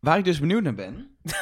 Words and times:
Waar 0.00 0.18
ik 0.18 0.24
dus 0.24 0.40
benieuwd 0.40 0.62
naar 0.62 0.74
ben. 0.74 1.16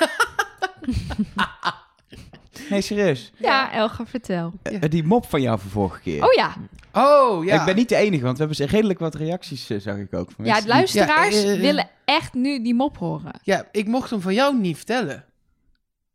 nee, 2.71 2.81
serieus. 2.81 3.33
Ja, 3.39 3.73
Elga, 3.73 4.07
vertel. 4.07 4.53
Eh, 4.63 4.81
die 4.89 5.05
mop 5.05 5.27
van 5.27 5.43
jou 5.43 5.59
van 5.59 5.71
vorige 5.71 6.01
keer. 6.01 6.25
Oh 6.25 6.33
ja, 6.33 6.55
Oh, 6.97 7.45
ja. 7.45 7.59
Ik 7.59 7.65
ben 7.65 7.77
niet 7.77 7.89
de 7.89 7.97
enige, 7.97 8.25
want 8.25 8.39
we 8.39 8.45
hebben 8.45 8.67
redelijk 8.67 8.99
wat 8.99 9.15
reacties, 9.15 9.71
eh, 9.71 9.81
zag 9.81 9.97
ik 9.97 10.15
ook. 10.15 10.31
Van 10.31 10.45
ja 10.45 10.61
luisteraars 10.67 11.43
Ja, 11.43 11.53
eh. 11.53 11.61
willen 11.61 11.89
echt 12.05 12.35
nu 12.35 12.63
die 12.63 12.75
mop 12.75 12.99
horen. 12.99 13.33
Ja, 13.43 13.65
ik 13.73 13.87
mocht 13.87 14.11
hem 14.11 14.21
van 14.21 14.35
jou 14.35 14.59
niet 14.59 14.77
vertellen. 14.77 15.25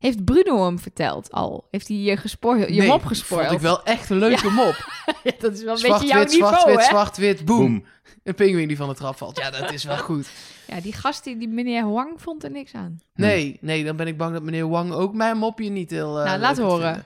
Heeft 0.01 0.25
Bruno 0.25 0.65
hem 0.65 0.79
verteld 0.79 1.31
al? 1.31 1.67
Heeft 1.71 1.87
hij 1.87 1.97
je, 1.97 2.17
gespoord, 2.17 2.59
je 2.59 2.79
nee, 2.79 2.87
mop 2.87 3.05
gespoord? 3.05 3.41
vond 3.41 3.55
ik 3.55 3.59
wel 3.59 3.83
echt 3.83 4.09
een 4.09 4.17
leuke 4.17 4.49
mop. 4.49 5.03
dat 5.39 5.53
is 5.53 5.63
wel 5.63 5.75
een 5.75 5.81
beetje 5.81 6.05
jouw 6.07 6.27
Zwart-wit, 6.27 6.31
niveau, 6.31 6.53
zwart-wit, 6.53 6.77
hè? 6.77 6.83
zwart-wit, 6.83 7.45
boom. 7.45 7.57
Boom. 7.59 7.85
Een 8.23 8.35
pinguïn 8.35 8.67
die 8.67 8.77
van 8.77 8.89
de 8.89 8.95
trap 8.95 9.17
valt. 9.17 9.37
Ja, 9.37 9.51
dat 9.51 9.71
is 9.71 9.83
wel 9.83 9.97
goed. 9.97 10.29
Ja, 10.67 10.81
die 10.81 10.93
gast, 10.93 11.23
die, 11.23 11.37
die 11.37 11.47
meneer 11.47 11.83
Huang, 11.83 12.21
vond 12.21 12.43
er 12.43 12.51
niks 12.51 12.73
aan. 12.73 13.01
Nee, 13.13 13.57
nee, 13.61 13.83
dan 13.83 13.95
ben 13.95 14.07
ik 14.07 14.17
bang 14.17 14.33
dat 14.33 14.43
meneer 14.43 14.69
Wang 14.69 14.91
ook 14.91 15.13
mijn 15.13 15.37
mopje 15.37 15.69
niet 15.69 15.89
heel 15.89 16.19
eh, 16.19 16.25
Nou, 16.25 16.39
laat 16.39 16.57
horen. 16.57 16.85
vinden. 16.85 17.05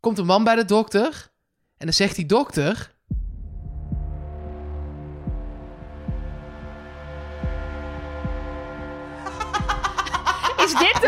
Komt 0.00 0.18
een 0.18 0.26
man 0.26 0.44
bij 0.44 0.54
de 0.54 0.64
dokter 0.64 1.30
en 1.76 1.86
dan 1.86 1.94
zegt 1.94 2.16
die 2.16 2.26
dokter... 2.26 2.96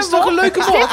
Is 0.01 0.09
toch 0.09 0.27
een 0.27 0.35
leuke 0.35 0.59
mop? 0.59 0.91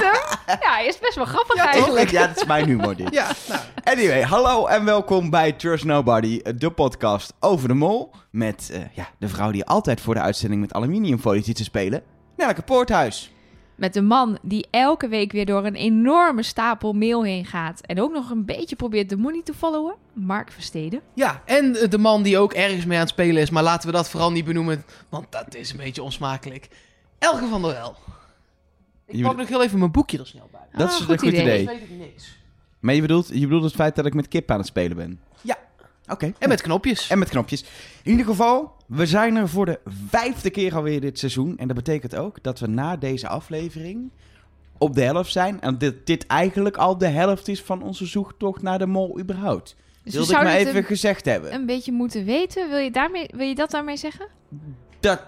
Ja, 0.62 0.80
is 0.80 1.00
best 1.00 1.16
wel 1.16 1.26
grappig 1.26 1.56
Ja, 1.56 1.72
eigenlijk. 1.72 2.10
Ja, 2.10 2.28
dat 2.28 2.38
is 2.38 2.46
mijn 2.46 2.66
humor 2.66 2.96
dit. 2.96 3.14
Ja, 3.14 3.28
nou, 3.48 3.62
Anyway, 3.84 4.22
hallo 4.22 4.66
en 4.66 4.86
welkom 4.86 5.30
bij 5.30 5.52
Trust 5.52 5.84
Nobody, 5.86 6.42
de 6.56 6.70
podcast 6.72 7.34
over 7.40 7.68
de 7.68 7.74
mol. 7.74 8.12
Met 8.32 8.70
eh, 8.74 8.82
ja, 8.94 9.10
de 9.20 9.28
vrouw 9.28 9.52
die 9.52 9.66
altijd 9.66 10.02
voor 10.02 10.14
de 10.14 10.20
uitzending 10.20 10.62
met 10.62 10.74
aluminiumfolie 10.74 11.44
zit 11.44 11.56
te 11.56 11.64
spelen, 11.64 12.04
Nelleke 12.38 12.62
Poorthuis. 12.62 13.32
Met 13.76 13.96
een 13.96 14.06
man 14.06 14.38
die 14.42 14.68
elke 14.72 15.08
week 15.08 15.32
weer 15.32 15.46
door 15.46 15.66
een 15.66 15.76
enorme 15.76 16.44
stapel 16.44 16.94
mail 16.94 17.24
heen 17.24 17.46
gaat. 17.46 17.82
En 17.82 18.02
ook 18.02 18.14
nog 18.14 18.30
een 18.30 18.46
beetje 18.46 18.76
probeert 18.76 19.10
de 19.10 19.18
money 19.18 19.42
te 19.44 19.54
followen. 19.54 19.96
Mark 20.14 20.52
Versteden. 20.52 21.02
ja, 21.14 21.42
en 21.46 21.74
de 21.90 21.98
man 21.98 22.24
die 22.24 22.38
ook 22.38 22.54
ergens 22.54 22.86
mee 22.86 22.98
aan 22.98 23.04
het 23.04 23.14
spelen 23.14 23.42
is, 23.42 23.50
maar 23.50 23.64
laten 23.64 23.90
we 23.90 23.96
dat 23.96 24.10
vooral 24.10 24.32
niet 24.32 24.46
benoemen, 24.46 24.84
want 25.10 25.26
dat 25.30 25.56
is 25.56 25.72
een 25.72 25.78
beetje 25.78 26.04
onsmakelijk. 26.04 26.68
Elge 27.20 27.48
van 27.48 27.62
der 27.62 27.72
Wel. 27.72 27.96
Ik 29.08 29.16
Je 29.16 29.24
pak 29.24 29.38
nog 29.38 29.48
heel 29.48 29.64
even 29.64 29.80
mijn 29.80 29.92
boekje 29.92 30.18
er 30.20 30.28
snel 30.28 30.48
bij. 30.52 30.62
Dat 30.72 30.88
Ah, 30.88 30.94
is 30.94 31.00
een 31.00 31.06
goed 31.20 31.22
idee. 31.22 31.66
weet 31.66 31.82
ik 31.82 31.90
niks. 31.90 32.38
Maar 32.80 32.94
je 32.94 33.02
bedoelt, 33.02 33.28
je 33.34 33.40
bedoelt 33.40 33.64
het 33.64 33.74
feit 33.74 33.96
dat 33.96 34.06
ik 34.06 34.14
met 34.14 34.28
kip 34.28 34.52
aan 34.52 34.58
het 34.58 34.68
spelen 34.68 34.98
ben? 34.98 35.20
Ja. 35.42 35.58
Oké. 36.08 36.34
En 36.40 36.50
met 36.50 36.62
knopjes. 36.62 37.10
En 37.10 37.20
met 37.20 37.30
knopjes. 37.30 37.62
In 38.04 38.12
ieder 38.12 38.26
geval, 38.26 38.76
we 38.88 39.06
zijn 39.06 39.36
er 39.36 39.50
voor 39.50 39.66
de 39.66 39.80
vijfde 40.10 40.50
keer 40.50 40.76
alweer 40.76 41.02
dit 41.02 41.20
seizoen. 41.20 41.58
En 41.58 41.68
dat 41.68 41.76
betekent 41.76 42.16
ook 42.16 42.44
dat 42.44 42.60
we 42.60 42.68
na 42.68 42.96
deze 42.98 43.28
aflevering 43.28 44.12
op 44.78 44.94
de 44.96 45.02
helft 45.02 45.32
zijn. 45.32 45.62
En 45.62 45.78
dit, 45.78 46.06
dit 46.06 46.26
eigenlijk 46.28 46.78
al 46.78 46.98
de 46.98 47.08
helft 47.08 47.48
is 47.48 47.62
van 47.62 47.82
onze 47.84 48.06
zoektocht 48.06 48.62
naar 48.62 48.80
de 48.80 48.86
mol 48.88 49.20
überhaupt. 49.20 49.76
Dus 50.04 50.14
Wilde 50.14 50.34
ik 50.34 50.44
maar 50.44 50.54
even 50.56 50.84
gezegd 50.84 51.26
hebben. 51.26 51.54
een, 51.54 51.60
een 51.60 51.66
beetje 51.66 51.92
moeten 51.92 52.26
weten. 52.26 52.70
Wil 52.70 52.78
je, 52.80 52.92
daarmee, 52.92 53.28
wil 53.36 53.48
je 53.48 53.56
dat 53.56 53.72
daarmee 53.72 53.98
zeggen? 53.98 54.28
Dat 55.00 55.22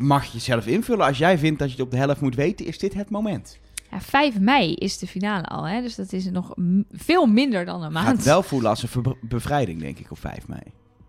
mag 0.00 0.32
je 0.32 0.38
zelf 0.38 0.66
invullen. 0.66 1.06
Als 1.06 1.18
jij 1.18 1.38
vindt 1.38 1.58
dat 1.58 1.68
je 1.68 1.76
het 1.76 1.84
op 1.84 1.90
de 1.90 1.96
helft 1.96 2.20
moet 2.20 2.34
weten, 2.34 2.66
is 2.66 2.78
dit 2.78 2.94
het 2.94 3.10
moment. 3.10 3.58
Ja, 3.90 4.00
5 4.00 4.38
mei 4.38 4.74
is 4.74 4.98
de 4.98 5.06
finale 5.06 5.44
al, 5.46 5.64
hè? 5.68 5.80
dus 5.82 5.94
dat 5.94 6.12
is 6.12 6.30
nog 6.30 6.54
veel 6.92 7.26
minder 7.26 7.64
dan 7.64 7.82
een 7.82 7.92
Gaat 7.92 8.04
maand. 8.04 8.22
wel 8.24 8.42
voelen 8.42 8.70
als 8.70 8.82
een 8.94 9.16
bevrijding, 9.20 9.80
denk 9.80 9.98
ik, 9.98 10.10
op 10.10 10.18
5 10.18 10.48
mei. 10.48 10.60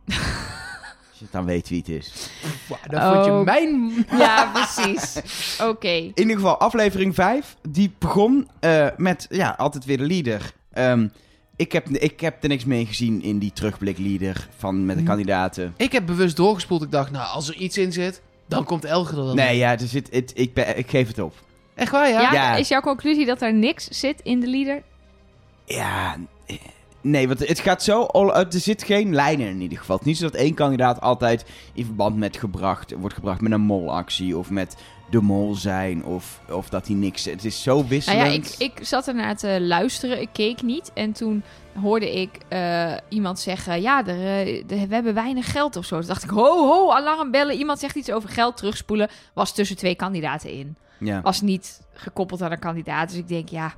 als 1.10 1.20
je 1.20 1.26
dan 1.32 1.46
weet 1.46 1.70
wie 1.70 1.78
het 1.78 1.90
is. 1.90 2.30
Wow, 2.68 2.78
dan 2.90 3.14
vond 3.14 3.26
je 3.26 3.32
Oh. 3.32 3.44
mijn... 3.46 3.94
Ja, 4.24 4.52
precies. 4.52 5.22
Oké. 5.70 5.88
In 5.88 6.12
ieder 6.16 6.36
geval, 6.36 6.58
aflevering 6.60 7.16
5, 7.16 7.56
die 7.70 7.92
begon 7.98 8.48
eh, 8.60 8.88
met, 8.98 9.26
ja, 9.30 9.50
altijd 9.58 9.86
weer 9.86 9.98
de 9.98 10.06
leader. 10.08 10.54
Ehm, 10.74 11.08
ik, 11.56 11.72
heb, 11.72 11.90
ik 11.90 12.20
heb 12.20 12.44
er 12.44 12.50
niks 12.50 12.66
mee 12.66 12.86
gezien 12.86 13.22
in 13.22 13.40
die 13.40 13.54
terugblik 13.54 13.98
leader 13.98 14.48
van 14.58 14.86
met 14.86 14.96
de 14.96 15.02
Hm. 15.02 15.08
kandidaten. 15.08 15.74
Ik 15.78 15.92
heb 15.92 16.06
bewust 16.06 16.36
doorgespoeld. 16.36 16.82
Ik 16.84 16.92
dacht, 16.92 17.12
nou, 17.12 17.28
als 17.34 17.48
er 17.50 17.56
iets 17.56 17.78
in 17.78 17.92
zit, 17.92 18.22
dan 18.56 18.64
komt 18.66 18.86
Elge 18.86 19.16
er 19.16 19.24
wel 19.26 19.34
Nee, 19.34 19.58
ja, 19.58 19.72
er 19.72 19.88
zit, 19.88 20.08
het, 20.12 20.32
ik, 20.36 20.54
ben, 20.54 20.78
ik 20.78 20.90
geef 20.90 21.08
het 21.08 21.20
op. 21.20 21.34
Echt 21.76 21.92
waar, 21.92 22.10
ja? 22.10 22.22
Ja, 22.22 22.32
Ja. 22.34 22.56
is 22.56 22.68
jouw 22.68 22.82
conclusie 22.82 23.26
dat 23.26 23.42
er 23.42 23.54
niks 23.54 23.88
zit 23.88 24.20
in 24.24 24.40
de 24.40 24.48
leader? 24.48 24.82
Ja, 25.66 26.16
nee, 27.02 27.28
want 27.28 27.48
het 27.48 27.60
gaat 27.60 27.84
zo, 27.84 28.02
all- 28.04 28.30
er 28.34 28.46
zit 28.50 28.84
geen 28.84 29.14
lijn 29.16 29.40
in 29.40 29.48
in 29.48 29.62
ieder 29.62 29.78
geval. 29.78 29.96
Het 29.98 30.06
is 30.06 30.12
niet 30.12 30.22
zo 30.22 30.26
dat 30.38 30.42
één 30.42 30.54
kandidaat 30.54 31.02
altijd 31.02 31.46
in 31.74 31.86
verband 31.86 32.18
met 32.18 32.38
gebracht, 32.38 32.94
wordt 32.98 33.16
gebracht 33.16 33.42
met 33.42 33.52
een 33.52 33.62
molactie 33.62 34.38
of 34.38 34.50
met 34.50 34.76
de 35.12 35.22
mol 35.22 35.56
zijn 35.56 36.04
of, 36.06 36.42
of 36.50 36.70
dat 36.70 36.88
hij 36.88 36.96
niks... 36.96 37.26
Het 37.26 37.46
is 37.46 37.64
zo 37.64 37.76
Nou 37.76 37.88
wisselend. 37.88 38.28
ja, 38.58 38.66
ik, 38.66 38.72
ik 38.78 38.86
zat 38.86 39.08
ernaar 39.08 39.38
te 39.38 39.62
luisteren. 39.62 40.22
Ik 40.22 40.30
keek 40.32 40.62
niet. 40.62 40.92
En 40.94 41.12
toen 41.12 41.44
hoorde 41.82 42.22
ik 42.22 42.30
eh, 42.48 42.94
iemand 43.10 43.40
zeggen... 43.40 43.82
Ja, 43.82 44.08
er, 44.08 44.48
eh, 44.48 44.64
we 44.68 44.94
hebben 44.96 45.14
weinig 45.14 45.52
geld 45.52 45.76
of 45.76 45.86
zo. 45.86 45.98
Toen 46.00 46.08
dacht 46.08 46.24
ik, 46.24 46.30
ho, 46.30 46.68
ho, 46.68 46.92
alarmbellen. 46.92 47.56
Iemand 47.56 47.80
zegt 47.80 47.96
iets 47.96 48.12
over 48.12 48.30
geld 48.30 48.58
terugspoelen. 48.58 49.10
Was 49.34 49.54
tussen 49.54 49.78
twee 49.78 49.96
kandidaten 49.96 50.52
in. 50.52 50.76
Ja. 51.00 51.22
Was 51.22 51.42
niet 51.42 51.82
gekoppeld 51.94 52.42
aan 52.42 52.52
een 52.52 52.60
kandidaat. 52.60 53.10
Dus 53.10 53.18
ik 53.18 53.28
denk, 53.28 53.50
ja... 53.50 53.74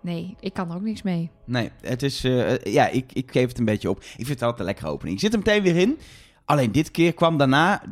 Nee, 0.00 0.36
ik 0.40 0.52
kan 0.52 0.70
er 0.70 0.76
ook 0.76 0.82
niks 0.82 1.02
mee. 1.02 1.30
Nee, 1.44 1.70
het 1.80 2.02
is. 2.02 2.24
eh, 2.24 2.56
ja, 2.58 2.88
ik, 2.88 3.12
ik 3.12 3.30
geef 3.32 3.48
het 3.48 3.58
een 3.58 3.64
beetje 3.64 3.90
op. 3.90 3.98
Ik 3.98 4.06
vind 4.16 4.28
het 4.28 4.42
altijd 4.42 4.60
een 4.60 4.66
lekkere 4.66 4.88
opening. 4.90 5.14
Ik 5.16 5.22
zit 5.22 5.32
er 5.32 5.38
meteen 5.38 5.62
weer 5.62 5.76
in. 5.76 5.98
Alleen 6.44 6.72
dit 6.72 6.90
keer 6.90 7.12
kwam 7.14 7.36
daarna 7.38 7.82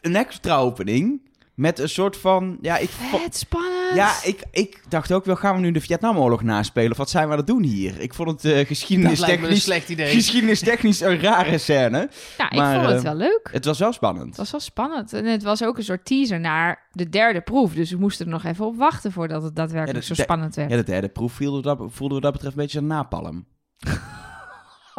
een 0.00 0.16
extra 0.16 0.56
opening. 0.56 1.20
Met 1.60 1.78
een 1.78 1.88
soort 1.88 2.16
van. 2.16 2.58
Ja, 2.60 2.76
ik, 2.76 2.88
Vet 2.88 3.36
spannend. 3.36 3.94
ja, 3.94 4.12
ik, 4.22 4.42
ik 4.50 4.82
dacht 4.88 5.12
ook 5.12 5.24
wel, 5.24 5.36
gaan 5.36 5.54
we 5.54 5.60
nu 5.60 5.70
de 5.72 5.80
Vietnamoorlog 5.80 6.42
naspelen? 6.42 6.90
Of 6.90 6.96
wat 6.96 7.10
zijn 7.10 7.26
we 7.26 7.32
aan 7.32 7.38
het 7.38 7.46
doen 7.46 7.62
hier? 7.62 8.00
Ik 8.00 8.14
vond 8.14 8.30
het 8.30 8.44
eh 8.44 8.50
Dat 8.50 8.50
lijkt 8.50 8.50
me 8.50 8.60
een 8.60 8.66
geschiedenistechnisch, 8.66 9.62
slecht 9.62 9.88
idee. 9.88 10.14
geschiedenistechnisch 10.14 11.00
een 11.00 11.20
rare 11.20 11.58
scène. 11.58 12.08
Ja, 12.38 12.50
ik 12.50 12.56
maar, 12.56 12.74
vond 12.74 12.86
het 12.86 12.96
eh, 12.96 13.02
wel 13.02 13.14
leuk. 13.14 13.48
Het 13.52 13.64
was 13.64 13.78
wel 13.78 13.92
spannend. 13.92 14.26
Het 14.26 14.36
was 14.36 14.50
wel 14.50 14.60
spannend. 14.60 15.12
En 15.12 15.24
het 15.24 15.42
was 15.42 15.64
ook 15.64 15.76
een 15.76 15.84
soort 15.84 16.04
teaser 16.04 16.40
naar 16.40 16.88
de 16.92 17.08
derde 17.08 17.40
proef. 17.40 17.72
Dus 17.74 17.90
we 17.90 17.98
moesten 17.98 18.26
er 18.26 18.32
nog 18.32 18.44
even 18.44 18.66
op 18.66 18.76
wachten 18.76 19.12
voordat 19.12 19.42
het 19.42 19.56
daadwerkelijk 19.56 20.06
Ja, 20.06 20.14
zo 20.14 20.22
spannend 20.22 20.54
werd. 20.54 20.70
Ja, 20.70 20.76
de 20.76 20.82
derde 20.84 21.08
proef 21.08 21.32
voelde 21.32 21.62
dat, 21.62 21.78
voelde 21.88 22.14
wat 22.14 22.22
dat 22.22 22.32
betreft 22.32 22.56
een 22.56 22.62
beetje 22.62 22.78
een 22.78 22.86
napalm. 22.86 23.46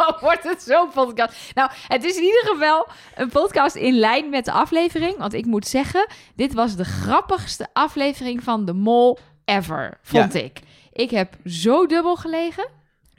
Wordt 0.22 0.44
het 0.44 0.62
zo'n 0.62 0.90
podcast? 0.90 1.52
Nou, 1.54 1.70
het 1.88 2.04
is 2.04 2.16
in 2.16 2.24
ieder 2.24 2.44
geval 2.46 2.88
een 3.16 3.30
podcast 3.30 3.76
in 3.76 3.94
lijn 3.94 4.30
met 4.30 4.46
de 4.46 4.52
aflevering. 4.52 5.18
Want 5.18 5.34
ik 5.34 5.46
moet 5.46 5.68
zeggen, 5.68 6.08
dit 6.36 6.54
was 6.54 6.76
de 6.76 6.86
grappigste 6.86 7.68
aflevering 7.74 8.44
van 8.44 8.66
De 8.66 8.74
Mol 8.74 9.20
ever, 9.46 9.98
vond 10.02 10.34
ik. 10.34 10.60
Ik 10.94 11.10
heb 11.10 11.36
zo 11.46 11.86
dubbel 11.86 12.16
gelegen. 12.16 12.68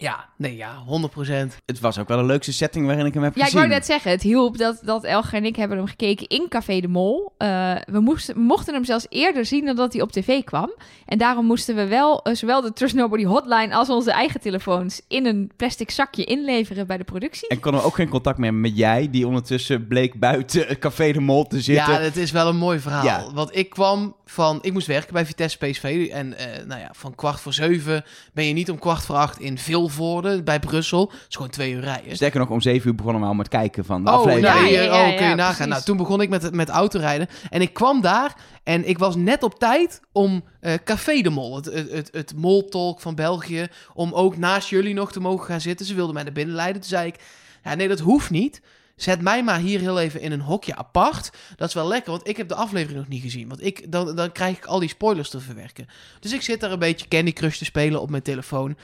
Ja, 0.03 0.29
nee, 0.37 0.57
ja, 0.57 0.75
100%. 0.87 1.57
Het 1.67 1.81
was 1.81 1.99
ook 1.99 2.09
wel 2.09 2.17
de 2.19 2.25
leukste 2.25 2.53
setting 2.53 2.87
waarin 2.87 3.07
ik 3.07 3.15
hem 3.15 3.23
heb 3.23 3.35
Ja, 3.35 3.39
ik 3.41 3.45
gezien. 3.45 3.61
wou 3.61 3.73
net 3.73 3.87
zeggen, 3.87 4.11
het 4.11 4.23
hielp 4.23 4.59
dat, 4.59 4.81
dat 4.85 5.05
Elger 5.05 5.35
en 5.35 5.45
ik 5.45 5.57
hebben 5.57 5.77
hem 5.77 5.87
gekeken 5.87 6.27
in 6.29 6.47
Café 6.49 6.81
de 6.81 6.89
Mol. 6.89 7.35
Eh, 7.39 7.75
we 7.85 8.01
moesten, 8.01 8.41
mochten 8.41 8.75
hem 8.75 8.85
zelfs 8.85 9.07
eerder 9.09 9.45
zien 9.47 9.65
dan 9.65 9.77
dat 9.77 9.93
hij 9.93 10.03
op 10.03 10.13
tv 10.13 10.45
kwam. 10.45 10.73
En 11.07 11.19
daarom 11.19 11.47
moesten 11.47 11.75
we 11.75 11.87
wel 11.87 12.23
eh, 12.23 12.35
zowel 12.35 12.61
de 12.61 12.73
Trust 12.73 12.95
Nobody 12.95 13.25
hotline 13.25 13.75
als 13.75 13.89
onze 13.89 14.13
eigen 14.13 14.41
telefoons 14.41 15.01
in 15.09 15.27
een 15.27 15.51
plastic 15.57 15.91
zakje 15.91 16.25
inleveren 16.25 16.87
bij 16.87 16.97
de 16.97 17.05
productie. 17.05 17.49
En 17.49 17.61
kon 17.61 17.75
er 17.75 17.85
ook 17.85 17.95
geen 17.95 18.09
contact 18.09 18.39
meer 18.39 18.55
met 18.55 18.77
jij, 18.77 19.11
die 19.11 19.27
ondertussen 19.27 19.87
bleek 19.87 20.19
buiten 20.21 20.79
Café 20.79 21.13
de 21.13 21.21
Mol 21.21 21.47
te 21.47 21.61
zitten. 21.61 21.93
Ja, 21.93 22.01
het 22.01 22.17
is 22.17 22.31
wel 22.31 22.49
een 22.49 22.57
mooi 22.57 22.79
verhaal. 22.79 23.05
Ja. 23.05 23.33
Want 23.33 23.57
ik 23.57 23.71
kwam 23.71 24.15
van... 24.25 24.59
Ik 24.63 24.73
moest 24.73 24.87
werken 24.87 25.13
bij 25.13 25.27
Vitesse 25.27 25.59
PSV. 25.59 26.09
En 26.13 26.39
eh, 26.39 26.65
nou 26.67 26.81
ja, 26.81 26.89
van 26.93 27.15
kwart 27.15 27.41
voor 27.41 27.53
zeven 27.53 28.05
ben 28.33 28.45
je 28.45 28.53
niet 28.53 28.71
om 28.71 28.79
kwart 28.79 29.03
voor 29.05 29.17
acht 29.17 29.41
in 29.41 29.59
Vilvoorde 29.93 30.43
bij 30.43 30.61
Brussel. 30.61 31.13
Is 31.29 31.35
gewoon 31.37 31.51
twee 31.51 31.73
uur 31.73 31.81
rijden. 31.81 32.17
Sterker 32.17 32.41
nog, 32.41 32.49
om 32.51 32.61
zeven 32.61 32.89
uur 32.89 32.95
begonnen 32.95 33.23
we 33.23 33.29
al 33.29 33.35
met 33.35 33.49
kijken 33.49 33.85
van 33.85 34.05
de 34.05 34.11
Oh, 34.11 34.17
aflevering. 34.17 34.55
nou, 34.55 34.67
Ja, 34.67 34.83
ja, 34.83 34.83
ja, 34.83 35.01
oh, 35.01 35.17
kun 35.17 35.25
je 35.25 35.31
ja, 35.31 35.35
nagaan. 35.35 35.55
precies. 35.55 35.67
Nou, 35.73 35.83
toen 35.83 35.97
begon 35.97 36.21
ik 36.21 36.29
met, 36.29 36.55
met 36.55 36.69
autorijden. 36.69 37.29
En 37.51 37.61
ik 37.61 37.73
kwam 37.73 38.01
daar 38.01 38.35
en 38.63 38.89
ik 38.89 38.99
was 38.99 39.17
net 39.17 39.43
op 39.43 39.59
tijd 39.59 40.01
om 40.13 40.45
eh, 40.61 40.75
Café 40.85 41.21
de 41.21 41.31
Mol, 41.31 41.57
het, 41.57 41.65
het, 41.65 41.91
het, 41.91 42.09
het 42.13 42.35
moltalk 42.37 43.01
van 43.01 43.15
België, 43.15 43.67
om 43.95 44.13
ook 44.13 44.37
naast 44.37 44.69
jullie 44.69 44.95
nog 44.95 45.13
te 45.13 45.21
mogen 45.21 45.47
gaan 45.47 45.61
zitten. 45.61 45.87
Ze 45.87 45.95
wilden 45.95 46.15
mij 46.15 46.23
naar 46.23 46.33
binnen 46.33 46.55
leiden. 46.55 46.81
Toen 46.81 46.91
zei 46.91 47.07
ik, 47.07 47.17
ja, 47.65 47.75
nee, 47.75 47.89
dat 47.89 47.99
hoeft 47.99 48.31
niet. 48.31 48.61
Zet 48.97 49.21
mij 49.21 49.43
maar 49.45 49.59
hier 49.59 49.81
heel 49.81 50.01
even 50.01 50.21
in 50.21 50.33
een 50.33 50.41
hokje 50.41 50.77
apart. 50.77 51.31
Dat 51.57 51.69
is 51.69 51.75
wel 51.75 51.89
lekker, 51.89 52.11
want 52.11 52.29
ik 52.29 52.37
heb 52.37 52.49
de 52.49 52.55
aflevering 52.55 52.99
nog 52.99 53.09
niet 53.09 53.23
gezien. 53.23 53.49
Want 53.49 53.65
ik, 53.65 53.93
dan, 53.93 54.17
dan 54.17 54.33
krijg 54.33 54.57
ik 54.57 54.65
al 54.65 54.79
die 54.79 54.89
spoilers 54.89 55.31
te 55.31 55.41
verwerken. 55.41 55.87
Dus 56.21 56.33
ik 56.33 56.43
zit 56.43 56.61
daar 56.61 56.73
een 56.73 56.79
beetje 56.79 57.09
Candy 57.09 57.33
Crush 57.33 57.59
te 57.59 57.65
spelen 57.65 58.01
op 58.01 58.11
mijn 58.11 58.23
telefoon. 58.23 58.77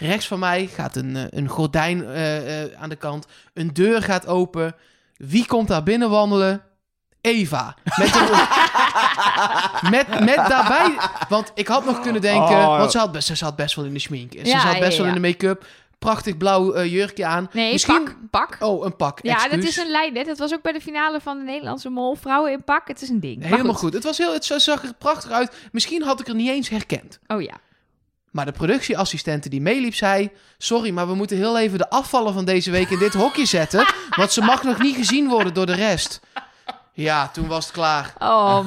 Rechts 0.00 0.26
van 0.26 0.38
mij 0.38 0.66
gaat 0.66 0.96
een, 0.96 1.16
eh, 1.16 1.24
een 1.30 1.48
gordijn 1.48 2.04
eh, 2.06 2.62
eh, 2.62 2.70
aan 2.80 2.88
de 2.88 2.96
kant. 2.96 3.26
Een 3.54 3.72
deur 3.72 4.02
gaat 4.02 4.26
open. 4.26 4.74
Wie 5.16 5.46
komt 5.46 5.68
daar 5.68 5.82
binnen 5.82 6.10
wandelen? 6.10 6.62
Eva. 7.20 7.74
Met, 7.96 8.14
een- 8.14 9.90
met, 9.90 10.08
met 10.24 10.36
daarbij... 10.48 10.96
Want 11.28 11.52
ik 11.54 11.68
had 11.68 11.84
nog 11.84 12.00
kunnen 12.00 12.20
denken... 12.22 12.56
Oh. 12.56 12.78
Want 12.78 12.90
ze, 12.90 12.98
had 12.98 13.12
best, 13.12 13.26
ze 13.26 13.34
zat 13.34 13.56
best 13.56 13.74
wel 13.74 13.84
in 13.84 13.92
de 13.92 13.98
schmink. 13.98 14.32
Ze 14.32 14.44
Ja, 14.46 14.60
zat 14.60 14.78
best 14.78 14.90
ja, 14.92 14.96
wel 15.02 15.06
ja. 15.10 15.14
in 15.16 15.22
de 15.22 15.28
make-up. 15.28 15.64
prachtig 15.98 16.36
blauw 16.36 16.72
eh, 16.72 16.92
jurkje 16.92 17.26
aan. 17.26 17.48
Nee, 17.52 17.72
Misschien- 17.72 18.04
pak, 18.04 18.16
pak. 18.30 18.56
Oh, 18.68 18.84
een 18.84 18.96
pak. 18.96 19.18
ja, 19.22 19.48
dat 19.48 19.62
is 19.62 19.76
een 19.76 19.90
lijn. 19.90 20.16
hè. 20.16 20.22
Dat 20.22 20.38
was 20.38 20.52
ook 20.52 20.62
bij 20.62 20.72
de 20.72 20.80
finale 20.80 21.20
van 21.20 21.38
de 21.38 21.44
Nederlandse 21.44 21.88
Mol. 21.90 22.14
Vrouwen 22.14 22.52
in 22.52 22.64
pak, 22.64 22.88
het 22.88 23.02
is 23.02 23.08
een 23.08 23.20
ding. 23.20 23.44
Helemaal 23.44 23.74
goed. 23.74 23.92
Het, 23.94 24.04
was 24.04 24.18
heel, 24.18 24.32
het 24.32 24.44
zag 24.44 24.82
er 24.82 24.94
prachtig 24.98 25.30
uit. 25.30 25.56
Misschien 25.72 26.02
had 26.02 26.20
ik 26.20 26.28
er 26.28 26.34
niet 26.34 26.48
eens 26.50 26.68
herkend. 26.68 27.18
Oh 27.26 27.42
ja. 27.42 27.54
Maar 28.30 28.44
de 28.44 28.52
productieassistente 28.52 29.48
die 29.48 29.60
meeliep 29.60 29.94
zei... 29.94 30.30
Sorry, 30.58 30.90
maar 30.90 31.06
we 31.08 31.14
moeten 31.14 31.36
heel 31.36 31.58
even 31.58 31.78
de 31.78 31.90
afvallen 31.90 32.32
van 32.32 32.44
deze 32.44 32.70
week 32.70 32.90
in 32.90 32.98
dit 32.98 33.12
hokje 33.14 33.44
zetten. 33.46 33.86
Want 34.16 34.32
ze 34.32 34.40
mag 34.42 34.62
nog 34.62 34.78
niet 34.82 34.96
gezien 34.96 35.28
worden 35.28 35.54
door 35.54 35.66
de 35.66 35.74
rest. 35.74 36.20
Ja, 36.92 37.28
toen 37.28 37.46
was 37.46 37.64
het 37.64 37.72
klaar. 37.74 38.14
Oh, 38.18 38.58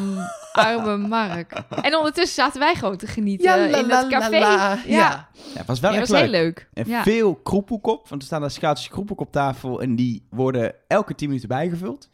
arme 0.51 0.97
Mark. 0.97 1.51
En 1.81 1.95
ondertussen 1.95 2.43
zaten 2.43 2.59
wij 2.59 2.75
gewoon 2.75 2.97
te 2.97 3.07
genieten 3.07 3.45
la, 3.69 3.77
in 3.77 3.87
dat 3.87 4.03
la, 4.11 4.19
café. 4.19 4.39
la. 4.39 4.47
Ja, 4.49 4.69
Ja. 4.73 4.81
ja. 4.85 5.27
Ja, 5.33 5.57
het 5.59 5.67
was 5.67 5.79
wel 5.79 5.91
dat 5.91 5.99
echt 5.99 6.09
was 6.09 6.19
leuk. 6.21 6.29
heel 6.31 6.41
leuk. 6.43 6.67
En 6.73 6.87
Ja. 6.87 7.03
veel 7.03 7.35
kroepelkop, 7.35 8.09
want 8.09 8.21
er 8.21 8.27
staan 8.27 8.41
daar 8.41 8.51
schaatsers 8.51 8.89
kroepelkop 8.89 9.27
op 9.27 9.33
tafel 9.33 9.81
en 9.81 9.95
die 9.95 10.27
worden 10.29 10.75
elke 10.87 11.15
10 11.15 11.27
minuten 11.27 11.49
bijgevuld. 11.49 12.09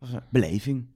Dat 0.00 0.08
was 0.08 0.12
een 0.12 0.22
beleving. 0.30 0.86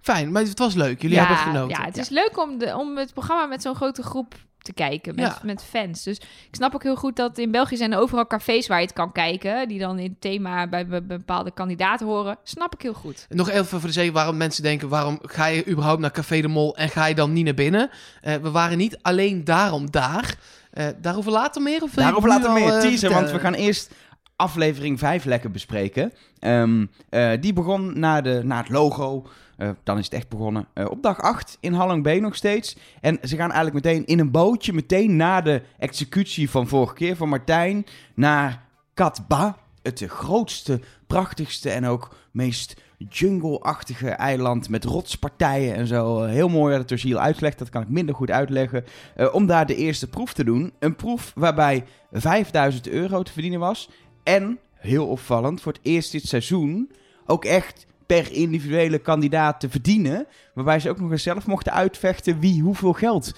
Fijn, 0.00 0.32
maar 0.32 0.42
het 0.42 0.58
was 0.58 0.74
leuk. 0.74 1.02
Jullie 1.02 1.16
ja, 1.16 1.26
hebben 1.26 1.44
genoten. 1.44 1.78
Ja, 1.78 1.84
het 1.84 1.96
is 1.96 2.08
leuk 2.08 2.38
om, 2.38 2.58
de, 2.58 2.76
om 2.76 2.96
het 2.96 3.12
programma 3.12 3.46
met 3.46 3.62
zo'n 3.62 3.74
grote 3.74 4.02
groep 4.02 4.34
te 4.64 4.72
kijken. 4.72 5.14
Met, 5.14 5.24
Ja. 5.24 5.38
met 5.42 5.64
fans. 5.64 6.02
Dus 6.02 6.16
ik 6.18 6.48
snap 6.54 6.74
ook 6.74 6.82
heel 6.82 6.96
goed 6.96 7.16
dat 7.16 7.38
in 7.38 7.50
België 7.50 7.76
zijn 7.76 7.92
er 7.92 7.98
overal 7.98 8.26
cafés 8.26 8.66
waar 8.66 8.78
je 8.78 8.84
het 8.86 8.94
kan 8.94 9.12
kijken. 9.12 9.68
Die 9.68 9.78
dan 9.78 9.98
in 9.98 10.10
het 10.10 10.20
thema 10.20 10.68
bij 10.68 10.86
be- 10.86 11.02
bepaalde 11.02 11.50
kandidaten 11.50 12.06
horen. 12.06 12.36
Snap 12.42 12.74
ik 12.74 12.82
heel 12.82 12.92
goed. 12.94 13.26
Nog 13.28 13.50
even 13.50 13.66
voor 13.66 13.80
de 13.80 13.92
zeker 13.92 14.12
waarom 14.12 14.36
mensen 14.36 14.62
denken... 14.62 14.88
waarom 14.88 15.18
ga 15.22 15.46
je 15.46 15.66
überhaupt 15.68 16.00
naar 16.00 16.10
Café 16.10 16.40
de 16.40 16.48
Mol 16.48 16.76
en 16.76 16.88
ga 16.88 17.06
je 17.06 17.14
dan 17.14 17.32
niet 17.32 17.44
naar 17.44 17.54
binnen? 17.54 17.90
Eh, 18.20 18.34
we 18.34 18.50
waren 18.50 18.78
niet 18.78 18.98
alleen 19.02 19.44
daarom 19.44 19.90
daar. 19.90 20.34
Eh, 20.70 20.86
daarover 21.00 21.32
later 21.32 21.62
meer? 21.62 21.82
Of 21.82 21.90
Daarover 21.90 22.28
later 22.28 22.48
al, 22.48 22.54
meer 22.54 22.72
eh, 22.74 22.80
teasen, 22.80 23.10
want 23.12 23.30
we 23.30 23.38
gaan 23.38 23.54
eerst 23.54 23.90
aflevering 24.36 24.98
5 24.98 25.24
lekker 25.24 25.50
bespreken. 25.50 26.12
Ehm, 26.38 26.86
eh, 27.08 27.30
die 27.40 27.52
begon 27.52 27.98
na, 27.98 28.20
de, 28.20 28.40
na 28.44 28.56
het 28.56 28.68
logo. 28.68 29.26
Eh, 29.56 29.70
dan 29.82 29.98
is 29.98 30.04
het 30.04 30.14
echt 30.14 30.28
begonnen. 30.28 30.66
Eh, 30.72 30.90
op 30.90 31.02
dag 31.02 31.20
8 31.20 31.58
in 31.60 31.72
Hallang 31.72 32.02
B 32.02 32.20
nog 32.20 32.34
steeds. 32.34 32.76
En 33.00 33.18
ze 33.22 33.36
gaan 33.36 33.52
eigenlijk 33.52 33.84
meteen 33.84 34.06
in 34.06 34.18
een 34.18 34.30
bootje, 34.30 34.72
meteen 34.72 35.16
na 35.16 35.40
de 35.40 35.62
executie 35.78 36.50
van 36.50 36.68
vorige 36.68 36.94
keer 36.94 37.16
van 37.16 37.28
Martijn, 37.28 37.86
naar 38.14 38.62
Katba. 38.94 39.56
Het 39.82 40.04
grootste, 40.06 40.80
prachtigste 41.06 41.70
en 41.70 41.86
ook 41.86 42.16
meest 42.30 42.82
jungle-achtige 43.08 44.08
eiland 44.08 44.68
met 44.68 44.84
rotspartijen 44.84 45.74
en 45.74 45.86
zo. 45.86 46.22
Eh, 46.22 46.30
Heel 46.30 46.48
mooi 46.48 46.76
werd 46.76 46.90
het 46.90 47.00
Giel 47.00 47.18
uitgelegd, 47.18 47.58
dat 47.58 47.68
kan 47.68 47.82
ik 47.82 47.88
minder 47.88 48.14
goed 48.14 48.30
uitleggen. 48.30 48.84
Om 49.32 49.46
daar 49.46 49.66
de 49.66 49.76
eerste 49.76 50.08
proef 50.08 50.32
te 50.32 50.44
doen. 50.44 50.72
Een 50.78 50.96
proef 50.96 51.32
waarbij 51.34 51.84
5000 52.12 52.88
euro 52.88 53.22
te 53.22 53.32
verdienen 53.32 53.60
was. 53.60 53.90
En, 54.22 54.58
heel 54.74 55.06
opvallend, 55.06 55.60
voor 55.60 55.72
het 55.72 55.80
eerst 55.82 56.12
dit 56.12 56.26
seizoen 56.26 56.90
ook 57.26 57.44
echt 57.44 57.86
per 58.06 58.32
individuele 58.32 58.98
kandidaat 58.98 59.60
te 59.60 59.70
verdienen. 59.70 60.26
Waarbij 60.54 60.80
ze 60.80 60.88
ook 60.90 61.00
nog 61.00 61.10
eens 61.10 61.22
zelf 61.22 61.46
mochten 61.46 61.72
uitvechten 61.72 62.38
wie 62.40 62.62
hoeveel 62.62 62.92
geld 62.92 63.32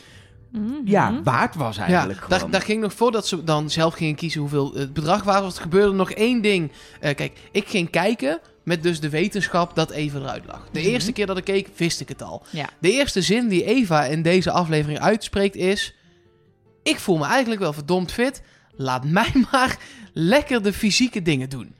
Mhm. 0.52 0.72
ja, 0.84 1.20
waard 1.22 1.54
was 1.54 1.76
eigenlijk. 1.78 2.24
Ja, 2.28 2.46
daar, 2.46 2.60
ging 2.60 2.80
nog 2.82 2.92
voordat 2.92 3.26
ze 3.26 3.44
dan 3.44 3.70
zelf 3.70 3.94
gingen 3.94 4.14
kiezen 4.14 4.40
hoeveel 4.40 4.74
het 4.74 4.92
bedrag 4.92 5.22
was. 5.22 5.40
Want 5.40 5.56
er 5.56 5.62
gebeurde 5.62 5.92
nog 5.92 6.10
één 6.10 6.42
ding. 6.42 6.72
Eh, 7.00 7.14
kijk, 7.14 7.38
ik 7.52 7.68
ging 7.68 7.90
kijken 7.90 8.38
met 8.62 8.82
dus 8.82 9.00
de 9.00 9.08
wetenschap 9.08 9.74
dat 9.74 9.90
Eva 9.90 10.18
eruit 10.18 10.44
lag. 10.46 10.68
De 10.72 10.80
Mhm. 10.80 10.88
eerste 10.88 11.12
keer 11.12 11.26
dat 11.26 11.36
ik 11.36 11.44
keek, 11.44 11.68
wist 11.76 12.00
ik 12.00 12.08
het 12.08 12.22
al. 12.22 12.42
Ja. 12.50 12.68
De 12.78 12.92
eerste 12.92 13.22
zin 13.22 13.48
die 13.48 13.64
Eva 13.64 14.04
in 14.04 14.22
deze 14.22 14.50
aflevering 14.50 14.98
uitspreekt 15.00 15.56
is... 15.56 15.94
Ik 16.82 16.98
voel 16.98 17.16
me 17.18 17.24
eigenlijk 17.26 17.60
wel 17.60 17.72
verdomd 17.72 18.12
fit. 18.12 18.42
Laat 18.76 19.04
mij 19.04 19.32
maar 19.52 19.76
lekker 20.12 20.62
de 20.62 20.72
fysieke 20.72 21.22
dingen 21.22 21.48
doen. 21.48 21.74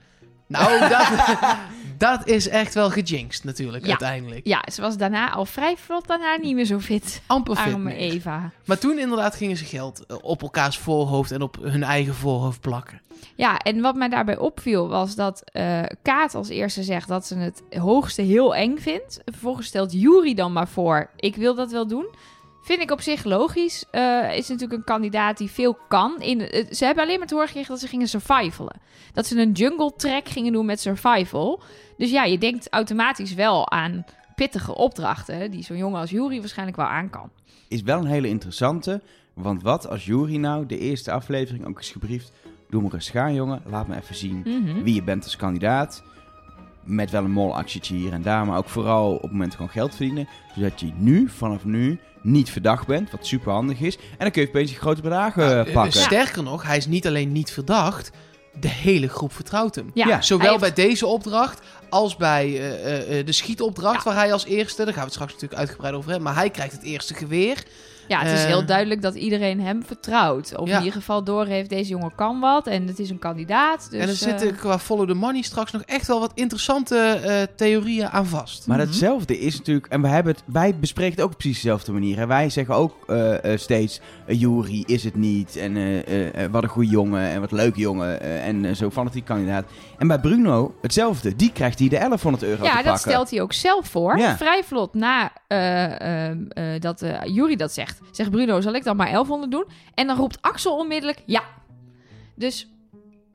Nou, 0.46 0.78
dat, 0.88 1.06
dat 1.98 2.26
is 2.28 2.48
echt 2.48 2.74
wel 2.74 2.90
gejinxed 2.90 3.44
natuurlijk 3.44 3.82
Ja. 3.84 3.88
uiteindelijk. 3.90 4.46
Ja, 4.46 4.64
ze 4.72 4.80
was 4.80 4.96
daarna 4.96 5.30
al 5.30 5.44
vrij 5.44 5.76
vlot 5.76 6.06
daarna 6.06 6.36
niet 6.36 6.54
meer 6.54 6.64
zo 6.64 6.78
fit. 6.78 7.22
Amper 7.26 7.56
fit 7.56 7.72
Arme 7.72 7.84
meer. 7.84 7.96
Eva. 7.96 8.50
Maar 8.64 8.78
toen 8.78 8.98
inderdaad 8.98 9.34
gingen 9.34 9.56
ze 9.56 9.64
geld 9.64 10.06
eh, 10.06 10.16
op 10.20 10.42
elkaars 10.42 10.78
voorhoofd 10.78 11.30
en 11.30 11.42
op 11.42 11.56
hun 11.62 11.82
eigen 11.82 12.14
voorhoofd 12.14 12.60
plakken. 12.60 13.00
Ja, 13.34 13.58
en 13.58 13.80
wat 13.80 13.94
mij 13.94 14.08
daarbij 14.08 14.36
opviel 14.38 14.88
was 14.88 15.14
dat 15.14 15.42
eh, 15.52 15.82
Kaat 16.02 16.34
als 16.34 16.48
eerste 16.48 16.82
zegt 16.82 17.08
dat 17.08 17.26
ze 17.26 17.34
het 17.36 17.62
hoogste 17.78 18.22
heel 18.22 18.54
eng 18.54 18.76
vindt. 18.78 19.20
Vervolgens 19.24 19.66
stelt 19.66 19.92
Jury 19.92 20.34
dan 20.34 20.52
maar 20.52 20.68
voor, 20.68 21.10
ik 21.16 21.36
wil 21.36 21.54
dat 21.54 21.70
wel 21.70 21.86
doen. 21.86 22.06
Vind 22.66 22.80
ik 22.80 22.90
op 22.90 23.00
zich 23.00 23.24
logisch. 23.24 23.84
Eh, 23.90 24.36
is 24.36 24.48
natuurlijk 24.48 24.78
een 24.78 24.84
kandidaat 24.84 25.38
die 25.38 25.50
veel 25.50 25.78
kan. 25.88 26.20
In, 26.20 26.40
ze 26.70 26.84
hebben 26.84 27.04
alleen 27.04 27.18
maar 27.18 27.26
te 27.26 27.34
horen 27.34 27.48
gekregen 27.48 27.70
dat 27.72 27.80
ze 27.80 27.88
gingen 27.88 28.08
survivalen. 28.08 28.80
Dat 29.12 29.26
ze 29.26 29.40
een 29.40 29.52
jungle 29.52 29.92
track 29.96 30.28
gingen 30.28 30.52
doen 30.52 30.66
met 30.66 30.80
survival. 30.80 31.62
Dus 31.96 32.10
ja, 32.10 32.24
je 32.24 32.38
denkt 32.38 32.66
automatisch 32.70 33.34
wel 33.34 33.70
aan 33.70 34.04
pittige 34.34 34.74
opdrachten... 34.74 35.50
die 35.50 35.62
zo'n 35.64 35.76
jongen 35.76 36.00
als 36.00 36.10
Jury 36.10 36.38
waarschijnlijk 36.40 36.76
wel 36.76 36.86
aan 36.86 37.10
kan. 37.10 37.30
Is 37.68 37.82
wel 37.82 37.98
een 37.98 38.06
hele 38.06 38.28
interessante. 38.28 39.02
Want 39.34 39.62
wat 39.62 39.88
als 39.88 40.04
Jury 40.04 40.36
nou 40.36 40.66
de 40.66 40.78
eerste 40.78 41.12
aflevering 41.12 41.66
ook 41.66 41.80
is 41.80 41.90
gebriefd. 41.90 42.32
Doe 42.70 42.82
maar 42.82 42.94
eens 42.94 43.10
gaan, 43.10 43.34
jongen. 43.34 43.62
Laat 43.66 43.86
me 43.88 43.96
even 43.96 44.14
zien 44.14 44.42
Mhm. 44.44 44.82
wie 44.82 44.94
je 44.94 45.02
bent 45.02 45.24
als 45.24 45.36
kandidaat. 45.36 46.02
Met 46.86 47.10
wel 47.10 47.24
een 47.24 47.30
molactietje 47.30 47.94
hier 47.94 48.12
en 48.12 48.22
daar, 48.22 48.46
maar 48.46 48.58
ook 48.58 48.68
vooral 48.68 49.14
op 49.14 49.22
het 49.22 49.30
moment 49.30 49.54
gewoon 49.54 49.70
geld 49.70 49.90
verdienen. 49.94 50.28
Zodat 50.54 50.80
je 50.80 50.90
nu, 50.96 51.28
vanaf 51.28 51.64
nu, 51.64 51.98
niet 52.22 52.50
verdacht 52.50 52.86
bent, 52.86 53.10
wat 53.10 53.26
super 53.26 53.52
handig 53.52 53.80
is. 53.80 53.96
En 53.96 54.02
dan 54.18 54.30
kun 54.30 54.42
je 54.42 54.48
opeens 54.48 54.72
grote 54.72 55.00
bedragen 55.02 55.44
Ja, 55.44 55.64
eh, 55.64 55.72
pakken. 55.72 56.00
Sterker 56.00 56.42
nog, 56.42 56.62
hij 56.62 56.76
is 56.76 56.86
niet 56.86 57.06
alleen 57.06 57.32
niet 57.32 57.50
verdacht, 57.50 58.10
de 58.60 58.68
hele 58.68 59.08
groep 59.08 59.32
vertrouwt 59.32 59.74
hem. 59.74 59.90
Ja, 59.94 60.20
Zowel 60.22 60.48
heeft- 60.48 60.60
bij 60.60 60.72
deze 60.72 61.06
opdracht 61.06 61.60
als 61.88 62.16
bij 62.16 62.46
eh, 62.46 63.18
eh, 63.18 63.26
de 63.26 63.32
schietopdracht, 63.32 64.04
Ja. 64.04 64.10
waar 64.10 64.20
hij 64.22 64.32
als 64.32 64.44
eerste, 64.44 64.76
daar 64.84 64.92
gaan 64.92 65.02
we 65.02 65.04
het 65.04 65.12
straks 65.14 65.32
natuurlijk 65.32 65.60
uitgebreid 65.60 65.94
over 65.94 66.10
hebben, 66.10 66.26
maar 66.28 66.36
hij 66.38 66.50
krijgt 66.50 66.72
het 66.72 66.82
eerste 66.82 67.14
geweer. 67.14 67.62
Ja, 68.08 68.18
het 68.22 68.32
is 68.32 68.40
Eh, 68.42 68.46
heel 68.46 68.64
duidelijk 68.66 69.02
dat 69.02 69.14
iedereen 69.14 69.60
hem 69.60 69.84
vertrouwt. 69.84 70.56
Of 70.56 70.68
Ja. 70.68 70.72
in 70.78 70.84
ieder 70.84 70.98
geval 71.00 71.24
doorheeft, 71.24 71.68
deze 71.70 71.90
jongen 71.90 72.12
kan 72.14 72.40
wat 72.40 72.66
en 72.66 72.86
het 72.86 72.98
is 72.98 73.10
een 73.10 73.18
kandidaat. 73.18 73.86
Dus, 73.90 74.00
en 74.00 74.06
er 74.06 74.12
eh, 74.12 74.14
zitten 74.14 74.56
qua 74.56 74.78
Follow 74.78 75.08
the 75.08 75.14
Money 75.14 75.42
straks 75.42 75.72
nog 75.72 75.82
echt 75.82 76.06
wel 76.06 76.20
wat 76.20 76.30
interessante 76.34 76.96
eh, 76.96 77.42
theorieën 77.56 78.08
aan 78.08 78.26
vast. 78.26 78.66
Maar 78.66 78.78
Mhm. 78.78 78.86
hetzelfde 78.86 79.38
is 79.38 79.56
natuurlijk, 79.56 79.86
en 79.86 80.02
we 80.02 80.08
hebben 80.08 80.32
het, 80.32 80.42
wij 80.46 80.76
bespreken 80.78 81.14
het 81.14 81.24
ook 81.24 81.30
op 81.32 81.38
precies 81.38 81.60
dezelfde 81.62 81.92
manier. 81.92 82.16
Hè? 82.16 82.26
Wij 82.26 82.50
zeggen 82.50 82.74
ook 82.74 82.94
eh, 83.06 83.52
eh, 83.52 83.58
steeds, 83.58 84.00
uh, 84.26 84.40
Jury 84.40 84.82
is 84.86 85.04
het 85.04 85.14
niet, 85.16 85.56
en 85.56 85.76
eh, 85.76 85.98
eh, 85.98 86.44
eh, 86.44 86.50
wat 86.50 86.62
een 86.62 86.68
goede 86.68 86.88
jongen, 86.90 87.20
en 87.28 87.40
wat 87.40 87.52
leuk 87.52 87.76
jongen, 87.76 88.20
eh, 88.20 88.46
en 88.46 88.64
eh, 88.64 88.74
zo 88.74 88.90
fanatiek 88.90 89.24
kandidaat. 89.24 89.64
En 89.98 90.06
bij 90.06 90.20
Bruno 90.20 90.74
hetzelfde, 90.82 91.36
die 91.36 91.52
krijgt 91.52 91.78
die 91.78 91.88
de 91.88 91.96
1100 91.96 92.44
euro 92.44 92.56
te 92.56 92.62
ja, 92.62 92.68
pakken. 92.68 92.90
dat 92.90 93.00
stelt 93.00 93.30
hij 93.30 93.40
ook 93.40 93.52
zelf 93.52 93.86
voor. 93.86 94.18
Ja. 94.18 94.36
Vrij 94.36 94.64
vlot 94.64 94.94
na 94.94 95.32
eh, 95.46 96.80
dat 96.80 97.04
Jury 97.24 97.56
dat 97.56 97.72
zegt. 97.72 98.00
Zegt 98.10 98.30
Bruno, 98.30 98.60
zal 98.60 98.74
ik 98.74 98.84
dan 98.84 98.96
maar 98.96 99.10
1100 99.10 99.50
doen? 99.50 99.64
En 99.94 100.06
dan 100.06 100.16
roept 100.16 100.38
Axel 100.40 100.76
onmiddellijk 100.76 101.22
ja. 101.26 101.42
Dus 102.34 102.68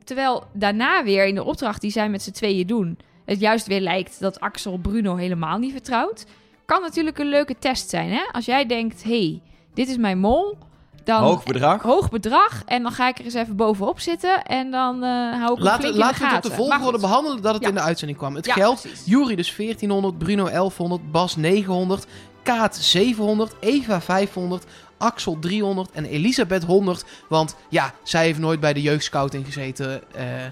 terwijl 0.03 0.43
daarna 0.53 1.03
weer 1.03 1.25
in 1.25 1.35
de 1.35 1.43
opdracht 1.43 1.81
die 1.81 1.91
zij 1.91 2.09
met 2.09 2.21
z'n 2.21 2.31
tweeën 2.31 2.67
doen... 2.67 2.97
het 3.25 3.39
juist 3.39 3.67
weer 3.67 3.81
lijkt 3.81 4.19
dat 4.19 4.39
Axel 4.39 4.77
Bruno 4.77 5.15
helemaal 5.15 5.57
niet 5.57 5.71
vertrouwt... 5.71 6.25
kan 6.65 6.81
natuurlijk 6.81 7.17
een 7.17 7.29
leuke 7.29 7.55
test 7.59 7.89
zijn. 7.89 8.09
Hè? 8.09 8.21
Als 8.31 8.45
jij 8.45 8.65
denkt, 8.65 9.03
hey, 9.03 9.41
dit 9.73 9.87
is 9.89 9.97
mijn 9.97 10.19
mol... 10.19 10.57
Dan 11.03 11.23
Hoog 11.23 11.43
bedrag. 11.43 11.81
hoog 11.81 12.09
bedrag. 12.09 12.61
En 12.65 12.83
dan 12.83 12.91
ga 12.91 13.07
ik 13.07 13.19
er 13.19 13.25
eens 13.25 13.33
even 13.33 13.55
bovenop 13.55 13.99
zitten. 13.99 14.43
En 14.43 14.71
dan 14.71 15.03
eh 15.03 15.09
hou 15.39 15.53
ik 15.53 15.59
Laten, 15.63 15.79
flink 15.79 15.93
in 15.93 15.99
laten 15.99 16.19
de 16.19 16.25
we 16.27 16.35
het 16.35 16.45
op 16.45 16.51
de 16.51 16.57
volgorde 16.57 16.99
behandelen 16.99 17.41
dat 17.41 17.53
het 17.53 17.63
Ja. 17.63 17.69
in 17.69 17.75
de 17.75 17.81
uitzending 17.81 18.17
kwam. 18.19 18.35
Het 18.35 18.45
Ja, 18.45 18.53
geld, 18.53 18.81
precies. 18.81 19.05
Jury 19.05 19.35
dus 19.35 19.55
1400, 19.55 20.17
Bruno 20.17 20.49
1100, 20.49 21.11
Bas 21.11 21.35
900, 21.35 22.05
Kaat 22.43 22.75
700, 22.75 23.53
Eva 23.59 24.01
500, 24.01 24.65
Axel 24.97 25.37
300 25.39 25.91
en 25.91 26.05
Elisabeth 26.05 26.63
100. 26.63 27.05
Want 27.29 27.55
ja, 27.69 27.93
zij 28.03 28.23
heeft 28.25 28.39
nooit 28.39 28.59
bij 28.59 28.73
de 28.73 28.81
jeugdscouting 28.81 29.45
gezeten. 29.45 30.01
eh, 30.13 30.45
eh, 30.45 30.51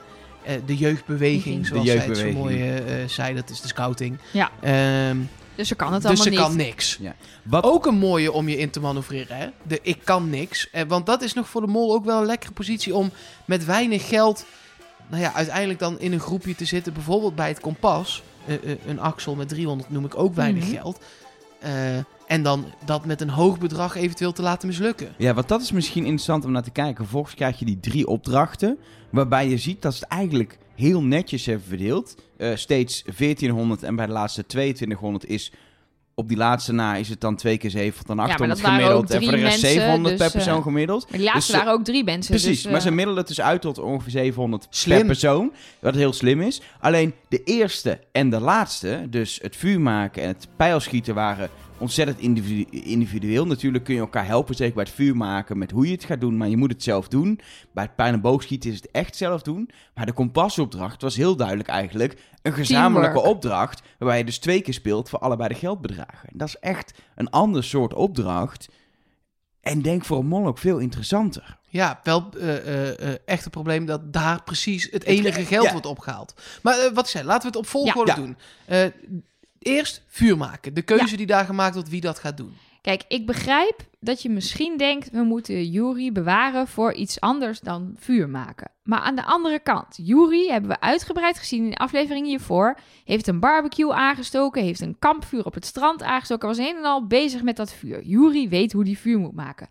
de 0.65 0.77
jeugdbeweging, 0.77 1.61
De 1.61 1.67
zoals 1.67 1.85
zij 1.87 1.97
het 1.97 2.17
zo 2.17 2.31
mooi 2.31 2.61
eh, 2.61 3.01
eh, 3.03 3.09
zei. 3.09 3.35
Dat 3.35 3.49
is 3.49 3.61
de 3.61 3.67
scouting. 3.67 4.17
Ja. 4.31 4.49
Ehm, 4.61 5.17
Dus 5.59 5.67
ze 5.67 5.75
kan 5.75 5.93
het 5.93 6.01
dus 6.01 6.09
allemaal 6.09 6.23
ze 6.25 6.29
niet. 6.29 6.39
kan 6.39 6.55
niks. 6.55 6.99
Wat, 7.43 7.63
Ook 7.63 7.85
een 7.85 7.97
mooie 7.97 8.31
om 8.31 8.49
je 8.49 8.57
in 8.57 8.69
te 8.69 8.79
manoeuvreren, 8.79 9.37
hè? 9.37 9.47
De 9.63 9.79
ik 9.81 9.99
kan 10.03 10.29
niks. 10.29 10.69
Eh, 10.69 10.83
want 10.87 11.05
dat 11.05 11.21
is 11.21 11.33
nog 11.33 11.49
voor 11.49 11.61
de 11.61 11.67
mol 11.67 11.93
ook 11.93 12.05
wel 12.05 12.19
een 12.19 12.25
lekkere 12.25 12.51
positie 12.53 12.95
om 12.95 13.11
met 13.45 13.65
weinig 13.65 14.07
geld... 14.07 14.45
Nou 15.09 15.21
ja, 15.21 15.33
uiteindelijk 15.33 15.79
dan 15.79 15.99
in 15.99 16.11
een 16.13 16.19
groepje 16.19 16.55
te 16.55 16.65
zitten. 16.65 16.93
Bijvoorbeeld 16.93 17.35
bij 17.35 17.47
het 17.47 17.59
kompas. 17.59 18.23
Eh, 18.45 18.55
eh, 18.71 18.77
een 18.87 18.99
Axel 18.99 19.35
met 19.35 19.47
300 19.49 19.89
noem 19.89 20.05
ik 20.05 20.17
ook 20.17 20.35
weinig 20.35 20.63
Mhm. 20.63 20.73
geld. 20.73 20.99
Eh, 21.59 21.95
en 22.27 22.43
dan 22.43 22.65
dat 22.85 23.05
met 23.05 23.21
een 23.21 23.29
hoog 23.29 23.57
bedrag 23.59 23.95
eventueel 23.95 24.31
te 24.31 24.41
laten 24.41 24.67
mislukken. 24.67 25.13
Ja, 25.17 25.33
want 25.33 25.47
dat 25.47 25.61
is 25.61 25.71
misschien 25.71 26.03
interessant 26.03 26.45
om 26.45 26.51
naar 26.51 26.63
te 26.63 26.71
kijken. 26.71 27.03
Vervolgens 27.03 27.35
krijg 27.35 27.59
je 27.59 27.65
die 27.65 27.79
drie 27.79 28.07
opdrachten. 28.07 28.77
Waarbij 29.09 29.49
je 29.49 29.57
ziet 29.57 29.81
dat 29.81 29.93
ze 29.93 29.99
het 30.03 30.09
eigenlijk 30.09 30.57
heel 30.75 31.01
netjes 31.03 31.45
hebben 31.45 31.67
verdeeld. 31.67 32.15
Eh, 32.39 32.55
steeds 32.55 33.03
1400 33.17 33.83
en 33.83 33.95
bij 33.95 34.05
de 34.05 34.11
laatste 34.11 34.45
2200 34.45 35.25
is 35.25 35.51
op 36.15 36.27
die 36.27 36.37
laatste 36.37 36.73
na 36.73 36.95
is 36.95 37.09
het 37.09 37.21
dan 37.21 37.35
twee 37.35 37.57
keer 37.57 37.69
700 37.69 38.07
dan 38.07 38.15
maar 38.15 38.25
800 38.25 38.61
dat 38.61 38.69
waren 38.69 38.85
gemiddeld. 38.85 39.11
En 39.11 39.23
voor 39.23 39.31
de 39.31 39.37
rest 39.37 39.61
mensen, 39.61 39.79
700 39.81 40.15
per 40.15 40.23
dus, 40.23 40.33
persoon 40.33 40.57
eh, 40.57 40.63
gemiddeld. 40.63 41.09
Maar 41.09 41.19
die 41.19 41.27
laatste 41.27 41.51
Dus, 41.51 41.61
waren 41.61 41.79
ook 41.79 41.85
drie 41.85 42.03
mensen. 42.03 42.31
Precies, 42.31 42.61
dus, 42.61 42.71
maar 42.71 42.81
ze 42.81 42.87
eh, 42.87 42.93
middelen 42.93 43.17
het 43.17 43.27
dus 43.27 43.41
uit 43.41 43.61
tot 43.61 43.79
ongeveer 43.79 44.11
700 44.11 44.67
Slim. 44.69 44.97
per 44.97 45.05
persoon. 45.05 45.51
Wat 45.79 45.95
heel 45.95 46.13
slim 46.13 46.41
is. 46.41 46.61
Alleen 46.79 47.13
de 47.27 47.43
eerste 47.43 47.99
en 48.11 48.29
de 48.29 48.39
laatste, 48.39 49.07
dus 49.09 49.39
het 49.41 49.55
vuur 49.55 49.81
maken 49.81 50.21
en 50.21 50.27
het 50.27 50.47
pijlschieten, 50.55 51.15
waren 51.15 51.49
ontzettend 51.79 52.19
individu- 52.19 52.77
individueel. 52.79 53.45
Natuurlijk 53.45 53.83
kun 53.83 53.93
je 53.93 53.99
elkaar 53.99 54.25
helpen, 54.25 54.55
zeker 54.55 54.73
bij 54.75 54.83
het 54.83 54.93
vuur 54.93 55.15
maken, 55.17 55.57
met 55.57 55.71
hoe 55.71 55.85
je 55.85 55.91
het 55.91 56.03
gaat 56.03 56.21
doen. 56.21 56.37
Maar 56.37 56.47
je 56.49 56.57
moet 56.57 56.71
het 56.71 56.83
zelf 56.83 57.07
doen. 57.07 57.39
Bij 57.73 57.83
het 57.83 57.95
pijl- 57.95 58.13
en 58.13 58.21
boogschieten 58.21 58.69
is 58.69 58.75
het 58.75 58.91
echt 58.91 59.15
zelf 59.15 59.41
doen. 59.41 59.69
Maar 59.95 60.05
de 60.05 60.13
kompasopdracht 60.13 61.01
was 61.01 61.15
heel 61.15 61.35
duidelijk 61.35 61.69
eigenlijk 61.69 62.17
een 62.41 62.53
gezamenlijke 62.53 63.13
Teamwork. 63.13 63.35
opdracht. 63.35 63.81
Waarbij 63.99 64.17
je 64.17 64.25
dus 64.25 64.37
twee 64.39 64.61
keer 64.61 64.73
speelt 64.73 65.09
voor 65.09 65.19
allebei 65.19 65.49
de 65.49 65.55
geldbedragen. 65.55 66.29
En 66.29 66.37
dat 66.37 66.47
is 66.47 66.55
echt 66.59 66.93
een 67.15 67.29
ander 67.29 67.63
soort 67.63 67.93
opdracht. 67.93 68.69
En 69.61 69.81
denk 69.81 70.05
voor 70.05 70.17
een 70.19 70.27
mol 70.27 70.47
ook 70.47 70.57
veel 70.57 70.77
interessanter. 70.77 71.57
Ja, 71.71 71.99
wel 72.03 72.29
eh, 72.39 72.57
eh, 72.57 72.99
eh, 73.09 73.15
echt 73.25 73.45
een 73.45 73.51
probleem 73.51 73.85
dat 73.85 74.13
daar 74.13 74.43
precies 74.43 74.87
het 74.91 75.03
enige 75.03 75.45
geld 75.45 75.65
ja. 75.65 75.71
wordt 75.71 75.85
opgehaald. 75.85 76.33
Maar 76.61 76.89
wat 76.93 77.03
ik 77.03 77.09
zei, 77.11 77.25
laten 77.25 77.41
we 77.41 77.47
het 77.47 77.65
op 77.65 77.71
volgorde 77.71 78.11
Ja. 78.11 78.17
doen. 78.17 78.37
Eerst 79.59 80.03
vuur 80.07 80.37
maken. 80.37 80.73
De 80.73 80.81
keuze 80.81 81.17
die 81.17 81.25
daar 81.25 81.45
gemaakt 81.45 81.73
wordt 81.73 81.89
wie 81.89 82.01
dat 82.01 82.19
gaat 82.19 82.37
doen. 82.37 82.53
Kijk, 82.81 83.03
ik 83.07 83.25
begrijp 83.25 83.81
dat 83.99 84.21
je 84.21 84.29
misschien 84.29 84.77
denkt... 84.77 85.11
we 85.11 85.21
moeten 85.21 85.69
Jury 85.69 86.11
bewaren 86.11 86.67
voor 86.67 86.93
iets 86.93 87.19
anders 87.19 87.59
dan 87.59 87.95
vuur 87.97 88.29
maken. 88.29 88.71
Maar 88.83 88.99
aan 88.99 89.15
de 89.15 89.23
andere 89.23 89.59
kant, 89.59 89.99
Jury 90.01 90.47
hebben 90.47 90.69
we 90.69 90.79
uitgebreid 90.79 91.37
gezien 91.37 91.63
in 91.63 91.69
de 91.69 91.77
aflevering 91.77 92.25
hiervoor... 92.25 92.79
heeft 93.03 93.27
een 93.27 93.39
barbecue 93.39 93.93
aangestoken, 93.93 94.63
heeft 94.63 94.81
een 94.81 94.99
kampvuur 94.99 95.45
op 95.45 95.53
het 95.53 95.65
strand 95.65 96.03
aangestoken... 96.03 96.47
was 96.47 96.57
een 96.57 96.75
en 96.75 96.83
al 96.83 97.07
bezig 97.07 97.43
met 97.43 97.55
dat 97.55 97.73
vuur. 97.73 98.03
Jury 98.03 98.49
weet 98.49 98.71
hoe 98.71 98.83
die 98.83 98.97
vuur 98.97 99.19
moet 99.19 99.35
maken. 99.35 99.67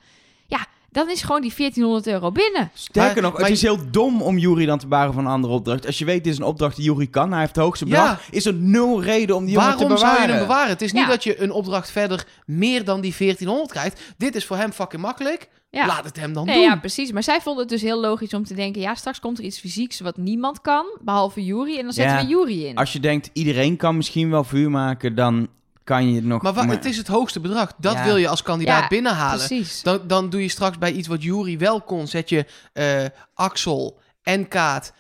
Dan 0.99 1.11
is 1.11 1.23
gewoon 1.23 1.41
die 1.41 1.53
1400 1.57 2.07
euro 2.07 2.33
binnen. 2.33 2.71
Sterker 2.75 3.23
nog, 3.23 3.33
maar 3.33 3.41
het 3.43 3.51
is 3.51 3.63
heel 3.63 3.79
dom 3.91 4.23
om 4.23 4.39
Jury 4.39 4.67
dan 4.67 4.79
te 4.79 4.87
baren 4.87 5.13
van 5.15 5.25
een 5.27 5.31
andere 5.33 5.53
opdracht. 5.53 5.87
Als 5.87 5.99
je 5.99 6.05
weet, 6.05 6.25
dit 6.25 6.33
is 6.33 6.39
een 6.39 6.45
opdracht 6.45 6.77
die 6.77 6.85
Jury 6.85 7.07
kan, 7.07 7.31
hij 7.31 7.41
heeft 7.41 7.55
het 7.55 7.65
hoogste 7.65 7.87
Ja. 7.87 7.91
bedrag, 8.01 8.29
is 8.31 8.47
er 8.47 8.55
nul 8.55 9.03
reden 9.03 9.37
om 9.37 9.45
die 9.45 9.55
jongen 9.55 9.71
te 9.71 9.77
Waarom 9.77 9.95
bewaren. 9.97 10.17
zou 10.17 10.29
je 10.29 10.35
hem 10.37 10.47
bewaren? 10.47 10.69
Het 10.69 10.83
is 10.83 10.93
niet 10.93 11.03
Ja. 11.03 11.09
dat 11.09 11.25
je 11.25 11.43
een 11.43 11.51
opdracht 11.51 11.91
verder 11.91 12.27
meer 12.47 12.85
dan 12.85 13.01
die 13.01 13.15
1400 13.19 13.71
krijgt. 13.71 14.01
Dit 14.17 14.35
is 14.35 14.45
voor 14.47 14.57
hem 14.57 14.73
fucking 14.73 15.03
makkelijk. 15.03 15.49
Ja. 15.71 15.87
Laat 15.87 16.05
het 16.05 16.17
hem 16.21 16.33
dan 16.33 16.47
Nee, 16.47 16.55
doen. 16.55 16.65
ja, 16.65 16.77
precies. 16.77 17.13
Maar 17.13 17.23
zij 17.23 17.41
vonden 17.41 17.63
het 17.63 17.71
dus 17.73 17.83
heel 17.83 18.01
logisch 18.01 18.35
om 18.35 18.45
te 18.45 18.55
denken... 18.55 18.81
ja, 18.81 18.95
straks 18.95 19.21
komt 19.21 19.39
er 19.39 19.45
iets 19.45 19.59
fysieks 19.59 20.01
wat 20.01 20.17
niemand 20.17 20.61
kan, 20.61 20.85
behalve 21.01 21.45
Jury... 21.45 21.77
en 21.77 21.83
dan 21.83 21.93
zetten 21.93 22.17
Ja. 22.17 22.23
we 22.23 22.29
Jury 22.29 22.65
in. 22.65 22.77
Als 22.77 22.93
je 22.93 23.01
denkt, 23.01 23.31
iedereen 23.33 23.77
kan 23.77 23.97
misschien 23.97 24.31
wel 24.31 24.45
vuur 24.45 24.71
maken, 24.71 25.15
dan 25.15 25.49
kan 25.89 26.09
je 26.09 26.15
het 26.15 26.25
nog... 26.25 26.43
Maar 26.43 26.55
wa- 26.55 26.67
het 26.67 26.85
is 26.85 26.97
het 26.97 27.07
hoogste 27.07 27.41
bedrag. 27.41 27.73
Dat 27.79 27.93
Ja. 27.93 28.05
wil 28.05 28.17
je 28.17 28.29
als 28.29 28.43
kandidaat 28.43 28.83
Ja, 28.83 28.89
binnenhalen. 28.89 29.47
Precies. 29.47 29.83
Dan, 29.83 30.01
dan 30.07 30.31
doe 30.31 30.43
je 30.43 30.49
straks 30.49 30.79
bij 30.79 30.93
iets 30.93 31.09
wat 31.09 31.23
Jury 31.23 31.59
wel 31.59 31.81
kon, 31.81 32.07
zet 32.07 32.29
je 32.29 32.47
eh, 32.73 33.05
Axel 33.35 34.01
en 34.23 34.49
Kaat 34.49 34.93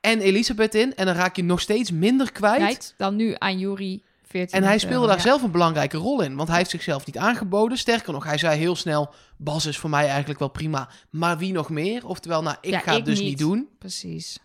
en 0.00 0.20
Elisabeth 0.20 0.74
in. 0.74 0.94
En 0.94 1.06
dan 1.06 1.14
raak 1.14 1.36
je 1.36 1.44
nog 1.44 1.60
steeds 1.60 1.90
minder 1.90 2.32
kwijt. 2.32 2.56
Kwijt 2.58 2.94
dan 2.96 3.16
nu 3.16 3.34
aan 3.38 3.58
Jury 3.58 4.02
14 4.26 4.58
En 4.60 4.64
hij 4.66 4.78
speelde 4.78 5.06
daar 5.06 5.16
ja. 5.16 5.22
zelf 5.22 5.42
een 5.42 5.50
belangrijke 5.50 5.96
rol 5.96 6.20
in. 6.22 6.36
Want 6.36 6.48
hij 6.48 6.58
heeft 6.58 6.70
zichzelf 6.70 7.06
niet 7.06 7.18
aangeboden. 7.18 7.78
Sterker 7.78 8.12
nog, 8.12 8.24
hij 8.24 8.38
zei 8.38 8.58
heel 8.58 8.76
snel... 8.76 9.14
Bas 9.36 9.66
is 9.66 9.78
voor 9.78 9.90
mij 9.90 10.08
eigenlijk 10.08 10.38
wel 10.38 10.48
prima. 10.48 10.88
Maar 11.10 11.38
wie 11.38 11.52
nog 11.52 11.70
meer? 11.70 12.06
Oftewel, 12.06 12.42
nou, 12.42 12.56
ik 12.60 12.70
Ja, 12.70 12.78
ga 12.78 12.94
het 12.94 13.04
dus 13.04 13.18
niet. 13.18 13.28
niet 13.28 13.38
doen. 13.38 13.68
Precies. 13.78 14.38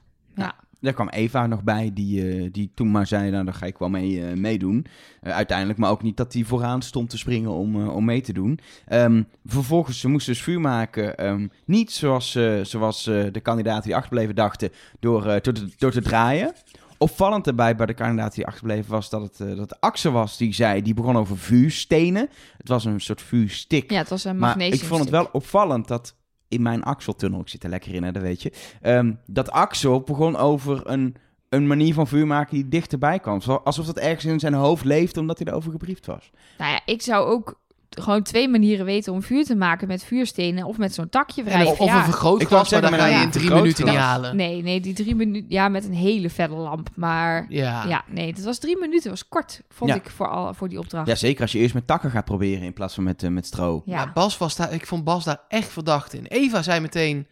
Daar 0.82 0.94
kwam 0.94 1.10
Eva 1.10 1.48
nog 1.48 1.64
bij, 1.64 1.92
die, 1.94 2.30
eh, 2.30 2.50
die 2.52 2.72
toen 2.76 2.92
maar 2.92 3.08
zei, 3.08 3.32
nou, 3.32 3.46
daar 3.46 3.54
ga 3.54 3.66
ik 3.66 3.78
wel 3.78 3.90
mee 3.90 4.26
eh, 4.28 4.38
meedoen. 4.38 4.86
Eh, 5.22 5.34
uiteindelijk, 5.34 5.80
maar 5.80 5.90
ook 5.90 6.04
niet 6.04 6.18
dat 6.18 6.34
hij 6.34 6.44
vooraan 6.44 6.82
stond 6.82 7.10
te 7.10 7.18
springen 7.18 7.52
om, 7.52 7.88
om 7.88 8.06
mee 8.06 8.22
te 8.22 8.34
doen. 8.34 8.60
Ehm, 8.88 9.24
vervolgens, 9.46 10.00
ze 10.00 10.08
moesten 10.08 10.34
dus 10.34 10.42
vuur 10.42 10.62
maken. 10.62 11.18
ehm, 11.18 11.48
niet 11.66 11.92
zoals, 11.92 12.38
zoals 12.62 13.04
de 13.04 13.40
kandidaten 13.42 13.84
die 13.84 13.96
achterbleven 13.96 14.36
dachten, 14.36 14.70
door, 15.00 15.24
door, 15.24 15.42
te, 15.42 15.70
door 15.78 15.92
te 15.92 16.02
draaien. 16.02 16.54
Opvallend 16.98 17.46
daarbij 17.46 17.76
bij 17.76 17.86
de 17.86 17.94
kandidaat 17.94 18.36
die 18.36 18.46
achterbleven 18.46 18.92
was 18.92 19.10
dat 19.10 19.22
het, 19.22 19.58
dat 19.58 19.82
Axel 19.82 20.12
was 20.12 20.38
die 20.38 20.54
zei, 20.54 20.82
die 20.82 20.94
begon 20.94 21.18
over 21.18 21.38
vuurstenen. 21.38 22.30
Het 22.58 22.68
was 22.68 22.86
een 22.86 23.02
soort 23.02 23.22
vuurstick. 23.22 23.92
Ja, 23.92 23.98
het 23.98 24.10
was 24.10 24.24
een 24.24 24.38
Maar 24.38 24.50
magnesium. 24.50 24.82
ik 24.82 24.88
vond 24.88 25.00
het 25.02 25.10
wel 25.10 25.30
opvallend 25.32 25.88
dat 25.88 26.16
in 26.52 26.62
mijn 26.62 26.84
Axel-tunnel, 26.84 27.40
ik 27.40 27.48
zit 27.48 27.64
er 27.64 27.70
lekker 27.70 27.94
in, 27.94 28.04
hè, 28.04 28.12
dat 28.12 28.22
weet 28.22 28.42
je, 28.42 28.52
ehm, 28.82 29.14
dat 29.26 29.52
Axel 29.52 30.02
begon 30.02 30.36
over 30.36 30.82
een, 30.90 31.16
een 31.50 31.68
manier 31.68 31.94
van 31.94 32.08
vuur 32.08 32.28
maken 32.28 32.56
die 32.56 32.68
dichterbij 32.68 33.20
kwam. 33.20 33.42
Alsof 33.64 33.86
dat 33.86 33.98
ergens 33.98 34.26
in 34.26 34.40
zijn 34.40 34.54
hoofd 34.54 34.86
leefde, 34.86 35.20
omdat 35.20 35.38
hij 35.38 35.48
erover 35.48 35.72
gebriefd 35.72 36.06
was. 36.06 36.32
Nou 36.58 36.72
ja, 36.72 36.82
ik 36.86 37.02
zou 37.02 37.26
ook 37.26 37.60
gewoon 38.00 38.24
twee 38.24 38.50
manieren 38.50 38.86
weten 38.86 39.14
om 39.14 39.22
vuur 39.24 39.46
te 39.46 39.56
maken 39.56 39.88
met 39.88 40.04
vuurstenen 40.04 40.66
of 40.66 40.78
met 40.78 40.94
zo'n 40.94 41.10
takje 41.10 41.42
En 41.42 41.48
wrijven. 41.48 41.72
of, 41.72 41.80
of 41.80 41.88
ja. 41.88 41.98
een 41.98 42.04
vergrootglas, 42.04 42.72
maar 42.72 42.82
dan 42.82 42.94
ga 42.94 43.06
je 43.06 43.22
in 43.24 43.32
drie 43.32 43.50
minuten 43.54 43.86
niet 43.86 43.96
halen. 43.96 44.36
Nee, 44.36 44.62
nee, 44.64 44.80
die 44.80 44.94
drie 44.94 45.16
minuten. 45.16 45.46
Ja, 45.50 45.68
met 45.70 45.86
een 45.86 45.94
hele 45.94 46.30
felle 46.30 46.56
lamp. 46.56 46.90
Maar 46.96 47.46
Ja. 47.50 47.86
ja, 47.88 48.04
nee, 48.08 48.28
het 48.34 48.44
was 48.44 48.60
drie 48.60 48.78
minuten. 48.78 49.10
Het 49.12 49.20
was 49.20 49.28
kort, 49.30 49.62
vond 49.70 49.90
Ja. 49.90 49.96
ik, 49.96 50.10
voor, 50.10 50.30
al, 50.30 50.54
voor 50.54 50.70
die 50.70 50.80
opdracht. 50.80 51.08
Ja, 51.08 51.16
zeker 51.16 51.42
als 51.42 51.52
je 51.52 51.60
eerst 51.60 51.74
met 51.74 51.88
takken 51.88 52.12
gaat 52.12 52.26
proberen 52.26 52.64
in 52.64 52.74
plaats 52.74 52.94
van 52.94 53.04
met, 53.04 53.24
eh, 53.24 53.30
met 53.30 53.46
stro. 53.46 53.82
Ja. 53.86 53.96
Maar 53.96 54.12
Bas 54.14 54.38
was 54.38 54.56
daar, 54.56 54.74
ik 54.74 54.88
vond 54.88 55.04
Bas 55.04 55.24
daar 55.24 55.42
echt 55.48 55.70
verdacht 55.70 56.14
in. 56.14 56.26
Eva 56.26 56.62
zei 56.62 56.80
meteen 56.80 57.28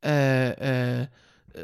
eh, 0.00 1.00
eh, 1.00 1.06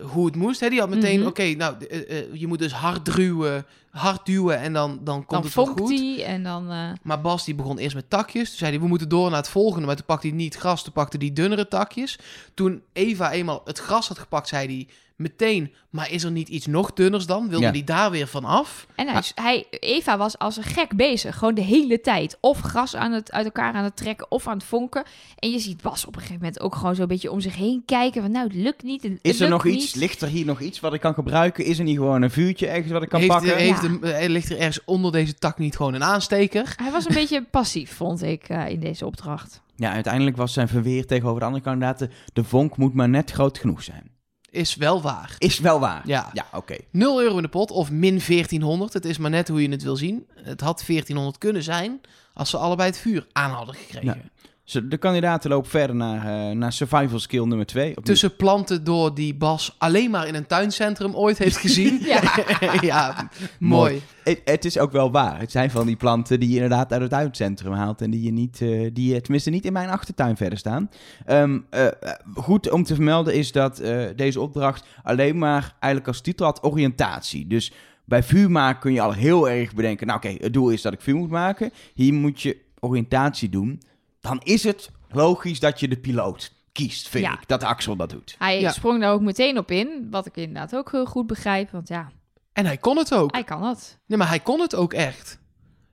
hoe 0.02 0.26
het 0.26 0.37
moest. 0.37 0.61
Hè? 0.61 0.69
Die 0.69 0.81
had 0.81 0.88
meteen, 0.88 1.19
Mhm. 1.19 1.28
oké, 1.28 1.43
nou, 1.55 1.75
eh, 1.87 2.19
eh, 2.19 2.25
je 2.33 2.47
moet 2.47 2.59
dus 2.59 2.73
hard 2.73 3.14
duwen, 3.14 3.66
hard 3.90 4.26
duwen 4.26 4.59
en 4.59 4.73
dan, 4.73 4.99
dan 5.02 5.16
komt 5.16 5.31
dan 5.31 5.43
het 5.43 5.55
wel 5.55 5.66
goed. 5.66 5.88
die 5.88 6.23
en 6.25 6.43
dan... 6.43 6.71
eh, 6.71 6.88
Maar 7.02 7.21
Bas 7.21 7.45
die 7.45 7.55
begon 7.55 7.78
eerst 7.78 7.95
met 7.95 8.11
takjes. 8.11 8.49
Toen 8.49 8.59
zei 8.59 8.71
hij, 8.71 8.81
we 8.81 8.87
moeten 8.88 9.09
door 9.09 9.28
naar 9.28 9.38
het 9.38 9.49
volgende. 9.49 9.87
Maar 9.87 9.97
toen 9.97 10.07
pakte 10.07 10.26
hij 10.26 10.37
niet 10.37 10.55
gras, 10.57 10.83
toen 10.85 10.93
pakte 10.93 11.16
hij 11.16 11.33
dunnere 11.33 11.69
takjes. 11.69 12.19
Toen 12.55 12.83
Eva 12.93 13.33
eenmaal 13.33 13.61
het 13.64 13.78
gras 13.78 14.09
had 14.09 14.19
gepakt, 14.19 14.49
zei 14.49 14.66
hij 14.66 14.88
meteen... 15.16 15.73
Maar 15.90 16.11
is 16.11 16.25
er 16.25 16.30
niet 16.30 16.49
iets 16.49 16.66
nog 16.66 16.92
dunners 16.92 17.26
dan? 17.26 17.49
Wilde 17.49 17.64
Ja. 17.64 17.70
hij 17.70 17.85
daar 17.85 18.11
weer 18.11 18.26
van 18.26 18.44
af? 18.44 18.87
En 18.94 19.08
hij, 19.08 19.23
hij, 19.35 19.66
Eva 19.70 20.16
was 20.16 20.38
als 20.38 20.56
een 20.56 20.62
gek 20.62 20.96
bezig, 20.96 21.38
gewoon 21.38 21.54
de 21.54 21.61
hele 21.62 22.00
tijd. 22.00 22.37
Of 22.40 22.61
gras 22.61 22.96
aan 22.96 23.12
het, 23.12 23.32
uit 23.32 23.44
elkaar 23.44 23.73
aan 23.75 23.85
het 23.85 23.96
trekken, 23.96 24.30
of 24.30 24.46
aan 24.46 24.56
het 24.56 24.66
vonken. 24.66 25.04
En 25.38 25.50
je 25.50 25.58
ziet 25.58 25.82
Bas 25.82 26.04
op 26.06 26.14
een 26.14 26.20
gegeven 26.20 26.40
moment 26.42 26.61
ook 26.61 26.75
gewoon 26.75 26.94
zo'n 26.94 27.06
beetje 27.06 27.30
om 27.30 27.40
zich 27.40 27.56
heen 27.56 27.82
kijken. 27.87 28.23
Van 28.23 28.30
nou, 28.30 28.44
het 28.46 28.54
lukt 28.56 28.82
niet. 28.82 29.02
Het 29.02 29.18
Is 29.23 29.40
er 29.40 29.49
nog 29.49 29.64
niet. 29.64 29.75
iets? 29.82 29.94
Ligt 29.94 30.23
er 30.23 30.28
hier 30.28 30.44
nog 30.46 30.61
iets 30.61 30.80
wat 30.80 30.94
ik 30.94 31.00
kan 31.00 31.14
gebruiken? 31.14 31.64
Is 31.64 31.78
er 31.78 31.85
niet 31.85 31.96
gewoon 31.96 32.23
een 32.23 32.30
vuurtje 32.30 32.66
ergens 32.66 32.92
wat 32.92 33.02
ik 33.02 33.08
kan 33.08 33.20
heeft, 33.20 33.32
pakken? 33.32 33.56
heeft 33.56 33.82
Ja. 33.82 34.08
eh, 34.11 34.28
ligt 34.28 34.50
er 34.50 34.56
ergens 34.58 34.85
onder 34.85 35.12
deze 35.12 35.35
tak 35.35 35.58
niet 35.58 35.76
gewoon 35.76 35.94
een 35.94 36.04
aansteker? 36.04 36.73
Hij 36.76 36.90
was 36.90 37.06
een 37.08 37.14
beetje 37.23 37.42
passief, 37.50 37.92
vond 37.92 38.23
ik, 38.23 38.49
eh, 38.49 38.68
in 38.68 38.80
deze 38.80 39.06
opdracht. 39.06 39.62
Ja, 39.76 39.92
uiteindelijk 39.92 40.37
was 40.37 40.52
zijn 40.52 40.68
verweer 40.68 41.06
tegenover 41.06 41.40
de 41.40 41.46
andere 41.46 41.64
kandidaten... 41.64 42.11
de 42.32 42.44
vonk 42.44 42.76
moet 42.76 42.94
maar 42.94 43.08
net 43.08 43.30
groot 43.30 43.58
genoeg 43.58 43.82
zijn. 43.82 44.14
Is 44.57 44.75
wel 44.75 45.03
waar. 45.03 45.35
Is 45.39 45.59
wel 45.59 45.81
waar. 45.81 46.03
Ja. 46.05 46.31
Ja, 46.33 46.47
oké. 46.53 46.77
0 46.91 47.23
euro 47.23 47.37
in 47.37 47.43
de 47.43 47.49
pot 47.49 47.71
of 47.71 47.91
min 47.91 48.21
1400. 48.27 48.93
Het 48.93 49.05
is 49.05 49.19
maar 49.19 49.31
net 49.31 49.49
hoe 49.49 49.63
je 49.63 49.69
het 49.69 49.83
wil 49.83 49.97
zien. 49.97 50.27
Het 50.35 50.61
had 50.61 50.83
1400 50.87 51.39
kunnen 51.39 51.63
zijn 51.63 52.01
als 52.35 52.51
ze 52.51 52.57
allebei 52.57 52.89
het 52.89 52.99
vuur 52.99 53.27
aan 53.33 53.51
hadden 53.51 53.75
gekregen. 53.75 54.31
De 54.73 54.96
kandidaten 54.99 55.50
lopen 55.50 55.70
verder 55.70 55.96
naar, 55.96 56.50
eh, 56.50 56.56
naar 56.56 56.73
survival 56.73 57.18
skill 57.18 57.44
nummer 57.44 57.66
2. 57.66 57.94
Tussen 58.02 58.37
planten 58.37 58.85
door 58.85 59.14
die 59.14 59.35
Bas 59.35 59.75
alleen 59.78 60.11
maar 60.11 60.26
in 60.26 60.35
een 60.35 60.46
tuincentrum 60.46 61.14
ooit 61.14 61.38
heeft 61.38 61.56
gezien. 61.56 62.00
Ja. 62.06 62.23
ja, 62.80 63.30
mooi. 63.58 64.02
Het, 64.25 64.40
het 64.44 64.64
is 64.64 64.78
ook 64.78 64.92
wel 64.92 65.11
waar. 65.11 65.40
Het 65.40 65.50
zijn 65.50 65.70
van 65.70 65.87
die 65.87 65.96
planten 65.96 66.40
die 66.40 66.49
je 66.49 66.54
inderdaad 66.54 66.92
uit 66.92 67.02
het 67.02 67.12
uitcentrum 67.12 67.73
haalt. 67.73 68.00
En 68.00 68.11
die 68.11 68.23
je 68.23 68.32
niet, 68.32 68.61
eh, 68.61 68.90
die 68.92 69.14
je, 69.14 69.20
tenminste 69.20 69.50
niet 69.50 69.64
in 69.64 69.73
mijn 69.73 69.88
achtertuin 69.88 70.37
verder 70.37 70.58
staan. 70.58 70.90
Ehm, 71.25 71.58
eh, 71.70 71.87
goed 72.35 72.70
om 72.70 72.82
te 72.82 72.94
vermelden 72.94 73.35
is 73.35 73.52
dat 73.52 73.78
eh, 73.78 74.04
deze 74.16 74.40
opdracht 74.40 74.87
alleen 75.02 75.38
maar 75.38 75.75
eigenlijk 75.78 76.06
als 76.06 76.20
titel 76.20 76.46
had 76.46 76.64
oriëntatie. 76.64 77.46
Dus 77.46 77.73
bij 78.04 78.23
vuur 78.23 78.50
maken 78.50 78.80
kun 78.80 78.92
je 78.92 79.00
al 79.00 79.12
heel 79.12 79.49
erg 79.49 79.75
bedenken. 79.75 80.06
Nou 80.06 80.18
oké, 80.18 80.35
het 80.38 80.52
doel 80.52 80.70
is 80.70 80.82
dat 80.82 80.92
ik 80.92 81.00
vuur 81.00 81.16
moet 81.16 81.30
maken. 81.30 81.70
Hier 81.94 82.14
moet 82.14 82.42
je 82.42 82.56
oriëntatie 82.80 83.49
doen. 83.49 83.80
Dan 84.26 84.40
is 84.45 84.64
het 84.64 84.90
logisch 85.11 85.61
dat 85.61 85.80
je 85.80 85.88
de 85.88 85.97
piloot 85.97 86.52
kiest, 86.73 87.09
vind 87.09 87.25
Ja. 87.25 87.33
ik. 87.33 87.49
Dat 87.49 87.62
Axel 87.62 87.97
dat 87.97 88.11
doet. 88.11 88.35
Hij 88.38 88.61
Ja. 88.61 88.71
sprong 88.73 89.00
daar 89.00 89.12
ook 89.12 89.21
meteen 89.21 89.59
op 89.59 89.71
in, 89.71 90.06
wat 90.11 90.26
ik 90.26 90.37
inderdaad 90.37 90.75
ook 90.76 90.90
heel 90.92 91.06
goed 91.06 91.26
begrijp. 91.26 91.71
Want 91.71 91.88
ja, 91.88 92.11
En 92.52 92.66
hij 92.66 92.76
kon 92.76 92.97
het 92.97 93.14
ook. 93.14 93.33
hij 93.33 93.45
kan 93.45 93.61
dat. 93.62 93.99
Nee, 94.06 94.18
maar 94.18 94.28
hij 94.28 94.40
kon 94.40 94.61
het 94.61 94.75
ook 94.75 94.92
echt. 94.92 95.38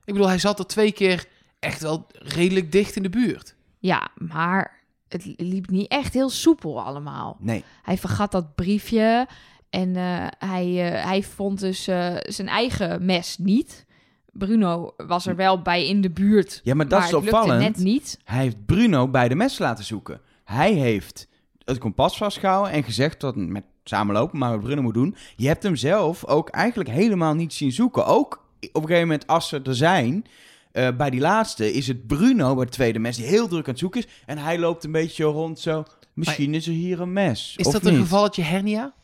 Ik 0.04 0.12
bedoel, 0.12 0.28
hij 0.28 0.38
zat 0.38 0.58
er 0.58 0.66
twee 0.66 0.92
keer 0.92 1.24
echt 1.58 1.80
wel 1.82 2.06
redelijk 2.12 2.72
dicht 2.72 2.96
in 2.96 3.02
de 3.02 3.10
buurt. 3.10 3.54
Ja, 3.78 4.08
maar 4.14 4.82
het 5.08 5.24
liep 5.36 5.70
niet 5.70 5.88
echt 5.90 6.14
heel 6.14 6.30
soepel 6.30 6.82
allemaal. 6.82 7.36
Nee. 7.40 7.64
Hij 7.82 7.98
vergat 7.98 8.32
dat 8.32 8.54
briefje 8.54 9.26
en 9.70 9.96
eh, 9.96 10.26
hij, 10.38 10.92
eh, 10.92 11.04
hij 11.04 11.22
vond 11.22 11.60
dus 11.60 11.86
eh, 11.86 12.14
zijn 12.20 12.48
eigen 12.48 13.04
mes 13.04 13.38
niet. 13.38 13.86
Bruno 14.34 14.94
was 14.96 15.26
er 15.26 15.36
wel 15.36 15.62
bij 15.62 15.86
in 15.88 16.00
de 16.00 16.10
buurt, 16.10 16.60
Ja, 16.64 16.74
maar 16.74 16.88
dat 16.88 16.98
maar 16.98 17.08
is 17.08 17.14
opvallend. 17.14 17.60
net 17.60 17.76
niet. 17.76 18.18
Hij 18.24 18.42
heeft 18.42 18.66
Bruno 18.66 19.08
bij 19.08 19.28
de 19.28 19.34
mes 19.34 19.58
laten 19.58 19.84
zoeken. 19.84 20.20
Hij 20.44 20.72
heeft 20.72 21.28
het 21.64 21.78
kompas 21.78 22.16
vastgehouden 22.16 22.72
en 22.72 22.84
gezegd 22.84 23.20
dat 23.20 23.36
met 23.36 23.64
samenlopen, 23.84 24.38
maar 24.38 24.50
wat 24.50 24.60
Bruno 24.60 24.82
moet 24.82 24.94
doen. 24.94 25.16
Je 25.36 25.46
hebt 25.46 25.62
hem 25.62 25.76
zelf 25.76 26.24
ook 26.26 26.48
eigenlijk 26.48 26.90
helemaal 26.90 27.34
niet 27.34 27.52
zien 27.54 27.72
zoeken. 27.72 28.06
Ook 28.06 28.44
op 28.60 28.82
een 28.82 28.88
gegeven 28.88 29.08
moment, 29.08 29.26
als 29.26 29.48
ze 29.48 29.60
er 29.64 29.74
zijn, 29.74 30.24
eh, 30.72 30.88
bij 30.96 31.10
die 31.10 31.20
laatste 31.20 31.72
is 31.72 31.86
het 31.86 32.06
Bruno, 32.06 32.54
bij 32.54 32.62
het 32.64 32.72
tweede 32.72 32.98
mes, 32.98 33.16
die 33.16 33.26
heel 33.26 33.48
druk 33.48 33.64
aan 33.64 33.70
het 33.70 33.78
zoeken 33.78 34.00
is. 34.00 34.06
En 34.26 34.38
hij 34.38 34.58
loopt 34.58 34.84
een 34.84 34.92
beetje 34.92 35.24
rond 35.24 35.58
zo. 35.60 35.84
Misschien 36.12 36.54
is 36.54 36.66
er 36.66 36.72
hier 36.72 37.00
een 37.00 37.12
mes. 37.12 37.54
Is 37.56 37.66
of 37.66 37.72
dat 37.72 37.84
een 37.86 37.96
gevalletje 37.96 38.42
hernia? 38.42 38.94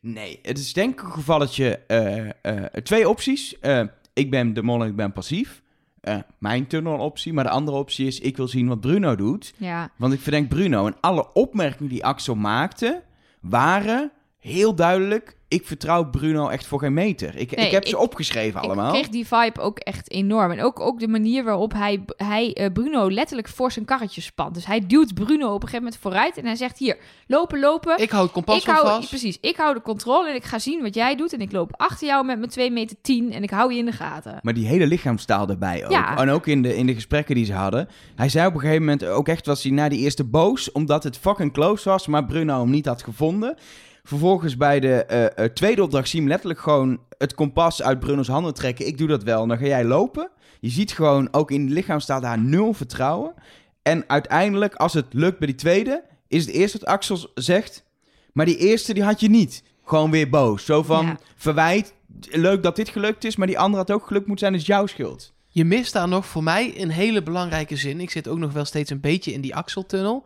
Nee, 0.00 0.38
het 0.42 0.58
is 0.58 0.72
denk 0.72 1.00
ik 1.00 1.06
een 1.06 1.12
gevalletje. 1.12 1.80
eh, 1.86 2.28
eh, 2.42 2.64
twee 2.82 3.08
opties. 3.08 3.54
Ik 4.12 4.30
ben 4.30 4.52
de 4.54 4.62
mol 4.62 4.82
en 4.82 4.88
ik 4.88 4.96
ben 4.96 5.12
passief. 5.12 5.62
Eh, 6.00 6.18
mijn 6.38 6.66
tunneloptie. 6.66 7.32
Maar 7.32 7.44
de 7.44 7.50
andere 7.50 7.76
optie 7.76 8.06
is: 8.06 8.20
ik 8.20 8.36
wil 8.36 8.48
zien 8.48 8.68
wat 8.68 8.80
Bruno 8.80 9.16
doet. 9.16 9.54
Ja. 9.56 9.90
Want 9.96 10.12
ik 10.12 10.20
verdenk 10.20 10.48
Bruno. 10.48 10.86
En 10.86 10.96
alle 11.00 11.32
opmerkingen 11.32 11.92
die 11.92 12.04
Axel 12.04 12.34
maakte, 12.34 13.02
waren 13.40 14.12
heel 14.38 14.74
duidelijk. 14.74 15.36
Ik 15.52 15.66
vertrouw 15.66 16.10
Bruno 16.10 16.48
echt 16.48 16.66
voor 16.66 16.78
geen 16.78 16.92
meter. 16.94 17.36
Ik, 17.36 17.56
Nee, 17.56 17.66
ik 17.66 17.72
heb 17.72 17.82
ik- 17.82 17.88
ze 17.88 17.98
opgeschreven 17.98 18.60
allemaal. 18.60 18.86
Ik 18.86 18.92
kreeg 18.92 19.08
die 19.08 19.26
vibe 19.26 19.60
ook 19.60 19.78
echt 19.78 20.10
enorm. 20.10 20.50
En 20.50 20.62
ook, 20.62 20.80
ook 20.80 21.00
de 21.00 21.08
manier 21.08 21.44
waarop 21.44 21.72
hij, 21.72 22.04
hij 22.16 22.52
eh, 22.54 22.72
Bruno 22.72 23.10
letterlijk 23.10 23.48
voor 23.48 23.72
zijn 23.72 23.84
karretje 23.84 24.20
spant. 24.20 24.54
Dus 24.54 24.66
hij 24.66 24.86
duwt 24.86 25.14
Bruno 25.14 25.46
op 25.46 25.54
een 25.54 25.68
gegeven 25.68 25.82
moment 25.84 25.96
vooruit. 26.02 26.36
En 26.38 26.44
hij 26.44 26.56
zegt, 26.56 26.78
hier, 26.78 26.96
lopen, 27.26 27.60
lopen. 27.60 27.98
Ik 27.98 28.10
hou 28.10 28.22
het 28.22 28.32
kompas 28.32 28.56
Ik 28.56 28.66
hou, 28.66 28.86
vast. 28.86 29.08
precies, 29.08 29.38
ik 29.40 29.56
hou 29.56 29.74
de 29.74 29.82
controle 29.82 30.28
en 30.28 30.34
ik 30.34 30.44
ga 30.44 30.58
zien 30.58 30.82
wat 30.82 30.94
jij 30.94 31.16
doet. 31.16 31.32
En 31.32 31.40
ik 31.40 31.52
loop 31.52 31.70
achter 31.76 32.06
jou 32.06 32.24
met 32.24 32.38
mijn 32.38 32.50
2 32.50 32.70
meter 32.70 32.96
10 33.02 33.32
en 33.32 33.42
ik 33.42 33.50
hou 33.50 33.72
je 33.72 33.78
in 33.78 33.84
de 33.86 33.92
gaten. 33.92 34.38
Maar 34.42 34.54
die 34.54 34.66
hele 34.66 34.86
lichaamstaal 34.86 35.48
erbij 35.48 35.84
ook. 35.84 35.90
Ja. 35.90 36.16
En 36.18 36.28
ook 36.28 36.46
in 36.46 36.62
de, 36.62 36.76
in 36.76 36.86
de 36.86 36.94
gesprekken 36.94 37.34
die 37.34 37.44
ze 37.44 37.52
hadden. 37.52 37.88
Hij 38.14 38.28
zei 38.28 38.46
op 38.46 38.54
een 38.54 38.60
gegeven 38.60 38.80
moment 38.82 39.04
ook 39.04 39.28
echt 39.28 39.46
was 39.46 39.62
hij 39.62 39.72
na 39.72 39.88
die 39.88 39.98
eerste 39.98 40.24
boos. 40.24 40.72
Omdat 40.72 41.02
het 41.02 41.18
fucking 41.18 41.52
close 41.52 41.88
was, 41.88 42.06
maar 42.06 42.24
Bruno 42.24 42.60
hem 42.60 42.70
niet 42.70 42.86
had 42.86 43.02
gevonden. 43.02 43.56
Vervolgens 44.04 44.56
bij 44.56 44.80
de 44.80 45.04
eh, 45.04 45.44
eh, 45.44 45.52
tweede 45.52 45.82
opdracht 45.82 46.08
zie 46.08 46.14
je 46.14 46.20
hem 46.20 46.28
letterlijk 46.32 46.60
gewoon 46.60 47.00
het 47.18 47.34
kompas 47.34 47.82
uit 47.82 48.00
Bruno's 48.00 48.28
handen 48.28 48.54
trekken. 48.54 48.86
Ik 48.86 48.98
doe 48.98 49.08
dat 49.08 49.22
wel. 49.22 49.46
Dan 49.46 49.58
ga 49.58 49.64
jij 49.64 49.84
lopen. 49.84 50.30
Je 50.60 50.70
ziet 50.70 50.92
gewoon 50.92 51.28
ook 51.30 51.50
in 51.50 51.66
de 51.66 51.72
lichaamstaal 51.72 52.20
daar 52.20 52.38
nul 52.38 52.72
vertrouwen. 52.72 53.34
En 53.82 54.04
uiteindelijk, 54.06 54.74
als 54.74 54.92
het 54.92 55.06
lukt 55.10 55.38
bij 55.38 55.46
die 55.46 55.56
tweede, 55.56 56.02
is 56.28 56.44
het 56.46 56.54
eerste 56.54 56.78
wat 56.78 56.88
Axel 56.88 57.30
zegt. 57.34 57.84
Maar 58.32 58.46
die 58.46 58.56
eerste, 58.56 58.94
die 58.94 59.02
had 59.02 59.20
je 59.20 59.28
niet. 59.28 59.62
Gewoon 59.84 60.10
weer 60.10 60.28
boos. 60.28 60.64
Zo 60.64 60.82
van, 60.82 61.06
Ja. 61.06 61.18
verwijt, 61.36 61.94
leuk 62.30 62.62
dat 62.62 62.76
dit 62.76 62.88
gelukt 62.88 63.24
is, 63.24 63.36
maar 63.36 63.46
die 63.46 63.58
andere 63.58 63.78
had 63.78 63.90
ook 63.90 64.06
gelukt 64.06 64.26
moeten 64.26 64.46
zijn, 64.46 64.60
is 64.60 64.66
jouw 64.66 64.86
schuld. 64.86 65.32
Je 65.48 65.64
mist 65.64 65.92
daar 65.92 66.08
nog 66.08 66.26
voor 66.26 66.42
mij 66.42 66.80
een 66.80 66.90
hele 66.90 67.22
belangrijke 67.22 67.76
zin. 67.76 68.00
Ik 68.00 68.10
zit 68.10 68.28
ook 68.28 68.38
nog 68.38 68.52
wel 68.52 68.64
steeds 68.64 68.90
een 68.90 69.00
beetje 69.00 69.32
in 69.32 69.40
die 69.40 69.54
Axeltunnel. 69.54 70.24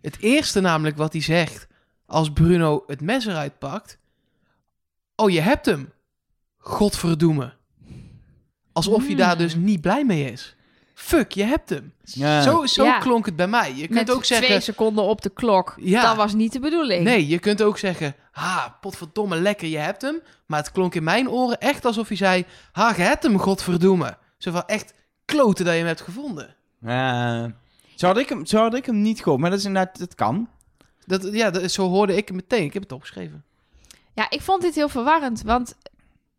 Het 0.00 0.16
eerste 0.20 0.60
namelijk 0.60 0.96
wat 0.96 1.12
hij 1.12 1.22
zegt 1.22 1.66
als 2.06 2.32
Bruno 2.32 2.84
het 2.86 3.00
mes 3.00 3.26
eruit 3.26 3.58
pakt. 3.58 3.98
Oh, 5.16 5.30
je 5.30 5.40
hebt 5.40 5.66
hem. 5.66 5.92
Godverdoeme. 6.58 7.52
Alsof 8.72 9.06
hij 9.06 9.14
daar 9.14 9.30
Hmm. 9.30 9.38
dus 9.38 9.54
niet 9.54 9.80
blij 9.80 10.04
mee 10.04 10.32
is. 10.32 10.54
Fuck, 10.94 11.32
je 11.32 11.42
hebt 11.42 11.70
hem. 11.70 11.92
Ja. 12.02 12.40
Zo, 12.42 12.66
zo 12.66 12.84
Ja. 12.84 12.98
klonk 12.98 13.26
het 13.26 13.36
bij 13.36 13.46
mij. 13.48 13.70
Je 13.74 13.80
kunt 13.86 13.90
Met 13.98 14.10
ook 14.10 14.24
zeggen... 14.24 14.46
twee 14.46 14.60
seconden 14.60 15.04
op 15.04 15.22
de 15.22 15.30
klok. 15.30 15.74
Ja. 15.80 16.02
Dat 16.02 16.16
was 16.16 16.34
niet 16.34 16.52
de 16.52 16.60
bedoeling. 16.60 17.04
Nee, 17.04 17.26
je 17.26 17.38
kunt 17.38 17.62
ook 17.62 17.78
zeggen... 17.78 18.14
Ha, 18.30 18.76
potverdomme, 18.80 19.36
lekker, 19.40 19.68
je 19.68 19.78
hebt 19.78 20.02
hem. 20.02 20.20
Maar 20.46 20.58
het 20.58 20.72
klonk 20.72 20.94
in 20.94 21.04
mijn 21.04 21.28
oren 21.30 21.58
echt 21.60 21.84
alsof 21.84 22.08
hij 22.08 22.16
zei... 22.16 22.44
Ha, 22.72 22.92
je 22.96 23.02
hebt 23.02 23.22
hem, 23.22 23.38
godverdomme. 23.38 24.16
Zo 24.38 24.50
van 24.50 24.62
echt 24.66 24.94
kloten 25.24 25.64
dat 25.64 25.72
je 25.74 25.78
hem 25.80 25.88
hebt 25.88 26.00
gevonden. 26.00 26.54
Ja. 26.80 27.52
zo, 27.94 28.06
had 28.06 28.18
ik 28.18 28.28
hem, 28.28 28.46
zo 28.46 28.58
had 28.58 28.74
ik 28.74 28.86
hem 28.86 29.00
niet 29.02 29.22
gehoord, 29.22 29.40
maar 29.40 29.50
dat 29.50 29.58
is 29.58 29.64
inderdaad, 29.64 29.98
dat 29.98 30.14
kan. 30.14 30.48
Dat, 31.06 31.28
ja, 31.32 31.50
dat, 31.50 31.70
zo 31.70 31.88
hoorde 31.88 32.16
ik 32.16 32.28
het 32.28 32.36
meteen. 32.36 32.64
Ik 32.64 32.72
heb 32.72 32.82
het 32.82 32.92
opgeschreven. 32.92 33.44
Ja, 34.14 34.30
ik 34.30 34.40
vond 34.40 34.62
dit 34.62 34.74
heel 34.74 34.88
verwarrend, 34.88 35.42
want 35.42 35.76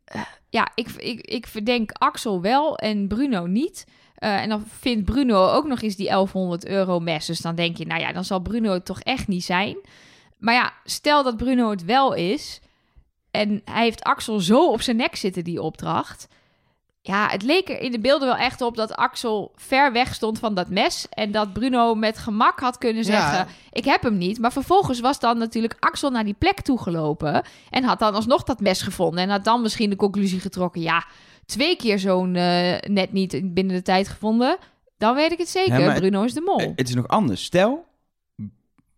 eh, 0.05 0.21
ja, 0.49 0.71
ik, 0.75 0.89
ik, 0.89 1.21
ik 1.21 1.47
verdenk 1.47 1.91
Axel 1.91 2.41
wel 2.41 2.77
en 2.77 3.07
Bruno 3.07 3.45
niet. 3.45 3.85
Eh, 4.15 4.41
en 4.41 4.49
dan 4.49 4.65
vindt 4.79 5.05
Bruno 5.05 5.47
ook 5.47 5.67
nog 5.67 5.81
eens 5.81 5.95
die 5.95 6.07
1100 6.07 6.67
euro 6.67 6.99
mes. 6.99 7.25
Dus 7.25 7.39
dan 7.39 7.55
denk 7.55 7.77
je, 7.77 7.85
nou 7.85 8.01
ja, 8.01 8.11
dan 8.11 8.25
zal 8.25 8.39
Bruno 8.39 8.73
het 8.73 8.85
toch 8.85 8.99
echt 8.99 9.27
niet 9.27 9.43
zijn. 9.43 9.77
Maar 10.37 10.53
ja, 10.53 10.73
stel 10.83 11.23
dat 11.23 11.37
Bruno 11.37 11.69
het 11.69 11.85
wel 11.85 12.13
is 12.13 12.61
en 13.31 13.61
hij 13.65 13.83
heeft 13.83 14.03
Axel 14.03 14.39
zo 14.39 14.71
op 14.71 14.81
zijn 14.81 14.97
nek 14.97 15.15
zitten, 15.15 15.43
die 15.43 15.61
opdracht. 15.61 16.27
Ja, 17.07 17.27
het 17.29 17.43
leek 17.43 17.69
er 17.69 17.79
in 17.81 17.91
de 17.91 17.99
beelden 17.99 18.27
wel 18.27 18.37
echt 18.37 18.61
op 18.61 18.75
dat 18.75 18.95
Axel 18.95 19.51
ver 19.55 19.91
weg 19.91 20.13
stond 20.13 20.39
van 20.39 20.53
dat 20.55 20.69
mes. 20.69 21.07
En 21.09 21.31
dat 21.31 21.53
Bruno 21.53 21.95
met 21.95 22.17
gemak 22.17 22.59
had 22.59 22.77
kunnen 22.77 23.03
Ja. 23.03 23.09
zeggen: 23.29 23.47
Ik 23.71 23.85
heb 23.85 24.01
hem 24.03 24.17
niet. 24.17 24.39
Maar 24.39 24.51
vervolgens 24.51 24.99
was 24.99 25.19
dan 25.19 25.37
natuurlijk 25.37 25.75
Axel 25.79 26.09
naar 26.09 26.23
die 26.23 26.33
plek 26.33 26.61
toegelopen. 26.61 27.43
En 27.69 27.83
had 27.83 27.99
dan 27.99 28.13
alsnog 28.13 28.43
dat 28.43 28.59
mes 28.59 28.81
gevonden. 28.81 29.19
En 29.23 29.29
had 29.29 29.43
dan 29.43 29.61
misschien 29.61 29.89
de 29.89 29.95
conclusie 29.95 30.39
getrokken: 30.39 30.81
Ja, 30.81 31.05
twee 31.45 31.75
keer 31.75 31.99
zo'n 31.99 32.35
eh, 32.35 32.77
net 32.89 33.11
niet 33.11 33.53
binnen 33.53 33.75
de 33.75 33.81
tijd 33.81 34.07
gevonden. 34.07 34.57
Dan 34.97 35.15
weet 35.15 35.31
ik 35.31 35.37
het 35.37 35.49
zeker. 35.49 35.79
Ja, 35.79 35.93
Bruno 35.93 36.23
is 36.23 36.33
de 36.33 36.41
mol. 36.41 36.59
Eh, 36.59 36.67
Het 36.75 36.89
is 36.89 36.95
nog 36.95 37.07
anders. 37.07 37.43
Stel, 37.43 37.85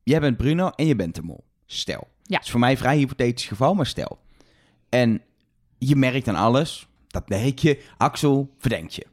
jij 0.04 0.20
bent 0.20 0.38
Bruno 0.38 0.70
en 0.70 0.86
je 0.86 0.96
bent 0.96 1.16
de 1.16 1.22
mol. 1.22 1.44
Stel. 1.66 2.08
Ja. 2.24 2.36
Het 2.36 2.46
is 2.46 2.52
voor 2.52 2.60
mij 2.60 2.72
een 2.72 2.78
vrij 2.78 2.98
hypothetisch 2.98 3.46
geval, 3.48 3.74
maar 3.74 3.86
stel. 3.86 4.20
En 4.90 5.22
je 5.78 5.96
merkt 5.96 6.28
aan 6.28 6.36
alles, 6.36 6.88
dat 7.12 7.30
merk 7.30 7.60
je, 7.60 7.84
Axel 7.98 8.54
verdenkt 8.58 8.96
je. 8.96 9.06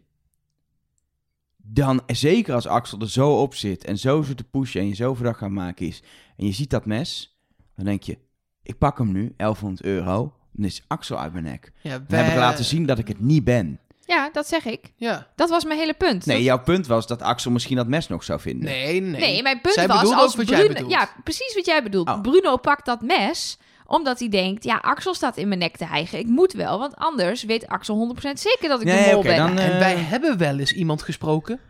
Dan, 1.56 2.02
zeker 2.06 2.54
als 2.54 2.66
Axel 2.66 3.00
er 3.00 3.11
zo 3.11 3.40
op 3.40 3.54
zit 3.54 3.85
en 3.85 3.98
zo 3.98 4.22
zit 4.22 4.37
te 4.37 4.44
pushen 4.44 4.80
en 4.80 4.88
je 4.88 4.94
zo 4.94 5.14
verdacht 5.14 5.38
gaan 5.38 5.52
maken 5.52 5.87
is, 5.87 6.02
en 6.37 6.46
je 6.46 6.52
ziet 6.52 6.70
dat 6.70 6.87
mes, 6.87 7.38
dan 7.76 7.85
denk 7.85 8.02
je, 8.02 8.18
ik 8.62 8.78
pak 8.78 8.98
hem 8.98 9.12
nu, 9.12 9.35
1100 9.37 9.82
euro, 9.87 10.35
dan 10.52 10.64
is 10.64 10.82
Axel 10.87 11.18
uit 11.18 11.32
mijn 11.32 11.44
nek. 11.44 11.72
Ja, 11.82 11.98
Dan 11.98 12.18
heb 12.18 12.32
ik 12.32 12.38
laten 12.38 12.64
zien 12.64 12.87
dat 12.87 12.98
ik 12.98 13.09
het 13.09 13.20
niet 13.20 13.44
ben. 13.44 13.80
Ja, 14.00 14.30
dat 14.32 14.48
zeg 14.48 14.64
ik. 14.64 14.92
Ja. 14.96 15.26
Dat 15.37 15.48
was 15.48 15.64
mijn 15.64 15.78
hele 15.78 15.94
punt. 15.94 16.26
Nee, 16.26 16.37
Dat- 16.37 16.44
jouw 16.44 16.62
punt 16.62 16.87
was 16.87 17.06
dat 17.06 17.22
Axel 17.22 17.50
misschien 17.50 17.76
dat 17.76 17.87
mes 17.88 18.09
nog 18.09 18.24
zou 18.24 18.40
vinden. 18.40 18.64
Nee, 18.64 19.00
nee. 19.00 19.20
Nee, 19.20 19.42
mijn 19.42 19.61
punt 19.61 19.74
Zij 19.74 19.87
was 19.87 20.12
als 20.12 20.35
Bruno... 20.35 20.68
bedoelt. 20.68 20.90
Ja, 20.90 21.11
precies 21.24 21.54
wat 21.54 21.66
jij 21.66 21.82
bedoelt. 21.82 22.09
Oh. 22.09 22.20
Bruno 22.20 22.56
pakt 22.56 22.87
dat 22.87 23.00
mes 23.02 23.59
omdat 23.87 24.18
hij 24.18 24.29
denkt... 24.29 24.64
Ja, 24.64 24.77
Axel 24.77 25.14
staat 25.14 25.37
in 25.37 25.49
mijn 25.49 25.61
nek 25.61 25.77
te 25.77 25.85
hijgen. 25.87 26.18
Ik 26.18 26.27
moet 26.27 26.53
wel, 26.53 26.79
want 26.79 26.96
anders 26.96 27.42
weet 27.44 27.66
Axel 27.68 28.16
100% 28.16 28.20
zeker 28.33 28.68
dat 28.68 28.81
ik 28.81 28.87
Nee, 28.87 29.05
de 29.05 29.11
mol 29.11 29.18
oké, 29.18 29.29
ben. 29.29 29.37
dan, 29.37 29.59
eh, 29.59 29.72
En 29.72 29.79
wij 29.79 29.96
hebben 29.96 30.38
wel 30.38 30.59
eens 30.59 30.72
iemand 30.72 31.03
gesproken 31.03 31.61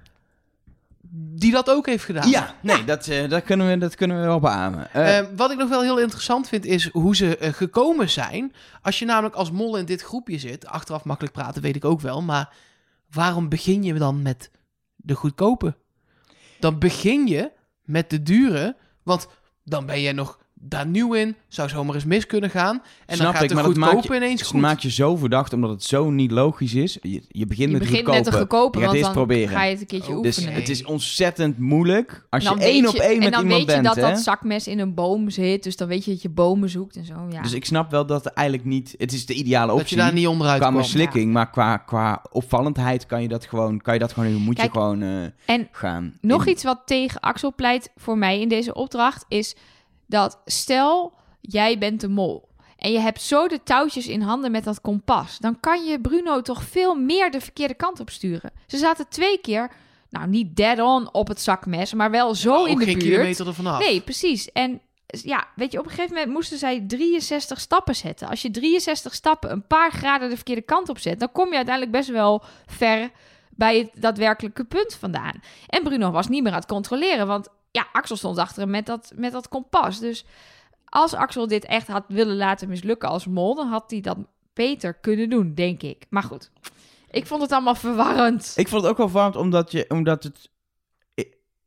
die 1.39 1.53
dat 1.53 1.71
ook 1.71 1.87
heeft 1.87 2.05
gedaan. 2.05 2.29
Ja, 2.29 2.55
nee, 2.63 2.85
Dat, 2.85 3.07
eh, 3.09 3.29
dat, 3.29 3.43
kunnen 3.45 3.69
we, 3.69 3.79
dat 3.79 3.95
kunnen 3.95 4.21
we 4.21 4.27
wel 4.27 4.41
beamen. 4.41 4.93
Eh, 4.93 5.19
Eh, 5.19 5.27
wat 5.37 5.51
ik 5.51 5.59
nog 5.59 5.69
wel 5.69 5.83
heel 5.83 5.99
interessant 6.01 6.49
vind, 6.49 6.65
is 6.65 6.89
hoe 6.93 7.17
ze 7.17 7.37
eh, 7.37 7.53
gekomen 7.53 8.11
zijn. 8.11 8.53
Als 8.83 8.99
je 8.99 9.05
namelijk 9.05 9.35
als 9.35 9.51
mol 9.51 9.77
in 9.77 9.85
dit 9.85 10.03
groepje 10.03 10.39
zit, 10.39 10.67
achteraf 10.67 11.05
makkelijk 11.05 11.35
praten, 11.35 11.63
weet 11.63 11.77
ik 11.77 11.85
ook 11.85 12.01
wel. 12.01 12.23
Maar 12.23 12.55
waarom 13.11 13.49
begin 13.49 13.83
je 13.83 13.95
dan 13.95 14.23
met 14.23 14.51
de 14.97 15.15
goedkope? 15.15 15.77
Dan 16.61 16.79
begin 16.79 17.27
je 17.27 17.51
met 17.83 18.11
de 18.11 18.23
dure, 18.23 18.77
want 19.03 19.29
dan 19.65 19.87
ben 19.87 20.01
jij 20.01 20.13
nog 20.13 20.39
daar 20.69 20.87
nieuw 20.87 21.13
in. 21.15 21.37
Zou 21.49 21.69
zomaar 21.69 21.95
eens 21.95 22.05
mis 22.05 22.27
kunnen 22.27 22.51
gaan. 22.51 22.83
En 23.07 23.17
Snap 23.17 23.19
dan 23.27 23.35
gaat 23.35 23.43
ik, 23.43 23.49
de 23.49 23.55
maar 23.55 23.65
dat 23.65 23.73
goedkope 23.75 24.13
je- 24.15 24.21
ineens 24.21 24.41
het 24.41 24.53
maakt 24.53 24.83
je 24.83 24.91
zo 24.91 25.17
verdacht 25.17 25.53
omdat 25.53 25.71
het 25.71 25.83
zo 25.85 26.11
niet 26.11 26.31
logisch 26.31 26.75
is. 26.75 26.99
Je, 27.03 27.23
je 27.29 27.47
begint 27.47 27.69
je 27.71 27.77
met 27.77 27.79
begint 27.79 27.97
goedkope. 27.97 28.17
met 28.17 28.25
de 28.25 28.33
goedkope, 28.39 28.79
Je 28.79 28.85
gaat 28.85 28.93
want 28.95 29.05
eerst 29.05 29.15
dan 29.15 29.27
proberen. 29.27 29.49
ga 29.57 29.65
je 29.65 29.71
het 29.71 29.81
een 29.81 29.87
keertje 29.87 30.17
Oh, 30.17 30.23
Dus 30.23 30.37
oefenen. 30.39 30.59
het 30.61 30.69
is 30.69 30.85
ontzettend 30.85 31.59
moeilijk 31.59 32.27
als 32.31 32.43
je 32.43 32.49
Dan 32.49 32.59
één 32.59 32.89
op 32.89 32.95
één 32.95 33.11
En 33.13 33.19
met 33.19 33.33
dan 33.33 33.43
iemand 33.43 33.49
weet 33.67 33.77
je 33.77 33.83
bent. 33.83 33.85
dat 33.95 34.05
hè? 34.05 34.11
dat 34.13 34.21
zakmes 34.23 34.67
in 34.67 34.79
een 34.79 34.95
boom 34.95 35.31
zit. 35.31 35.63
Dus 35.63 35.77
dan 35.77 35.89
weet 35.89 36.05
je 36.05 36.11
dat 36.11 36.23
je 36.23 36.29
bomen 36.29 36.69
zoekt 36.71 36.97
en 36.97 37.05
zo. 37.05 37.15
Ja. 37.31 37.43
Dus 37.43 37.53
ik 37.53 37.65
snap 37.65 37.91
wel 37.91 38.07
dat 38.07 38.27
er 38.27 38.33
eigenlijk 38.33 38.69
niet... 38.69 38.95
Het 38.99 39.13
is 39.13 39.27
de 39.27 39.35
ideale 39.35 39.67
dat 39.73 39.81
optie 39.81 39.97
je 39.97 40.03
daar 40.03 40.13
niet 40.13 40.27
onderuit 40.27 40.59
qua 40.61 40.69
kwam. 40.69 40.81
mislukking. 40.81 41.33
Maar 41.33 41.51
qua, 41.51 41.77
qua 41.77 42.23
opvallendheid 42.31 43.07
kan 43.07 43.23
je 43.23 43.29
dat 43.29 43.47
gewoon... 43.47 43.81
Kan 43.81 43.95
je 43.95 44.01
dat 44.01 44.13
gewoon 44.13 44.35
moet 44.35 44.55
Kijk, 44.55 44.67
je 44.73 44.79
gewoon 44.81 45.03
eh, 45.03 45.23
en 45.57 45.69
gaan. 45.73 46.15
Nog 46.21 46.47
in- 46.47 46.53
iets 46.53 46.63
wat 46.65 46.83
tegen 46.85 47.21
Axel 47.21 47.55
pleit 47.55 47.91
voor 47.97 48.19
mij 48.19 48.41
in 48.41 48.49
deze 48.49 48.75
opdracht 48.75 49.25
is 49.29 49.57
dat 50.07 50.41
stel 50.45 51.13
jij 51.41 51.79
bent 51.79 52.01
de 52.01 52.09
mol 52.09 52.49
en 52.77 52.93
je 52.93 52.99
hebt 52.99 53.23
zo 53.23 53.49
de 53.49 53.63
touwtjes 53.63 54.07
in 54.07 54.21
handen 54.21 54.51
met 54.51 54.65
dat 54.65 54.81
kompas, 54.81 55.39
dan 55.39 55.61
kan 55.61 55.85
je 55.85 56.01
Bruno 56.01 56.43
toch 56.43 56.63
veel 56.63 56.95
meer 56.95 57.31
de 57.31 57.41
verkeerde 57.41 57.75
kant 57.75 58.01
op 58.01 58.11
sturen. 58.11 58.51
Ze 58.67 58.77
zaten 58.77 59.09
twee 59.09 59.39
keer, 59.39 59.71
nou 60.11 60.29
niet 60.29 60.57
dead 60.57 60.81
on 60.81 61.13
op 61.13 61.29
het 61.29 61.41
zakmes, 61.41 61.95
maar 61.95 62.11
wel 62.11 62.35
zo 62.35 62.55
Ook 62.55 62.69
in 62.69 62.79
de 62.79 62.85
geen 62.85 62.99
buurt. 62.99 63.05
kilometer 63.11 63.47
ervan 63.47 63.67
af. 63.67 63.79
Nee, 63.79 64.01
precies. 64.01 64.53
En 64.53 64.81
ja, 65.07 65.49
weet 65.55 65.73
je, 65.73 65.79
op 65.79 65.85
een 65.85 65.91
gegeven 65.91 66.15
moment 66.15 66.33
moesten 66.33 66.59
zij 66.59 66.85
63 66.87 67.61
stappen 67.61 67.97
zetten. 67.97 68.29
Als 68.29 68.43
je 68.43 68.51
63 68.51 69.15
stappen 69.15 69.51
een 69.51 69.67
paar 69.67 69.93
graden 69.93 70.29
de 70.29 70.37
verkeerde 70.37 70.63
kant 70.63 70.89
op 70.89 70.99
zet, 70.99 71.21
dan 71.21 71.33
kom 71.33 71.49
je 71.49 71.57
uiteindelijk 71.57 71.97
best 71.97 72.09
wel 72.09 72.43
ver 72.67 73.11
bij 73.51 73.79
het 73.79 73.91
daadwerkelijke 73.95 74.65
punt 74.65 74.95
vandaan. 74.95 75.41
En 75.67 75.83
Bruno 75.83 76.11
was 76.11 76.29
niet 76.29 76.43
meer 76.43 76.53
aan 76.53 76.59
het 76.59 76.69
controleren, 76.69 77.27
want 77.27 77.49
ja, 77.77 77.87
Axel 77.93 78.17
stond 78.17 78.39
achter 78.39 78.63
hem 78.63 78.71
met 78.71 78.87
dat, 78.87 79.13
met 79.15 79.33
dat 79.33 79.49
kompas. 79.49 80.01
Dus 80.01 80.25
als 80.85 81.15
Axel 81.15 81.47
dit 81.47 81.65
echt 81.65 81.87
had 81.87 82.05
willen 82.09 82.37
laten 82.37 82.69
mislukken 82.69 83.09
als 83.09 83.27
mol, 83.27 83.55
dan 83.55 83.69
had 83.69 83.91
hij 83.91 84.01
dat 84.01 84.19
beter 84.53 84.95
kunnen 84.95 85.31
doen, 85.31 85.55
denk 85.55 85.83
ik. 85.83 86.07
Maar 86.09 86.23
goed, 86.23 86.51
ik 87.11 87.27
vond 87.27 87.43
het 87.43 87.53
allemaal 87.53 87.75
verwarrend. 87.75 88.53
Ik 88.57 88.69
vond 88.69 88.83
het 88.83 88.91
ook 88.91 88.97
wel 88.97 89.11
warm 89.11 89.35
omdat, 89.35 89.73
je, 89.73 89.85
omdat 89.89 90.23
het 90.23 90.51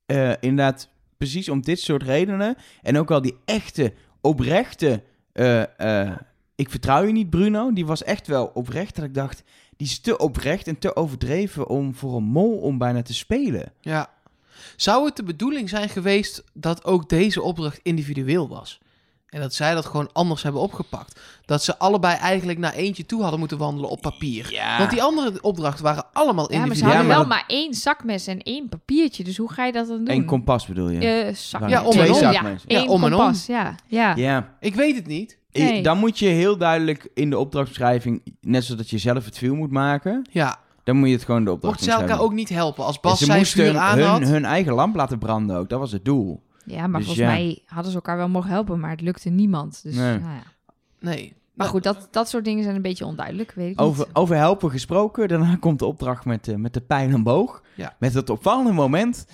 eh, 0.05 0.31
inderdaad 0.39 0.89
precies 1.17 1.49
om 1.49 1.61
dit 1.61 1.79
soort 1.79 2.03
redenen 2.03 2.55
en 2.81 2.97
ook 2.97 3.09
wel 3.09 3.21
die 3.21 3.37
echte, 3.45 3.93
oprechte, 4.21 5.03
eh, 5.31 6.07
eh, 6.07 6.17
ik 6.55 6.69
vertrouw 6.69 7.03
je 7.03 7.11
niet 7.11 7.29
Bruno, 7.29 7.73
die 7.73 7.85
was 7.85 8.03
echt 8.03 8.27
wel 8.27 8.51
oprecht 8.53 8.95
dat 8.95 9.05
ik 9.05 9.13
dacht, 9.13 9.43
die 9.77 9.87
is 9.87 9.99
te 9.99 10.17
oprecht 10.17 10.67
en 10.67 10.79
te 10.79 10.95
overdreven 10.95 11.67
om 11.67 11.95
voor 11.95 12.15
een 12.15 12.23
mol 12.23 12.57
om 12.57 12.77
bijna 12.77 13.01
te 13.01 13.13
spelen. 13.13 13.73
Ja. 13.81 14.17
Zou 14.75 15.05
het 15.05 15.15
de 15.15 15.23
bedoeling 15.23 15.69
zijn 15.69 15.89
geweest 15.89 16.43
dat 16.53 16.85
ook 16.85 17.09
deze 17.09 17.41
opdracht 17.41 17.79
individueel 17.83 18.47
was? 18.47 18.79
En 19.29 19.41
dat 19.41 19.53
zij 19.53 19.73
dat 19.73 19.85
gewoon 19.85 20.09
anders 20.13 20.43
hebben 20.43 20.61
opgepakt. 20.61 21.19
Dat 21.45 21.63
ze 21.63 21.77
allebei 21.77 22.15
eigenlijk 22.17 22.59
naar 22.59 22.73
eentje 22.73 23.05
toe 23.05 23.21
hadden 23.21 23.39
moeten 23.39 23.57
wandelen 23.57 23.89
op 23.89 24.01
papier. 24.01 24.51
Ja. 24.51 24.77
Want 24.77 24.89
die 24.89 25.03
andere 25.03 25.41
opdrachten 25.41 25.83
waren 25.83 26.05
allemaal 26.13 26.51
Ja, 26.51 26.57
maar 26.57 26.67
ze 26.67 26.71
individueel. 26.73 26.91
hadden 26.95 27.07
maar 27.07 27.17
wel 27.27 27.27
dat- 27.37 27.47
maar 27.47 27.57
één 27.57 27.73
zakmes 27.73 28.27
en 28.27 28.39
één 28.41 28.69
papiertje. 28.69 29.23
Dus 29.23 29.37
hoe 29.37 29.51
ga 29.51 29.65
je 29.65 29.71
dat 29.71 29.87
dan 29.87 29.97
doen? 29.97 30.09
Eén 30.15 30.25
kompas 30.25 30.65
bedoel 30.65 30.89
je? 30.89 30.99
Eh, 31.07 31.35
zakmes. 31.35 31.71
Ja, 31.71 31.83
om 31.83 31.91
en 31.99 32.11
om. 32.13 32.21
Ja, 32.21 32.31
Zakmes. 32.33 32.63
Ja, 32.67 32.79
één 32.79 32.87
om 32.87 33.03
en 33.03 33.13
om. 33.13 33.19
kompas. 33.19 33.45
Ja, 33.45 33.75
ja. 33.87 34.15
Ja. 34.15 34.55
Ik 34.59 34.75
weet 34.75 34.95
het 34.95 35.07
niet. 35.07 35.37
Nee. 35.51 35.83
Dan 35.83 35.97
moet 35.97 36.19
je 36.19 36.27
heel 36.27 36.57
duidelijk 36.57 37.07
in 37.13 37.29
de 37.29 37.37
opdrachtbeschrijving, 37.37 38.21
net 38.41 38.63
zoals 38.63 38.81
dat 38.81 38.89
je 38.89 38.97
zelf 38.97 39.25
het 39.25 39.37
viel 39.37 39.55
moet 39.55 39.71
maken, 39.71 40.27
Ja. 40.31 40.59
Dan 40.89 40.97
moet 40.99 41.07
je 41.09 41.13
het 41.15 41.23
gewoon 41.23 41.43
de 41.43 41.49
Mocht 41.49 41.61
ze 41.61 41.67
opdrachtbeschrijving 41.67 42.09
elkaar 42.11 42.25
ook 42.25 42.33
niet 42.33 42.49
helpen. 42.49 42.85
Als 42.85 42.99
Bas 42.99 43.19
ze 43.19 43.25
zijn 43.25 43.37
moesten 43.37 43.63
vuur 43.63 43.71
hun, 43.73 43.81
aan 43.81 43.97
hun, 43.97 44.07
had. 44.07 44.21
hun 44.21 44.45
eigen 44.45 44.73
lamp 44.73 44.95
laten 44.95 45.19
branden 45.19 45.57
ook, 45.57 45.69
dat 45.69 45.79
was 45.79 45.91
het 45.91 46.05
doel. 46.05 46.43
Ja, 46.65 46.87
maar 46.87 46.99
Dus 46.99 47.07
volgens 47.07 47.27
ja. 47.27 47.33
mij 47.33 47.61
hadden 47.65 47.89
ze 47.91 47.97
elkaar 47.97 48.17
wel 48.17 48.29
mogen 48.29 48.49
helpen, 48.49 48.79
maar 48.79 48.89
het 48.91 49.01
lukte 49.01 49.29
niemand. 49.29 49.79
Dus, 49.83 49.95
Nee. 49.95 50.19
nou 50.19 50.33
ja. 50.33 50.43
Nee. 50.99 51.37
Maar 51.53 51.67
goed, 51.67 51.83
dat, 51.83 52.07
dat 52.11 52.29
soort 52.29 52.45
dingen 52.45 52.63
zijn 52.63 52.75
een 52.75 52.81
beetje 52.81 53.05
onduidelijk, 53.05 53.51
weet 53.55 53.71
ik 53.71 53.81
Over, 53.81 54.05
niet. 54.07 54.15
over 54.15 54.35
helpen 54.35 54.71
gesproken, 54.71 55.27
daarna 55.27 55.55
komt 55.59 55.79
de 55.79 55.85
opdracht 55.85 56.25
met, 56.25 56.47
eh, 56.47 56.55
met 56.55 56.73
de 56.73 56.81
pijl 56.81 57.09
en 57.09 57.23
boog. 57.23 57.61
Ja. 57.75 57.95
Met 57.99 58.13
het 58.13 58.29
opvallende 58.29 58.71
moment 58.71 59.25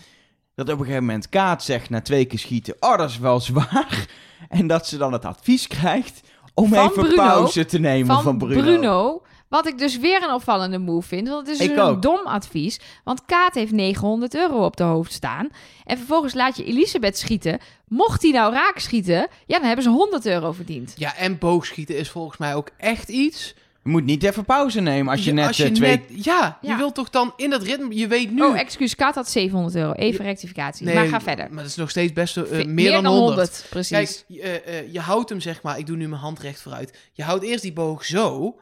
dat 0.55 0.65
op 0.69 0.79
een 0.79 0.85
gegeven 0.85 1.05
moment 1.05 1.29
Kaat 1.29 1.63
zegt 1.63 1.89
na 1.89 2.01
twee 2.01 2.25
keer 2.25 2.39
schieten, 2.39 2.75
oh 2.79 2.97
dat 2.97 3.09
is 3.09 3.17
wel 3.19 3.39
zwaar. 3.39 4.05
En 4.49 4.67
dat 4.67 4.87
ze 4.87 4.97
dan 4.97 5.13
het 5.13 5.25
advies 5.25 5.67
krijgt 5.67 6.21
om 6.53 6.69
Van 6.69 6.77
even 6.89 7.03
Bruno. 7.03 7.15
pauze 7.15 7.65
te 7.65 7.79
nemen 7.79 8.13
Van, 8.15 8.23
van, 8.23 8.37
Bruno. 8.37 9.21
Wat 9.49 9.67
ik 9.67 9.77
dus 9.77 9.97
weer 9.97 10.23
een 10.23 10.33
opvallende 10.33 10.77
move 10.77 11.07
vind. 11.07 11.27
Want 11.27 11.47
het 11.47 11.59
is 11.59 11.67
dus 11.67 11.77
een 11.77 11.83
ook. 11.83 12.01
dom 12.01 12.25
advies. 12.25 12.79
Want 13.03 13.25
Kaat 13.25 13.53
heeft 13.53 13.71
900 13.71 14.35
euro 14.35 14.65
op 14.65 14.77
de 14.77 14.83
hoofd 14.83 15.11
staan. 15.13 15.49
En 15.85 15.97
vervolgens 15.97 16.33
laat 16.33 16.57
je 16.57 16.63
Elisabeth 16.65 17.17
schieten. 17.17 17.59
Mocht 17.87 18.21
hij 18.21 18.31
nou 18.31 18.53
raak 18.53 18.79
schieten, 18.79 19.27
ja, 19.45 19.57
dan 19.57 19.63
hebben 19.67 19.83
ze 19.83 19.89
100 19.89 20.25
euro 20.25 20.51
verdiend. 20.51 20.93
Ja, 20.97 21.15
en 21.15 21.37
boogschieten 21.37 21.97
is 21.97 22.09
volgens 22.09 22.37
mij 22.37 22.55
ook 22.55 22.69
echt 22.77 23.09
iets. 23.09 23.53
Je 23.83 23.91
moet 23.91 24.03
niet 24.05 24.23
even 24.23 24.45
pauze 24.45 24.81
nemen 24.81 25.11
als 25.11 25.23
je 25.23 25.31
net 25.31 25.59
eh, 25.59 25.71
twee... 25.71 25.89
net- 26.09 26.25
ja, 26.25 26.57
je 26.61 26.75
wilt 26.75 26.95
toch 26.95 27.09
dan 27.09 27.33
in 27.35 27.49
dat 27.49 27.63
ritme... 27.63 27.95
Je 27.95 28.07
weet 28.07 28.31
nu... 28.31 28.41
Oh, 28.43 28.59
excuus, 28.59 28.95
Kaat 28.95 29.15
had 29.15 29.29
700 29.29 29.75
euro. 29.75 29.91
Even 29.91 30.25
rectificatie. 30.25 30.85
Nee, 30.85 30.95
maar 30.95 31.07
ga 31.07 31.21
verder. 31.21 31.47
Maar 31.49 31.61
dat 31.63 31.71
is 31.71 31.75
nog 31.75 31.89
steeds 31.89 32.13
best 32.13 32.33
Ve- 32.33 32.65
meer, 32.65 32.91
dan 32.91 33.05
100. 33.05 33.65
precies. 33.69 33.89
Kijk, 33.97 34.23
je, 34.27 34.41
eh, 34.41 34.79
eh, 34.79 34.93
je 34.93 34.99
houdt 34.99 35.29
hem 35.29 35.39
zeg 35.39 35.61
maar... 35.61 35.77
Ik 35.79 35.85
doe 35.85 35.97
nu 35.97 36.07
mijn 36.07 36.21
hand 36.21 36.39
recht 36.39 36.61
vooruit. 36.61 36.97
Je 37.13 37.23
houdt 37.23 37.43
eerst 37.43 37.61
die 37.61 37.73
boog 37.73 38.05
zo. 38.05 38.55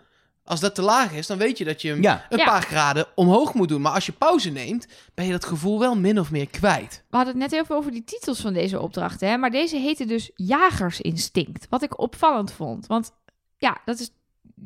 Als 0.46 0.60
dat 0.60 0.76
te 0.76 0.82
laag 0.82 1.12
is, 1.14 1.28
dan 1.28 1.38
weet 1.38 1.58
je 1.58 1.66
dat 1.66 1.82
je 1.82 1.90
hem 1.90 2.02
Ja, 2.02 2.26
een 2.30 2.38
Ja. 2.38 2.46
paar 2.46 2.62
graden 2.62 3.06
omhoog 3.16 3.54
moet 3.54 3.68
doen. 3.68 3.82
Maar 3.82 3.92
als 3.94 4.06
je 4.06 4.12
pauze 4.12 4.50
neemt, 4.50 4.88
ben 5.14 5.26
je 5.26 5.32
dat 5.32 5.46
gevoel 5.46 5.80
wel 5.80 5.96
min 5.98 6.20
of 6.20 6.32
meer 6.32 6.50
kwijt. 6.50 7.04
We 7.10 7.16
hadden 7.18 7.40
het 7.42 7.52
net 7.52 7.62
even 7.62 7.76
over 7.76 7.92
die 7.92 8.04
titels 8.04 8.40
van 8.40 8.54
deze 8.54 8.80
opdrachten. 8.80 9.28
Hè? 9.30 9.38
Maar 9.38 9.52
deze 9.52 9.78
heette 9.78 10.06
dus 10.06 10.32
Jagersinstinct. 10.36 11.68
Wat 11.70 11.84
ik 11.84 12.00
opvallend 12.00 12.52
vond. 12.52 12.88
Want 12.88 13.12
ja, 13.58 13.78
dat 13.86 14.00
is. 14.00 14.10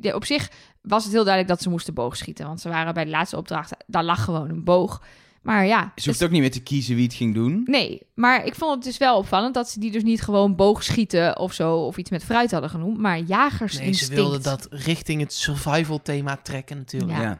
ja, 0.01 0.15
op 0.15 0.25
zich 0.25 0.49
was 0.81 1.03
het 1.03 1.13
heel 1.13 1.23
duidelijk 1.23 1.53
dat 1.53 1.61
ze 1.63 1.69
moesten 1.69 1.93
boogschieten. 1.93 2.45
Want 2.47 2.61
ze 2.61 2.69
waren 2.69 2.93
bij 2.93 3.03
de 3.03 3.09
laatste 3.11 3.37
opdracht. 3.37 3.71
Daar 3.87 4.03
lag 4.03 4.23
gewoon 4.23 4.49
een 4.49 4.63
boog. 4.63 5.01
Maar 5.47 5.65
ja. 5.65 5.91
Ze 5.95 6.05
hoeft 6.09 6.19
het- 6.19 6.27
ook 6.27 6.33
niet 6.33 6.41
meer 6.41 6.51
te 6.51 6.63
kiezen 6.63 6.95
wie 6.95 7.03
het 7.03 7.13
ging 7.13 7.33
doen. 7.33 7.61
Nee, 7.65 8.01
maar 8.15 8.45
ik 8.45 8.55
vond 8.55 8.75
het 8.75 8.83
dus 8.83 8.97
wel 8.97 9.17
opvallend 9.17 9.53
dat 9.53 9.69
ze 9.69 9.79
die 9.79 9.91
dus 9.91 10.03
niet 10.03 10.21
gewoon 10.21 10.55
boogschieten 10.55 11.39
of 11.39 11.53
zo. 11.53 11.75
Of 11.75 11.97
iets 11.97 12.09
met 12.09 12.23
fruit 12.23 12.51
hadden 12.51 12.69
genoemd. 12.69 12.97
Maar 12.97 13.15
Nee, 13.17 13.25
jagersinstinct. 13.25 13.97
ze 13.97 14.13
wilden 14.13 14.43
dat 14.43 14.67
richting 14.69 15.21
het 15.21 15.33
survival 15.33 16.01
thema 16.01 16.37
trekken 16.43 16.77
natuurlijk. 16.77 17.11
Ja. 17.17 17.21
Ja. 17.21 17.39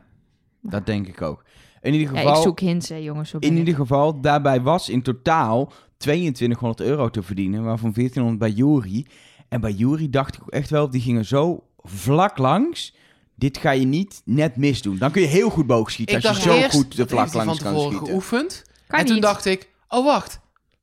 dat 0.62 0.86
denk 0.86 1.08
ik 1.08 1.22
ook. 1.22 1.43
In 1.82 1.93
ieder 1.93 2.13
Ja, 2.13 2.20
geval... 2.20 2.36
ik 2.36 2.41
zoek 2.41 2.60
hints, 2.60 2.89
hè, 2.89 2.96
jongens. 2.96 3.34
In 3.34 3.39
ik. 3.52 3.58
ieder 3.58 3.76
geval, 3.76 4.22
daarbij 4.22 4.62
was 4.62 4.89
in 4.89 5.02
totaal 5.02 5.72
2200 5.98 6.82
euro 6.89 7.10
te 7.10 7.22
verdienen, 7.24 7.63
waarvan 7.63 7.91
1400 7.93 8.39
bij 8.39 8.52
Jury. 8.63 9.06
En 9.50 9.62
bij 9.62 9.72
Jury 9.72 10.10
dacht 10.10 10.36
ik 10.36 10.41
ook 10.41 10.50
echt 10.52 10.70
wel, 10.70 10.89
die 10.89 11.02
gingen 11.02 11.26
zo 11.26 11.63
vlak 11.78 12.38
langs. 12.38 12.96
Dit 13.39 13.58
ga 13.58 13.71
je 13.71 13.86
niet 13.86 14.21
net 14.26 14.56
misdoen. 14.56 14.97
Dan 14.97 15.12
kun 15.12 15.21
je 15.21 15.28
heel 15.28 15.50
goed 15.50 15.67
boogschieten 15.67 16.17
Ik 16.17 16.26
als 16.26 16.34
dacht 16.34 16.43
je 16.45 16.50
zo 16.52 16.58
eerst, 16.58 16.76
goed 16.76 16.95
de 16.95 17.08
vlak 17.08 17.34
langs 17.34 17.34
van 17.34 17.45
kan 17.45 17.56
tevoren 17.58 17.82
schieten. 17.88 18.08
geoefend. 18.08 18.63
Kan 18.88 19.00
en 19.00 19.06
toen 19.06 19.19
dacht 19.19 19.45
ik, 19.45 19.69
oh 19.88 20.06
wacht, 20.06 20.39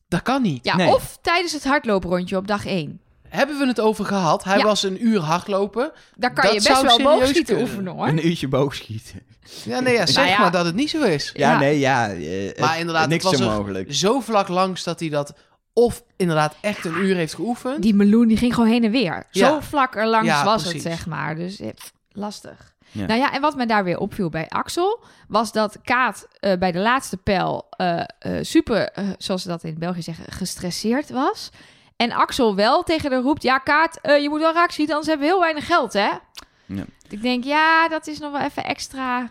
dat 0.09 0.23
kan 0.23 0.43
niet. 0.43 0.65
Ja, 0.65 0.77
Nee. 0.77 0.95
of 0.95 1.19
tijdens 1.23 1.53
het 1.53 1.65
hardlooprondje 1.65 2.37
op 2.37 2.47
dag 2.47 2.67
1. 2.67 3.01
Hebben 3.29 3.59
we 3.59 3.67
het 3.67 3.81
over 3.81 4.05
gehad? 4.05 4.45
Hij 4.45 4.59
Ja. 4.59 4.65
was 4.65 4.83
een 4.83 5.07
uur 5.07 5.21
hardlopen. 5.21 5.93
Daar 6.17 6.33
kan 6.33 6.45
Dat 6.45 6.63
je 6.63 6.69
best 6.69 6.83
wel 6.83 6.99
boogschieten 7.03 7.45
kunnen. 7.45 7.63
oefenen, 7.63 7.93
hoor. 7.93 8.09
Een 8.09 8.27
uurtje 8.27 8.49
boogschieten. 8.49 9.21
Ja, 9.65 9.81
nee, 9.81 9.95
ja, 9.95 10.07
zeg 10.07 10.17
Nou 10.17 10.29
ja. 10.29 10.39
maar 10.41 10.51
dat 10.51 10.65
het 10.65 10.75
niet 10.75 10.91
zo 10.91 11.03
is. 11.03 11.31
Ja, 11.35 11.53
Ja. 11.53 11.59
nee, 11.59 11.79
ja. 11.79 12.09
eh, 12.13 12.61
Maar 12.61 12.79
inderdaad, 12.79 13.09
niks 13.09 13.25
het 13.25 13.39
was 13.39 13.49
zo 13.49 13.57
mogelijk. 13.57 13.95
Zo 13.95 14.21
vlak 14.21 14.49
langs 14.49 14.83
dat 14.85 15.01
hij 15.01 15.09
dat 15.09 15.35
of 15.73 16.03
inderdaad 16.17 16.55
echt 16.61 16.85
een 16.85 16.97
uur 16.99 17.15
heeft 17.17 17.35
geoefend. 17.35 17.83
Die 17.83 17.95
meloen 17.95 18.29
die 18.29 18.37
ging 18.37 18.55
gewoon 18.55 18.71
heen 18.71 18.85
en 18.85 18.91
weer. 18.91 19.27
Ja. 19.31 19.49
Zo 19.49 19.61
vlak 19.61 19.97
er 19.97 20.07
langs 20.07 20.27
Ja, 20.27 20.45
was 20.45 20.63
precies. 20.63 20.83
het, 20.85 20.93
zeg 20.93 21.07
maar. 21.07 21.35
Dus 21.37 21.61
eh, 21.61 21.69
lastig. 22.15 22.75
Ja. 22.91 23.07
Nou 23.07 23.21
ja, 23.21 23.33
en 23.33 23.41
wat 23.41 23.57
me 23.57 23.67
daar 23.67 23.85
weer 23.85 23.99
opviel 23.99 24.29
bij 24.29 24.49
Axel... 24.49 25.05
was 25.29 25.53
dat 25.53 25.79
Kaat 25.83 26.29
eh, 26.41 26.59
bij 26.59 26.73
de 26.73 26.79
laatste 26.79 27.17
pijl 27.17 27.67
eh, 27.71 28.01
eh, 28.01 28.07
super, 28.41 28.93
zoals 29.19 29.43
ze 29.43 29.49
dat 29.49 29.65
in 29.65 29.79
België 29.79 30.03
zeggen... 30.03 30.33
gestresseerd 30.33 31.11
was. 31.11 31.51
En 31.97 32.13
Axel 32.13 32.55
wel 32.55 32.83
tegen 32.83 33.11
de 33.11 33.17
roept... 33.17 33.43
Ja, 33.43 33.59
Kaat, 33.59 33.99
je 34.03 34.27
moet 34.29 34.41
wel 34.41 34.53
raak 34.53 34.71
schieten, 34.71 34.95
anders 34.95 35.13
hebben 35.13 35.27
we 35.27 35.33
heel 35.33 35.43
weinig 35.43 35.67
geld, 35.67 35.93
hè? 35.93 36.11
Ja. 36.67 36.85
Ik 37.09 37.23
denk, 37.23 37.45
ja, 37.45 37.89
dat 37.89 38.07
is 38.07 38.19
nog 38.19 38.33
wel 38.33 38.41
even 38.41 38.65
extra 38.65 39.31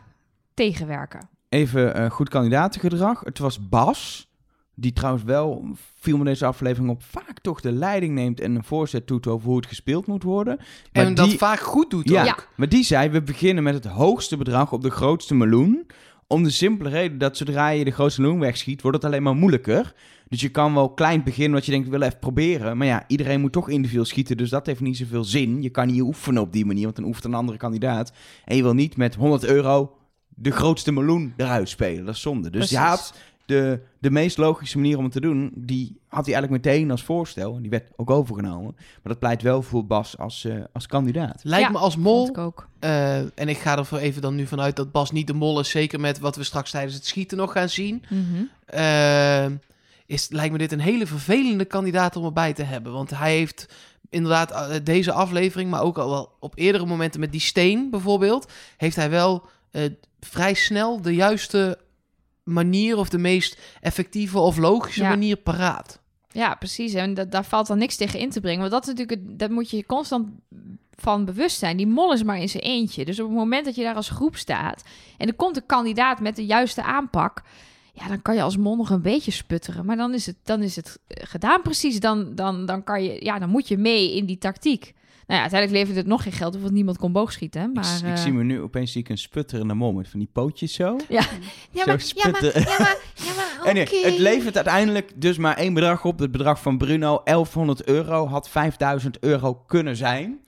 tegenwerken. 0.53 1.29
Even 1.49 2.11
goed 2.11 2.29
kandidatengedrag. 2.29 3.19
Het 3.19 3.39
was 3.39 3.69
Bas, 3.69 4.27
die 4.75 4.93
trouwens 4.93 5.23
wel, 5.23 5.65
viel 5.99 6.17
me 6.17 6.23
deze 6.23 6.45
aflevering 6.45 6.91
op, 6.91 7.03
vaak 7.03 7.39
toch 7.41 7.61
de 7.61 7.71
leiding 7.71 8.13
neemt 8.13 8.39
en 8.39 8.55
een 8.55 8.63
voorzet 8.63 9.07
doet 9.07 9.27
over 9.27 9.47
hoe 9.47 9.57
het 9.57 9.65
gespeeld 9.65 10.07
moet 10.07 10.23
worden. 10.23 10.55
Maar 10.93 11.05
en 11.05 11.13
dat 11.13 11.29
die- 11.29 11.37
vaak 11.37 11.59
goed 11.59 11.89
doet 11.89 12.09
Ja, 12.09 12.21
ook. 12.21 12.27
Ja. 12.27 12.37
maar 12.55 12.69
die 12.69 12.83
zei, 12.83 13.09
we 13.09 13.21
beginnen 13.21 13.63
met 13.63 13.73
het 13.73 13.85
hoogste 13.85 14.37
bedrag 14.37 14.71
op 14.71 14.81
de 14.81 14.89
grootste 14.91 15.35
meloen. 15.35 15.85
Om 16.27 16.43
de 16.43 16.49
simpele 16.49 16.89
reden 16.89 17.17
dat 17.17 17.37
zodra 17.37 17.69
je 17.69 17.83
de 17.85 17.91
grootste 17.91 18.21
meloen 18.21 18.39
wegschiet, 18.39 18.81
wordt 18.81 18.97
het 18.97 19.05
alleen 19.05 19.23
maar 19.23 19.35
moeilijker. 19.35 19.93
Dus 20.27 20.41
je 20.41 20.49
kan 20.49 20.73
wel 20.73 20.89
klein 20.93 21.23
beginnen, 21.23 21.53
wat 21.53 21.65
je 21.65 21.71
denkt, 21.71 21.85
ik 21.85 21.91
wil 21.91 22.01
even 22.01 22.19
proberen. 22.19 22.77
Maar 22.77 22.87
ja, 22.87 23.03
iedereen 23.07 23.41
moet 23.41 23.51
toch 23.51 23.69
individueel 23.69 24.05
schieten, 24.05 24.37
dus 24.37 24.49
dat 24.49 24.65
heeft 24.65 24.79
niet 24.79 24.97
zoveel 24.97 25.23
zin. 25.23 25.61
Je 25.61 25.69
kan 25.69 25.87
niet 25.87 26.01
oefenen 26.01 26.41
op 26.41 26.53
die 26.53 26.65
manier, 26.65 26.83
want 26.83 26.95
dan 26.95 27.05
oefent 27.05 27.25
een 27.25 27.33
andere 27.33 27.57
kandidaat. 27.57 28.11
En 28.45 28.55
je 28.55 28.61
wil 28.63 28.73
niet 28.73 28.97
met 28.97 29.15
100 29.15 29.43
euro 29.43 29.97
de 30.35 30.51
grootste 30.51 30.91
meloen 30.91 31.33
eruit 31.37 31.69
spelen. 31.69 32.05
Dat 32.05 32.15
is 32.15 32.21
zonde. 32.21 32.49
Dus 32.49 32.51
Precies. 32.51 32.77
je 32.77 32.83
had 32.83 33.13
de, 33.45 33.79
de 33.99 34.11
meest 34.11 34.37
logische 34.37 34.77
manier 34.77 34.97
om 34.97 35.03
het 35.03 35.13
te 35.13 35.19
doen, 35.21 35.51
die 35.55 35.99
had 36.07 36.25
hij 36.25 36.33
eigenlijk 36.33 36.65
meteen 36.65 36.91
als 36.91 37.03
voorstel. 37.03 37.55
En 37.55 37.61
die 37.61 37.69
werd 37.71 37.89
ook 37.95 38.09
overgenomen. 38.09 38.73
Maar 38.75 39.01
dat 39.03 39.19
pleit 39.19 39.41
wel 39.41 39.61
voor 39.61 39.85
Bas 39.85 40.17
als, 40.17 40.45
eh, 40.45 40.55
als 40.73 40.87
kandidaat. 40.87 41.39
Lijkt 41.43 41.65
Ja, 41.65 41.71
me 41.71 41.77
als 41.77 41.95
mol, 41.97 42.27
ik 42.27 42.37
ook. 42.37 42.67
eh, 42.79 43.17
en 43.17 43.47
ik 43.47 43.57
ga 43.57 43.77
er 43.77 43.85
voor 43.85 43.97
even 43.97 44.21
dan 44.21 44.35
nu 44.35 44.47
vanuit 44.47 44.75
dat 44.75 44.91
Bas 44.91 45.11
niet 45.11 45.27
de 45.27 45.33
mol 45.33 45.59
is, 45.59 45.69
zeker 45.69 45.99
met 45.99 46.19
wat 46.19 46.35
we 46.35 46.43
straks 46.43 46.71
tijdens 46.71 46.93
het 46.95 47.05
schieten 47.05 47.37
nog 47.37 47.51
gaan 47.51 47.69
zien. 47.69 48.03
Mhm. 48.09 48.43
eh, 48.65 49.45
is, 50.05 50.29
lijkt 50.29 50.51
me 50.51 50.57
dit 50.57 50.71
een 50.71 50.79
hele 50.79 51.07
vervelende 51.07 51.65
kandidaat 51.65 52.15
om 52.15 52.25
erbij 52.25 52.53
te 52.53 52.63
hebben. 52.63 52.91
Want 52.93 53.09
hij 53.09 53.35
heeft 53.37 53.73
inderdaad 54.09 54.79
deze 54.85 55.11
aflevering, 55.11 55.69
maar 55.69 55.81
ook 55.81 55.97
al 55.97 56.09
wel 56.09 56.31
op 56.39 56.53
eerdere 56.57 56.85
momenten 56.85 57.19
met 57.19 57.31
die 57.31 57.41
steen 57.41 57.89
bijvoorbeeld, 57.89 58.51
heeft 58.77 58.95
hij 58.95 59.09
wel 59.09 59.43
eh, 59.71 59.81
vrij 60.19 60.53
snel 60.53 61.01
de 61.01 61.13
juiste 61.15 61.77
manier 62.43 62.97
of 62.97 63.09
de 63.09 63.17
meest 63.17 63.61
effectieve 63.81 64.39
of 64.39 64.57
logische 64.57 65.01
Ja. 65.01 65.09
manier 65.09 65.35
paraat. 65.37 66.01
Ja, 66.31 66.55
precies. 66.55 66.93
En 66.93 67.13
dat, 67.13 67.31
daar 67.31 67.45
valt 67.45 67.67
dan 67.67 67.77
niks 67.77 67.95
tegen 67.95 68.19
in 68.19 68.29
te 68.29 68.39
brengen. 68.41 68.59
Want 68.59 68.71
dat 68.71 68.81
is 68.81 68.87
natuurlijk, 68.87 69.19
het- 69.21 69.39
dat 69.39 69.49
moet 69.49 69.69
je 69.69 69.77
je 69.77 69.85
constant 69.85 70.27
van 70.95 71.25
bewust 71.25 71.57
zijn. 71.57 71.77
Die 71.77 71.87
mol 71.87 72.13
is 72.13 72.23
maar 72.23 72.37
in 72.39 72.49
zijn 72.49 72.63
eentje. 72.63 73.05
Dus 73.05 73.19
op 73.19 73.27
het 73.27 73.37
moment 73.37 73.65
dat 73.65 73.75
je 73.75 73.83
daar 73.83 73.95
als 73.95 74.09
groep 74.09 74.35
staat 74.35 74.83
en 75.17 75.27
er 75.27 75.33
komt 75.33 75.55
een 75.57 75.65
kandidaat 75.65 76.19
met 76.19 76.35
de 76.35 76.45
juiste 76.45 76.83
aanpak, 76.83 77.41
ja, 77.93 78.07
dan 78.07 78.21
kan 78.21 78.35
je 78.35 78.41
als 78.41 78.57
mol 78.57 78.75
nog 78.75 78.89
een 78.89 79.01
beetje 79.01 79.31
sputteren. 79.31 79.85
Maar 79.85 79.95
dan 79.97 80.13
is 80.13 80.25
het, 80.25 80.35
dan 80.43 80.61
is 80.61 80.75
het 80.75 80.99
eh, 81.07 81.23
gedaan 81.27 81.61
precies. 81.61 81.99
Dan, 81.99 82.35
dan, 82.35 82.65
dan 82.65 82.83
kan 82.83 83.03
je, 83.03 83.25
ja, 83.25 83.39
dan 83.39 83.49
moet 83.49 83.67
je 83.67 83.77
mee 83.77 84.15
in 84.15 84.25
die 84.25 84.37
tactiek. 84.37 84.93
Nou 85.27 85.39
ja, 85.39 85.41
uiteindelijk 85.41 85.71
levert 85.71 85.97
het 85.97 86.07
nog 86.07 86.23
geen 86.23 86.31
geld, 86.31 86.59
want 86.59 86.73
niemand 86.73 86.97
kon 86.97 87.11
boogschieten. 87.11 87.71
Maar, 87.73 87.83
ik, 87.83 88.01
ik 88.01 88.07
eh, 88.07 88.15
zie 88.15 88.33
me 88.33 88.43
nu 88.43 88.61
opeens 88.61 88.91
zie 88.91 89.01
ik 89.01 89.09
een 89.09 89.17
sputterende 89.17 89.73
mol 89.73 89.93
met 89.93 90.09
van 90.09 90.19
die 90.19 90.29
pootjes 90.31 90.73
zo. 90.73 90.97
ja, 91.09 91.21
zo 91.21 91.29
maar, 91.29 91.39
ja, 91.71 91.85
maar, 91.85 92.01
sputteren. 92.01 92.61
ja, 92.61 92.75
maar, 92.79 92.97
ja, 93.15 93.33
maar 93.35 93.57
oké. 93.59 93.69
En 93.69 93.75
nee, 93.75 94.05
het 94.05 94.17
levert 94.17 94.55
uiteindelijk 94.55 95.11
dus 95.15 95.37
maar 95.37 95.57
één 95.57 95.73
bedrag 95.73 96.05
op. 96.05 96.19
Het 96.19 96.31
bedrag 96.31 96.61
van 96.61 96.77
Bruno, 96.77 97.21
1100 97.23 97.83
euro, 97.83 98.27
had 98.27 98.49
5000 98.49 99.19
euro 99.19 99.53
kunnen 99.53 99.95
zijn. 99.95 100.39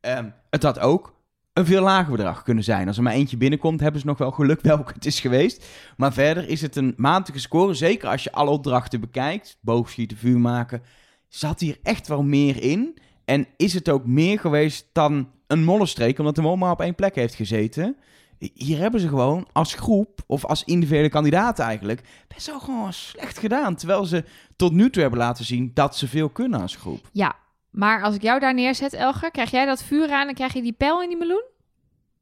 Ehm, 0.00 0.28
het 0.50 0.62
had 0.62 0.78
ook 0.78 1.14
een 1.52 1.66
veel 1.66 1.82
lager 1.82 2.10
bedrag 2.10 2.42
kunnen 2.42 2.64
zijn. 2.64 2.86
Als 2.86 2.96
er 2.96 3.02
maar 3.02 3.12
eentje 3.12 3.36
binnenkomt, 3.36 3.80
hebben 3.80 4.00
ze 4.00 4.06
nog 4.06 4.18
wel 4.18 4.30
geluk 4.30 4.60
welke 4.60 4.92
het 4.92 5.06
is 5.06 5.20
geweest. 5.20 5.66
Maar 5.96 6.12
verder 6.12 6.48
is 6.48 6.60
het 6.60 6.76
een 6.76 6.94
matige 6.96 7.40
score. 7.40 7.74
Zeker 7.74 8.08
als 8.08 8.24
je 8.24 8.32
alle 8.32 8.50
opdrachten 8.50 9.00
bekijkt. 9.00 9.58
Boogschieten, 9.60 10.16
vuur 10.16 10.38
maken. 10.38 10.82
Zat 11.28 11.60
hier 11.60 11.78
echt 11.82 12.08
wel 12.08 12.22
meer 12.22 12.62
in. 12.62 12.98
En 13.24 13.46
is 13.56 13.74
het 13.74 13.88
ook 13.88 14.06
meer 14.06 14.38
geweest 14.38 14.88
dan 14.92 15.30
een 15.46 15.64
mollenstreek, 15.64 16.18
omdat 16.18 16.34
de 16.34 16.42
mol 16.42 16.56
maar 16.56 16.70
op 16.70 16.80
één 16.80 16.94
plek 16.94 17.14
heeft 17.14 17.34
gezeten. 17.34 17.96
hier 18.38 18.78
hebben 18.78 19.00
ze 19.00 19.08
gewoon 19.08 19.48
als 19.52 19.74
groep, 19.74 20.22
of 20.26 20.44
als 20.44 20.64
individuele 20.64 21.08
kandidaat 21.08 21.58
eigenlijk, 21.58 22.24
best 22.28 22.46
wel 22.46 22.60
gewoon 22.60 22.92
slecht 22.92 23.38
gedaan. 23.38 23.76
Terwijl 23.76 24.04
ze 24.04 24.24
tot 24.56 24.72
nu 24.72 24.90
toe 24.90 25.02
hebben 25.02 25.20
laten 25.20 25.44
zien 25.44 25.70
dat 25.74 25.96
ze 25.96 26.08
veel 26.08 26.28
kunnen 26.28 26.60
als 26.60 26.76
groep. 26.76 27.08
Ja, 27.12 27.36
maar 27.70 28.02
als 28.02 28.14
ik 28.14 28.22
jou 28.22 28.40
daar 28.40 28.54
neerzet, 28.54 28.92
Elger, 28.92 29.30
krijg 29.30 29.50
jij 29.50 29.66
dat 29.66 29.82
vuur 29.82 30.10
aan 30.10 30.28
en 30.28 30.34
krijg 30.34 30.52
je 30.52 30.62
die 30.62 30.72
pijl 30.72 31.02
in 31.02 31.08
die 31.08 31.18
meloen? 31.18 31.44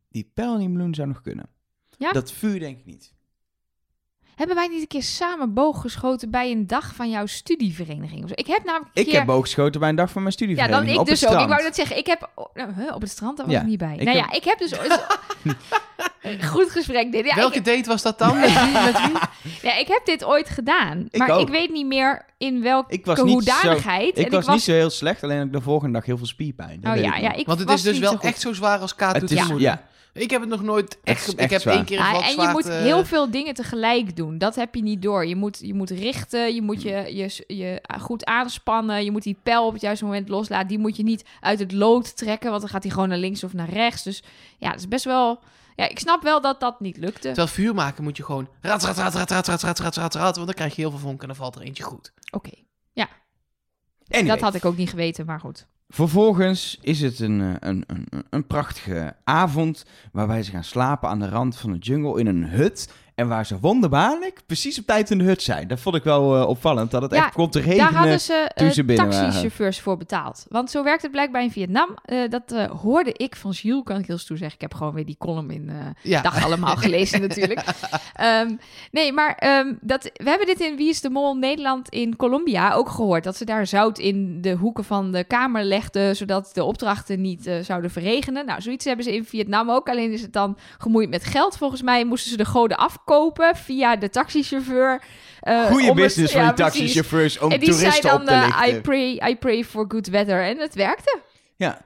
Die 0.08 0.30
pijl 0.34 0.52
in 0.52 0.58
die 0.58 0.68
meloen 0.68 0.94
zou 0.94 1.08
nog 1.08 1.20
kunnen. 1.20 1.48
Ja? 1.98 2.12
Dat 2.12 2.32
vuur 2.32 2.58
denk 2.58 2.78
ik 2.78 2.84
niet. 2.84 3.12
Hebben 4.34 4.56
wij 4.56 4.66
niet 4.68 4.80
een 4.80 4.86
keer 4.86 5.02
samen 5.02 5.54
boog 5.54 5.80
geschoten 5.80 6.30
bij 6.30 6.50
een 6.50 6.66
dag 6.66 6.94
van 6.94 7.10
jouw 7.10 7.26
studievereniging? 7.26 8.30
Ik 8.34 8.46
heb 8.46 8.64
namelijk 8.64 8.90
een 8.94 9.02
Ik 9.02 9.08
keer... 9.08 9.16
heb 9.18 9.26
booggeschoten 9.26 9.80
bij 9.80 9.88
een 9.88 9.96
dag 9.96 10.10
van 10.10 10.22
mijn 10.22 10.34
Ja, 10.38 10.44
studievereniging. 10.44 10.84
dan 10.86 10.94
ik 10.94 11.00
op 11.00 11.06
dus 11.06 11.26
ook. 11.26 11.40
Ik 11.40 11.48
wou 11.48 11.62
dat 11.62 11.74
zeggen. 11.74 11.96
Ik 11.96 12.06
heb... 12.06 12.30
oh, 12.34 12.46
nou, 12.54 12.72
huh, 12.76 12.94
op 12.94 13.00
het 13.00 13.10
strand, 13.10 13.36
daar 13.36 13.46
was 13.46 13.54
Ja, 13.54 13.60
ik 13.60 13.66
niet 13.66 13.78
bij. 13.78 13.96
ik 13.98 14.04
nou 14.04 14.16
heb- 14.18 14.26
ja, 14.30 14.36
ik 14.36 14.44
heb 14.44 14.58
dus... 14.58 14.78
ooit- 14.78 15.06
Goed 16.52 16.70
gesprek 16.70 17.12
dit. 17.12 17.26
Ja, 17.26 17.34
Welke 17.34 17.56
ik, 17.56 17.64
date 17.64 17.88
was 17.88 18.02
dat 18.02 18.18
dan? 18.18 18.40
Met 18.40 18.52
wie? 18.52 18.72
Met 18.72 19.00
wie? 19.06 19.18
ja, 19.70 19.76
ik 19.76 19.86
heb 19.88 20.00
dit 20.04 20.24
ooit 20.24 20.48
gedaan. 20.48 21.06
Ik 21.10 21.18
maar 21.18 21.30
ook. 21.30 21.40
ik 21.40 21.48
weet 21.48 21.70
niet 21.72 21.86
meer 21.86 22.24
in 22.38 22.62
welke 22.62 22.92
Ik 22.92 23.04
was 23.06 23.22
niet 23.22 23.26
zo- 23.28 23.32
hoedanigheid. 23.52 24.18
Ik 24.18 24.24
en 24.24 24.30
was, 24.30 24.40
ik 24.40 24.46
was 24.46 24.54
niet 24.54 24.62
zo 24.64 24.72
heel 24.72 24.90
slecht, 24.90 25.22
alleen 25.22 25.42
ik 25.46 25.52
de 25.52 25.60
volgende 25.60 25.92
dag 25.98 26.06
heel 26.06 26.16
veel 26.16 26.26
spierpijn. 26.26 26.80
Dat 26.80 26.90
Oh 26.90 26.96
weet 26.96 27.04
ja, 27.06 27.14
ik 27.14 27.22
ja, 27.22 27.32
ik 27.32 27.46
Want 27.46 27.58
het 27.58 27.68
was 27.68 27.76
is 27.76 27.82
dus 27.82 27.92
niet 27.92 28.02
wel 28.02 28.12
zo 28.12 28.18
echt 28.18 28.40
zo 28.40 28.52
zwaar 28.52 28.78
als 28.78 28.94
K 28.94 29.00
Het 29.00 29.22
is, 29.30 29.36
toetsen 29.38 29.58
ja. 29.58 29.82
Ik 30.12 30.30
heb 30.30 30.40
het 30.40 30.50
nog 30.50 30.62
nooit 30.62 30.98
echt... 31.04 31.24
ge- 31.24 31.32
ik 31.32 31.38
echt 31.38 31.50
heb 31.50 31.60
zwaar. 31.60 31.74
één 31.74 31.84
keer 31.84 31.98
een 31.98 32.04
Ja, 32.04 32.28
en 32.28 32.40
je 32.42 32.48
moet 32.52 32.66
eh, 32.66 32.78
heel 32.78 33.04
veel 33.04 33.30
dingen 33.30 33.54
tegelijk 33.54 34.16
doen. 34.16 34.38
Dat 34.38 34.54
heb 34.54 34.74
je 34.74 34.82
niet 34.82 35.02
door. 35.02 35.26
Je 35.26 35.36
moet, 35.36 35.58
je 35.62 35.74
moet 35.74 35.90
richten, 35.90 36.54
je 36.54 36.62
moet 36.62 36.82
je, 36.82 36.90
je, 37.16 37.44
je 37.56 37.82
goed 38.00 38.24
aanspannen. 38.24 39.04
Je 39.04 39.10
moet 39.10 39.22
die 39.22 39.36
pijl 39.42 39.66
op 39.66 39.72
het 39.72 39.82
juiste 39.82 40.04
moment 40.04 40.28
loslaten. 40.28 40.68
Die 40.68 40.78
moet 40.78 40.96
je 40.96 41.02
niet 41.02 41.24
uit 41.40 41.58
het 41.58 41.72
lood 41.72 42.16
trekken, 42.16 42.48
want 42.50 42.60
dan 42.60 42.70
gaat 42.70 42.82
hij 42.82 42.92
gewoon 42.92 43.08
naar 43.08 43.18
links 43.18 43.44
of 43.44 43.52
naar 43.52 43.70
rechts. 43.70 44.02
Dus 44.02 44.22
ja, 44.58 44.70
het 44.70 44.78
is 44.80 44.88
best 44.88 45.04
wel... 45.04 45.40
Ja, 45.76 45.88
ik 45.88 45.98
snap 45.98 46.22
wel 46.22 46.40
dat 46.40 46.60
dat 46.60 46.80
niet 46.80 46.96
lukte. 46.96 47.20
Terwijl 47.20 47.46
vuur 47.46 47.74
maken 47.74 48.02
moet 48.02 48.16
je 48.16 48.24
gewoon... 48.24 48.48
Rat, 48.60 48.82
rat, 48.82 48.96
rat, 48.96 49.14
rat, 49.14 49.30
rat, 49.30 49.46
rat, 49.46 49.62
rat, 49.62 49.78
rat, 49.78 49.96
rat, 49.96 50.14
rat, 50.14 50.34
want 50.34 50.46
dan 50.46 50.54
krijg 50.56 50.74
je 50.74 50.80
heel 50.80 50.90
veel 50.90 50.98
vonk 51.00 51.20
en 51.20 51.26
dan 51.26 51.36
valt 51.36 51.54
er 51.54 51.62
eentje 51.62 51.82
goed. 51.82 52.12
Oké, 52.30 52.50
Anyway, 54.08 54.36
dat 54.36 54.40
had 54.44 54.54
ik 54.54 54.64
ook 54.64 54.76
niet 54.76 54.90
geweten, 54.90 55.26
maar 55.26 55.40
goed. 55.40 55.66
Vervolgens 55.92 56.78
is 56.80 57.00
het 57.00 57.18
een, 57.18 57.40
eh, 57.40 57.54
een, 57.58 57.84
een, 57.86 58.06
een 58.30 58.46
prachtige 58.46 59.14
avond 59.24 59.84
waarbij 60.12 60.42
ze 60.42 60.50
gaan 60.50 60.64
slapen 60.64 61.08
aan 61.08 61.18
de 61.18 61.28
rand 61.28 61.56
van 61.56 61.72
de 61.72 61.78
jungle 61.78 62.20
in 62.20 62.26
een 62.26 62.48
hut. 62.48 62.92
En 63.14 63.28
waar 63.28 63.46
ze 63.46 63.58
wonderbaarlijk 63.60 64.40
precies 64.46 64.78
op 64.78 64.86
tijd 64.86 65.10
in 65.10 65.18
de 65.18 65.24
hut 65.24 65.42
zijn. 65.42 65.68
Dat 65.68 65.80
vond 65.80 65.96
ik 65.96 66.04
wel 66.04 66.36
eh, 66.36 66.48
opvallend, 66.48 66.90
dat 66.90 67.02
het 67.02 67.10
Ja, 67.12 67.24
echt 67.24 67.34
komt 67.34 67.52
te 67.52 67.58
regenen. 67.60 67.78
Daar 67.78 67.94
hadden 67.94 68.20
ze 68.20 68.50
toen 68.54 68.66
eh, 68.66 68.72
ze 68.72 68.84
binnen 68.84 69.06
waren. 69.06 69.22
taxichauffeurs 69.22 69.80
voor 69.80 69.96
betaald. 69.96 70.46
Want 70.48 70.70
zo 70.70 70.82
werkt 70.84 71.02
het 71.02 71.10
blijkbaar 71.10 71.42
in 71.42 71.50
Vietnam. 71.50 71.94
Eh, 72.04 72.18
dat 72.28 72.68
hoorde 72.82 73.12
ik 73.12 73.36
van 73.36 73.50
Jules, 73.50 73.82
kan 73.84 73.98
ik 73.98 74.06
heel 74.06 74.18
stoer 74.18 74.36
zeggen. 74.36 74.54
Ik 74.56 74.60
heb 74.62 74.74
gewoon 74.74 74.94
weer 74.94 75.06
die 75.06 75.16
column 75.18 75.50
in 75.50 75.70
Ja. 76.02 76.22
dag 76.22 76.44
allemaal 76.44 76.76
gelezen 76.76 77.20
natuurlijk. 77.28 77.64
Ehm, 78.14 78.56
nee, 78.90 79.12
maar 79.12 79.34
ehm, 79.34 79.74
dat, 79.80 80.10
we 80.14 80.28
hebben 80.28 80.46
dit 80.46 80.60
in 80.60 80.76
Wie 80.76 80.88
is 80.88 81.00
de 81.00 81.10
Mol 81.10 81.34
Nederland 81.34 81.88
in 81.88 82.16
Colombia 82.16 82.72
ook 82.72 82.88
gehoord. 82.88 83.24
Dat 83.24 83.36
ze 83.36 83.44
daar 83.44 83.66
zout 83.66 83.98
in 83.98 84.40
de 84.40 84.52
hoeken 84.52 84.84
van 84.84 85.12
de 85.12 85.24
kamer 85.24 85.64
legden, 85.64 86.16
zodat 86.16 86.50
de 86.52 86.64
opdrachten 86.64 87.20
niet 87.20 87.50
zouden 87.62 87.90
verregenen. 87.90 88.46
Nou, 88.46 88.60
zoiets 88.60 88.84
hebben 88.84 89.04
ze 89.04 89.14
in 89.14 89.24
Vietnam 89.24 89.70
ook. 89.70 89.88
Alleen 89.88 90.12
is 90.12 90.22
het 90.22 90.32
dan 90.32 90.58
gemoeid 90.78 91.10
met 91.10 91.24
geld. 91.24 91.56
Volgens 91.56 91.82
mij 91.82 92.04
moesten 92.04 92.30
ze 92.30 92.36
de 92.36 92.44
goden 92.44 92.76
afkopen 93.06 93.56
via 93.56 93.96
de 93.96 94.10
taxichauffeur. 94.10 95.02
eh, 95.40 95.64
Goede 95.66 95.84
het- 95.86 95.94
business 95.94 96.32
van 96.32 96.42
ja, 96.42 96.46
die 96.52 96.64
precies. 96.64 96.78
taxichauffeurs 96.80 97.38
om 97.38 97.50
En 97.50 97.60
die 97.60 97.72
zei 97.72 97.78
toeristen 97.80 98.10
dan, 98.10 98.20
op 98.20 98.26
te 98.26 98.32
eh, 98.32 98.42
lichten. 98.60 98.76
I, 98.76 98.80
pray, 98.80 99.30
I 99.30 99.36
pray 99.36 99.64
for 99.64 99.84
good 99.88 100.06
weather. 100.06 100.44
En 100.44 100.58
het 100.58 100.74
werkte. 100.74 101.20
Ja, 101.56 101.82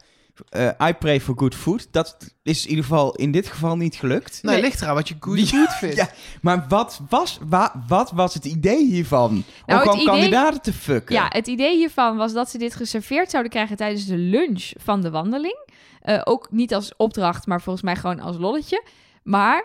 Eh, 0.51 0.71
I 0.89 0.93
pray 0.93 1.21
for 1.21 1.35
good 1.39 1.55
food. 1.55 1.89
Dat 1.91 2.17
is 2.43 2.63
in 2.65 2.69
ieder 2.71 2.85
geval 2.85 3.15
in 3.15 3.31
dit 3.33 3.47
geval 3.47 3.77
niet 3.77 3.95
gelukt. 3.95 4.39
Nee, 4.43 4.55
Nee. 4.55 4.63
ligt 4.65 4.81
eraan 4.83 4.95
wat 4.95 5.09
je 5.09 5.15
good 5.21 5.39
Ja, 5.39 5.47
food 5.47 5.75
vindt. 5.75 5.97
ja. 5.97 6.09
Maar 6.41 6.65
wat 6.69 7.01
was, 7.09 7.39
wa- 7.49 7.85
wat 7.89 8.11
was 8.11 8.35
het 8.35 8.45
idee 8.45 8.85
hiervan? 8.85 9.45
Nou, 9.67 9.81
om 9.81 9.89
gewoon 9.89 9.95
idee- 9.95 10.07
kandidaten 10.07 10.63
te 10.63 10.73
fucken? 10.73 11.15
Ja, 11.15 11.27
het 11.29 11.47
idee 11.47 11.77
hiervan 11.77 12.17
was 12.17 12.33
dat 12.33 12.51
ze 12.51 12.59
dit 12.59 12.75
geserveerd 12.75 13.31
zouden 13.31 13.53
krijgen 13.53 13.77
tijdens 13.77 14.07
de 14.07 14.17
lunch 14.17 14.71
van 14.79 15.01
de 15.01 15.11
wandeling. 15.11 15.59
Eh, 16.01 16.21
ook 16.25 16.47
niet 16.51 16.75
als 16.75 16.93
opdracht, 16.97 17.47
maar 17.47 17.61
volgens 17.63 17.85
mij 17.85 17.97
gewoon 17.97 18.21
als 18.21 18.37
lolletje. 18.39 18.83
Maar 19.23 19.65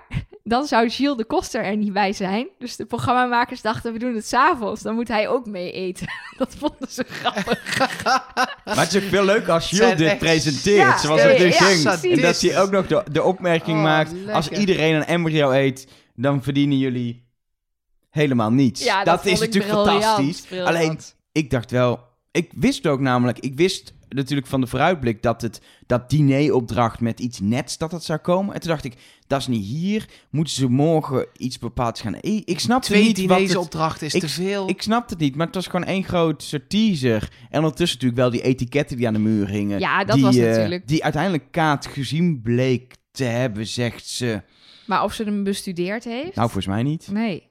dan 0.51 0.65
zou 0.67 0.89
Gilles 0.89 1.17
de 1.17 1.25
Koster 1.25 1.63
er 1.63 1.77
niet 1.77 1.93
bij 1.93 2.13
zijn. 2.13 2.47
Dus 2.59 2.75
de 2.75 2.85
programmamakers 2.85 3.61
dachten, 3.61 3.93
we 3.93 3.99
doen 3.99 4.15
het 4.15 4.27
s'avonds. 4.27 4.81
Dan 4.81 4.95
moet 4.95 5.07
hij 5.07 5.27
ook 5.27 5.45
mee 5.45 5.71
eten. 5.71 6.07
Dat 6.37 6.55
vonden 6.57 6.89
ze 6.91 7.05
grappig. 7.07 7.77
Maar 8.65 8.75
het 8.85 8.93
is 8.93 9.03
ook 9.03 9.09
veel 9.09 9.25
leuker 9.25 9.51
als 9.53 9.69
zijn 9.69 9.97
dit 9.97 10.07
echt- 10.07 10.17
presenteert, 10.19 10.77
Ja, 10.77 10.97
zoals 10.97 11.21
het 11.21 11.37
nu 11.37 11.45
ja, 11.45 11.51
ging. 11.51 11.83
precies. 11.83 12.11
En 12.11 12.21
dat 12.21 12.41
hij 12.41 12.61
ook 12.61 12.71
nog 12.71 12.87
de, 12.87 13.03
de 13.11 13.23
opmerking 13.23 13.77
Oh, 13.77 13.83
maakt, 13.83 14.11
als 14.31 14.49
iedereen 14.49 14.95
een 14.95 15.05
embryo 15.05 15.51
eet, 15.51 15.87
dan 16.15 16.43
verdienen 16.43 16.77
jullie 16.77 17.27
helemaal 18.09 18.51
niets. 18.51 18.83
Ja, 18.83 19.03
dat 19.03 19.25
is 19.25 19.39
natuurlijk 19.39 19.71
briljant, 19.73 20.03
fantastisch. 20.03 20.41
briljant. 20.41 20.69
Alleen, 20.69 20.99
ik 21.31 21.49
dacht 21.49 21.71
wel, 21.71 21.99
ik 22.31 22.51
wist 22.55 22.87
ook 22.87 22.99
namelijk, 22.99 23.39
ik 23.39 23.55
wist 23.55 23.93
natuurlijk 24.15 24.47
van 24.47 24.61
de 24.61 24.67
vooruitblik 24.67 25.21
dat 25.21 25.41
het 25.41 25.61
dat 25.85 26.09
dineropdracht 26.09 26.99
met 26.99 27.19
iets 27.19 27.39
nets 27.39 27.77
dat 27.77 27.91
het 27.91 28.03
zou 28.03 28.19
komen. 28.19 28.53
En 28.53 28.59
toen 28.59 28.69
dacht 28.69 28.83
ik, 28.83 28.93
dat 29.27 29.39
is 29.39 29.47
niet 29.47 29.65
hier. 29.65 30.05
Moeten 30.29 30.53
ze 30.53 30.67
morgen 30.69 31.27
iets 31.37 31.59
bepaalds 31.59 32.01
gaan 32.01 32.13
eten? 32.13 32.53
Ik 32.53 32.59
snapte 32.59 32.87
Twee 32.91 33.03
niet 33.03 33.25
wat 33.25 33.39
het, 33.41 33.55
opdracht 33.55 34.01
is 34.01 34.13
ik- 34.13 34.21
te 34.21 34.29
veel. 34.29 34.69
ik 34.69 34.81
snapte 34.81 35.13
het 35.13 35.23
niet, 35.23 35.35
maar 35.35 35.45
het 35.45 35.55
was 35.55 35.67
gewoon 35.67 35.85
één 35.85 36.03
groot 36.03 36.43
soort 36.43 36.69
teaser. 36.69 37.31
En 37.49 37.59
ondertussen 37.59 37.97
natuurlijk 37.99 38.21
wel 38.21 38.31
die 38.31 38.41
etiketten 38.41 38.97
die 38.97 39.07
aan 39.07 39.13
de 39.13 39.19
muur 39.19 39.47
hingen. 39.49 39.79
Ja, 39.79 40.03
dat 40.03 40.15
die, 40.15 40.23
was 40.25 40.35
eh, 40.35 40.45
natuurlijk. 40.45 40.87
Die 40.87 41.03
uiteindelijk 41.03 41.43
Kaat 41.51 41.85
gezien 41.87 42.41
bleek 42.41 42.95
te 43.11 43.23
hebben, 43.23 43.67
zegt 43.67 44.07
ze. 44.07 44.41
Maar 44.85 45.03
of 45.03 45.13
ze 45.13 45.23
hem 45.23 45.43
bestudeerd 45.43 46.03
heeft? 46.03 46.35
Nou, 46.35 46.49
volgens 46.49 46.65
mij 46.65 46.83
niet. 46.83 47.07
Nee. 47.11 47.47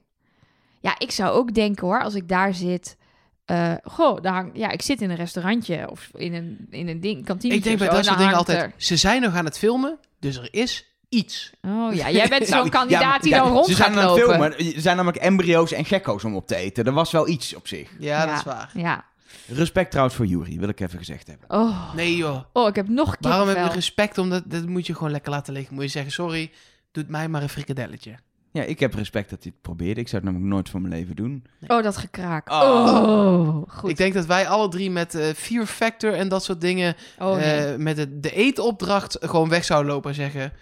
Ja, 0.81 0.95
ik 0.99 1.11
zou 1.11 1.29
ook 1.31 1.53
denken 1.53 1.87
hoor, 1.87 2.03
als 2.03 2.15
ik 2.15 2.27
daar 2.27 2.53
zit. 2.53 2.97
Eh, 3.45 3.73
goh, 3.83 4.21
daar 4.21 4.33
hang, 4.33 4.51
ja, 4.53 4.69
ik 4.69 4.81
zit 4.81 5.01
in 5.01 5.09
een 5.09 5.15
restaurantje 5.15 5.89
of 5.89 6.09
in 6.13 6.33
een, 6.33 6.67
in 6.69 6.87
een 6.87 6.99
ding, 6.99 7.25
kantine. 7.25 7.53
ik 7.53 7.63
denk 7.63 7.77
bij 7.79 7.89
dat 7.89 8.05
soort 8.05 8.17
dingen 8.17 8.33
altijd, 8.33 8.73
ze 8.77 8.97
zijn 8.97 9.21
nog 9.21 9.35
aan 9.35 9.45
het 9.45 9.57
filmen, 9.57 9.97
dus 10.19 10.37
er 10.37 10.47
is 10.51 10.85
iets. 11.09 11.51
Oh 11.61 11.93
ja, 11.93 12.09
jij 12.19 12.27
bent 12.27 12.47
zo'n 12.47 12.57
Nou, 12.57 12.69
kandidaat 12.69 13.01
ja, 13.03 13.19
die 13.19 13.31
ja, 13.31 13.43
dan 13.43 13.51
rond 13.51 13.65
Ze 13.65 13.75
gaat 13.75 13.85
zijn 13.85 13.97
aan 13.99 14.11
het 14.11 14.19
lopen. 14.19 14.53
filmen. 14.53 14.75
Er 14.75 14.81
zijn 14.81 14.95
namelijk 14.95 15.23
embryo's 15.23 15.71
en 15.71 15.85
gekko's 15.85 16.23
om 16.23 16.35
op 16.35 16.47
te 16.47 16.55
eten. 16.55 16.85
Dat 16.85 16.93
was 16.93 17.11
wel 17.11 17.27
iets 17.27 17.55
op 17.55 17.67
zich. 17.67 17.89
Ja, 17.99 18.25
dat 18.25 18.37
is 18.37 18.43
waar. 18.43 18.69
Ja. 18.73 19.05
Respect 19.47 19.89
trouwens 19.89 20.15
voor 20.15 20.25
Jury, 20.25 20.59
wil 20.59 20.69
ik 20.69 20.79
even 20.79 20.97
gezegd 20.99 21.27
hebben. 21.27 21.49
Oh. 21.49 21.93
Nee 21.93 22.15
joh. 22.15 22.43
oh, 22.53 22.67
ik 22.67 22.75
heb 22.75 22.87
nog 22.87 23.15
Waarom 23.19 23.47
heb 23.47 23.57
je 23.57 23.73
respect? 23.73 24.17
Omdat 24.17 24.43
dat 24.45 24.65
moet 24.65 24.87
je 24.87 24.95
gewoon 24.95 25.11
lekker 25.11 25.31
laten 25.31 25.53
liggen. 25.53 25.73
Moet 25.73 25.83
je 25.83 25.89
zeggen, 25.89 26.11
sorry, 26.11 26.51
doet 26.91 27.07
mij 27.09 27.27
maar 27.27 27.41
een 27.41 27.49
frikadelletje. 27.49 28.15
Ja, 28.51 28.63
ik 28.63 28.79
heb 28.79 28.93
respect 28.93 29.29
dat 29.29 29.43
hij 29.43 29.51
het 29.51 29.61
probeerde. 29.61 30.01
Ik 30.01 30.07
zou 30.07 30.21
het 30.21 30.31
namelijk 30.31 30.53
nooit 30.53 30.69
van 30.69 30.81
mijn 30.81 30.93
leven 30.93 31.15
doen. 31.15 31.43
Oh, 31.67 31.83
dat 31.83 31.97
gekraak. 31.97 32.51
Oh. 32.51 32.59
Oh, 32.61 33.63
goed. 33.67 33.89
Ik 33.89 33.97
denk 33.97 34.13
dat 34.13 34.25
wij 34.25 34.47
alle 34.47 34.69
drie 34.69 34.91
met 34.91 35.15
eh 35.15 35.33
Fear 35.35 35.65
Factor 35.65 36.13
en 36.13 36.27
dat 36.27 36.43
soort 36.43 36.61
dingen... 36.61 36.95
oh, 37.19 37.35
nee. 37.35 37.65
eh, 37.65 37.77
met 37.77 37.95
de, 37.95 38.19
de 38.19 38.31
eetopdracht 38.31 39.17
gewoon 39.21 39.49
weg 39.49 39.63
zouden 39.63 39.91
lopen 39.91 40.09
en 40.09 40.15
zeggen... 40.15 40.53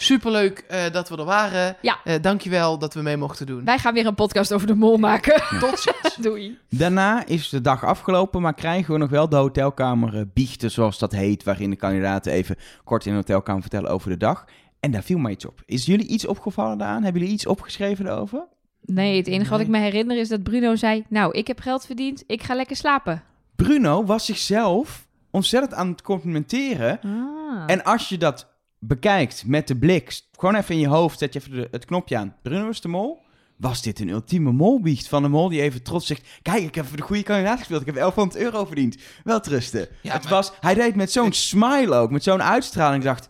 Superleuk 0.00 0.64
eh, 0.68 0.80
dat 0.92 1.08
we 1.08 1.16
er 1.16 1.24
waren. 1.24 1.76
Ja. 1.82 1.98
Eh, 2.04 2.14
dankjewel 2.20 2.78
dat 2.78 2.94
we 2.94 3.02
mee 3.02 3.16
mochten 3.16 3.46
doen. 3.46 3.64
Wij 3.64 3.78
gaan 3.78 3.94
weer 3.94 4.06
een 4.06 4.14
podcast 4.14 4.52
over 4.52 4.66
de 4.66 4.74
mol 4.74 4.96
maken. 4.96 5.42
Tot 5.60 5.78
ziens. 5.78 6.16
Doei. 6.26 6.58
Daarna 6.68 7.26
is 7.26 7.48
de 7.48 7.60
dag 7.60 7.84
afgelopen, 7.84 8.42
maar 8.42 8.54
krijgen 8.54 8.92
we 8.92 8.98
nog 8.98 9.10
wel 9.10 9.28
de 9.28 9.36
hotelkamer 9.36 10.28
biechten, 10.34 10.70
zoals 10.70 10.98
dat 10.98 11.12
heet. 11.12 11.44
Waarin 11.44 11.70
de 11.70 11.76
kandidaten 11.76 12.32
even 12.32 12.56
kort 12.84 13.04
in 13.06 13.10
de 13.10 13.16
hotelkamer 13.16 13.60
vertellen 13.60 13.90
over 13.90 14.10
de 14.10 14.16
dag. 14.16 14.44
En 14.80 14.90
daar 14.90 15.02
viel 15.02 15.18
mij 15.18 15.32
iets 15.32 15.46
op. 15.46 15.62
Is 15.64 15.86
jullie 15.86 16.06
iets 16.06 16.26
opgevallen 16.26 16.78
daaraan? 16.78 17.02
Hebben 17.02 17.20
jullie 17.20 17.36
iets 17.36 17.46
opgeschreven 17.46 18.04
daarover? 18.04 18.46
Nee, 18.84 19.16
het 19.16 19.26
enige 19.26 19.50
wat 19.50 19.60
ik 19.60 19.68
me 19.68 19.78
herinner 19.78 20.18
is 20.18 20.28
dat 20.28 20.42
Bruno 20.42 20.76
zei... 20.76 21.04
Nou, 21.08 21.32
ik 21.32 21.46
heb 21.46 21.60
geld 21.60 21.86
verdiend, 21.86 22.24
ik 22.26 22.42
ga 22.42 22.54
lekker 22.54 22.76
slapen. 22.76 23.22
Bruno 23.56 24.04
was 24.04 24.24
zichzelf 24.24 25.06
ontzettend 25.30 25.74
aan 25.74 25.88
het 25.88 26.02
complimenteren. 26.02 27.00
Ah. 27.02 27.62
En 27.66 27.84
als 27.84 28.08
je 28.08 28.18
dat 28.18 28.46
bekijkt 28.78 29.42
met 29.46 29.68
de 29.68 29.76
blik, 29.76 30.20
gewoon 30.38 30.54
even 30.54 30.74
in 30.74 30.80
je 30.80 30.88
hoofd, 30.88 31.18
zet 31.18 31.32
je 31.32 31.38
even 31.38 31.52
de- 31.52 31.68
het 31.70 31.84
knopje 31.84 32.16
aan. 32.16 32.36
Bruno 32.42 32.68
is 32.68 32.80
de 32.80 32.88
mol. 32.88 33.18
Was 33.56 33.82
dit 33.82 34.00
een 34.00 34.08
ultieme 34.08 34.52
molbiecht 34.52 35.08
van 35.08 35.24
een 35.24 35.30
mol 35.30 35.48
die 35.48 35.60
even 35.62 35.82
trots 35.82 36.06
zegt... 36.06 36.28
Kijk, 36.42 36.62
ik 36.62 36.74
heb 36.74 36.86
voor 36.86 36.96
de 36.96 37.02
goede 37.02 37.22
kandidaat 37.22 37.58
gespeeld. 37.58 37.80
Ik 37.80 37.86
heb 37.86 37.94
1100 37.96 38.40
euro 38.42 38.64
verdiend. 38.64 38.96
Wel 39.24 39.40
trusten. 39.40 39.88
Ja, 40.02 40.12
het 40.12 40.22
maar- 40.22 40.32
was, 40.32 40.52
hij 40.60 40.74
deed 40.74 40.94
met 40.94 41.12
zo'n 41.12 41.32
smile 41.32 41.94
ook, 41.94 42.10
met 42.10 42.22
zo'n 42.22 42.42
uitstraling. 42.42 43.02
Ik 43.02 43.08
dacht, 43.08 43.28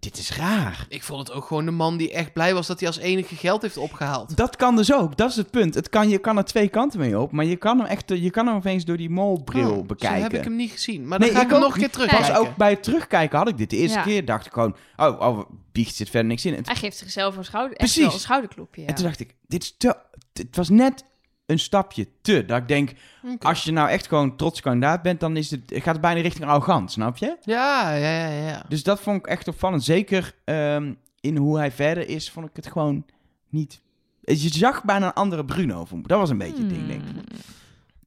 dit 0.00 0.18
is 0.18 0.36
raar. 0.36 0.86
Ik 0.88 1.02
vond 1.02 1.28
het 1.28 1.36
ook 1.36 1.44
gewoon 1.44 1.64
de 1.64 1.70
man 1.70 1.96
die 1.96 2.12
echt 2.12 2.32
blij 2.32 2.54
was 2.54 2.66
dat 2.66 2.78
hij 2.78 2.88
als 2.88 2.98
enige 2.98 3.34
geld 3.36 3.62
heeft 3.62 3.76
opgehaald. 3.76 4.36
Dat 4.36 4.56
kan 4.56 4.76
dus 4.76 4.92
ook. 4.92 5.16
Dat 5.16 5.30
is 5.30 5.36
het 5.36 5.50
punt. 5.50 5.74
Het 5.74 5.88
kan, 5.88 6.08
je 6.08 6.18
kan 6.18 6.36
er 6.36 6.44
twee 6.44 6.68
kanten 6.68 6.98
mee 7.00 7.18
op. 7.18 7.32
Maar 7.32 7.44
je 7.44 7.56
kan 7.56 7.78
hem 7.78 7.86
echt 7.86 8.08
je 8.08 8.30
kan 8.30 8.46
hem 8.46 8.56
opeens 8.56 8.84
door 8.84 8.96
die 8.96 9.10
molbril 9.10 9.70
Oh, 9.76 9.86
bekijken. 9.86 10.16
Zo 10.16 10.22
heb 10.22 10.32
ik 10.34 10.44
hem 10.44 10.56
niet 10.56 10.70
gezien. 10.70 11.08
Maar 11.08 11.18
Nee, 11.18 11.28
dan 11.28 11.36
ga 11.36 11.42
ik 11.42 11.48
ik 11.48 11.52
hem 11.52 11.62
nog 11.64 11.74
een 11.74 11.80
keer 11.80 11.90
terugkijken. 11.90 12.28
Pas 12.32 12.36
ook 12.38 12.56
bij 12.56 12.70
het 12.70 12.82
terugkijken 12.82 13.38
had 13.38 13.48
ik 13.48 13.58
dit. 13.58 13.70
De 13.70 13.76
eerste 13.76 13.98
Ja. 13.98 14.04
keer 14.04 14.24
dacht 14.24 14.46
ik 14.46 14.52
gewoon... 14.52 14.76
Oh, 14.96 15.20
oh 15.20 15.50
biecht 15.72 15.94
zit 15.94 16.10
verder 16.10 16.28
niks 16.28 16.44
in. 16.44 16.56
En, 16.56 16.62
Hij 16.64 16.74
geeft 16.74 16.96
zichzelf 16.96 17.36
een, 17.36 17.44
schouder, 17.44 17.70
echt 17.76 17.78
Precies. 17.78 18.04
wel 18.04 18.12
een 18.14 18.20
schouderklopje. 18.20 18.80
Ja. 18.82 18.86
en 18.88 18.94
toen 18.94 19.04
dacht 19.04 19.20
ik, 19.20 19.34
dit 19.46 19.62
is 19.62 19.74
te... 19.78 19.96
Het 20.32 20.56
was 20.56 20.68
net 20.68 21.04
een 21.50 21.58
stapje 21.58 22.06
te. 22.20 22.44
Dat 22.44 22.58
ik 22.58 22.68
denk, 22.68 22.92
als 23.40 23.62
je 23.62 23.72
nou 23.72 23.88
echt 23.88 24.08
gewoon 24.08 24.36
trots 24.36 24.60
kandidaat 24.60 25.02
bent... 25.02 25.20
dan 25.20 25.36
is 25.36 25.50
het, 25.50 25.60
gaat 25.66 25.92
het 25.92 26.00
bijna 26.00 26.20
richting 26.20 26.48
arrogant, 26.48 26.92
snap 26.92 27.16
je? 27.16 27.36
Ja, 27.42 27.94
ja, 27.94 28.28
ja, 28.28 28.46
ja. 28.48 28.64
Dus 28.68 28.82
dat 28.82 29.00
vond 29.00 29.16
ik 29.16 29.26
echt 29.26 29.48
opvallend. 29.48 29.84
Zeker, 29.84 30.34
ehm, 30.44 30.92
in 31.20 31.36
hoe 31.36 31.58
hij 31.58 31.70
verder 31.70 32.08
is, 32.08 32.30
vond 32.30 32.46
ik 32.46 32.56
het 32.56 32.66
gewoon 32.66 33.04
niet... 33.48 33.80
Je 34.20 34.48
zag 34.48 34.84
bijna 34.84 35.06
een 35.06 35.12
andere 35.12 35.44
Bruno. 35.44 35.86
Dat 36.02 36.18
was 36.18 36.30
een 36.30 36.38
beetje 36.38 36.62
het 36.62 36.68
ding, 36.68 36.86
denk 36.86 37.02
ik. 37.02 37.34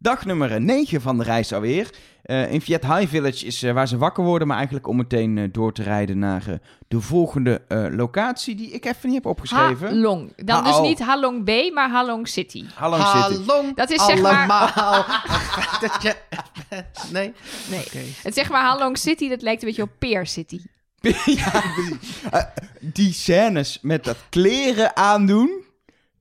Dag 0.03 0.25
nummer 0.25 0.61
9 0.61 1.01
van 1.01 1.17
de 1.17 1.23
reis 1.23 1.53
alweer. 1.53 1.89
Eh, 2.23 2.51
in 2.51 2.61
Viet 2.61 2.85
High 2.85 3.07
Village 3.07 3.45
is 3.45 3.63
eh, 3.63 3.73
waar 3.73 3.87
ze 3.87 3.97
wakker 3.97 4.23
worden, 4.23 4.47
maar 4.47 4.55
eigenlijk 4.57 4.87
om 4.87 4.95
meteen 4.97 5.37
eh, 5.37 5.43
door 5.51 5.73
te 5.73 5.83
rijden 5.83 6.19
naar 6.19 6.43
de 6.87 7.01
volgende 7.01 7.61
eh, 7.67 7.85
locatie 7.89 8.55
die 8.55 8.71
ik 8.71 8.85
even 8.85 9.05
niet 9.05 9.13
heb 9.13 9.25
opgeschreven. 9.25 9.87
Halong. 9.87 10.33
Dan 10.35 10.63
Ha- 10.63 10.71
dus 10.71 10.89
niet 10.89 10.99
Halong 10.99 11.43
B, 11.43 11.73
maar 11.73 11.89
Halong 11.89 12.27
City. 12.27 12.65
Hallo 12.75 12.97
City. 12.97 13.73
Dat 13.75 13.91
is 13.91 14.05
zeg 14.05 14.21
maar- 14.21 14.35
allemaal. 14.37 15.05
Nee? 17.11 17.33
Nee. 17.69 17.79
Oké. 17.85 17.99
Het 18.23 18.33
zeg 18.33 18.49
maar 18.49 18.63
Halong 18.63 18.97
City, 18.97 19.29
dat 19.29 19.41
lijkt 19.41 19.61
een 19.61 19.67
beetje 19.67 19.83
op 19.83 19.91
Peer 19.99 20.27
City. 20.27 20.59
ja, 21.25 21.63
die 22.79 23.13
scènes 23.13 23.79
met 23.81 24.03
dat 24.03 24.17
kleren 24.29 24.95
aandoen. 24.95 25.63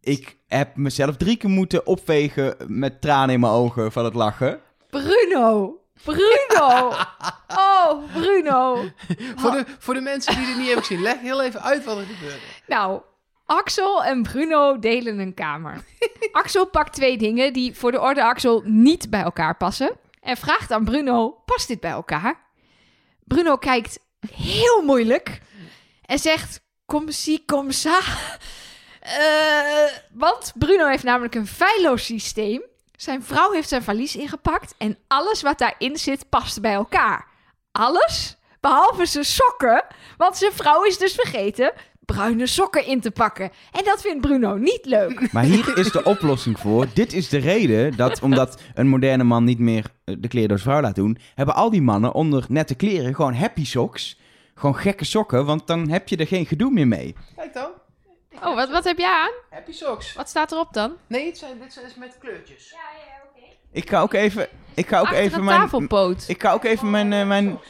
Ik 0.00 0.36
heb 0.56 0.76
mezelf 0.76 1.16
drie 1.16 1.36
keer 1.36 1.50
moeten 1.50 1.86
opvegen 1.86 2.56
met 2.66 3.00
tranen 3.00 3.34
in 3.34 3.40
mijn 3.40 3.52
ogen 3.52 3.92
van 3.92 4.04
het 4.04 4.14
lachen. 4.14 4.60
Bruno! 4.90 5.76
Bruno! 6.04 6.92
Oh, 7.56 8.12
Bruno! 8.12 8.84
Voor, 9.36 9.50
de, 9.50 9.64
voor 9.78 9.94
de 9.94 10.00
mensen 10.00 10.36
die 10.36 10.46
dit 10.46 10.56
niet 10.56 10.66
hebben 10.66 10.84
gezien, 10.84 11.02
leg 11.02 11.20
heel 11.20 11.42
even 11.42 11.62
uit 11.62 11.84
wat 11.84 11.98
er 11.98 12.04
gebeurde. 12.04 12.38
Nou, 12.66 13.00
Axel 13.46 14.04
en 14.04 14.22
Bruno 14.22 14.78
delen 14.78 15.18
een 15.18 15.34
kamer. 15.34 15.84
Axel 16.32 16.66
pakt 16.66 16.92
twee 16.92 17.18
dingen 17.18 17.52
die 17.52 17.76
voor 17.76 17.92
de 17.92 18.00
orde 18.00 18.24
Axel 18.24 18.62
niet 18.64 19.10
bij 19.10 19.22
elkaar 19.22 19.56
passen. 19.56 19.96
En 20.20 20.36
vraagt 20.36 20.70
aan 20.70 20.84
Bruno, 20.84 21.42
past 21.44 21.68
dit 21.68 21.80
bij 21.80 21.90
elkaar? 21.90 22.40
Bruno 23.24 23.56
kijkt 23.56 23.98
heel 24.34 24.82
moeilijk 24.82 25.40
en 26.02 26.18
zegt, 26.18 26.60
kom 26.86 27.10
si, 27.10 27.44
kom 27.44 27.70
sa. 27.70 28.00
Eh, 29.02 29.92
want 30.12 30.52
Bruno 30.54 30.86
heeft 30.86 31.04
namelijk 31.04 31.34
een 31.34 31.46
feilloos 31.46 32.04
systeem. 32.04 32.62
Zijn 32.96 33.22
vrouw 33.22 33.52
heeft 33.52 33.68
zijn 33.68 33.82
valies 33.82 34.16
ingepakt 34.16 34.74
en 34.78 34.98
alles 35.08 35.42
wat 35.42 35.58
daarin 35.58 35.96
zit 35.96 36.28
past 36.28 36.60
bij 36.60 36.72
elkaar. 36.72 37.26
Alles, 37.72 38.36
behalve 38.60 39.06
zijn 39.06 39.24
sokken, 39.24 39.84
want 40.16 40.36
zijn 40.36 40.52
vrouw 40.52 40.84
is 40.84 40.98
dus 40.98 41.14
vergeten 41.14 41.72
bruine 42.04 42.46
sokken 42.46 42.86
in 42.86 43.00
te 43.00 43.10
pakken. 43.10 43.50
En 43.72 43.84
dat 43.84 44.00
vindt 44.00 44.20
Bruno 44.20 44.56
niet 44.56 44.80
leuk. 44.82 45.20
Maar 45.32 45.44
hier 45.44 45.78
is 45.78 45.92
de 45.92 46.04
oplossing 46.04 46.58
voor. 46.58 46.86
Dit 46.94 47.12
is 47.12 47.28
de 47.28 47.38
reden 47.38 47.96
dat, 47.96 48.20
omdat 48.22 48.60
een 48.74 48.88
moderne 48.88 49.24
man 49.24 49.44
niet 49.44 49.58
meer 49.58 49.84
eh, 50.04 50.14
de 50.18 50.28
kleren 50.28 50.48
door 50.48 50.58
zijn 50.58 50.70
vrouw 50.70 50.82
laat 50.82 50.94
doen, 50.94 51.18
hebben 51.34 51.54
al 51.54 51.70
die 51.70 51.82
mannen 51.82 52.12
onder 52.12 52.44
nette 52.48 52.74
kleren 52.74 53.14
gewoon 53.14 53.34
happy 53.34 53.64
socks. 53.64 54.20
Gewoon 54.54 54.76
gekke 54.76 55.04
sokken, 55.04 55.44
want 55.44 55.66
dan 55.66 55.88
heb 55.88 56.08
je 56.08 56.16
er 56.16 56.26
geen 56.26 56.46
gedoe 56.46 56.70
meer 56.70 56.88
mee. 56.88 57.14
Kijk 57.36 57.54
dan. 57.54 57.70
Oh, 58.42 58.54
wat, 58.54 58.70
wat 58.70 58.84
heb 58.84 58.98
jij 58.98 59.10
aan? 59.12 59.30
Happy 59.50 59.72
socks. 59.72 60.12
Wat 60.12 60.28
staat 60.28 60.52
erop 60.52 60.72
dan? 60.72 60.96
Nee, 61.06 61.26
het 61.26 61.38
zijn, 61.38 61.58
dit 61.58 61.82
is 61.86 61.94
met 61.94 62.16
kleurtjes. 62.20 62.74
Ik 63.72 63.90
ga 63.90 64.00
ook 64.00 64.12
even, 64.12 64.48
ik 64.74 64.88
ga 64.88 64.98
ook 64.98 65.04
Achter 65.04 65.20
even 65.20 65.38
een 65.38 65.44
mijn, 65.44 65.60
tafelpoot. 65.60 66.24
ik 66.28 66.42
ga 66.42 66.52
ook 66.52 66.64
even 66.64 66.90
mijn, 66.90 67.12
eh, 67.12 67.26
mijn, 67.26 67.60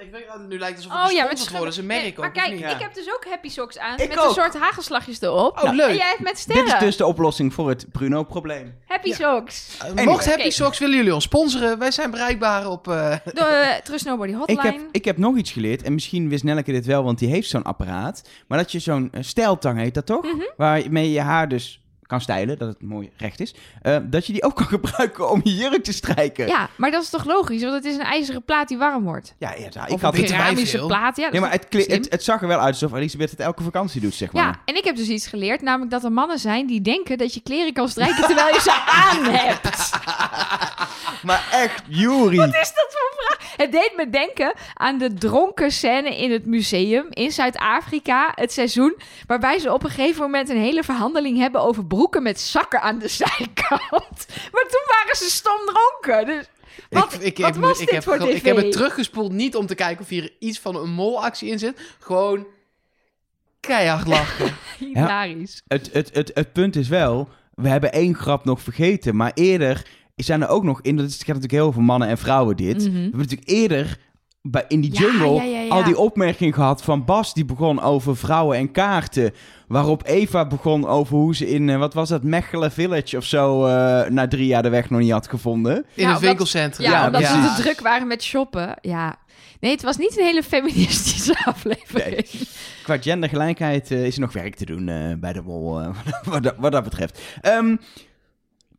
Ik 0.00 0.10
weet, 0.12 0.24
nu 0.48 0.58
lijkt 0.58 0.76
het 0.76 0.86
alsof 0.86 1.00
Oh 1.00 1.06
het 1.08 1.16
ja, 1.16 1.20
gesponsord 1.22 1.38
met 1.38 1.58
worden. 1.60 1.60
Dat 1.60 1.72
is 1.72 1.76
een 1.78 1.86
merk 1.86 2.00
Nee, 2.02 2.10
ook, 2.10 2.18
Maar 2.18 2.30
kijk, 2.32 2.50
niet? 2.50 2.60
Ja. 2.60 2.70
ik 2.74 2.80
heb 2.80 2.94
dus 2.94 3.12
ook 3.14 3.24
happy 3.28 3.48
socks 3.48 3.78
aan. 3.78 3.98
Ik 3.98 4.08
met 4.08 4.18
ook. 4.18 4.24
een 4.28 4.34
soort 4.34 4.56
hagelslagjes 4.56 5.20
erop. 5.20 5.62
Oh, 5.62 5.72
leuk. 5.72 5.88
En 5.88 5.96
jij 5.96 6.08
hebt 6.08 6.20
met 6.20 6.38
sterren. 6.38 6.64
dit 6.64 6.74
is 6.74 6.80
dus 6.80 6.96
de 6.96 7.06
oplossing 7.06 7.54
voor 7.54 7.68
het 7.68 7.86
Bruno-probleem. 7.92 8.74
Happy 8.86 9.08
Ja. 9.08 9.14
socks. 9.14 9.74
Uh, 9.76 9.82
Anyway. 9.84 10.04
Mocht 10.04 10.26
Happy. 10.26 10.50
Socks 10.50 10.78
willen 10.78 10.96
jullie 10.96 11.14
ons 11.14 11.24
sponsoren, 11.24 11.78
wij 11.78 11.90
zijn 11.90 12.10
bereikbaar 12.10 12.70
op... 12.70 12.88
eh, 12.88 13.14
De 13.24 13.70
uh, 13.74 13.80
Trust 13.86 14.04
Nobody 14.04 14.30
Ik 14.32 14.36
hotline. 14.38 14.62
heb, 14.62 14.80
ik 14.90 15.04
heb 15.04 15.16
nog 15.18 15.36
iets 15.36 15.50
geleerd, 15.52 15.82
en 15.82 15.94
misschien 15.94 16.28
wist 16.28 16.44
Nelleke 16.44 16.72
dit 16.72 16.86
wel, 16.86 17.02
want 17.04 17.18
die 17.18 17.28
heeft 17.28 17.48
zo'n 17.48 17.62
apparaat. 17.62 18.28
Maar 18.48 18.58
dat 18.58 18.72
je 18.72 18.78
zo'n 18.78 19.08
eh, 19.12 19.22
stijltang 19.22 19.78
heet 19.78 19.94
dat 19.94 20.06
toch? 20.06 20.22
Mhm. 20.24 20.42
Waarmee 20.56 21.10
je 21.12 21.20
haar 21.20 21.48
dus 21.48 21.80
kan 22.08 22.20
stijlen, 22.20 22.58
dat 22.58 22.68
het 22.68 22.82
mooi 22.82 23.10
recht 23.16 23.40
is. 23.40 23.54
Eh, 23.82 23.96
dat 24.02 24.26
je 24.26 24.32
die 24.32 24.42
ook 24.42 24.54
kan 24.54 24.66
gebruiken 24.78 25.30
om 25.30 25.40
je 25.44 25.54
jurk 25.54 25.84
te 25.84 25.92
strijken. 25.92 26.46
Ja, 26.46 26.68
maar 26.76 26.90
dat 26.90 27.02
is 27.02 27.10
toch 27.10 27.24
logisch? 27.24 27.62
Want 27.62 27.74
het 27.74 27.84
is 27.84 27.94
een 27.94 28.00
ijzeren 28.00 28.44
plaat 28.44 28.68
die 28.68 28.78
warm 28.78 29.04
wordt. 29.04 29.34
ja, 29.38 29.54
ja, 29.54 29.66
Of 29.82 29.88
ik 29.88 30.00
had 30.00 30.14
een 30.14 30.24
Keramische 30.24 30.86
plaat, 30.86 31.16
ja. 31.16 31.30
is 31.30 31.40
maar 31.40 31.50
het, 31.50 32.06
het 32.10 32.24
zag 32.24 32.42
er 32.42 32.48
wel 32.48 32.58
uit 32.58 32.72
alsof 32.72 32.92
Elisabeth 32.92 33.30
het 33.30 33.40
elke 33.40 33.62
vakantie 33.62 34.00
doet, 34.00 34.14
zeg 34.14 34.32
maar. 34.32 34.42
Ja, 34.42 34.60
en 34.64 34.76
ik 34.76 34.84
heb 34.84 34.96
dus 34.96 35.08
iets 35.08 35.26
geleerd, 35.26 35.62
namelijk 35.62 35.90
dat 35.90 36.04
er 36.04 36.12
mannen 36.12 36.38
zijn 36.38 36.66
die 36.66 36.80
denken 36.80 37.18
dat 37.18 37.34
je 37.34 37.40
kleren 37.42 37.72
kan 37.72 37.88
strijken 37.88 38.24
terwijl 38.26 38.54
je 38.54 38.60
ze 38.60 38.82
aan 39.04 39.24
hebt. 39.24 39.90
Maar 41.22 41.48
echt, 41.52 41.82
Juri. 41.88 42.36
Wat 42.36 42.48
is 42.48 42.72
dat 42.74 42.86
voor 42.88 43.16
vraag? 43.16 43.56
Het 43.56 43.72
deed 43.72 43.92
me 43.96 44.10
denken 44.10 44.54
aan 44.74 44.98
de 44.98 45.14
dronken 45.14 45.70
scène 45.70 46.16
in 46.16 46.32
het 46.32 46.46
museum 46.46 47.06
in 47.10 47.32
Zuid-Afrika, 47.32 48.32
het 48.34 48.52
seizoen, 48.52 48.96
waarbij 49.26 49.58
ze 49.58 49.72
op 49.72 49.84
een 49.84 49.90
gegeven 49.90 50.22
moment 50.22 50.48
een 50.48 50.60
hele 50.60 50.82
verhandeling 50.82 51.38
hebben 51.38 51.60
over 51.60 51.86
broeken 51.98 52.22
met 52.22 52.40
zakken 52.40 52.80
aan 52.80 52.98
de 52.98 53.08
zijkant. 53.08 54.26
Maar 54.52 54.66
toen 54.68 54.86
waren 54.88 55.16
ze 55.16 55.30
stom 55.30 55.58
dronken. 55.66 56.26
Dus 56.26 56.48
wat, 56.90 57.12
ik, 57.14 57.20
ik, 57.22 57.38
wat 57.38 57.54
heb, 57.54 57.62
was 57.62 57.80
ik, 57.80 57.84
dit 57.84 57.94
heb, 57.94 58.02
voor 58.02 58.28
ik 58.28 58.44
heb 58.44 58.56
het 58.56 58.72
teruggespoeld 58.72 59.32
niet 59.32 59.56
om 59.56 59.66
te 59.66 59.74
kijken 59.74 60.02
of 60.02 60.08
hier 60.08 60.32
iets 60.38 60.58
van 60.58 60.76
een 60.76 60.90
molactie 60.90 61.50
in 61.50 61.58
zit. 61.58 61.80
Gewoon 61.98 62.46
keihard 63.60 64.06
lachen. 64.06 64.56
Hilarisch. 64.78 65.62
Het, 65.68 65.90
het, 65.92 66.10
het, 66.14 66.30
het 66.34 66.52
punt 66.52 66.76
is 66.76 66.88
wel, 66.88 67.28
we 67.54 67.68
hebben 67.68 67.92
één 67.92 68.14
grap 68.14 68.44
nog 68.44 68.60
vergeten. 68.60 69.16
Maar 69.16 69.30
eerder 69.34 69.86
zijn 70.16 70.42
er 70.42 70.48
ook 70.48 70.64
nog 70.64 70.82
in, 70.82 70.96
dat 70.96 71.06
is- 71.06 71.12
het 71.12 71.24
gaat 71.24 71.34
natuurlijk 71.34 71.62
heel 71.62 71.72
veel 71.72 71.82
mannen 71.82 72.08
en 72.08 72.18
vrouwen 72.18 72.56
dit. 72.56 72.76
Mhm. 72.78 72.92
We 72.92 72.98
hebben 73.00 73.18
natuurlijk 73.20 73.48
eerder 73.48 73.98
bij, 74.42 74.64
in 74.68 74.80
die 74.80 74.90
jungle 74.90 75.34
ja, 75.34 75.42
ja, 75.42 75.60
ja. 75.60 75.68
al 75.68 75.84
die 75.84 75.98
opmerking 75.98 76.54
gehad 76.54 76.82
van 76.82 77.04
Bas. 77.04 77.34
Die 77.34 77.44
begon 77.44 77.80
over 77.80 78.16
vrouwen 78.16 78.56
en 78.56 78.70
kaarten. 78.70 79.32
Waarop 79.68 80.06
Eva 80.06 80.46
begon 80.46 80.86
over 80.86 81.16
hoe 81.16 81.36
ze 81.36 81.48
in, 81.48 81.68
eh, 81.68 81.78
wat 81.78 81.94
was 81.94 82.08
dat, 82.08 82.22
Mechelen 82.22 82.72
Village 82.72 83.16
of 83.16 83.24
zo, 83.24 83.66
eh, 83.66 84.10
na 84.10 84.28
drie 84.28 84.46
jaar 84.46 84.62
de 84.62 84.68
weg 84.68 84.90
nog 84.90 85.00
niet 85.00 85.10
had 85.10 85.28
gevonden. 85.28 85.86
In 85.94 86.08
het 86.08 86.20
winkelcentrum. 86.20 86.86
Ja, 86.86 86.92
Ja, 86.92 87.06
omdat 87.06 87.24
ze 87.24 87.54
te 87.56 87.62
druk 87.62 87.80
waren 87.80 88.06
met 88.06 88.22
shoppen. 88.22 88.78
Ja. 88.80 89.18
Nee, 89.60 89.70
het 89.70 89.82
was 89.82 89.96
niet 89.96 90.18
een 90.18 90.24
hele 90.24 90.42
feministische 90.42 91.44
aflevering. 91.44 92.26
Qua 92.82 92.98
gendergelijkheid 92.98 93.90
eh, 93.90 94.06
is 94.06 94.14
er 94.14 94.20
nog 94.20 94.32
werk 94.32 94.54
te 94.54 94.64
doen 94.64 94.88
eh, 94.88 95.14
bij 95.16 95.32
de 95.32 95.42
Mol, 95.42 95.72
wat, 96.24 96.42
dat, 96.42 96.54
wat 96.58 96.72
dat 96.72 96.84
betreft. 96.84 97.20
Ehm, 97.40 97.76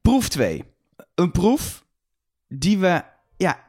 proef 0.02 0.30
2. 0.30 0.64
Een 1.16 1.32
proef 1.32 1.86
die 2.48 2.78
we 2.78 3.04
ja, 3.38 3.60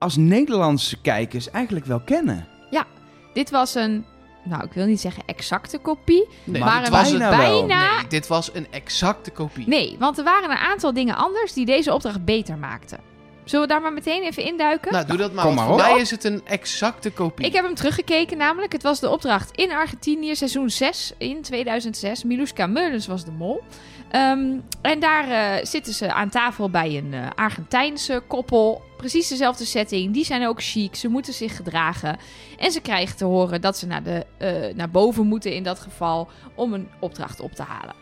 als 0.00 0.16
Nederlandse 0.16 1.00
kijkers 1.00 1.50
eigenlijk 1.50 1.86
wel 1.86 2.00
kennen. 2.00 2.48
Dit 3.32 3.50
was 3.50 3.74
een, 3.74 4.04
nou, 4.44 4.64
ik 4.64 4.72
wil 4.72 4.86
niet 4.86 5.00
zeggen 5.00 5.22
exacte 5.26 5.78
kopie. 5.78 6.28
Nee, 6.44 6.60
maar 6.62 6.90
was 6.90 7.10
bijna 7.10 7.36
nee, 7.36 8.08
dit 8.08 8.26
was 8.26 8.54
een 8.54 8.66
exacte 8.70 9.30
kopie. 9.30 9.68
Nee, 9.68 9.96
want 9.98 10.18
er 10.18 10.24
waren 10.24 10.50
een 10.50 10.56
aantal 10.56 10.92
dingen 10.92 11.16
anders 11.16 11.52
die 11.52 11.66
deze 11.66 11.94
opdracht 11.94 12.24
beter 12.24 12.58
maakten. 12.58 12.98
Zullen 13.44 13.66
we 13.66 13.72
daar 13.72 13.82
maar 13.82 13.92
meteen 13.92 14.22
even 14.22 14.44
induiken? 14.44 14.92
Nou, 14.92 15.06
doe 15.06 15.16
dat 15.16 15.32
maar. 15.32 15.44
Kom 15.44 15.54
maar 15.54 15.66
voor 15.66 15.76
mij 15.76 15.98
is 15.98 16.10
het 16.10 16.24
een 16.24 16.40
exacte 16.44 17.10
kopie. 17.10 17.46
Ik 17.46 17.52
heb 17.52 17.64
hem 17.64 17.74
teruggekeken 17.74 18.36
namelijk. 18.36 18.72
Het 18.72 18.82
was 18.82 19.00
de 19.00 19.10
opdracht 19.10 19.56
in 19.56 19.72
Argentinië, 19.72 20.36
seizoen 20.36 20.70
6 20.70 21.12
in 21.18 21.42
2006. 21.42 22.24
Miluska 22.24 22.66
Meulens 22.66 23.06
was 23.06 23.24
de 23.24 23.30
mol. 23.30 23.62
Ehm, 24.10 24.58
en 24.82 25.00
daar 25.00 25.28
eh, 25.28 25.64
zitten 25.64 25.92
ze 25.92 26.12
aan 26.12 26.28
tafel 26.28 26.70
bij 26.70 26.96
een 26.96 27.14
eh, 27.14 27.26
Argentijnse 27.34 28.22
koppel. 28.26 28.82
Precies 28.96 29.28
dezelfde 29.28 29.64
setting. 29.64 30.14
Die 30.14 30.24
zijn 30.24 30.46
ook 30.46 30.62
chic. 30.62 30.94
Ze 30.94 31.08
moeten 31.08 31.32
zich 31.32 31.56
gedragen. 31.56 32.18
En 32.58 32.70
ze 32.72 32.80
krijgen 32.80 33.16
te 33.16 33.24
horen 33.24 33.60
dat 33.60 33.76
ze 33.78 33.86
naar, 33.86 34.02
de, 34.02 34.26
eh, 34.38 34.74
naar 34.74 34.90
boven 34.90 35.26
moeten 35.26 35.54
in 35.54 35.62
dat 35.62 35.80
geval 35.80 36.28
om 36.54 36.72
een 36.72 36.88
opdracht 37.00 37.40
op 37.40 37.52
te 37.52 37.62
halen. 37.62 37.94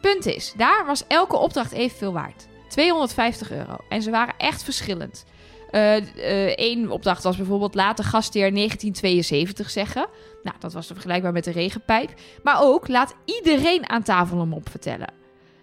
Punt 0.00 0.26
is, 0.26 0.54
daar 0.56 0.86
was 0.86 1.06
elke 1.06 1.36
opdracht 1.36 1.72
evenveel 1.72 2.12
waard. 2.12 2.46
250 2.68 3.50
euro. 3.50 3.76
En 3.88 4.02
ze 4.02 4.10
waren 4.10 4.34
echt 4.38 4.62
verschillend. 4.62 5.24
Eén 5.70 6.90
opdracht 6.90 7.22
was 7.22 7.36
bijvoorbeeld 7.36 7.74
laat 7.74 7.96
de 7.96 8.02
gastheer 8.02 8.54
1972 8.54 9.70
zeggen. 9.70 10.06
Nou, 10.42 10.56
dat 10.58 10.72
was 10.72 10.86
vergelijkbaar 10.86 11.32
met 11.32 11.44
de 11.44 11.50
regenpijp. 11.50 12.10
Maar 12.42 12.62
ook 12.62 12.88
laat 12.88 13.14
iedereen 13.24 13.88
aan 13.88 14.02
tafel 14.02 14.38
hem 14.38 14.52
op 14.52 14.68
vertellen. 14.70 15.17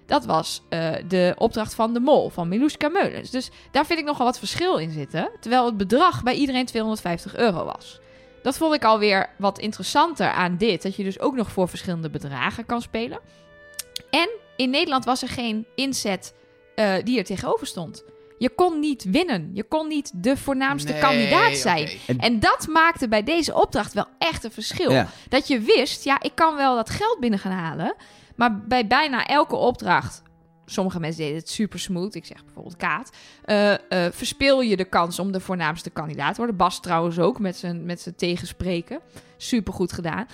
Dat 0.06 0.26
was 0.26 0.62
eh, 0.70 0.92
de 1.08 1.36
opdracht 1.38 1.74
van 1.74 1.94
de 1.94 2.00
mol, 2.00 2.30
van 2.30 2.48
Miluska 2.48 2.90
Meulens. 2.90 3.30
Dus 3.30 3.50
daar 3.72 3.86
vind 3.86 4.00
ik 4.00 4.06
nogal 4.06 4.26
wat 4.26 4.40
verschil 4.40 4.78
in 4.78 4.92
zitten. 4.92 5.30
Terwijl 5.40 5.66
het 5.66 5.78
bedrag 5.78 6.24
bij 6.24 6.34
iedereen 6.34 6.66
250 6.66 7.36
euro 7.36 7.66
was. 7.66 8.00
Dat 8.44 8.58
vond 8.58 8.74
ik 8.74 8.84
alweer 8.84 9.30
wat 9.38 9.60
interessanter 9.60 10.30
aan 10.30 10.58
dit. 10.58 10.82
Dat 10.82 10.96
je 10.96 11.04
dus 11.04 11.20
ook 11.20 11.36
nog 11.36 11.52
voor 11.52 11.68
verschillende 11.68 12.10
bedragen 12.10 12.66
kan 12.66 12.82
spelen. 12.82 13.20
En 14.10 14.30
in 14.58 14.70
Nederland 14.70 15.06
was 15.06 15.22
er 15.22 15.30
geen 15.30 15.66
inzet 15.76 16.34
eh, 16.76 16.94
die 17.04 17.18
er 17.18 17.24
tegenover 17.24 17.68
stond. 17.68 18.04
Je 18.38 18.50
kon 18.50 18.80
niet 18.80 19.04
winnen. 19.04 19.52
Je 19.54 19.64
kon 19.64 19.88
niet 19.88 20.12
de 20.16 20.38
voornaamste 20.38 20.92
Nee, 20.92 21.02
kandidaat 21.02 21.56
zijn. 21.56 21.90
En 22.18 22.40
dat 22.40 22.68
maakte 22.68 23.08
bij 23.08 23.24
deze 23.24 23.54
opdracht 23.54 23.94
wel 23.94 24.08
echt 24.18 24.44
een 24.44 24.52
verschil. 24.52 24.92
Ja. 24.92 25.08
Dat 25.30 25.48
je 25.48 25.60
wist, 25.60 26.04
ja, 26.04 26.22
ik 26.22 26.32
kan 26.36 26.56
wel 26.56 26.76
dat 26.76 26.90
geld 26.90 27.20
binnen 27.20 27.40
gaan 27.40 27.52
halen. 27.52 27.96
Maar 28.36 28.60
bij 28.60 28.88
bijna 28.88 29.26
elke 29.26 29.56
opdracht, 29.56 30.22
sommige 30.66 31.00
mensen 31.00 31.22
deden 31.22 31.38
het 31.40 31.50
super 31.50 31.80
smooth. 31.80 32.16
Ik 32.16 32.26
zeg 32.26 32.44
bijvoorbeeld 32.44 32.76
Kaat. 32.76 33.12
eh, 33.44 33.74
eh, 33.74 34.12
verspeel 34.14 34.62
je 34.62 34.78
de 34.78 34.86
kans 34.86 35.20
om 35.20 35.32
de 35.32 35.40
voornaamste 35.40 35.90
kandidaat 35.90 36.32
te 36.32 36.38
worden. 36.38 36.56
Bas 36.56 36.80
trouwens 36.80 37.20
ook 37.20 37.40
met 37.40 37.56
zijn, 37.56 37.86
met 37.86 38.02
zijn 38.02 38.16
tegenspreken. 38.16 39.00
Super 39.38 39.74
goed 39.74 39.94
gedaan. 39.94 40.28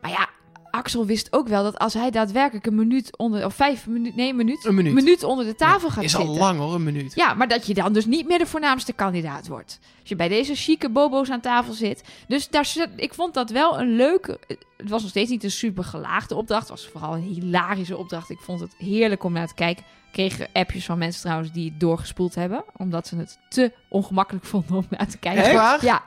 Maar 0.00 0.10
ja, 0.10 0.28
Axel 0.74 1.06
wist 1.06 1.32
ook 1.32 1.48
wel 1.48 1.62
dat 1.62 1.78
als 1.78 1.94
hij 1.94 2.10
daadwerkelijk 2.10 2.66
een 2.66 2.74
minuut 2.74 3.16
onder... 3.16 3.44
Of 3.44 3.54
vijf 3.54 3.86
minuut... 3.86 4.16
Nee, 4.16 4.34
minuut. 4.34 4.64
Een 4.64 4.74
minuut. 4.74 5.22
onder 5.22 5.44
de 5.44 5.54
tafel 5.54 5.90
gaat 5.90 6.04
Is 6.04 6.10
zitten. 6.10 6.28
al 6.28 6.36
lang 6.36 6.58
hoor, 6.58 6.74
een 6.74 6.82
minuut. 6.82 7.14
Ja, 7.14 7.34
maar 7.34 7.48
dat 7.48 7.66
je 7.66 7.74
dan 7.74 7.92
dus 7.92 8.06
niet 8.06 8.26
meer 8.26 8.38
de 8.38 8.46
voornaamste 8.46 8.92
kandidaat 8.92 9.48
wordt. 9.48 9.78
Als 10.00 10.08
je 10.08 10.16
bij 10.16 10.28
deze 10.28 10.54
chique 10.54 10.90
bobo's 10.90 11.30
aan 11.30 11.40
tafel 11.40 11.72
zit. 11.72 12.02
Dus 12.28 12.48
daar, 12.48 12.74
ik 12.96 13.14
vond 13.14 13.34
dat 13.34 13.50
wel 13.50 13.80
een 13.80 13.96
leuke... 13.96 14.38
Het 14.76 14.88
was 14.88 15.00
nog 15.00 15.10
steeds 15.10 15.30
niet 15.30 15.44
een 15.44 15.50
super 15.50 15.84
gelaagde 15.84 16.34
opdracht. 16.34 16.68
Het 16.68 16.70
was 16.70 16.88
vooral 16.88 17.14
een 17.14 17.22
hilarische 17.22 17.96
opdracht. 17.96 18.30
Ik 18.30 18.40
vond 18.40 18.60
het 18.60 18.74
heerlijk 18.78 19.24
om 19.24 19.32
naar 19.32 19.48
te 19.48 19.54
kijken. 19.54 19.84
Ik 19.84 20.12
kreeg 20.12 20.46
appjes 20.52 20.84
van 20.84 20.98
mensen 20.98 21.22
trouwens 21.22 21.52
die 21.52 21.70
het 21.70 21.80
doorgespoeld 21.80 22.34
hebben. 22.34 22.64
Omdat 22.76 23.06
ze 23.06 23.16
het 23.16 23.38
te 23.48 23.72
ongemakkelijk 23.88 24.44
vonden 24.44 24.76
om 24.76 24.86
naar 24.90 25.08
te 25.08 25.18
kijken. 25.18 25.44
Echt 25.44 25.54
waar? 25.54 25.84
Ja. 25.84 26.02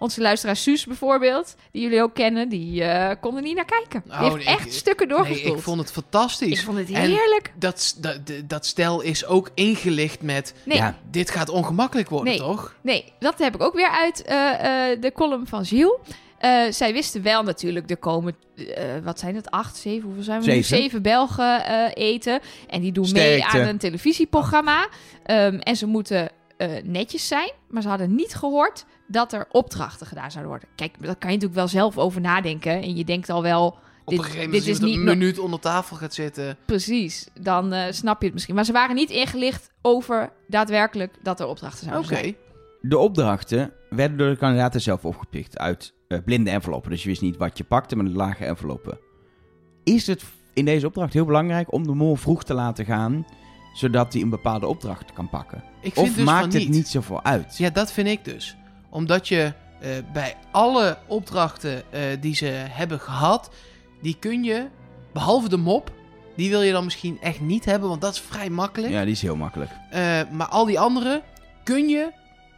Onze 0.00 0.20
luisteraar 0.20 0.56
Suus 0.56 0.86
bijvoorbeeld, 0.86 1.54
die 1.72 1.82
jullie 1.82 2.02
ook 2.02 2.14
kennen, 2.14 2.48
die 2.48 2.84
eh 2.84 3.16
kon 3.20 3.36
er 3.36 3.42
niet 3.42 3.56
naar 3.56 3.64
kijken. 3.64 4.02
Die 4.04 4.12
Oh, 4.12 4.20
heeft 4.22 4.34
nee, 4.34 4.44
echt 4.44 4.66
ik- 4.66 4.72
stukken 4.72 5.08
Nee, 5.08 5.16
doorgespoeld. 5.16 5.56
ik 5.56 5.62
vond 5.62 5.80
het 5.80 5.92
fantastisch. 5.92 6.58
Ik 6.58 6.64
vond 6.64 6.78
het 6.78 6.90
En 6.90 7.00
heerlijk. 7.00 7.52
dat, 7.58 7.80
s- 7.80 7.94
dat, 7.94 8.26
de- 8.26 8.46
dat 8.46 8.66
stel 8.66 9.00
is 9.00 9.26
ook 9.26 9.50
ingelicht 9.54 10.22
met... 10.22 10.54
Nee, 10.64 10.76
Ja, 10.76 10.98
Dit 11.10 11.30
gaat 11.30 11.48
ongemakkelijk 11.48 12.08
worden, 12.08 12.28
Nee. 12.28 12.38
toch? 12.38 12.74
Nee, 12.80 13.12
dat 13.18 13.38
heb 13.38 13.54
ik 13.54 13.62
ook 13.62 13.74
weer 13.74 13.90
uit 13.90 14.22
eh, 14.22 14.90
eh, 14.92 15.00
de 15.00 15.12
column 15.12 15.46
van 15.46 15.64
Giel. 15.64 16.00
Eh, 16.38 16.62
zij 16.70 16.92
wisten 16.92 17.22
wel 17.22 17.42
natuurlijk, 17.42 17.90
er 17.90 17.96
komen, 17.96 18.36
eh, 18.56 18.84
wat 19.04 19.18
zijn 19.18 19.34
het, 19.34 19.50
acht, 19.50 19.76
zeven, 19.76 20.04
hoeveel 20.04 20.22
zijn 20.22 20.40
we 20.40 20.46
nu? 20.46 20.52
Zeven. 20.52 20.76
Zeven 20.76 21.02
Belgen 21.02 21.64
eh, 21.64 22.04
eten. 22.04 22.40
En 22.68 22.80
die 22.80 22.92
doen 22.92 23.12
mee 23.12 23.44
aan 23.44 23.60
een 23.60 23.78
televisieprogramma. 23.78 24.88
Ehm, 25.24 25.54
en 25.54 25.76
ze 25.76 25.86
moeten 25.86 26.28
eh, 26.56 26.68
netjes 26.84 27.28
zijn, 27.28 27.50
maar 27.68 27.82
ze 27.82 27.88
hadden 27.88 28.14
niet 28.14 28.34
gehoord 28.34 28.84
dat 29.10 29.32
er 29.32 29.46
opdrachten 29.50 30.06
gedaan 30.06 30.30
zouden 30.30 30.50
worden. 30.52 30.68
Kijk, 30.76 30.92
daar 30.92 31.16
kan 31.16 31.30
je 31.30 31.36
natuurlijk 31.36 31.54
wel 31.54 31.68
zelf 31.68 31.98
over 31.98 32.20
nadenken. 32.20 32.72
En 32.82 32.96
je 32.96 33.04
denkt 33.04 33.30
al 33.30 33.42
wel, 33.42 33.66
Op 34.04 34.16
Dit- 34.16 34.18
een 34.18 34.24
gegeven 34.24 34.50
dit 34.50 34.60
moment 34.60 34.68
is 34.78 34.88
is 34.88 34.96
niet 34.96 34.96
een 35.08 35.18
minuut 35.18 35.38
onder 35.38 35.60
tafel 35.60 35.96
gaat 35.96 36.14
zitten. 36.14 36.56
precies, 36.66 37.28
dan 37.40 37.72
eh, 37.72 37.92
snap 37.92 38.18
je 38.18 38.24
het 38.24 38.34
misschien. 38.34 38.54
Maar 38.54 38.64
ze 38.64 38.72
waren 38.72 38.94
niet 38.94 39.10
ingelicht 39.10 39.70
over 39.82 40.32
daadwerkelijk 40.48 41.14
dat 41.22 41.40
er 41.40 41.46
opdrachten 41.46 41.86
zouden 41.86 42.08
zijn. 42.08 42.36
De 42.80 42.98
opdrachten 42.98 43.72
werden 43.90 44.18
door 44.18 44.28
de 44.30 44.36
kandidaten 44.36 44.80
zelf 44.80 45.04
opgepikt 45.04 45.58
uit 45.58 45.92
eh, 46.08 46.18
blinde 46.24 46.50
enveloppen. 46.50 46.90
Dus 46.90 47.02
je 47.02 47.08
wist 47.08 47.20
niet 47.22 47.36
wat 47.36 47.58
je 47.58 47.64
pakte, 47.64 47.96
maar 47.96 48.04
de 48.04 48.10
lage 48.10 48.44
enveloppen. 48.44 48.98
Is 49.84 50.06
het 50.06 50.22
in 50.54 50.64
deze 50.64 50.86
opdracht 50.86 51.12
heel 51.12 51.24
belangrijk 51.24 51.72
om 51.72 51.86
de 51.86 51.94
mol 51.94 52.14
vroeg 52.16 52.44
te 52.44 52.54
laten 52.54 52.84
gaan, 52.84 53.26
zodat 53.74 54.12
hij 54.12 54.22
een 54.22 54.30
bepaalde 54.30 54.66
opdracht 54.66 55.12
kan 55.12 55.28
pakken? 55.28 55.62
Ik 55.80 55.92
vind 55.94 56.08
Of 56.08 56.14
dus 56.14 56.24
maakt 56.24 56.52
van 56.52 56.60
het 56.60 56.68
niet 56.70 56.88
zoveel 56.88 57.24
uit? 57.24 57.56
Ja, 57.58 57.70
dat 57.70 57.92
vind 57.92 58.08
ik 58.08 58.24
dus. 58.24 58.56
Omdat 58.90 59.28
je 59.28 59.52
eh, 59.80 59.90
bij 60.12 60.36
alle 60.50 60.98
opdrachten 61.06 61.92
eh, 61.92 62.02
die 62.20 62.34
ze 62.34 62.46
hebben 62.46 63.00
gehad, 63.00 63.50
die 64.02 64.16
kun 64.18 64.44
je, 64.44 64.66
behalve 65.12 65.48
de 65.48 65.56
mop, 65.56 65.92
die 66.36 66.50
wil 66.50 66.62
je 66.62 66.72
dan 66.72 66.84
misschien 66.84 67.20
echt 67.20 67.40
niet 67.40 67.64
hebben, 67.64 67.88
want 67.88 68.00
dat 68.00 68.12
is 68.12 68.20
vrij 68.20 68.50
makkelijk. 68.50 68.92
Ja, 68.92 69.02
die 69.02 69.12
is 69.12 69.22
heel 69.22 69.36
makkelijk. 69.36 69.70
Eh, 69.90 70.20
maar 70.30 70.48
al 70.48 70.64
die 70.64 70.80
andere 70.80 71.22
kun 71.64 71.88
je 71.88 72.12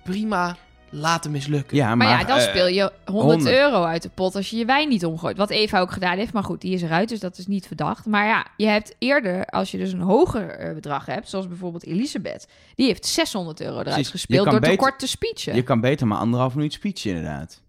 prima 0.05 0.57
laten 0.93 1.31
mislukken. 1.31 1.77
Ja, 1.77 1.87
Maar, 1.95 1.97
maar, 1.97 2.21
ja, 2.21 2.25
dan 2.25 2.39
eh, 2.39 2.49
speel 2.49 2.67
je 2.67 2.93
100, 3.05 3.33
100. 3.33 3.57
euro 3.57 3.85
uit 3.85 4.03
de 4.03 4.09
pot 4.09 4.35
als 4.35 4.51
je 4.51 4.57
je 4.57 4.65
wijn 4.65 4.89
niet 4.89 5.05
omgooit. 5.05 5.37
Wat 5.37 5.51
Eva 5.51 5.81
ook 5.81 5.91
gedaan 5.93 6.19
heeft. 6.19 6.33
Maar 6.33 6.45
goed, 6.45 6.61
die 6.61 6.75
is 6.75 6.83
eruit, 6.83 7.09
dus 7.09 7.21
dat 7.21 7.39
is 7.39 7.47
niet 7.47 7.67
verdacht. 7.67 8.07
Maar 8.07 8.27
ja, 8.27 8.47
je 8.57 8.67
hebt 8.67 8.95
eerder, 8.99 9.45
als 9.45 9.71
je 9.71 9.79
dus 9.79 9.93
een 9.93 10.01
hoger 10.01 10.51
eh, 10.51 10.75
bedrag 10.75 11.07
hebt, 11.07 11.29
zoals 11.29 11.49
bijvoorbeeld 11.49 11.87
Elisabeth, 11.87 12.49
die 12.75 12.87
heeft 12.87 13.07
600 13.07 13.61
euro 13.61 13.73
eruit 13.73 13.87
Precies. 13.89 14.11
Gespeeld 14.11 14.51
door 14.51 14.61
te 14.61 14.77
kort 14.77 14.99
te 14.99 15.09
speechen. 15.09 15.55
Je 15.55 15.63
kan 15.63 15.81
beter 15.81 16.07
maar 16.07 16.19
anderhalf 16.19 16.55
minuut 16.55 16.73
speechen, 16.73 17.11
inderdaad. 17.11 17.63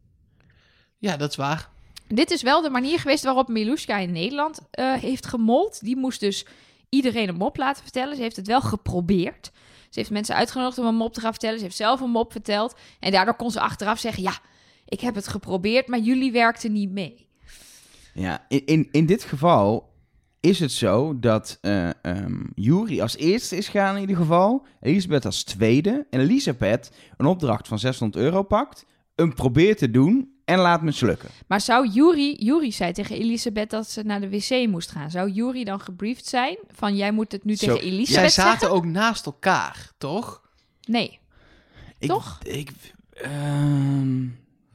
Ja, 0.97 1.17
dat 1.17 1.29
is 1.29 1.35
waar. 1.35 1.69
Dit 2.07 2.31
is 2.31 2.41
wel 2.41 2.61
de 2.61 2.69
manier 2.69 2.99
geweest 2.99 3.23
waarop 3.23 3.47
Milushka 3.47 3.97
in 3.97 4.11
Nederland 4.11 4.59
eh, 4.71 4.93
heeft 4.93 5.25
gemold. 5.25 5.83
Die 5.83 5.97
moest 5.97 6.19
dus 6.19 6.45
iedereen 6.89 7.29
een 7.29 7.35
mop 7.35 7.57
laten 7.57 7.83
vertellen. 7.83 8.15
Ze 8.15 8.21
heeft 8.21 8.35
het 8.35 8.47
wel 8.47 8.61
geprobeerd. 8.61 9.51
Ze 9.93 9.99
heeft 9.99 10.11
mensen 10.11 10.35
uitgenodigd 10.35 10.77
om 10.77 10.85
een 10.85 10.95
mop 10.95 11.13
te 11.13 11.19
gaan 11.19 11.31
vertellen. 11.31 11.57
Ze 11.57 11.63
heeft 11.63 11.75
zelf 11.75 12.01
een 12.01 12.09
mop 12.09 12.31
verteld. 12.31 12.75
En 12.99 13.11
daardoor 13.11 13.35
kon 13.35 13.51
ze 13.51 13.59
achteraf 13.59 13.99
zeggen: 13.99 14.23
Ja, 14.23 14.39
ik 14.85 14.99
heb 14.99 15.15
het 15.15 15.27
geprobeerd, 15.27 15.87
maar 15.87 15.99
jullie 15.99 16.31
werkten 16.31 16.71
niet 16.71 16.91
mee. 16.91 17.27
Ja, 18.13 18.45
in, 18.47 18.87
in, 18.91 19.05
dit 19.05 19.23
geval 19.23 19.93
is 20.39 20.59
het 20.59 20.71
zo 20.71 21.19
dat 21.19 21.57
ehm 21.61 22.41
Jury 22.55 23.01
als 23.01 23.17
eerste 23.17 23.57
is 23.57 23.67
gegaan 23.67 23.95
in 23.95 24.01
ieder 24.01 24.15
geval. 24.15 24.65
Elisabeth 24.81 25.25
als 25.25 25.43
tweede. 25.43 26.07
En 26.09 26.19
Elisabeth 26.19 26.91
een 27.17 27.25
opdracht 27.25 27.67
van 27.67 27.79
600 27.79 28.23
euro 28.23 28.43
pakt. 28.43 28.85
Hem 29.15 29.33
probeert 29.33 29.77
te 29.77 29.91
doen 29.91 30.32
en 30.53 30.59
laat 30.59 30.81
mislukken. 30.81 31.29
Maar 31.47 31.61
zou 31.61 31.87
Yuri, 31.87 32.35
Yuri 32.35 32.71
zei 32.71 32.91
tegen 32.91 33.15
Elisabeth 33.15 33.69
dat 33.69 33.89
ze 33.89 34.03
naar 34.03 34.21
de 34.21 34.29
wc 34.29 34.67
moest 34.69 34.91
gaan. 34.91 35.11
Zou 35.11 35.29
Yuri 35.29 35.63
dan 35.63 35.79
gebriefd 35.79 36.25
zijn 36.25 36.57
van 36.71 36.95
jij 36.95 37.11
moet 37.11 37.31
het 37.31 37.43
nu 37.45 37.55
Zo, 37.55 37.65
tegen 37.65 37.81
Zij 37.81 37.89
Elisabeth 37.91 38.31
zaten 38.31 38.59
zeggen? 38.59 38.77
ook 38.77 38.85
naast 38.85 39.25
elkaar, 39.25 39.91
toch? 39.97 40.41
Nee. 40.87 41.19
Ik, 41.99 42.07
Toch? 42.09 42.39
Ik, 42.43 42.71
ehm, 43.13 44.25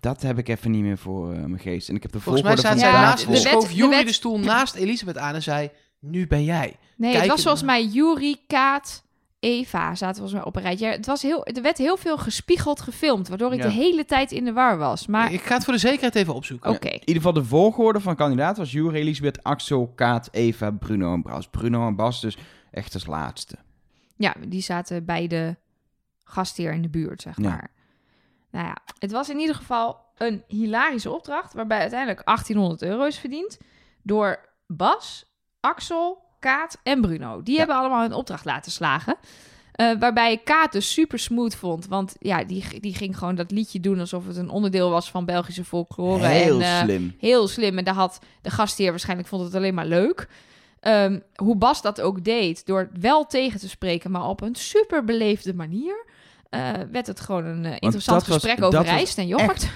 dat 0.00 0.22
heb 0.22 0.38
ik 0.38 0.48
even 0.48 0.70
niet 0.70 0.82
meer 0.82 0.98
voor 0.98 1.32
eh, 1.32 1.38
mijn 1.44 1.58
geest. 1.58 1.88
En 1.88 1.94
ik 1.96 2.02
heb 2.02 2.12
de 2.12 2.20
Volgens 2.20 2.44
mij 2.44 2.56
volgorde 2.56 2.78
zaten 2.80 2.92
van 2.92 3.00
zij 3.00 3.00
Ja, 3.00 3.10
naast, 3.10 3.24
de 3.26 3.32
wet- 3.32 3.40
schoof 3.40 3.68
de 3.68 3.74
Jury 3.74 3.96
wet- 3.96 4.06
de 4.06 4.12
stoel 4.12 4.38
naast 4.38 4.74
Elisabeth 4.74 5.18
aan 5.18 5.34
en 5.34 5.42
zei, 5.42 5.70
nu 6.00 6.26
ben 6.26 6.44
jij. 6.44 6.76
Nee, 6.96 7.10
Kijk, 7.10 7.22
het 7.22 7.32
was 7.32 7.42
volgens 7.42 7.62
mij 7.62 7.84
Yuri, 7.84 8.36
Kaat, 8.46 9.04
Eva 9.40 9.94
zaten 9.94 10.14
volgens 10.16 10.32
mij 10.38 10.44
op 10.44 10.56
een 10.56 10.62
rijtje. 10.62 10.86
Het 10.86 11.06
was 11.06 11.22
heel, 11.22 11.46
er 11.46 11.62
werd 11.62 11.78
heel 11.78 11.96
veel 11.96 12.18
gespiegeld 12.18 12.80
gefilmd, 12.80 13.28
waardoor 13.28 13.52
ik 13.52 13.58
Ja. 13.62 13.66
de 13.66 13.72
hele 13.72 14.04
tijd 14.04 14.32
in 14.32 14.44
de 14.44 14.52
war 14.52 14.78
was. 14.78 15.06
Maar 15.06 15.32
Ik 15.32 15.40
ga 15.42 15.54
het 15.54 15.64
voor 15.64 15.72
de 15.72 15.78
zekerheid 15.78 16.14
even 16.14 16.34
opzoeken. 16.34 16.70
oké. 16.70 16.88
In 16.88 16.92
ieder 17.00 17.14
geval 17.14 17.32
de 17.32 17.44
volgorde 17.44 18.00
van 18.00 18.16
kandidaten 18.16 18.58
was 18.62 18.72
Jury, 18.72 18.94
Elisabeth, 18.96 19.42
Axel, 19.42 19.92
Kaat, 19.94 20.28
Eva, 20.32 20.70
Bruno 20.70 21.14
en 21.14 21.22
Bas. 21.22 21.48
Bruno 21.48 21.86
en 21.86 21.96
Bas 21.96 22.20
dus 22.20 22.36
echt 22.70 22.94
als 22.94 23.06
laatste. 23.06 23.56
Ja, 24.16 24.34
die 24.48 24.60
zaten 24.62 25.04
bij 25.04 25.26
de 25.26 25.56
gastheer 26.24 26.72
in 26.72 26.82
de 26.82 26.88
buurt, 26.88 27.22
zeg 27.22 27.36
Ja. 27.36 27.48
maar. 27.48 27.70
Nou 28.50 28.66
ja, 28.66 28.76
het 28.98 29.10
was 29.12 29.28
in 29.28 29.38
ieder 29.38 29.54
geval 29.54 30.00
een 30.16 30.42
hilarische 30.46 31.10
opdracht... 31.10 31.52
waarbij 31.54 31.78
uiteindelijk 31.78 32.24
1800 32.24 32.82
euro 32.82 33.04
is 33.04 33.18
verdiend... 33.18 33.58
door 34.02 34.48
Bas, 34.66 35.24
Axel, 35.60 36.22
Kaat 36.38 36.78
en 36.82 37.00
Bruno. 37.00 37.42
Die 37.42 37.52
Ja. 37.52 37.58
hebben 37.58 37.76
allemaal 37.76 38.00
hun 38.02 38.12
opdracht 38.12 38.44
laten 38.44 38.72
slagen. 38.72 39.16
Eh, 39.72 39.92
waarbij 39.98 40.32
ik 40.32 40.44
Kaat 40.44 40.72
dus 40.72 40.92
super 40.92 41.18
smooth 41.18 41.54
vond. 41.56 41.86
Want 41.86 42.16
ja, 42.20 42.44
die, 42.44 42.80
die 42.80 42.94
ging 42.94 43.18
gewoon 43.18 43.34
dat 43.34 43.50
liedje 43.50 43.80
doen... 43.80 43.98
alsof 44.00 44.26
het 44.26 44.36
een 44.36 44.48
onderdeel 44.50 44.90
was 44.90 45.10
van 45.10 45.24
Belgische 45.24 45.64
folklore. 45.64 46.26
Heel 46.26 46.60
en, 46.60 46.66
eh, 46.66 46.82
slim. 46.82 47.14
Heel 47.18 47.48
slim. 47.48 47.78
En 47.78 47.84
daar 47.84 47.94
had 47.94 48.18
de 48.42 48.50
gastheer 48.50 48.90
waarschijnlijk 48.90 49.28
vond 49.28 49.44
het 49.44 49.54
alleen 49.54 49.74
maar 49.74 49.86
leuk. 49.86 50.28
Ehm, 50.80 51.18
hoe 51.34 51.56
Bas 51.56 51.82
dat 51.82 52.00
ook 52.00 52.24
deed, 52.24 52.66
door 52.66 52.90
wel 53.00 53.26
tegen 53.26 53.60
te 53.60 53.68
spreken, 53.68 54.10
maar 54.10 54.24
op 54.28 54.40
een 54.40 54.54
super 54.54 55.04
beleefde 55.04 55.54
manier, 55.54 56.04
eh, 56.50 56.70
werd 56.92 57.06
het 57.06 57.20
gewoon 57.20 57.44
een 57.44 57.64
interessant 57.78 58.26
was- 58.26 58.34
gesprek 58.42 58.62
over 58.64 58.82
rijst 58.82 59.18
en 59.18 59.26
yoghurt. 59.26 59.68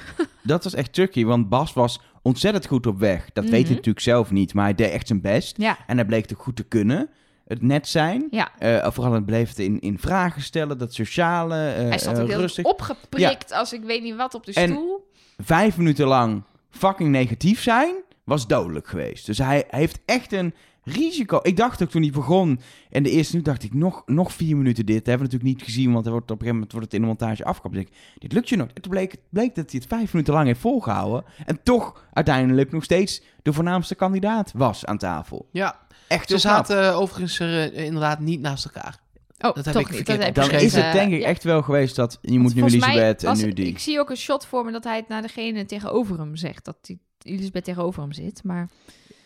Dat 0.43 0.65
was 0.65 0.75
echt 0.75 0.93
tricky, 0.93 1.25
want 1.25 1.49
Bas 1.49 1.73
was 1.73 2.01
ontzettend 2.23 2.67
goed 2.67 2.87
op 2.87 2.99
weg. 2.99 3.31
Dat 3.33 3.45
weet 3.45 3.53
Mhm. 3.53 3.63
hij 3.63 3.71
natuurlijk 3.71 4.01
zelf 4.01 4.31
niet, 4.31 4.55
maar 4.55 4.65
hij 4.65 4.75
deed 4.75 4.91
echt 4.91 5.07
zijn 5.07 5.21
best. 5.21 5.57
Ja, 5.57 5.79
En 5.87 5.97
hij 5.97 6.07
bleek 6.07 6.29
het 6.29 6.39
goed 6.39 6.57
te 6.57 6.63
kunnen. 6.65 7.09
Het 7.47 7.63
net 7.63 7.89
zijn. 7.89 8.27
ja. 8.31 8.51
Eh, 8.59 8.91
vooral 8.91 9.13
het 9.13 9.27
beleefde 9.27 9.65
in, 9.65 9.81
in 9.81 9.99
vragen 9.99 10.43
stellen, 10.43 10.79
dat 10.79 10.95
sociale, 10.95 11.69
eh, 11.69 11.89
Hij 11.89 11.99
zat 11.99 12.21
ook 12.21 12.29
heel 12.29 12.41
rustig. 12.41 12.65
opgeprikt 12.65 13.53
als 13.53 13.73
ik 13.73 13.83
weet 13.85 14.03
niet 14.03 14.17
wat 14.17 14.35
op 14.35 14.47
de 14.47 14.53
En- 14.53 14.69
stoel. 14.69 15.11
Vijf 15.39 15.77
minuten 15.77 16.07
lang 16.07 16.43
fucking 16.71 17.11
negatief 17.11 17.63
zijn, 17.63 17.95
was 18.25 18.47
dodelijk 18.47 18.87
geweest. 18.89 19.27
Dus 19.27 19.39
hij, 19.39 19.65
hij 19.71 19.81
heeft 19.81 19.99
echt 20.05 20.33
een 20.33 20.55
risico. 20.83 21.39
Ik 21.43 21.57
dacht 21.57 21.83
ook 21.83 21.91
toen 21.91 22.03
hij 22.03 22.11
begon, 22.11 22.61
en 22.91 23.03
de 23.03 23.11
eerste 23.11 23.31
minuut 23.31 23.47
dacht 23.47 23.63
ik, 23.63 23.75
nog, 23.75 24.03
nog 24.07 24.33
vier 24.33 24.57
minuten 24.57 24.87
dit. 24.87 24.97
Dat 24.97 25.07
hebben 25.07 25.27
we 25.27 25.33
natuurlijk 25.33 25.59
niet 25.59 25.69
gezien, 25.69 25.93
want 25.93 26.05
er 26.05 26.13
wordt 26.13 26.31
op 26.31 26.41
een 26.41 26.47
gegeven 26.47 26.55
moment 26.55 26.73
wordt 26.73 26.87
het 26.87 26.95
in 26.95 27.01
de 27.01 27.07
montage 27.07 27.45
afgekapt. 27.45 27.77
Ik, 27.77 27.89
dit 28.19 28.33
lukt 28.33 28.49
je 28.49 28.57
nog. 28.57 28.69
Toen 28.73 28.91
bleek, 28.91 29.17
bleek 29.29 29.55
dat 29.55 29.71
hij 29.71 29.81
het 29.81 29.89
vijf 29.89 30.13
minuten 30.13 30.35
lang 30.35 30.47
heeft 30.47 30.61
volgehouden. 30.61 31.25
En 31.47 31.63
toch 31.63 32.07
uiteindelijk 32.13 32.73
nog 32.73 32.85
steeds 32.85 33.23
de 33.43 33.53
voornaamste 33.53 33.95
kandidaat 33.95 34.53
was 34.55 34.85
aan 34.85 34.99
tafel. 34.99 35.49
Ja, 35.53 35.81
Echt 36.09 36.29
ze 36.29 36.39
zaten 36.39 36.89
eh, 36.89 36.99
overigens 36.99 37.39
er, 37.39 37.73
eh, 37.73 37.85
inderdaad 37.85 38.21
niet 38.21 38.41
naast 38.41 38.65
elkaar. 38.65 39.01
Oh, 39.39 39.55
dat 39.55 39.65
heb 39.65 39.75
toch 39.75 39.91
ik 39.91 40.09
niet. 40.09 40.35
Dan 40.35 40.51
is 40.51 40.75
het 40.75 40.93
denk 40.93 41.13
ik 41.13 41.23
echt 41.23 41.45
wel 41.45 41.63
geweest 41.63 41.97
dat 41.97 42.19
je 42.21 42.39
moet 42.39 42.55
nu 42.55 42.63
Elisabeth 42.63 43.25
en 43.25 43.37
nu 43.37 43.53
die. 43.53 43.67
Ik 43.67 43.79
zie 43.79 43.99
ook 43.99 44.11
een 44.11 44.17
shot 44.17 44.47
voor 44.47 44.65
me 44.65 44.73
dat 44.73 44.85
hij 44.85 44.97
het 44.97 45.09
naar 45.09 45.23
degene 45.23 45.65
tegenover 45.65 46.19
hem 46.19 46.37
zegt. 46.37 46.65
Dat 46.65 46.77
die 46.81 47.01
Elisabeth 47.23 47.65
tegenover 47.65 48.03
hem 48.03 48.13
zit. 48.13 48.45
Maar 48.45 48.71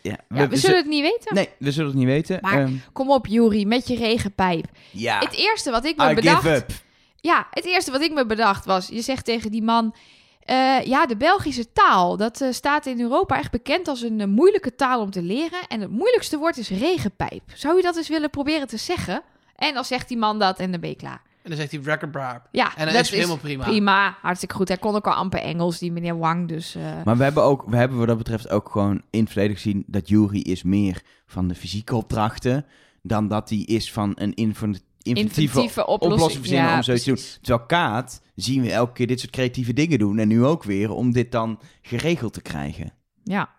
ja, 0.01 0.17
ja, 0.29 0.47
we 0.47 0.57
zullen 0.57 0.77
het 0.77 0.85
niet 0.87 1.01
weten. 1.01 1.35
Nee, 1.35 1.49
we 1.59 1.71
zullen 1.71 1.89
het 1.89 1.97
niet 1.99 2.07
weten. 2.07 2.37
Maar- 2.41 2.59
Ehm, 2.61 2.73
Kom 2.93 3.11
op, 3.11 3.27
Juri, 3.27 3.65
met 3.65 3.87
je 3.87 3.95
regenpijp. 3.95 4.65
ja, 4.91 5.19
Het 5.19 5.33
eerste 5.33 5.71
wat 5.71 5.85
ik 5.85 5.97
me 5.97 6.11
I 6.11 6.13
bedacht... 6.13 6.41
give 6.41 6.55
up. 6.55 6.71
Ja, 7.15 7.47
het 7.51 7.65
eerste 7.65 7.91
wat 7.91 8.01
ik 8.01 8.13
me 8.13 8.25
bedacht 8.25 8.65
was... 8.65 8.87
Je 8.87 9.01
zegt 9.01 9.25
tegen 9.25 9.51
die 9.51 9.63
man... 9.63 9.95
eh, 10.39 10.81
ja, 10.85 11.05
de 11.05 11.17
Belgische 11.17 11.71
taal, 11.71 12.17
dat 12.17 12.41
eh, 12.41 12.51
staat 12.51 12.85
in 12.85 13.01
Europa 13.01 13.37
echt 13.37 13.51
bekend 13.51 13.87
als 13.87 14.01
een 14.01 14.21
eh, 14.21 14.27
moeilijke 14.27 14.75
taal 14.75 15.01
om 15.01 15.11
te 15.11 15.21
leren. 15.21 15.59
En 15.67 15.81
het 15.81 15.89
moeilijkste 15.91 16.37
woord 16.37 16.57
is 16.57 16.69
regenpijp. 16.69 17.41
Zou 17.53 17.75
je 17.75 17.81
dat 17.81 17.95
eens 17.97 18.07
willen 18.09 18.29
proberen 18.29 18.67
te 18.67 18.77
zeggen? 18.77 19.21
En 19.55 19.73
dan 19.73 19.85
zegt 19.85 20.07
die 20.07 20.17
man 20.17 20.39
dat 20.39 20.59
en 20.59 20.71
dan 20.71 20.79
ben 20.79 20.89
je 20.89 20.95
klaar. 20.95 21.21
En 21.47 21.53
dan 21.53 21.61
zegt 21.67 21.71
hij 21.71 21.93
record 21.93 22.11
brab. 22.11 22.47
Ja, 22.51 22.65
En 22.77 22.85
dan 22.85 22.93
dat 22.93 23.03
is 23.03 23.09
het 23.09 23.15
helemaal 23.15 23.37
prima. 23.37 23.63
Prima, 23.63 24.17
hartstikke 24.21 24.55
goed. 24.55 24.67
Hij 24.67 24.77
kon 24.77 24.95
ook 24.95 25.07
al 25.07 25.13
amper 25.13 25.39
Engels, 25.39 25.77
die 25.79 25.91
meneer 25.91 26.17
Wang. 26.17 26.47
Dus 26.47 26.75
eh, 26.75 26.83
Maar 27.05 27.17
we 27.17 27.23
hebben 27.23 27.43
ook, 27.43 27.63
we 27.67 27.75
hebben 27.77 27.97
wat 27.97 28.07
dat 28.07 28.17
betreft 28.17 28.49
ook 28.49 28.69
gewoon 28.69 29.01
in 29.09 29.19
het 29.19 29.29
verleden 29.31 29.55
gezien 29.55 29.83
dat 29.87 30.09
Jury 30.09 30.39
is 30.39 30.63
meer 30.63 31.01
van 31.27 31.47
de 31.47 31.55
fysieke 31.55 31.95
opdrachten 31.95 32.65
dan 33.01 33.27
dat 33.27 33.49
hij 33.49 33.57
is 33.59 33.91
van 33.91 34.11
een 34.15 34.33
inven- 34.33 34.79
inventieve, 35.01 35.41
inventieve 35.41 35.81
oplossing. 35.87 36.13
oplossing 36.13 36.39
verzinnen 36.41 36.69
Ja, 36.69 36.75
om 36.75 36.83
zoiets 36.83 37.03
te 37.03 37.09
doen. 37.13 37.23
Terwijl 37.41 37.65
Kaat 37.67 38.21
zien 38.35 38.61
we 38.61 38.71
elke 38.71 38.93
keer 38.93 39.07
dit 39.07 39.19
soort 39.19 39.31
creatieve 39.31 39.73
dingen 39.73 39.99
doen 39.99 40.17
en 40.19 40.27
nu 40.27 40.45
ook 40.45 40.63
weer 40.63 40.91
om 40.91 41.11
dit 41.11 41.31
dan 41.31 41.59
geregeld 41.81 42.33
te 42.33 42.41
krijgen. 42.41 42.93
Ja, 43.23 43.49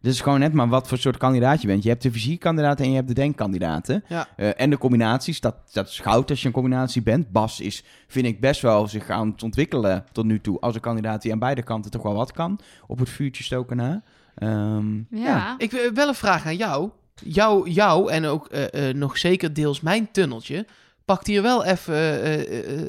Dus 0.00 0.08
het 0.08 0.18
is 0.18 0.20
gewoon 0.20 0.38
net 0.38 0.52
maar 0.52 0.68
wat 0.68 0.88
voor 0.88 0.98
soort 0.98 1.16
kandidaat 1.16 1.60
je 1.60 1.66
bent. 1.66 1.82
Je 1.82 1.88
hebt 1.88 2.02
de 2.02 2.12
fysieke 2.12 2.38
kandidaten 2.38 2.84
en 2.84 2.90
je 2.90 2.96
hebt 2.96 3.08
de 3.08 3.14
denkkandidaten. 3.14 4.04
Ja. 4.08 4.28
Eh, 4.36 4.60
en 4.60 4.70
de 4.70 4.78
combinaties, 4.78 5.40
dat, 5.40 5.54
dat 5.72 5.88
is 5.88 5.98
goud 5.98 6.30
als 6.30 6.40
je 6.40 6.46
een 6.46 6.52
combinatie 6.52 7.02
bent. 7.02 7.30
Bas 7.30 7.60
is, 7.60 7.84
vind 8.06 8.26
ik, 8.26 8.40
best 8.40 8.60
wel 8.60 8.88
zich 8.88 9.10
aan 9.10 9.30
het 9.30 9.42
ontwikkelen 9.42 10.04
tot 10.12 10.24
nu 10.24 10.40
toe. 10.40 10.60
Als 10.60 10.74
een 10.74 10.80
kandidaat 10.80 11.22
die 11.22 11.32
aan 11.32 11.38
beide 11.38 11.62
kanten 11.62 11.90
toch 11.90 12.02
wel 12.02 12.14
wat 12.14 12.32
kan. 12.32 12.60
Op 12.86 12.98
het 12.98 13.08
vuurtje 13.08 13.44
stoken 13.44 13.76
na. 13.76 14.02
Ehm, 14.34 14.98
ja. 15.10 15.54
Ik 15.58 15.70
wil 15.70 15.92
wel 15.92 16.08
een 16.08 16.14
vraag 16.14 16.46
aan 16.46 16.56
jou. 16.56 16.90
Jou, 17.24 17.70
jou 17.70 18.10
en 18.10 18.24
ook 18.24 18.46
eh, 18.46 18.88
eh, 18.88 18.96
nog 18.96 19.18
zeker 19.18 19.52
deels 19.52 19.80
mijn 19.80 20.10
tunneltje. 20.10 20.66
Pakt 21.10 21.26
hier 21.26 21.42
wel 21.42 21.64
even 21.64 21.94
eh, 21.94 22.34
eh, 22.34 22.78
eh, 22.78 22.88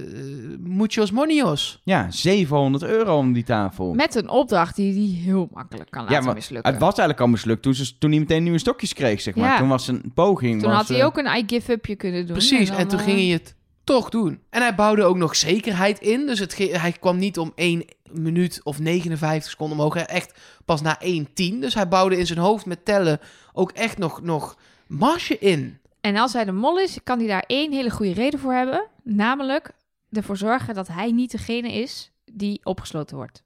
muchos 0.60 1.12
monios. 1.12 1.82
Ja, 1.84 2.12
700 2.12 2.84
euro 2.84 3.18
om 3.18 3.34
die 3.34 3.44
tafel. 3.44 3.94
Met 3.94 4.16
een 4.16 4.30
opdracht 4.30 4.76
die 4.76 4.94
hij 4.94 5.24
heel 5.24 5.48
makkelijk 5.52 5.92
kan 5.92 6.02
laten 6.02 6.18
ja, 6.18 6.24
maar 6.24 6.34
mislukken. 6.34 6.72
het 6.72 6.82
was 6.82 6.90
eigenlijk 6.90 7.20
al 7.20 7.28
mislukt 7.28 7.62
toen, 7.62 7.74
ze, 7.74 7.98
toen 7.98 8.10
hij 8.10 8.20
meteen 8.20 8.44
nieuwe 8.44 8.58
stokjes 8.58 8.94
kreeg, 8.94 9.22
zeg 9.22 9.36
maar. 9.36 9.50
Ja. 9.50 9.58
Toen 9.58 9.68
was 9.68 9.88
een 9.88 10.12
poging... 10.14 10.62
Toen 10.62 10.70
was, 10.70 10.78
had 10.78 10.88
hij 10.88 11.06
ook 11.06 11.18
een 11.18 11.26
I 11.26 11.44
give 11.48 11.72
upje 11.72 11.96
kunnen 11.96 12.26
doen. 12.26 12.36
Precies, 12.36 12.70
dan, 12.70 12.78
en 12.78 12.88
toen 12.88 13.00
ging 13.00 13.18
hij 13.18 13.28
het 13.28 13.56
toch 13.84 14.10
doen. 14.10 14.40
En 14.50 14.62
hij 14.62 14.76
bouwde 14.76 15.04
ook 15.04 15.18
nog 15.18 15.36
zekerheid 15.36 16.00
in. 16.00 16.26
Dus 16.26 16.40
het, 16.40 16.58
hij 16.58 16.92
kwam 16.92 17.18
niet 17.18 17.40
om 17.40 17.52
1 17.56 17.86
minuut 18.12 18.62
of 18.64 18.80
59 18.80 19.52
seconden 19.52 19.78
omhoog. 19.78 19.94
Hij 19.94 20.06
Echt 20.06 20.40
pas 20.66 20.82
na 20.82 21.00
1.10. 21.04 21.26
Dus 21.36 21.74
hij 21.74 21.88
bouwde 21.88 22.18
in 22.18 22.28
zijn 22.28 22.40
hoofd 22.40 22.66
met 22.66 22.86
tellen 22.86 23.20
ook 23.54 23.72
echt 23.72 23.98
nog, 23.98 24.22
nog 24.22 24.58
marge 24.88 25.38
in. 25.40 25.80
En 26.02 26.16
als 26.18 26.34
hij 26.34 26.46
de 26.46 26.52
mol 26.52 26.80
is, 26.80 26.98
kan 27.04 27.20
hij 27.20 27.28
daar 27.28 27.44
één 27.48 27.72
hele 27.72 27.90
goede 27.90 28.14
reden 28.14 28.40
voor 28.40 28.54
hebben. 28.54 28.88
Namelijk 29.04 29.72
ervoor 30.12 30.38
zorgen 30.38 30.74
dat 30.74 30.88
hij 30.88 31.12
niet 31.12 31.32
degene 31.32 31.72
is 31.74 32.12
die 32.26 32.60
opgesloten 32.64 33.16
wordt. 33.16 33.44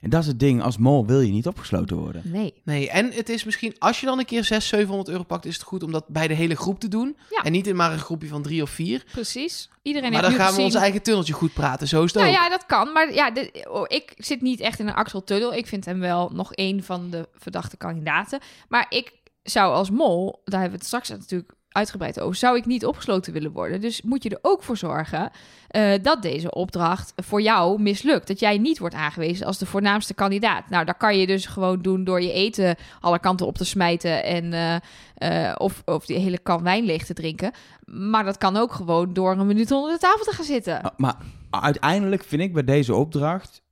En 0.00 0.10
dat 0.10 0.20
is 0.20 0.26
het 0.26 0.40
ding, 0.40 0.62
als 0.62 0.78
mol 0.78 1.06
wil 1.06 1.20
je 1.20 1.32
niet 1.32 1.46
opgesloten 1.46 1.96
worden. 1.96 2.22
Nee. 2.24 2.54
Nee, 2.64 2.90
en 2.90 3.12
het 3.12 3.28
is 3.28 3.44
misschien, 3.44 3.74
als 3.78 4.00
je 4.00 4.06
dan 4.06 4.18
een 4.18 4.24
keer 4.24 4.44
600, 4.44 4.64
700 4.70 5.08
euro 5.08 5.22
pakt, 5.22 5.44
is 5.44 5.54
het 5.54 5.62
goed 5.62 5.82
om 5.82 5.92
dat 5.92 6.08
bij 6.08 6.28
de 6.28 6.34
hele 6.34 6.56
groep 6.56 6.80
te 6.80 6.88
doen. 6.88 7.16
Ja. 7.30 7.42
En 7.42 7.52
niet 7.52 7.66
in 7.66 7.76
maar 7.76 7.92
een 7.92 7.98
groepje 7.98 8.28
van 8.28 8.42
drie 8.42 8.62
of 8.62 8.70
vier. 8.70 9.04
Precies. 9.12 9.68
Iedereen 9.82 10.12
maar 10.12 10.22
heeft 10.22 10.36
dan 10.36 10.46
gaan 10.46 10.56
we 10.56 10.62
ons 10.62 10.74
eigen 10.74 11.02
tunneltje 11.02 11.32
goed 11.32 11.52
praten. 11.52 11.88
Zo 11.88 12.04
is 12.04 12.12
het 12.12 12.22
Nou 12.22 12.34
ook. 12.34 12.42
ja, 12.42 12.48
dat 12.48 12.66
kan. 12.66 12.92
Maar 12.92 13.12
ja, 13.14 13.32
oh, 13.68 13.84
ik 13.86 14.14
zit 14.16 14.40
niet 14.40 14.60
echt 14.60 14.78
in 14.78 14.86
een 14.86 14.94
Axel 14.94 15.24
Tunnel. 15.24 15.54
Ik 15.54 15.66
vind 15.66 15.84
hem 15.84 16.00
wel 16.00 16.30
nog 16.32 16.52
één 16.52 16.82
van 16.82 17.10
de 17.10 17.28
verdachte 17.34 17.76
kandidaten. 17.76 18.40
Maar 18.68 18.86
ik 18.88 19.12
zou 19.50 19.74
als 19.74 19.90
mol, 19.90 20.40
daar 20.44 20.60
hebben 20.60 20.78
we 20.78 20.84
het 20.84 20.86
straks 20.86 21.08
natuurlijk 21.08 21.54
uitgebreid 21.76 22.20
over, 22.20 22.36
zou 22.36 22.56
ik 22.56 22.66
niet 22.66 22.86
opgesloten 22.86 23.32
willen 23.32 23.52
worden. 23.52 23.80
Dus 23.80 24.02
moet 24.02 24.22
je 24.22 24.30
er 24.30 24.38
ook 24.42 24.62
voor 24.62 24.76
zorgen 24.76 25.30
eh, 25.68 25.92
dat 26.02 26.22
deze 26.22 26.50
opdracht 26.50 27.12
voor 27.16 27.42
jou 27.42 27.82
mislukt. 27.82 28.28
Dat 28.28 28.40
jij 28.40 28.58
niet 28.58 28.78
wordt 28.78 28.94
aangewezen 28.94 29.46
als 29.46 29.58
de 29.58 29.66
voornaamste 29.66 30.14
kandidaat. 30.14 30.70
Nou, 30.70 30.84
dat 30.84 30.96
kan 30.96 31.18
je 31.18 31.26
dus 31.26 31.46
gewoon 31.46 31.82
doen 31.82 32.04
door 32.04 32.22
je 32.22 32.32
eten 32.32 32.76
alle 33.00 33.18
kanten 33.18 33.46
op 33.46 33.56
te 33.56 33.64
smijten 33.64 34.24
en 34.24 34.52
eh, 34.52 35.48
eh, 35.48 35.54
of, 35.58 35.82
of 35.84 36.06
die 36.06 36.18
hele 36.18 36.38
kan 36.38 36.62
wijn 36.62 36.84
leeg 36.84 37.04
te 37.04 37.14
drinken. 37.14 37.52
Maar 37.84 38.24
dat 38.24 38.38
kan 38.38 38.56
ook 38.56 38.72
gewoon 38.72 39.12
door 39.12 39.32
een 39.32 39.46
minuut 39.46 39.70
onder 39.70 39.92
de 39.92 39.98
tafel 39.98 40.24
te 40.24 40.34
gaan 40.34 40.44
zitten. 40.44 40.92
Maar, 40.96 41.16
maar 41.50 41.60
uiteindelijk 41.60 42.24
vind 42.24 42.42
ik 42.42 42.52
bij 42.52 42.64
deze 42.64 42.94
opdracht 42.94 43.62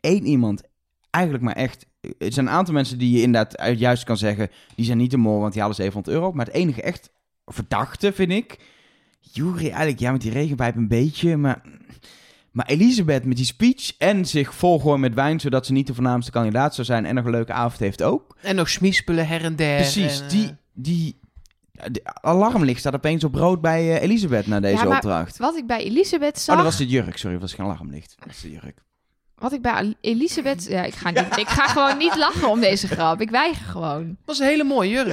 één 0.00 0.26
iemand 0.26 0.62
eigenlijk 1.10 1.44
maar 1.44 1.54
echt... 1.56 1.86
Er 2.18 2.32
zijn 2.32 2.46
een 2.46 2.52
aantal 2.52 2.74
mensen 2.74 2.98
die 2.98 3.10
je 3.16 3.22
inderdaad 3.22 3.58
uit- 3.58 3.78
juist 3.78 4.04
kan 4.04 4.16
zeggen... 4.16 4.48
die 4.74 4.84
zijn 4.84 4.98
niet 4.98 5.10
de 5.10 5.16
mol, 5.16 5.40
want 5.40 5.52
die 5.52 5.60
halen 5.60 5.76
700 5.76 6.14
euro. 6.16 6.32
Maar 6.32 6.46
het 6.46 6.54
enige 6.54 6.82
echt 6.82 7.10
verdachte 7.46 8.12
vind 8.12 8.30
ik... 8.32 8.58
Jury 9.20 9.68
eigenlijk, 9.68 9.98
ja, 9.98 10.12
met 10.12 10.20
die 10.20 10.32
regenpijp 10.32 10.76
een 10.76 10.88
beetje, 10.88 11.36
maar... 11.36 11.62
Maar 12.50 12.66
Elisabeth 12.66 13.24
met 13.24 13.36
die 13.36 13.46
speech 13.46 13.96
en 13.98 14.24
zich 14.24 14.54
volgooien 14.54 15.00
met 15.00 15.14
wijn... 15.14 15.40
zodat 15.40 15.66
ze 15.66 15.72
niet 15.72 15.86
de 15.86 15.94
voornaamste 15.94 16.30
kandidaat 16.30 16.74
zou 16.74 16.86
zijn... 16.86 17.06
en 17.06 17.14
nog 17.14 17.24
een 17.24 17.30
leuke 17.30 17.52
avond 17.52 17.80
heeft 17.80 18.02
ook. 18.02 18.36
En 18.42 18.56
nog 18.56 18.68
smiespullen 18.68 19.26
her 19.26 19.44
en 19.44 19.56
der. 19.56 19.76
Precies, 19.76 20.18
en, 20.18 20.24
eh, 20.24 20.30
die... 20.30 20.50
die 20.72 21.18
de 21.90 22.00
alarmlicht 22.04 22.78
staat 22.80 22.94
opeens 22.94 23.24
op 23.24 23.34
rood 23.34 23.60
bij 23.60 23.80
eh, 23.96 24.02
Elisabeth 24.02 24.46
na 24.46 24.60
deze 24.60 24.76
Ja, 24.76 24.84
maar- 24.84 24.94
opdracht. 24.96 25.36
Wat 25.38 25.56
ik 25.56 25.66
bij 25.66 25.84
Elisabeth 25.84 26.38
zag... 26.38 26.56
Oh, 26.56 26.62
dat 26.62 26.70
was 26.70 26.80
de 26.80 26.86
jurk, 26.86 27.16
sorry, 27.16 27.32
dat 27.38 27.40
was 27.42 27.54
geen 27.54 27.66
alarmlicht. 27.66 28.14
Dat 28.18 28.26
was 28.26 28.40
de 28.40 28.50
jurk. 28.50 28.82
Wat 29.40 29.52
ik 29.52 29.62
bij 29.62 29.72
El- 29.74 29.94
Elisabeth... 30.00 30.64
Ja, 30.76 30.82
ik 30.82 30.94
ga, 30.94 31.10
niet, 31.10 31.36
ik 31.36 31.48
ga 31.48 31.66
gewoon 31.66 31.96
niet 31.98 32.16
lachen 32.16 32.48
om 32.48 32.60
deze 32.60 32.86
grap. 32.88 33.20
Ik 33.20 33.30
weiger 33.30 33.66
gewoon. 33.66 34.06
Dat 34.06 34.16
was 34.24 34.38
een 34.38 34.46
hele 34.46 34.64
mooie 34.64 34.90
jurk. 34.90 35.06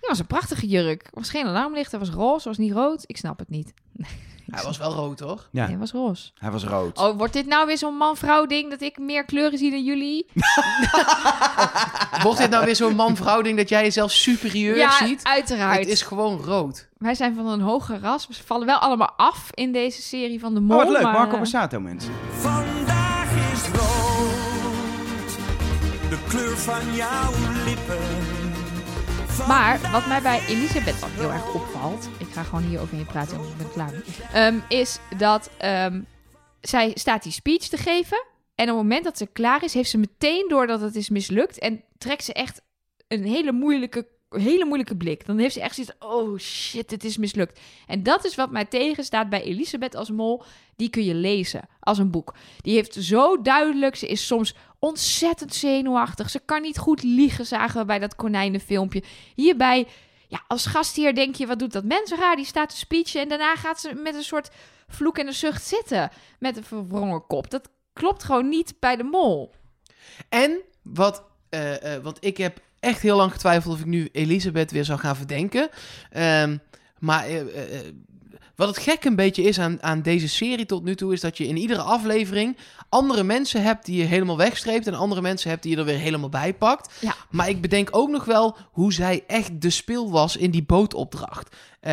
Het 0.00 0.08
was 0.08 0.18
een 0.18 0.26
prachtige 0.26 0.66
jurk. 0.66 1.02
Het 1.02 1.14
was 1.14 1.30
geen 1.30 1.46
alarmlicht. 1.46 1.92
Het 1.92 2.00
was 2.00 2.10
roze. 2.10 2.34
Het 2.34 2.44
was 2.44 2.58
niet 2.66 2.72
rood. 2.72 3.02
Ik 3.06 3.16
snap 3.16 3.38
het 3.38 3.48
niet. 3.50 3.72
Hij 4.50 4.62
was 4.62 4.78
wel 4.78 4.92
rood, 4.92 5.20
hoor. 5.20 5.46
Ja, 5.50 5.62
Nee, 5.62 5.70
het 5.70 5.78
was 5.80 5.92
roze. 5.92 6.30
hij 6.34 6.50
was 6.50 6.64
rood. 6.64 6.98
Oh, 6.98 7.16
wordt 7.16 7.32
dit 7.32 7.46
nou 7.46 7.66
weer 7.66 7.78
zo'n 7.78 7.94
man-vrouw 7.96 8.46
ding 8.46 8.70
dat 8.70 8.80
ik 8.80 8.98
meer 8.98 9.24
kleuren 9.24 9.58
zie 9.58 9.70
dan 9.70 9.84
jullie? 9.84 10.26
Wordt 12.22 12.38
dit 12.38 12.50
nou 12.50 12.64
weer 12.64 12.76
zo'n 12.76 12.94
man-vrouw 12.94 13.42
ding 13.42 13.56
dat 13.56 13.68
jij 13.68 13.82
jezelf 13.82 14.10
superieur 14.10 14.76
ja, 14.76 14.90
ziet? 15.06 15.20
uiteraard. 15.24 15.78
Het 15.78 15.88
is 15.88 16.02
gewoon 16.02 16.38
rood. 16.40 16.88
Wij 16.98 17.14
zijn 17.14 17.34
van 17.34 17.46
een 17.46 17.60
hoger 17.60 18.00
ras. 18.00 18.26
We 18.26 18.34
vallen 18.46 18.66
wel 18.66 18.78
allemaal 18.78 19.12
af 19.16 19.48
in 19.54 19.72
deze 19.72 20.02
serie 20.02 20.40
van 20.40 20.54
de 20.54 20.60
Oh, 20.60 20.66
mol. 20.66 20.76
wat 20.76 20.88
leuk, 20.88 21.02
maar, 21.02 21.12
Marco 21.12 21.32
eh, 21.32 21.36
Borsato, 21.38 21.80
mensen. 21.80 22.12
Kleur 26.28 26.56
van 26.56 26.94
jouw 26.94 27.32
lippen. 27.64 27.98
Maar 29.46 29.90
wat 29.92 30.06
mij 30.06 30.22
bij 30.22 30.40
Elisabeth 30.48 31.00
dan 31.00 31.10
heel 31.10 31.32
erg 31.32 31.54
opvalt, 31.54 32.08
ik 32.18 32.26
ga 32.26 32.42
gewoon 32.42 32.64
hier 32.64 32.80
overheen 32.80 33.06
praten, 33.06 33.38
ben 33.56 33.66
ik 33.66 33.72
klaar 33.72 33.90
mee, 33.90 34.02
Ehm, 34.32 34.58
is 34.68 34.98
dat 35.16 35.50
ehm, 35.58 36.00
zij 36.60 36.90
staat 36.94 37.22
die 37.22 37.32
speech 37.32 37.68
te 37.68 37.76
geven 37.76 38.24
en 38.54 38.70
op 38.70 38.76
het 38.76 38.76
moment 38.76 39.04
dat 39.04 39.18
ze 39.18 39.26
klaar 39.26 39.64
is, 39.64 39.74
heeft 39.74 39.90
ze 39.90 39.98
meteen 39.98 40.46
door 40.48 40.66
dat 40.66 40.80
het 40.80 40.96
is 40.96 41.08
mislukt 41.08 41.58
en 41.58 41.82
trekt 41.98 42.24
ze 42.24 42.32
echt 42.32 42.62
een 43.08 43.24
hele 43.24 43.52
moeilijke, 43.52 44.06
hele 44.28 44.64
moeilijke 44.64 44.96
blik. 44.96 45.26
Dan 45.26 45.38
heeft 45.38 45.54
ze 45.54 45.60
echt 45.60 45.74
zoiets, 45.74 45.94
oh 45.98 46.38
shit, 46.38 46.90
het 46.90 47.04
is 47.04 47.16
mislukt. 47.16 47.60
En 47.86 48.02
dat 48.02 48.24
is 48.24 48.34
wat 48.34 48.50
mij 48.50 48.64
tegenstaat 48.64 49.28
bij 49.28 49.42
Elisabeth 49.42 49.94
als 49.94 50.10
mol. 50.10 50.42
Die 50.76 50.90
kun 50.90 51.04
je 51.04 51.14
lezen 51.14 51.68
als 51.80 51.98
een 51.98 52.10
boek. 52.10 52.34
Die 52.60 52.74
heeft 52.74 52.94
zo 52.94 53.42
duidelijk, 53.42 53.96
ze 53.96 54.08
is 54.08 54.26
soms 54.26 54.54
ontzettend 54.78 55.54
zenuwachtig. 55.54 56.30
Ze 56.30 56.40
kan 56.44 56.62
niet 56.62 56.78
goed 56.78 57.02
liegen, 57.02 57.46
zagen 57.46 57.80
we 57.80 57.86
bij 57.86 57.98
dat 57.98 58.16
konijnenfilmpje. 58.16 59.02
Hierbij, 59.34 59.86
ja, 60.28 60.44
als 60.46 60.66
gastheer 60.66 61.14
denk 61.14 61.34
je, 61.34 61.46
wat 61.46 61.58
doet 61.58 61.72
dat 61.72 61.84
mens 61.84 62.12
raar? 62.12 62.36
Die 62.36 62.44
staat 62.44 62.68
te 62.68 62.76
speechen 62.76 63.20
en 63.20 63.28
daarna 63.28 63.56
gaat 63.56 63.80
ze 63.80 63.94
met 63.94 64.14
een 64.14 64.22
soort 64.22 64.50
vloek 64.88 65.18
en 65.18 65.26
een 65.26 65.32
zucht 65.32 65.64
zitten. 65.64 66.10
Met 66.38 66.56
een 66.56 66.64
verwrongen 66.64 67.26
kop. 67.26 67.50
Dat 67.50 67.68
klopt 67.92 68.24
gewoon 68.24 68.48
niet 68.48 68.74
bij 68.80 68.96
de 68.96 69.02
mol. 69.02 69.54
En 70.28 70.60
wat, 70.82 71.24
eh, 71.48 71.94
eh, 71.94 72.02
want 72.02 72.16
ik 72.20 72.36
heb 72.36 72.60
echt 72.80 73.02
heel 73.02 73.16
lang 73.16 73.32
getwijfeld 73.32 73.74
of 73.74 73.80
ik 73.80 73.86
nu 73.86 74.08
Elisabeth 74.12 74.70
weer 74.70 74.84
zou 74.84 74.98
gaan 74.98 75.16
verdenken. 75.16 75.68
Ehm, 76.10 76.56
maar 76.98 77.26
eh, 77.26 77.40
wat 78.58 78.68
het 78.68 78.78
gek 78.78 79.04
een 79.04 79.16
beetje 79.16 79.42
is 79.42 79.58
aan, 79.58 79.82
aan 79.82 80.02
deze 80.02 80.28
serie 80.28 80.66
tot 80.66 80.84
nu 80.84 80.94
toe, 80.94 81.12
is 81.12 81.20
dat 81.20 81.36
je 81.36 81.46
in 81.46 81.56
iedere 81.56 81.82
aflevering 81.82 82.56
andere 82.88 83.22
mensen 83.22 83.62
hebt 83.62 83.84
die 83.84 83.96
je 83.96 84.04
helemaal 84.04 84.36
wegstreept 84.36 84.86
en 84.86 84.94
andere 84.94 85.20
mensen 85.20 85.50
hebt 85.50 85.62
die 85.62 85.72
je 85.72 85.78
er 85.78 85.84
weer 85.84 85.98
helemaal 85.98 86.28
bij 86.28 86.54
pakt. 86.54 86.94
Ja. 87.00 87.14
Maar 87.30 87.48
ik 87.48 87.60
bedenk 87.60 87.88
ook 87.90 88.08
nog 88.08 88.24
wel 88.24 88.56
hoe 88.70 88.92
zij 88.92 89.24
echt 89.26 89.60
de 89.60 89.70
spil 89.70 90.10
was 90.10 90.36
in 90.36 90.50
die 90.50 90.62
bootopdracht. 90.62 91.56
Eh, 91.80 91.92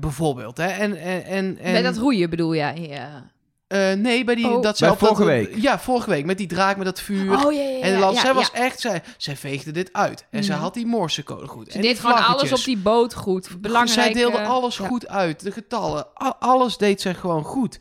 bijvoorbeeld. 0.00 0.56
Hè? 0.56 0.66
En, 0.66 0.96
en, 0.96 1.24
en, 1.24 1.58
en, 1.58 1.72
Bij 1.72 1.82
dat 1.82 1.96
roeien 1.96 2.30
bedoel 2.30 2.54
jij? 2.54 2.86
Ja. 2.88 3.30
Eh, 3.70 3.92
nee, 3.92 4.24
bij 4.24 4.34
die 4.34 4.48
Oh. 4.48 4.62
dat 4.62 4.76
ze 4.76 4.84
Bij 4.84 4.92
op 4.92 4.98
dat- 5.00 5.08
vorige 5.08 5.24
week. 5.26 5.54
Ja, 5.62 5.78
vorige 5.78 6.10
week 6.10 6.24
met 6.24 6.38
die 6.38 6.46
draak 6.46 6.76
met 6.76 6.86
dat 6.86 7.00
vuur. 7.00 7.44
Oh 7.46 7.52
ja, 7.52 7.60
ja, 7.62 7.68
ja. 7.68 7.80
En 7.80 7.92
de 7.94 7.98
land, 7.98 8.14
ja, 8.14 8.20
zij 8.20 8.34
was 8.34 8.50
echt, 8.50 8.80
zij, 8.80 9.02
zij 9.16 9.36
veegde 9.36 9.70
dit 9.70 9.92
uit. 9.92 10.26
En 10.30 10.44
ze 10.44 10.52
Mhm. 10.52 10.60
had 10.60 10.74
die 10.74 10.86
Morsecode 10.86 11.46
goed. 11.46 11.70
Ze 11.70 11.76
en 11.76 11.82
deed 11.82 11.98
gewoon 12.00 12.24
alles 12.24 12.52
op 12.52 12.64
die 12.64 12.76
boot 12.78 13.14
goed. 13.14 13.60
Belangrijk. 13.60 14.00
Zij 14.00 14.12
deelde 14.12 14.38
eh, 14.38 14.48
alles 14.48 14.76
ja. 14.76 14.86
goed 14.86 15.08
uit. 15.08 15.40
De 15.42 15.52
getallen, 15.52 16.06
alles 16.38 16.76
deed 16.76 17.00
zij 17.00 17.14
gewoon 17.14 17.44
goed. 17.44 17.78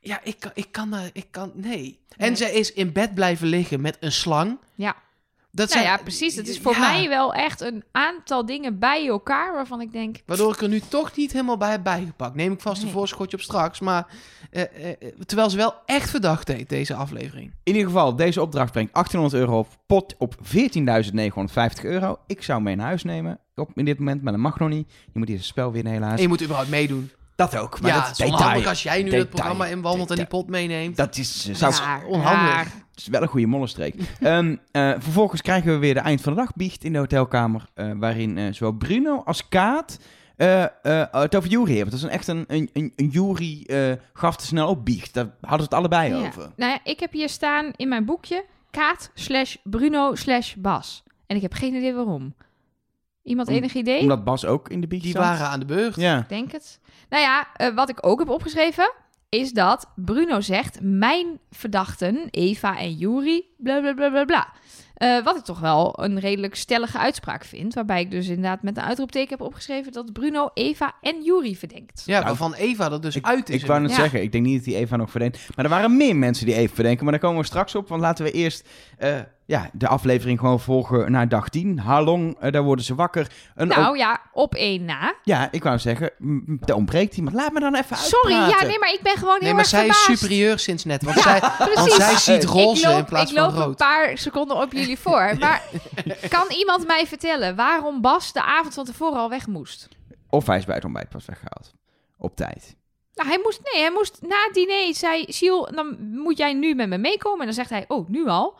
Ja, 0.00 0.20
ik 0.22 0.40
kan, 0.40 0.50
ik 0.54 0.66
kan 0.72 0.90
daar, 0.90 1.10
ik 1.12 1.26
kan, 1.30 1.50
nee. 1.54 1.98
En 2.16 2.26
Nee. 2.26 2.36
zij 2.36 2.52
is 2.52 2.72
in 2.72 2.92
bed 2.92 3.14
blijven 3.14 3.46
liggen 3.46 3.80
met 3.80 3.96
een 4.00 4.12
slang. 4.12 4.58
Ja. 4.74 4.96
Dat 5.50 5.68
Nou 5.68 5.80
zijn- 5.80 5.92
ja, 5.96 6.02
precies. 6.02 6.34
Het 6.36 6.48
is 6.48 6.58
voor 6.58 6.72
ja, 6.72 6.78
mij 6.78 7.08
wel 7.08 7.34
echt 7.34 7.60
een 7.60 7.84
aantal 7.92 8.46
dingen 8.46 8.78
bij 8.78 9.06
elkaar 9.08 9.52
waarvan 9.54 9.80
ik 9.80 9.92
denk... 9.92 10.16
Waardoor 10.26 10.52
ik 10.52 10.60
er 10.62 10.68
nu 10.68 10.80
toch 10.80 11.16
niet 11.16 11.32
helemaal 11.32 11.56
bij 11.56 11.70
heb 11.70 11.82
bijgepakt. 11.82 12.34
Neem 12.34 12.52
ik 12.52 12.60
vast 12.60 12.78
een 12.78 12.84
Nee. 12.84 12.92
voorschotje 12.92 13.36
op 13.36 13.42
straks. 13.42 13.80
Maar 13.80 14.06
eh, 14.50 14.62
eh, 14.62 14.96
terwijl 15.26 15.50
ze 15.50 15.56
wel 15.56 15.74
echt 15.86 16.10
verdacht 16.10 16.46
deed, 16.46 16.68
deze 16.68 16.94
aflevering. 16.94 17.46
In 17.62 17.72
ieder 17.72 17.86
geval, 17.86 18.16
deze 18.16 18.42
opdracht 18.42 18.72
brengt 18.72 18.92
1800 18.92 19.42
euro 19.42 19.58
op 19.58 19.68
pot 19.86 20.14
op 20.18 20.34
14.950 20.42 21.84
euro. 21.84 22.18
Ik 22.26 22.42
zou 22.42 22.62
mee 22.62 22.76
naar 22.76 22.86
huis 22.86 23.02
nemen 23.04 23.38
op, 23.54 23.70
in 23.74 23.84
dit 23.84 23.98
moment, 23.98 24.22
maar 24.22 24.32
dat 24.32 24.42
mag 24.42 24.58
nog 24.58 24.68
niet. 24.68 24.92
Je 25.12 25.18
moet 25.18 25.28
eerst 25.28 25.40
het 25.40 25.50
spel 25.50 25.72
winnen 25.72 25.92
helaas. 25.92 26.16
En 26.16 26.22
je 26.22 26.28
moet 26.28 26.42
überhaupt 26.42 26.70
meedoen. 26.70 27.10
Dat 27.38 27.56
ook, 27.56 27.80
maar 27.80 27.90
ja, 27.90 27.96
dat 27.96 28.08
het 28.08 28.18
is 28.18 28.24
onhandig 28.26 28.66
als 28.66 28.82
jij 28.82 28.96
nu 28.96 29.02
Detail. 29.02 29.20
het 29.22 29.30
programma 29.30 29.66
inwandelt 29.66 30.10
en 30.10 30.16
die 30.16 30.26
pot 30.26 30.48
meeneemt. 30.48 30.96
Dat 30.96 31.16
is, 31.16 31.48
eh, 31.48 31.54
zou, 31.54 31.74
Raar, 31.74 32.04
onhandig. 32.06 32.54
raar. 32.54 32.64
het 32.64 32.96
is 33.00 33.06
wel 33.08 33.22
een 33.22 33.28
goede 33.28 33.46
mollenstreek. 33.46 33.94
Ehm, 34.20 34.56
eh, 34.70 34.90
vervolgens 34.98 35.42
krijgen 35.42 35.72
we 35.72 35.78
weer 35.78 35.94
de 35.94 36.00
eind 36.00 36.20
van 36.20 36.34
de 36.34 36.38
dag 36.40 36.54
biecht 36.54 36.84
in 36.84 36.92
de 36.92 36.98
hotelkamer. 36.98 37.64
eh, 37.74 37.90
waarin 37.96 38.38
eh, 38.38 38.52
zowel 38.52 38.72
Bruno 38.72 39.22
als 39.24 39.48
Kaat 39.48 39.98
eh, 40.36 40.62
eh, 40.62 40.68
het 41.10 41.36
over 41.36 41.48
Jury 41.50 41.74
hebben. 41.76 41.90
Dat 41.90 41.98
is 41.98 42.02
een, 42.02 42.10
echt 42.10 42.26
een, 42.28 42.44
een, 42.48 42.70
een, 42.72 42.92
een 42.96 43.08
Jury 43.08 43.62
eh, 43.66 43.92
gaf 44.12 44.36
te 44.36 44.46
snel 44.46 44.68
op 44.68 44.84
biecht. 44.84 45.14
Daar 45.14 45.24
hadden 45.40 45.58
ze 45.58 45.64
het 45.64 45.74
allebei 45.74 46.10
Ja. 46.14 46.26
over. 46.26 46.50
Nou 46.56 46.72
ja, 46.72 46.78
ik 46.84 47.00
heb 47.00 47.12
hier 47.12 47.28
staan 47.28 47.72
in 47.76 47.88
mijn 47.88 48.04
boekje 48.04 48.44
Kaat 48.70 49.10
slash 49.14 49.56
Bruno 49.64 50.14
slash 50.14 50.54
Bas. 50.54 51.02
En 51.26 51.36
ik 51.36 51.42
heb 51.42 51.52
geen 51.52 51.74
idee 51.74 51.94
waarom. 51.94 52.34
Iemand 53.28 53.48
Om- 53.48 53.54
enig 53.54 53.74
idee? 53.74 54.00
Omdat 54.00 54.24
Bas 54.24 54.44
ook 54.46 54.68
in 54.68 54.80
de 54.80 54.86
biecht 54.86 55.02
Die 55.02 55.12
zat. 55.12 55.22
waren 55.22 55.46
aan 55.48 55.60
de 55.60 55.66
beurt. 55.66 55.96
Ja. 55.96 56.18
Ik 56.18 56.28
Denk 56.28 56.52
het. 56.52 56.80
Nou 57.08 57.22
ja, 57.22 57.46
eh, 57.56 57.74
wat 57.74 57.88
ik 57.88 58.06
ook 58.06 58.18
heb 58.18 58.28
opgeschreven 58.28 58.92
is 59.28 59.52
dat 59.52 59.86
Bruno 59.96 60.40
zegt: 60.40 60.78
Mijn 60.82 61.38
verdachten, 61.50 62.28
Eva 62.30 62.78
en 62.78 62.92
Juri, 62.94 63.44
bla 63.58 63.80
bla 63.80 63.92
bla 63.94 64.10
bla 64.10 64.24
bla. 64.24 64.48
Eh, 64.94 65.24
wat 65.24 65.36
ik 65.36 65.42
toch 65.44 65.60
wel 65.60 65.98
een 66.02 66.18
redelijk 66.20 66.54
stellige 66.54 66.98
uitspraak 66.98 67.44
vind. 67.44 67.74
Waarbij 67.74 68.00
ik 68.00 68.10
dus 68.10 68.28
inderdaad 68.28 68.62
met 68.62 68.76
een 68.76 68.82
uitroepteken 68.82 69.36
heb 69.38 69.46
opgeschreven 69.46 69.92
dat 69.92 70.12
Bruno, 70.12 70.50
Eva 70.54 70.94
en 71.00 71.22
Juri 71.22 71.56
verdenkt. 71.56 72.02
Ja, 72.06 72.22
waarvan 72.22 72.54
Eva 72.54 72.90
er 72.92 73.00
dus 73.00 73.16
Ik, 73.16 73.24
uit 73.26 73.48
is. 73.48 73.60
ik 73.60 73.66
wou 73.66 73.80
net 73.80 73.90
Ja. 73.90 73.96
zeggen, 73.96 74.22
ik 74.22 74.32
denk 74.32 74.44
niet 74.46 74.54
dat 74.56 74.64
die 74.64 74.76
Eva 74.76 74.96
nog 74.96 75.10
verdenkt. 75.10 75.38
Maar 75.56 75.64
er 75.64 75.70
waren 75.70 75.96
meer 75.96 76.16
mensen 76.16 76.46
die 76.46 76.54
Eva 76.54 76.74
verdenken. 76.74 77.02
Maar 77.04 77.12
daar 77.12 77.22
komen 77.22 77.40
we 77.40 77.46
straks 77.46 77.74
op. 77.74 77.88
Want 77.88 78.00
laten 78.00 78.24
we 78.24 78.30
eerst 78.30 78.68
eh, 78.98 79.16
ja, 79.48 79.70
de 79.72 79.88
aflevering 79.88 80.38
gewoon 80.38 80.60
volgen 80.60 81.10
naar 81.12 81.28
dag 81.28 81.48
10. 81.48 81.78
Halong, 81.78 82.36
eh, 82.40 82.52
daar 82.52 82.62
worden 82.62 82.84
ze 82.84 82.94
wakker. 82.94 83.30
Een 83.54 83.68
nou 83.68 83.96
ja, 83.96 84.20
op 84.32 84.54
één 84.54 84.84
na. 84.84 85.14
ja, 85.22 85.48
ik 85.50 85.62
wou 85.62 85.78
zeggen, 85.78 86.10
er 86.64 86.74
ontbreekt 86.74 87.16
iemand. 87.16 87.36
Laat 87.36 87.52
me 87.52 87.60
dan 87.60 87.74
even 87.74 87.96
Sorry, 87.96 88.34
uitpraten. 88.34 88.64
ja, 88.64 88.70
nee, 88.70 88.78
maar 88.78 88.92
ik 88.92 89.00
ben 89.02 89.16
gewoon 89.16 89.34
heel 89.34 89.42
Nee, 89.42 89.54
maar 89.54 89.64
zij 89.64 89.86
is 89.86 90.04
superieur 90.04 90.58
sinds 90.58 90.84
net. 90.84 91.02
Want, 91.02 91.16
Ja, 91.16 91.22
zij, 91.22 91.40
want 91.74 91.92
zij 91.92 92.16
ziet 92.16 92.44
roze 92.44 92.82
ik 92.82 92.88
loop, 92.88 92.98
in 92.98 93.04
plaats 93.04 93.30
ik 93.30 93.36
van 93.36 93.46
loop 93.46 93.56
een 93.56 93.62
rood. 93.62 93.76
paar 93.76 94.18
seconden 94.18 94.56
op 94.56 94.72
jullie 94.72 94.98
voor. 94.98 95.36
Maar 95.40 95.62
kan 96.28 96.46
iemand 96.50 96.86
mij 96.86 97.06
vertellen 97.06 97.56
waarom 97.56 98.00
Bas 98.00 98.32
de 98.32 98.42
avond 98.42 98.74
van 98.74 98.84
tevoren 98.84 99.18
al 99.18 99.28
weg 99.30 99.46
moest? 99.46 99.88
Of 100.30 100.46
hij 100.46 100.58
is 100.58 100.64
bij 100.64 100.74
het 100.74 100.84
ontbijt 100.84 101.08
pas 101.08 101.24
weggehaald. 101.24 101.74
Op 102.18 102.36
tijd. 102.36 102.76
Nou, 103.14 103.28
hij 103.28 103.40
moest, 103.42 103.60
nee, 103.72 103.82
hij 103.82 103.92
moest 103.92 104.18
na 104.22 104.36
het 104.44 104.54
diner, 104.54 104.94
zei 104.94 105.24
Siel, 105.28 105.68
dan 105.74 105.96
moet 106.12 106.38
jij 106.38 106.52
nu 106.52 106.74
met 106.74 106.88
me 106.88 106.98
meekomen. 106.98 107.38
En 107.40 107.44
dan 107.46 107.54
zegt 107.54 107.70
hij, 107.70 107.84
oh, 107.88 108.08
nu 108.08 108.26
al? 108.28 108.54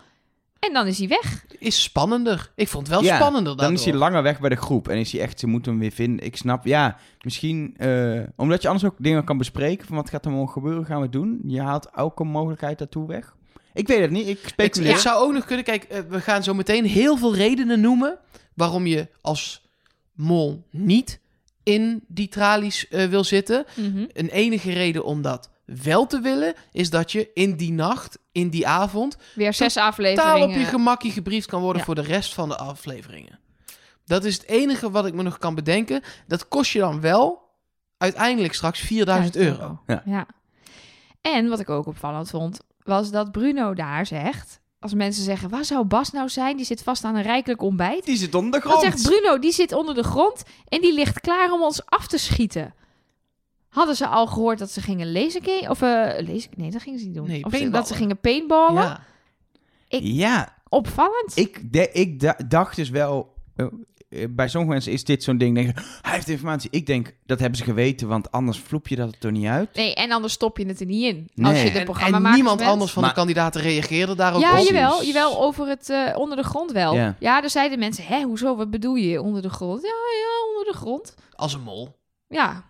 En 0.60 0.72
dan 0.72 0.86
is 0.86 0.98
hij 0.98 1.08
weg. 1.08 1.44
Is 1.58 1.82
spannender. 1.82 2.50
Ik 2.54 2.68
vond 2.68 2.86
het 2.86 2.96
wel 2.96 3.04
Ja, 3.04 3.16
spannender 3.16 3.56
Dan 3.56 3.72
is 3.72 3.82
hij 3.82 3.92
daardoor. 3.92 4.10
langer 4.10 4.22
weg 4.22 4.40
bij 4.40 4.48
de 4.50 4.56
groep. 4.56 4.88
En 4.88 4.96
is 4.98 5.12
hij 5.12 5.20
echt, 5.20 5.40
ze 5.40 5.46
moeten 5.46 5.70
hem 5.72 5.80
weer 5.80 5.90
vinden. 5.90 6.26
Ik 6.26 6.36
snap, 6.36 6.64
ja, 6.66 6.96
misschien... 7.22 7.74
eh, 7.76 8.20
omdat 8.36 8.62
je 8.62 8.68
anders 8.68 8.86
ook 8.86 8.96
dingen 8.98 9.24
kan 9.24 9.38
bespreken. 9.38 9.86
Van 9.86 9.96
wat 9.96 10.10
gaat 10.10 10.24
er 10.24 10.30
morgen 10.30 10.52
gebeuren, 10.52 10.84
gaan 10.86 10.96
we 10.96 11.02
het 11.02 11.12
doen. 11.12 11.40
Je 11.44 11.60
haalt 11.60 11.88
elke 11.94 12.24
mogelijkheid 12.24 12.78
daartoe 12.78 13.06
weg. 13.06 13.36
Ik 13.74 13.86
weet 13.88 14.00
het 14.00 14.10
niet, 14.10 14.28
ik 14.28 14.38
speculeer. 14.46 14.92
het 14.92 15.00
zou 15.00 15.24
ook 15.26 15.32
nog 15.32 15.44
kunnen. 15.44 15.64
Kijk, 15.64 15.82
eh, 15.84 16.00
we 16.08 16.20
gaan 16.20 16.42
zo 16.42 16.54
meteen 16.54 16.84
heel 16.84 17.16
veel 17.16 17.34
redenen 17.34 17.80
noemen 17.80 18.18
waarom 18.54 18.86
je 18.86 19.08
als 19.20 19.66
mol 20.14 20.64
niet 20.70 21.20
in 21.62 22.04
die 22.08 22.28
tralies 22.28 22.88
eh, 22.88 23.06
wil 23.06 23.24
zitten. 23.24 23.64
Een 24.12 24.28
enige 24.28 24.72
reden 24.72 25.04
om 25.04 25.22
dat 25.22 25.50
wel 25.82 26.06
te 26.06 26.20
willen 26.20 26.54
is 26.72 26.90
dat 26.90 27.12
je 27.12 27.30
in 27.34 27.56
die 27.56 27.72
nacht, 27.72 28.18
in 28.32 28.48
die 28.50 28.66
avond, 28.66 29.16
Weer 29.34 29.54
zes 29.54 29.72
taal 29.72 29.86
afleveringen. 29.88 30.42
op 30.48 30.54
je 30.54 30.64
gemakje 30.64 31.10
gebriefd 31.10 31.46
kan 31.46 31.60
worden 31.60 31.78
Ja. 31.78 31.84
voor 31.84 31.94
de 31.94 32.00
rest 32.02 32.34
van 32.34 32.48
de 32.48 32.56
afleveringen. 32.56 33.38
Dat 34.04 34.24
is 34.24 34.34
het 34.34 34.46
enige 34.46 34.90
wat 34.90 35.06
ik 35.06 35.14
me 35.14 35.22
nog 35.22 35.38
kan 35.38 35.54
bedenken. 35.54 36.02
Dat 36.26 36.48
kost 36.48 36.70
je 36.72 36.78
dan 36.78 37.00
wel 37.00 37.42
uiteindelijk 37.98 38.54
straks 38.54 38.80
4000 38.80 39.36
euro. 39.36 39.80
Ja. 39.86 40.02
Ja. 40.04 40.26
En 41.20 41.48
wat 41.48 41.60
ik 41.60 41.70
ook 41.70 41.86
opvallend 41.86 42.30
vond, 42.30 42.60
was 42.84 43.10
dat 43.10 43.32
Bruno 43.32 43.74
daar 43.74 44.06
zegt... 44.06 44.60
Als 44.80 44.94
mensen 44.94 45.24
zeggen, 45.24 45.48
waar 45.48 45.64
zou 45.64 45.84
Bas 45.84 46.10
nou 46.10 46.28
zijn? 46.28 46.56
Die 46.56 46.66
zit 46.66 46.82
vast 46.82 47.04
aan 47.04 47.14
een 47.14 47.22
rijkelijk 47.22 47.62
ontbijt. 47.62 48.04
Die 48.04 48.16
zit 48.16 48.34
onder 48.34 48.60
de 48.60 48.68
Dan 48.68 48.76
grond. 48.76 48.84
zegt 48.94 49.02
Bruno, 49.08 49.38
die 49.38 49.52
zit 49.52 49.72
onder 49.72 49.94
de 49.94 50.02
grond 50.02 50.42
en 50.68 50.80
die 50.80 50.94
ligt 50.94 51.20
klaar 51.20 51.52
om 51.52 51.62
ons 51.62 51.86
af 51.86 52.06
te 52.06 52.18
schieten. 52.18 52.74
Hadden 53.68 53.96
ze 53.96 54.06
al 54.06 54.26
gehoord 54.26 54.58
dat 54.58 54.70
ze 54.70 54.80
gingen 54.80 55.12
lasergame? 55.12 55.70
Of 55.70 55.82
eh 55.82 55.88
laser, 56.28 56.50
nee, 56.56 56.70
dat 56.70 56.82
gingen 56.82 56.98
ze 56.98 57.04
niet 57.06 57.14
doen. 57.14 57.26
Nee, 57.28 57.44
of 57.44 57.54
ze- 57.56 57.70
dat 57.70 57.88
ze 57.88 57.94
gingen 57.94 58.20
paintballen. 58.20 58.82
Ja. 58.82 59.00
Ja, 60.00 60.56
Opvallend. 60.68 61.32
ik, 61.36 61.72
de, 61.72 61.90
ik 61.92 62.20
da- 62.20 62.38
dacht 62.48 62.76
dus 62.76 62.90
wel... 62.90 63.34
eh, 63.56 63.66
eh, 64.08 64.24
bij 64.30 64.48
sommige 64.48 64.72
mensen 64.72 64.92
is 64.92 65.04
dit 65.04 65.22
zo'n 65.22 65.38
ding. 65.38 65.54
Denk, 65.54 65.66
je, 65.76 65.82
hij 66.02 66.12
heeft 66.14 66.28
informatie. 66.28 66.70
Ik 66.70 66.86
denk, 66.86 67.14
dat 67.26 67.38
hebben 67.38 67.58
ze 67.58 67.64
geweten. 67.64 68.08
Want 68.08 68.30
anders 68.32 68.58
vloep 68.58 68.88
je 68.88 68.96
dat 68.96 69.12
er 69.12 69.18
toch 69.18 69.30
niet 69.30 69.46
uit. 69.46 69.74
Nee, 69.74 69.94
en 69.94 70.12
anders 70.12 70.32
stop 70.32 70.58
je 70.58 70.66
het 70.66 70.80
er 70.80 70.86
niet 70.86 71.02
in. 71.14 71.28
Nee. 71.34 71.52
Als 71.52 71.62
je 71.62 71.70
de 71.72 71.78
En, 71.78 71.84
programma 71.84 72.28
en 72.28 72.34
niemand 72.34 72.60
anders 72.60 72.92
van 72.92 73.02
Maar- 73.02 73.10
de 73.10 73.16
kandidaten 73.18 73.60
reageerde 73.60 74.14
daarop 74.14 74.40
Ja, 74.42 74.60
op. 74.60 74.66
jawel, 74.66 75.04
jawel, 75.04 75.40
over 75.42 75.66
het 75.68 75.90
eh, 75.90 76.16
onder 76.16 76.36
de 76.36 76.42
grond 76.42 76.72
wel. 76.72 76.94
Ja. 76.94 77.16
Ja. 77.18 77.42
er 77.42 77.50
zeiden 77.50 77.78
mensen, 77.78 78.04
hè, 78.04 78.22
hoezo, 78.22 78.56
wat 78.56 78.70
bedoel 78.70 78.94
je 78.94 79.22
onder 79.22 79.42
de 79.42 79.50
grond? 79.50 79.82
Ja, 79.82 79.88
ja, 79.88 80.48
onder 80.56 80.72
de 80.72 80.78
grond. 80.78 81.14
Als 81.34 81.54
een 81.54 81.62
mol. 81.62 81.96
Ja, 82.28 82.67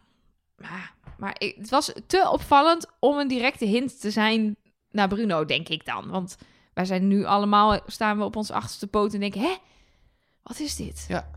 maar, 0.58 0.94
maar 1.16 1.34
ik, 1.38 1.54
het 1.58 1.70
was 1.70 1.92
te 2.06 2.28
opvallend 2.32 2.86
om 2.98 3.18
een 3.18 3.28
directe 3.28 3.64
hint 3.64 4.00
te 4.00 4.10
zijn 4.10 4.56
naar 4.90 5.08
Bruno, 5.08 5.44
denk 5.44 5.68
ik 5.68 5.84
dan. 5.84 6.08
Want 6.08 6.36
wij 6.74 6.84
zijn 6.84 7.08
nu 7.08 7.24
allemaal, 7.24 7.80
staan 7.86 8.18
we 8.18 8.24
op 8.24 8.36
ons 8.36 8.50
achterste 8.50 8.86
poot 8.86 9.14
en 9.14 9.20
denken, 9.20 9.40
hè, 9.40 9.54
wat 10.42 10.60
is 10.60 10.76
dit? 10.76 11.04
Ja. 11.08 11.30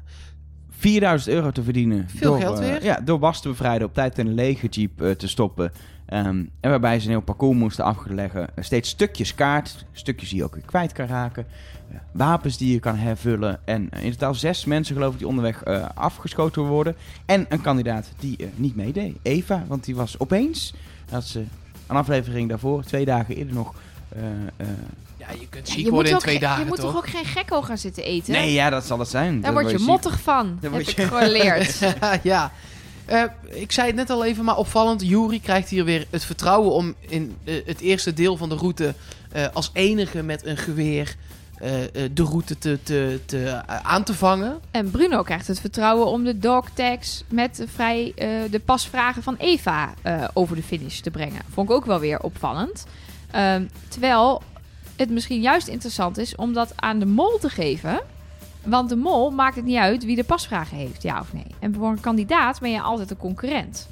4000 0.70 1.36
euro 1.36 1.52
te 1.52 1.64
verdienen. 1.64 2.10
Veel 2.10 2.32
door, 2.32 2.40
geld 2.40 2.60
eh, 2.60 2.66
weer. 2.66 2.84
ja, 2.84 3.00
door 3.00 3.20
Bas 3.20 3.42
te 3.42 3.48
bevrijden, 3.48 3.88
op 3.88 3.94
tijd 3.94 4.18
in 4.18 4.28
een 4.28 4.34
lege 4.34 4.68
jeep 4.68 5.02
eh, 5.02 5.12
te 5.12 5.28
stoppen. 5.28 5.72
Ehm, 6.12 6.44
en 6.60 6.70
waarbij 6.70 7.00
ze 7.00 7.06
een 7.06 7.12
heel 7.12 7.22
parcours 7.22 7.58
moesten 7.58 7.86
afleggen. 7.86 8.48
Eh, 8.56 8.64
steeds 8.64 8.90
stukjes 8.90 9.36
kaart, 9.36 9.86
stukjes 9.92 10.30
die 10.30 10.38
je 10.38 10.44
ook 10.44 10.54
weer 10.54 10.64
kwijt 10.66 10.92
kan 10.92 11.06
raken. 11.08 11.46
Eh, 11.92 11.98
wapens 12.12 12.58
die 12.58 12.72
je 12.74 12.80
kan 12.80 12.96
hervullen. 12.96 13.60
En 13.66 13.88
eh, 13.92 14.04
in 14.04 14.12
totaal 14.12 14.34
zes 14.36 14.66
mensen 14.66 14.96
geloof 14.96 15.12
ik 15.14 15.18
die 15.20 15.28
onderweg 15.28 15.64
eh, 15.64 15.86
afgeschoten 15.94 16.62
worden. 16.64 16.96
En 17.26 17.46
een 17.50 17.62
kandidaat 17.62 18.10
die 18.20 18.38
niet 18.56 18.76
meedeed. 18.76 19.16
Eva, 19.22 19.64
want 19.68 19.84
die 19.86 19.96
was 19.96 20.20
opeens, 20.20 20.74
had 21.10 21.24
ze 21.26 21.40
een 21.88 21.96
aflevering 21.96 22.50
daarvoor, 22.50 22.84
twee 22.84 23.06
dagen 23.06 23.36
eerder 23.36 23.54
nog... 23.54 23.74
eh, 24.10 24.22
eh, 24.58 24.68
Ja, 25.18 25.28
je 25.40 25.48
kunt 25.50 25.68
Ja, 25.68 25.74
ziek 25.74 25.86
je 25.86 25.92
worden 25.92 26.12
in 26.12 26.18
twee 26.18 26.36
ge- 26.36 26.42
dagen, 26.42 26.62
je 26.62 26.68
moet 26.68 26.76
toch? 26.80 26.86
toch 26.94 26.96
ook 26.98 27.10
geen 27.10 27.26
gekko 27.26 27.62
gaan 27.62 27.78
zitten 27.78 28.04
eten? 28.04 28.32
nee, 28.34 28.54
ja, 28.54 28.70
dat 28.70 28.86
zal 28.86 29.00
het 29.00 29.08
zijn. 29.10 29.34
Daar 29.34 29.42
Dan 29.42 29.62
word 29.62 29.72
je 29.72 29.78
ziek. 29.78 29.88
mottig 29.88 30.22
van, 30.22 30.46
Dan 30.48 30.58
heb 30.62 30.72
word 30.72 30.90
ik 30.90 30.96
je- 30.96 31.08
geleerd. 31.08 31.80
ja. 32.24 32.52
Eh, 33.12 33.24
ik 33.50 33.72
zei 33.72 33.88
het 33.88 33.96
net 33.96 34.10
al 34.10 34.26
even, 34.26 34.44
maar 34.44 34.58
opvallend. 34.58 35.08
Jury 35.08 35.40
krijgt 35.40 35.70
hier 35.70 35.86
weer 35.86 36.06
het 36.10 36.26
vertrouwen 36.26 36.72
om 36.72 36.96
in 37.00 37.36
eh, 37.44 37.56
het 37.66 37.80
eerste 37.80 38.14
deel 38.14 38.38
van 38.38 38.50
de 38.50 38.56
route 38.56 38.94
eh, 39.32 39.46
als 39.54 39.70
enige 39.74 40.24
met 40.24 40.46
een 40.46 40.58
geweer 40.58 41.16
de 42.14 42.24
route 42.24 42.58
te, 42.58 42.80
te, 42.84 43.20
te, 43.26 43.62
aan 43.66 44.04
te 44.04 44.14
vangen. 44.14 44.60
En 44.72 44.92
Bruno 44.92 45.24
krijgt 45.24 45.48
het 45.48 45.60
vertrouwen 45.60 46.08
om 46.08 46.24
de 46.24 46.38
dog 46.38 46.70
tags 46.74 47.24
met 47.28 47.64
vrij, 47.68 48.14
de 48.52 48.62
pasvragen 48.66 49.24
van 49.24 49.36
Eva 49.38 49.94
over 50.34 50.56
de 50.56 50.64
finish 50.64 51.00
te 51.00 51.12
brengen. 51.12 51.42
Vond 51.54 51.70
ik 51.70 51.76
ook 51.76 51.86
wel 51.86 52.00
weer 52.00 52.20
opvallend. 52.20 52.86
Ehm, 53.32 53.66
terwijl 53.88 54.42
het 54.96 55.10
misschien 55.10 55.42
juist 55.42 55.68
interessant 55.68 56.18
is 56.18 56.36
om 56.36 56.54
dat 56.54 56.74
aan 56.76 57.00
de 57.00 57.06
mol 57.06 57.38
te 57.38 57.50
geven. 57.50 58.00
Want 58.66 58.90
de 58.90 58.96
mol 58.96 59.32
maakt 59.32 59.56
het 59.56 59.66
niet 59.66 59.78
uit 59.78 60.06
wie 60.06 60.16
de 60.16 60.24
pasvragen 60.24 60.78
heeft, 60.78 61.02
ja 61.02 61.20
of 61.20 61.34
nee. 61.34 61.46
En 61.60 61.74
voor 61.74 61.90
een 61.90 62.00
kandidaat 62.00 62.60
ben 62.60 62.72
je 62.72 62.82
altijd 62.82 63.12
een 63.12 63.18
concurrent. 63.18 63.90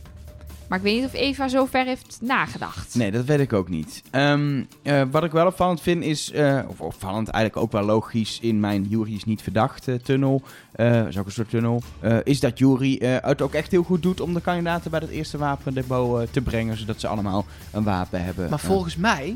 Maar 0.68 0.78
ik 0.78 0.84
weet 0.84 0.96
niet 0.96 1.06
of 1.06 1.14
Eva 1.14 1.48
zo 1.48 1.66
ver 1.66 1.86
heeft 1.86 2.18
nagedacht. 2.22 2.96
Nee, 2.96 3.12
dat 3.12 3.26
weet 3.26 3.40
ik 3.40 3.54
ook 3.54 3.70
niet. 3.70 4.04
Ehm, 4.10 4.64
eh, 4.82 5.02
wat 5.12 5.24
ik 5.24 5.32
wel 5.32 5.46
opvallend 5.48 5.82
vind 5.82 6.04
is, 6.04 6.32
eh, 6.32 6.60
of 6.68 6.82
opvallend, 6.82 7.28
eigenlijk 7.28 7.66
ook 7.66 7.72
wel 7.72 7.84
logisch 7.84 8.40
in 8.42 8.60
mijn 8.60 8.84
Jury 8.90 9.16
is 9.16 9.24
niet 9.24 9.42
verdacht 9.42 9.88
tunnel, 10.04 10.42
eh 10.72 11.08
is 11.08 11.18
ook 11.18 11.26
een 11.26 11.32
soort 11.32 11.50
tunnel, 11.50 11.82
eh, 12.00 12.18
is 12.24 12.40
dat 12.40 12.60
Jury 12.60 12.98
eh, 12.98 13.16
het 13.22 13.42
ook 13.42 13.54
echt 13.54 13.72
heel 13.72 13.84
goed 13.84 14.02
doet 14.02 14.22
om 14.22 14.34
de 14.34 14.42
kandidaten 14.42 14.92
bij 14.92 15.00
dat 15.00 15.10
eerste 15.10 15.38
wapendepot 15.38 16.22
eh, 16.22 16.28
te 16.32 16.42
brengen, 16.42 16.78
zodat 16.78 17.00
ze 17.00 17.08
allemaal 17.08 17.46
een 17.72 17.84
wapen 17.84 18.24
hebben. 18.24 18.50
Maar 18.50 18.60
volgens 18.60 18.96
mij, 18.96 19.36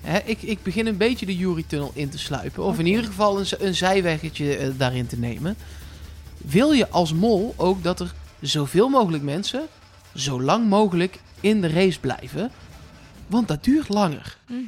hè, 0.00 0.18
ik, 0.24 0.42
ik 0.42 0.62
begin 0.62 0.86
een 0.86 0.96
beetje 0.96 1.26
de 1.26 1.36
Jury-tunnel 1.36 1.90
in 1.94 2.08
te 2.08 2.18
sluipen. 2.18 2.64
Of 2.64 2.78
in 2.78 2.86
ieder 2.86 3.04
geval 3.04 3.38
een, 3.40 3.46
een 3.58 3.74
zijweggetje 3.74 4.56
eh, 4.56 4.68
daarin 4.76 5.06
te 5.06 5.18
nemen. 5.18 5.56
Wil 6.36 6.72
je 6.72 6.88
als 6.88 7.12
mol 7.12 7.54
ook 7.56 7.82
dat 7.82 8.00
er 8.00 8.14
zoveel 8.40 8.88
mogelijk 8.88 9.22
mensen 9.22 9.66
zo 10.14 10.42
lang 10.42 10.68
mogelijk 10.68 11.20
in 11.40 11.60
de 11.60 11.68
race 11.68 12.00
blijven? 12.00 12.50
Want 13.26 13.48
dat 13.48 13.64
duurt 13.64 13.88
langer. 13.88 14.38
Mhm. 14.46 14.62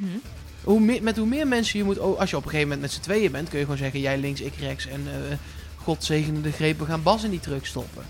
Hoe 0.65 0.81
meer, 0.81 1.03
met 1.03 1.17
hoe 1.17 1.27
meer 1.27 1.47
mensen 1.47 1.79
je 1.79 1.85
moet... 1.85 1.99
oh, 1.99 2.19
als 2.19 2.31
je 2.31 2.37
op 2.37 2.45
een 2.45 2.51
gegeven 2.51 2.71
moment 2.71 2.93
met 2.93 2.93
z'n 2.97 3.11
tweeën 3.11 3.33
bent... 3.33 3.49
kun 3.49 3.59
je 3.59 3.65
gewoon 3.65 3.81
zeggen, 3.81 4.01
jij 4.01 4.19
links, 4.19 4.41
ik 4.41 4.55
rechts... 4.55 4.87
en 4.87 5.03
eh 5.07 5.37
God 5.83 6.05
zegene 6.05 6.41
de 6.41 6.53
greep, 6.53 6.79
we 6.79 6.85
gaan 6.85 7.03
Bas 7.03 7.25
in 7.25 7.31
die 7.31 7.41
truck 7.41 7.67
stoppen. 7.67 8.03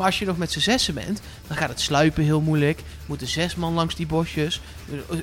Maar 0.00 0.08
als 0.08 0.18
je 0.18 0.26
nog 0.26 0.36
met 0.38 0.52
z'n 0.52 0.58
zessen 0.58 0.94
bent, 0.94 1.20
dan 1.46 1.56
gaat 1.56 1.68
het 1.68 1.80
sluipen 1.80 2.24
heel 2.24 2.40
moeilijk. 2.40 2.82
Moeten 3.06 3.26
zes 3.26 3.54
man 3.54 3.74
langs 3.74 3.94
die 3.94 4.06
bosjes. 4.06 4.60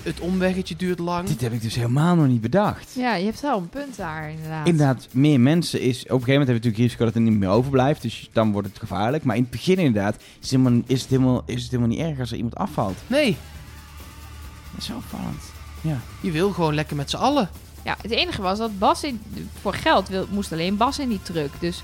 Het 0.03 0.19
omweggetje 0.19 0.75
duurt 0.75 0.99
lang. 0.99 1.27
Dit 1.27 1.41
heb 1.41 1.53
ik 1.53 1.61
dus 1.61 1.75
helemaal 1.75 2.15
nog 2.15 2.27
niet 2.27 2.41
bedacht. 2.41 2.93
Ja, 2.95 3.15
je 3.15 3.25
hebt 3.25 3.41
wel 3.41 3.57
een 3.57 3.69
punt 3.69 3.97
daar, 3.97 4.29
inderdaad. 4.29 4.67
Inderdaad, 4.67 5.07
meer 5.11 5.39
mensen 5.39 5.81
is... 5.81 5.95
Op 5.97 6.03
een 6.03 6.09
gegeven 6.09 6.31
moment 6.31 6.47
heb 6.47 6.47
je 6.47 6.53
natuurlijk 6.53 6.83
risico 6.83 7.05
dat 7.05 7.15
er 7.15 7.21
niet 7.21 7.39
meer 7.39 7.49
overblijft. 7.49 8.01
Dus 8.01 8.29
dan 8.33 8.51
wordt 8.51 8.67
het 8.67 8.79
gevaarlijk. 8.79 9.23
Maar 9.23 9.35
in 9.35 9.41
het 9.41 9.51
begin 9.51 9.77
inderdaad 9.77 10.15
is 10.15 10.23
het 10.39 10.49
helemaal, 10.49 10.81
is 10.85 11.01
het 11.01 11.09
helemaal, 11.09 11.43
is 11.45 11.61
het 11.61 11.71
helemaal 11.71 11.95
niet 11.95 12.05
erg 12.05 12.19
als 12.19 12.29
er 12.31 12.35
iemand 12.35 12.55
afvalt. 12.55 12.97
Nee, 13.07 13.37
Dat 14.71 14.79
is 14.79 14.85
zo 14.85 14.95
opvallend. 14.95 15.43
Ja. 15.81 15.99
je 16.21 16.31
wil 16.31 16.51
gewoon 16.51 16.73
lekker 16.73 16.95
met 16.95 17.09
z'n 17.09 17.17
allen. 17.17 17.49
Ja, 17.83 17.97
het 18.01 18.11
enige 18.11 18.41
was 18.41 18.57
dat 18.57 18.79
Bas 18.79 19.03
in, 19.03 19.21
voor 19.61 19.73
geld 19.73 20.07
wil, 20.09 20.27
moest 20.31 20.51
alleen 20.51 20.77
Bas 20.77 20.99
in 20.99 21.09
die 21.09 21.21
truck. 21.21 21.51
Dus, 21.59 21.83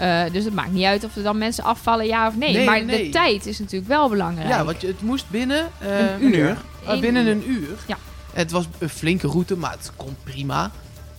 eh, 0.00 0.32
dus 0.32 0.44
het 0.44 0.54
maakt 0.54 0.72
niet 0.72 0.84
uit 0.84 1.04
of 1.04 1.16
er 1.16 1.22
dan 1.22 1.38
mensen 1.38 1.64
afvallen, 1.64 2.06
ja 2.06 2.26
of 2.26 2.36
nee. 2.36 2.52
Nee, 2.52 2.64
maar 2.64 2.84
nee. 2.84 3.04
de 3.04 3.10
tijd 3.10 3.46
is 3.46 3.58
natuurlijk 3.58 3.88
wel 3.88 4.08
belangrijk. 4.08 4.48
Ja, 4.48 4.64
want 4.64 4.80
je, 4.80 4.86
het 4.86 5.02
moest 5.02 5.30
binnen 5.30 5.68
eh, 5.78 6.20
Een 6.20 6.34
uur. 6.34 6.56
Eén 6.86 7.00
binnen 7.00 7.26
uur. 7.26 7.32
een 7.32 7.50
uur. 7.50 7.78
Ja. 7.86 7.96
Het 8.32 8.50
was 8.50 8.64
een 8.78 8.88
flinke 8.88 9.26
route, 9.26 9.56
maar 9.56 9.70
het 9.70 9.92
kon 9.96 10.16
prima. 10.24 10.70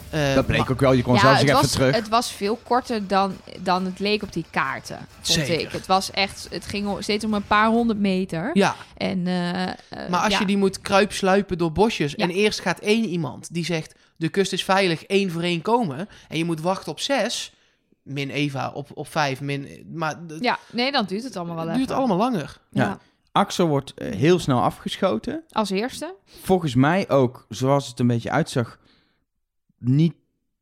Eh, 0.09 0.33
Dat 0.33 0.45
bleek 0.45 0.59
maar- 0.59 0.71
ook 0.71 0.79
wel. 0.79 0.93
Je 0.93 1.01
kon 1.01 1.13
ja, 1.13 1.19
zelfs 1.19 1.39
het 1.39 1.49
even 1.49 1.61
was, 1.61 1.71
terug. 1.71 1.95
het 1.95 2.09
was 2.09 2.31
veel 2.31 2.59
korter 2.63 3.07
dan, 3.07 3.37
dan 3.59 3.85
het 3.85 3.99
leek 3.99 4.23
op 4.23 4.33
die 4.33 4.45
kaarten, 4.49 4.97
vond 5.21 5.47
Zeker. 5.47 5.59
ik. 5.59 5.71
Het 5.71 5.85
was 5.87 6.11
echt, 6.11 6.47
het 6.49 6.65
ging 6.65 6.95
steeds 6.99 7.25
om 7.25 7.33
een 7.33 7.47
paar 7.47 7.67
honderd 7.67 7.99
meter. 7.99 8.49
Ja, 8.53 8.75
En, 8.97 9.27
eh, 9.27 9.63
eh, 9.63 9.73
maar 10.09 10.19
als 10.19 10.33
ja. 10.33 10.39
je 10.39 10.45
die 10.45 10.57
moet 10.57 10.81
kruipsluipen 10.81 11.57
door 11.57 11.71
bosjes... 11.71 12.13
Ja. 12.15 12.23
en 12.23 12.29
eerst 12.29 12.59
gaat 12.59 12.79
één 12.79 13.05
iemand 13.05 13.53
die 13.53 13.65
zegt... 13.65 13.95
de 14.15 14.29
kust 14.29 14.53
is 14.53 14.63
veilig, 14.63 15.03
één 15.03 15.31
voor 15.31 15.41
één 15.41 15.61
komen... 15.61 16.09
en 16.29 16.37
je 16.37 16.45
moet 16.45 16.61
wachten 16.61 16.91
op 16.91 16.99
zes... 16.99 17.53
min 18.03 18.29
Eva 18.29 18.71
op, 18.71 18.87
op 18.93 19.07
vijf, 19.07 19.41
min... 19.41 19.67
maar 19.93 20.19
Ja, 20.39 20.59
nee, 20.71 20.91
dan 20.91 21.05
duurt 21.05 21.23
het 21.23 21.35
allemaal 21.35 21.55
wel 21.55 21.65
het 21.65 21.75
duurt 21.75 21.89
even. 21.89 21.99
allemaal 22.01 22.17
langer. 22.17 22.61
Ja. 22.69 22.83
Ja. 22.83 22.99
Axel 23.31 23.67
wordt 23.67 23.93
eh, 23.93 24.15
heel 24.15 24.39
snel 24.39 24.61
afgeschoten. 24.61 25.43
Als 25.49 25.69
eerste. 25.69 26.15
Volgens 26.25 26.75
mij 26.75 27.09
ook, 27.09 27.45
zoals 27.49 27.87
het 27.87 27.99
een 27.99 28.07
beetje 28.07 28.31
uitzag, 28.31 28.79
niet 29.77 30.13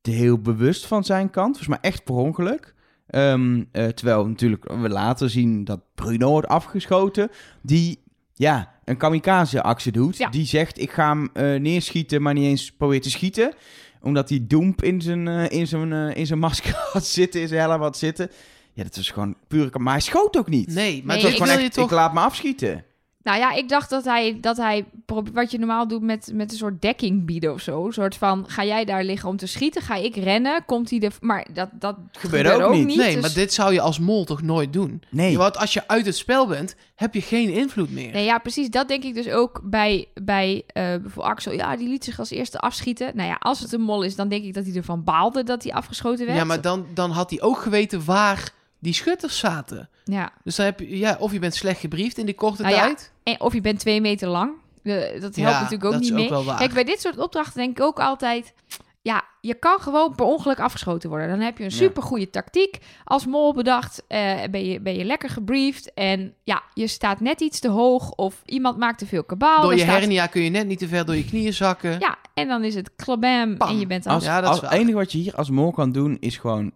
heel 0.02 0.40
bewust 0.40 0.86
van 0.86 1.04
zijn 1.04 1.30
kant. 1.30 1.58
Volgens 1.58 1.68
mij 1.82 1.92
echt 1.92 2.04
per 2.04 2.16
ongeluk. 2.16 2.74
Ehm, 3.08 3.64
eh, 3.72 3.88
terwijl 3.88 4.28
natuurlijk 4.28 4.72
we 4.72 4.90
later 4.90 5.30
zien 5.30 5.64
dat 5.64 5.80
Bruno 5.96 6.30
wordt 6.30 6.48
afgeschoten. 6.48 7.30
Die, 7.62 8.04
ja, 8.34 8.74
een 8.86 8.98
kamikaze-actie 8.98 9.92
doet. 9.92 10.18
Ja. 10.18 10.30
Die 10.30 10.46
zegt, 10.46 10.80
ik 10.82 10.92
ga 10.92 11.08
hem 11.08 11.30
eh, 11.34 11.60
neerschieten, 11.60 12.22
maar 12.22 12.34
niet 12.34 12.46
eens 12.46 12.72
probeert 12.72 13.04
te 13.04 13.10
schieten. 13.10 13.54
Omdat 14.02 14.30
hij 14.30 14.45
doemp 14.47 14.84
in 14.84 15.02
zijn, 15.02 15.28
eh, 15.28 15.50
in 15.50 15.68
zijn, 15.68 15.93
eh, 15.93 16.16
in 16.16 16.26
zijn 16.26 16.39
masker 16.39 16.76
had 16.93 17.06
zitten, 17.06 17.41
in 17.41 17.47
zijn 17.47 17.62
helm 17.62 17.82
had 17.82 17.97
zitten. 17.97 18.32
Ja, 18.74 18.84
dat 18.84 18.95
was 18.95 19.10
gewoon 19.10 19.36
puur... 19.47 19.70
Maar 19.74 19.93
hij 19.93 20.02
schoot 20.02 20.38
ook 20.38 20.50
niet. 20.50 20.68
Nee, 20.68 21.02
maar 21.06 21.16
Nee, 21.16 21.26
ik 21.26 21.38
Gewoon 21.38 21.58
echt, 21.58 21.74
toch... 21.74 21.86
ik 21.86 21.91
laat 21.91 22.14
me 22.14 22.20
afschieten. 22.20 22.84
Nou 23.24 23.38
ja, 23.38 23.53
ik 23.53 23.70
dacht 23.70 23.89
dat 23.89 24.05
hij, 24.05 24.38
dat 24.41 24.57
hij 24.57 24.86
wat 25.34 25.51
je 25.51 25.57
normaal 25.57 25.88
doet 25.88 26.01
met, 26.01 26.32
met 26.34 26.51
een 26.51 26.57
soort 26.57 26.82
dekking 26.82 27.26
bieden 27.26 27.53
of 27.53 27.61
zo. 27.61 27.86
Een 27.86 27.93
soort 27.93 28.15
van, 28.15 28.45
ga 28.47 28.65
jij 28.65 28.86
daar 28.86 29.03
liggen 29.03 29.30
om 29.30 29.38
te 29.38 29.45
schieten? 29.45 29.82
Ga 29.82 29.95
ik 29.95 30.15
rennen? 30.15 30.65
Komt 30.65 30.89
hij 30.89 30.99
er... 30.99 31.13
Maar 31.22 31.47
dat, 31.53 31.70
dat 31.74 31.95
Gebeurde 32.11 32.63
ook 32.63 32.74
niet. 32.74 32.97
Nee, 32.97 33.13
dus- 33.13 33.22
maar 33.22 33.34
dit 33.34 33.53
zou 33.53 33.74
je 33.74 33.82
als 33.82 33.99
mol 33.99 34.26
toch 34.26 34.41
nooit 34.41 34.74
doen? 34.74 35.03
Nee. 35.09 35.38
Want 35.38 35.57
als 35.57 35.74
je 35.74 35.88
uit 35.88 36.05
het 36.05 36.15
spel 36.15 36.47
bent, 36.47 36.76
heb 36.95 37.13
je 37.13 37.22
geen 37.22 37.49
invloed 37.49 37.91
meer. 37.91 38.11
Nee, 38.11 38.26
ja, 38.26 38.38
precies. 38.38 38.70
Dat 38.70 38.88
denk 38.88 39.03
ik 39.03 39.13
dus 39.13 39.30
ook 39.30 39.61
bij, 39.63 40.07
bij 40.13 40.63
eh 40.67 40.93
voor 41.05 41.24
Axel. 41.24 41.51
Ja, 41.51 41.76
die 41.76 41.89
liet 41.89 42.03
zich 42.03 42.20
als 42.20 42.30
eerste 42.30 42.59
afschieten. 42.59 43.11
Nou 43.15 43.30
ja, 43.30 43.38
als 43.39 43.59
het 43.59 43.74
een 43.74 43.82
mol 43.82 44.03
is, 44.03 44.15
dan 44.15 44.30
denk 44.30 44.43
ik 44.43 44.53
dat 44.53 44.65
hij 44.65 44.76
ervan 44.76 45.03
baalde 45.03 45.43
dat 45.43 45.63
hij 45.63 45.74
afgeschoten 45.74 46.26
werd. 46.26 46.38
Ja, 46.38 46.43
maar 46.43 46.61
dan, 46.61 46.86
dan 46.93 47.11
had 47.11 47.30
hij 47.30 47.41
ook 47.41 47.57
geweten 47.57 48.05
waar 48.05 48.57
die 48.80 48.93
schutters 48.93 49.38
zaten. 49.39 49.89
Ja. 50.03 50.32
Dus 50.43 50.55
dan 50.55 50.65
heb 50.65 50.80
je, 50.80 50.97
ja, 50.97 51.15
of 51.19 51.32
je 51.32 51.39
bent 51.39 51.55
slecht 51.55 51.80
gebriefd 51.80 52.17
in 52.17 52.25
die 52.25 52.36
korte 52.36 52.61
Nou 52.61 52.75
ja, 52.75 52.82
tijd. 52.86 53.11
En 53.23 53.41
of 53.41 53.53
je 53.53 53.61
bent 53.61 53.80
twee 53.80 54.01
meter 54.01 54.27
lang. 54.27 54.51
Dat 54.84 54.93
helpt 55.21 55.36
Ja, 55.36 55.51
natuurlijk 55.51 55.86
ook 55.86 55.91
dat 55.91 56.01
niet 56.01 56.09
is 56.09 56.15
ook 56.15 56.19
mee. 56.21 56.30
wel 56.30 56.43
waar. 56.43 56.57
Kijk, 56.57 56.73
bij 56.73 56.84
dit 56.84 57.01
soort 57.01 57.17
opdrachten 57.17 57.57
denk 57.61 57.77
ik 57.77 57.84
ook 57.84 57.99
altijd... 57.99 58.53
Ja, 59.01 59.23
je 59.41 59.53
kan 59.53 59.80
gewoon 59.80 60.15
per 60.15 60.25
ongeluk 60.25 60.59
afgeschoten 60.59 61.09
worden. 61.09 61.30
Dan 61.30 61.39
heb 61.39 61.57
je 61.57 61.63
een 61.63 61.69
Ja. 61.69 61.75
supergoeie 61.75 62.30
tactiek 62.30 62.77
als 63.03 63.25
mol 63.25 63.53
bedacht. 63.53 64.03
eh, 64.07 64.38
ben, 64.51 64.65
je, 64.65 64.80
ben 64.82 64.95
je 64.95 65.03
lekker 65.05 65.30
gebriefd. 65.30 65.93
En 65.93 66.34
ja, 66.43 66.63
je 66.73 66.88
staat 66.88 67.19
net 67.19 67.41
iets 67.41 67.59
te 67.59 67.67
hoog. 67.69 68.11
Of 68.11 68.41
iemand 68.45 68.77
maakt 68.77 68.97
te 68.99 69.05
veel 69.05 69.23
kabaal. 69.23 69.61
Door 69.61 69.73
je 69.75 69.80
staat- 69.80 69.99
hernia 69.99 70.27
kun 70.27 70.41
je 70.41 70.49
net 70.49 70.67
niet 70.67 70.80
te 70.80 70.88
ver 70.88 71.05
door 71.05 71.15
je 71.15 71.25
knieën 71.25 71.53
zakken. 71.53 71.99
Ja, 71.99 72.17
en 72.34 72.47
dan 72.47 72.63
is 72.63 72.75
het 72.75 72.89
klabam 72.95 73.55
en 73.57 73.80
je 73.80 73.88
bent 73.88 74.07
aan 74.07 74.13
Als, 74.15 74.23
Ja, 74.23 74.36
dat 74.36 74.43
is 74.43 74.49
als 74.49 74.59
waar. 74.59 74.71
het 74.71 74.80
enige 74.80 74.95
wat 74.97 75.11
je 75.11 75.17
hier 75.17 75.36
als 75.36 75.49
mol 75.49 75.71
kan 75.71 75.91
doen, 75.91 76.17
is 76.19 76.38
gewoon 76.38 76.71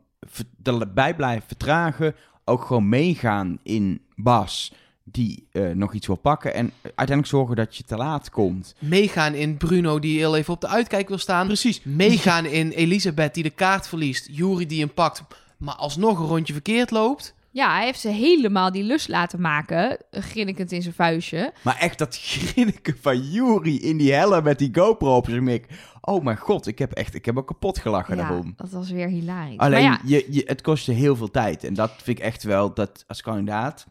erbij 0.63 1.15
blijven 1.15 1.47
vertragen. 1.47 2.15
Ook 2.45 2.63
gewoon 2.63 2.89
meegaan 2.89 3.59
in 3.63 4.01
Bas, 4.15 4.73
die 5.03 5.47
eh, 5.51 5.69
nog 5.69 5.93
iets 5.93 6.07
wil 6.07 6.15
pakken. 6.15 6.53
En 6.53 6.71
uiteindelijk 6.81 7.27
zorgen 7.27 7.55
dat 7.55 7.75
je 7.75 7.83
te 7.83 7.97
laat 7.97 8.29
komt. 8.29 8.75
Meegaan 8.79 9.33
in 9.33 9.57
Bruno 9.57 9.99
die 9.99 10.17
heel 10.17 10.35
even 10.35 10.53
op 10.53 10.61
de 10.61 10.67
uitkijk 10.67 11.07
wil 11.07 11.17
staan. 11.17 11.47
Precies. 11.47 11.81
Meegaan 11.83 12.45
in 12.45 12.69
Elisabeth 12.69 13.33
die 13.33 13.43
de 13.43 13.49
kaart 13.49 13.87
verliest. 13.87 14.27
Jury 14.31 14.65
die 14.65 14.79
hem 14.79 14.93
pakt, 14.93 15.23
maar 15.57 15.75
alsnog 15.75 16.19
een 16.19 16.25
rondje 16.25 16.53
verkeerd 16.53 16.91
loopt. 16.91 17.33
Ja, 17.53 17.73
hij 17.75 17.85
heeft 17.85 17.99
ze 17.99 18.09
helemaal 18.09 18.71
die 18.71 18.83
lus 18.83 19.07
laten 19.07 19.41
maken. 19.41 19.97
Grinnikend 20.11 20.71
in 20.71 20.81
zijn 20.81 20.93
vuistje. 20.93 21.53
Maar 21.61 21.77
echt 21.77 21.97
dat 21.97 22.17
grinniken 22.17 22.97
van 23.01 23.19
Yuri 23.31 23.79
in 23.79 23.97
die 23.97 24.13
helm 24.13 24.43
met 24.43 24.57
die 24.59 24.69
GoPro 24.75 25.15
op 25.15 25.25
zijn 25.29 25.43
mik. 25.43 25.67
Oh 26.01 26.23
mijn 26.23 26.37
god, 26.37 26.67
ik 26.67 26.79
heb 26.79 26.91
echt, 26.91 27.13
ik 27.15 27.25
heb 27.25 27.37
ook 27.37 27.47
kapot 27.47 27.79
gelachen 27.79 28.15
Ja, 28.17 28.21
daarom. 28.21 28.53
dat 28.55 28.69
was 28.69 28.89
weer 28.89 29.07
hilarisch. 29.07 29.57
Alleen, 29.57 29.71
Maar 29.71 29.91
ja, 29.91 29.99
je, 30.05 30.27
je, 30.29 30.43
het 30.45 30.61
kost 30.61 30.85
je 30.85 30.91
heel 30.91 31.15
veel 31.15 31.31
tijd. 31.31 31.63
En 31.63 31.73
dat 31.73 31.91
vind 32.03 32.17
ik 32.17 32.23
echt 32.23 32.43
wel, 32.43 32.73
dat 32.73 33.03
als 33.07 33.21
kandidaat... 33.21 33.85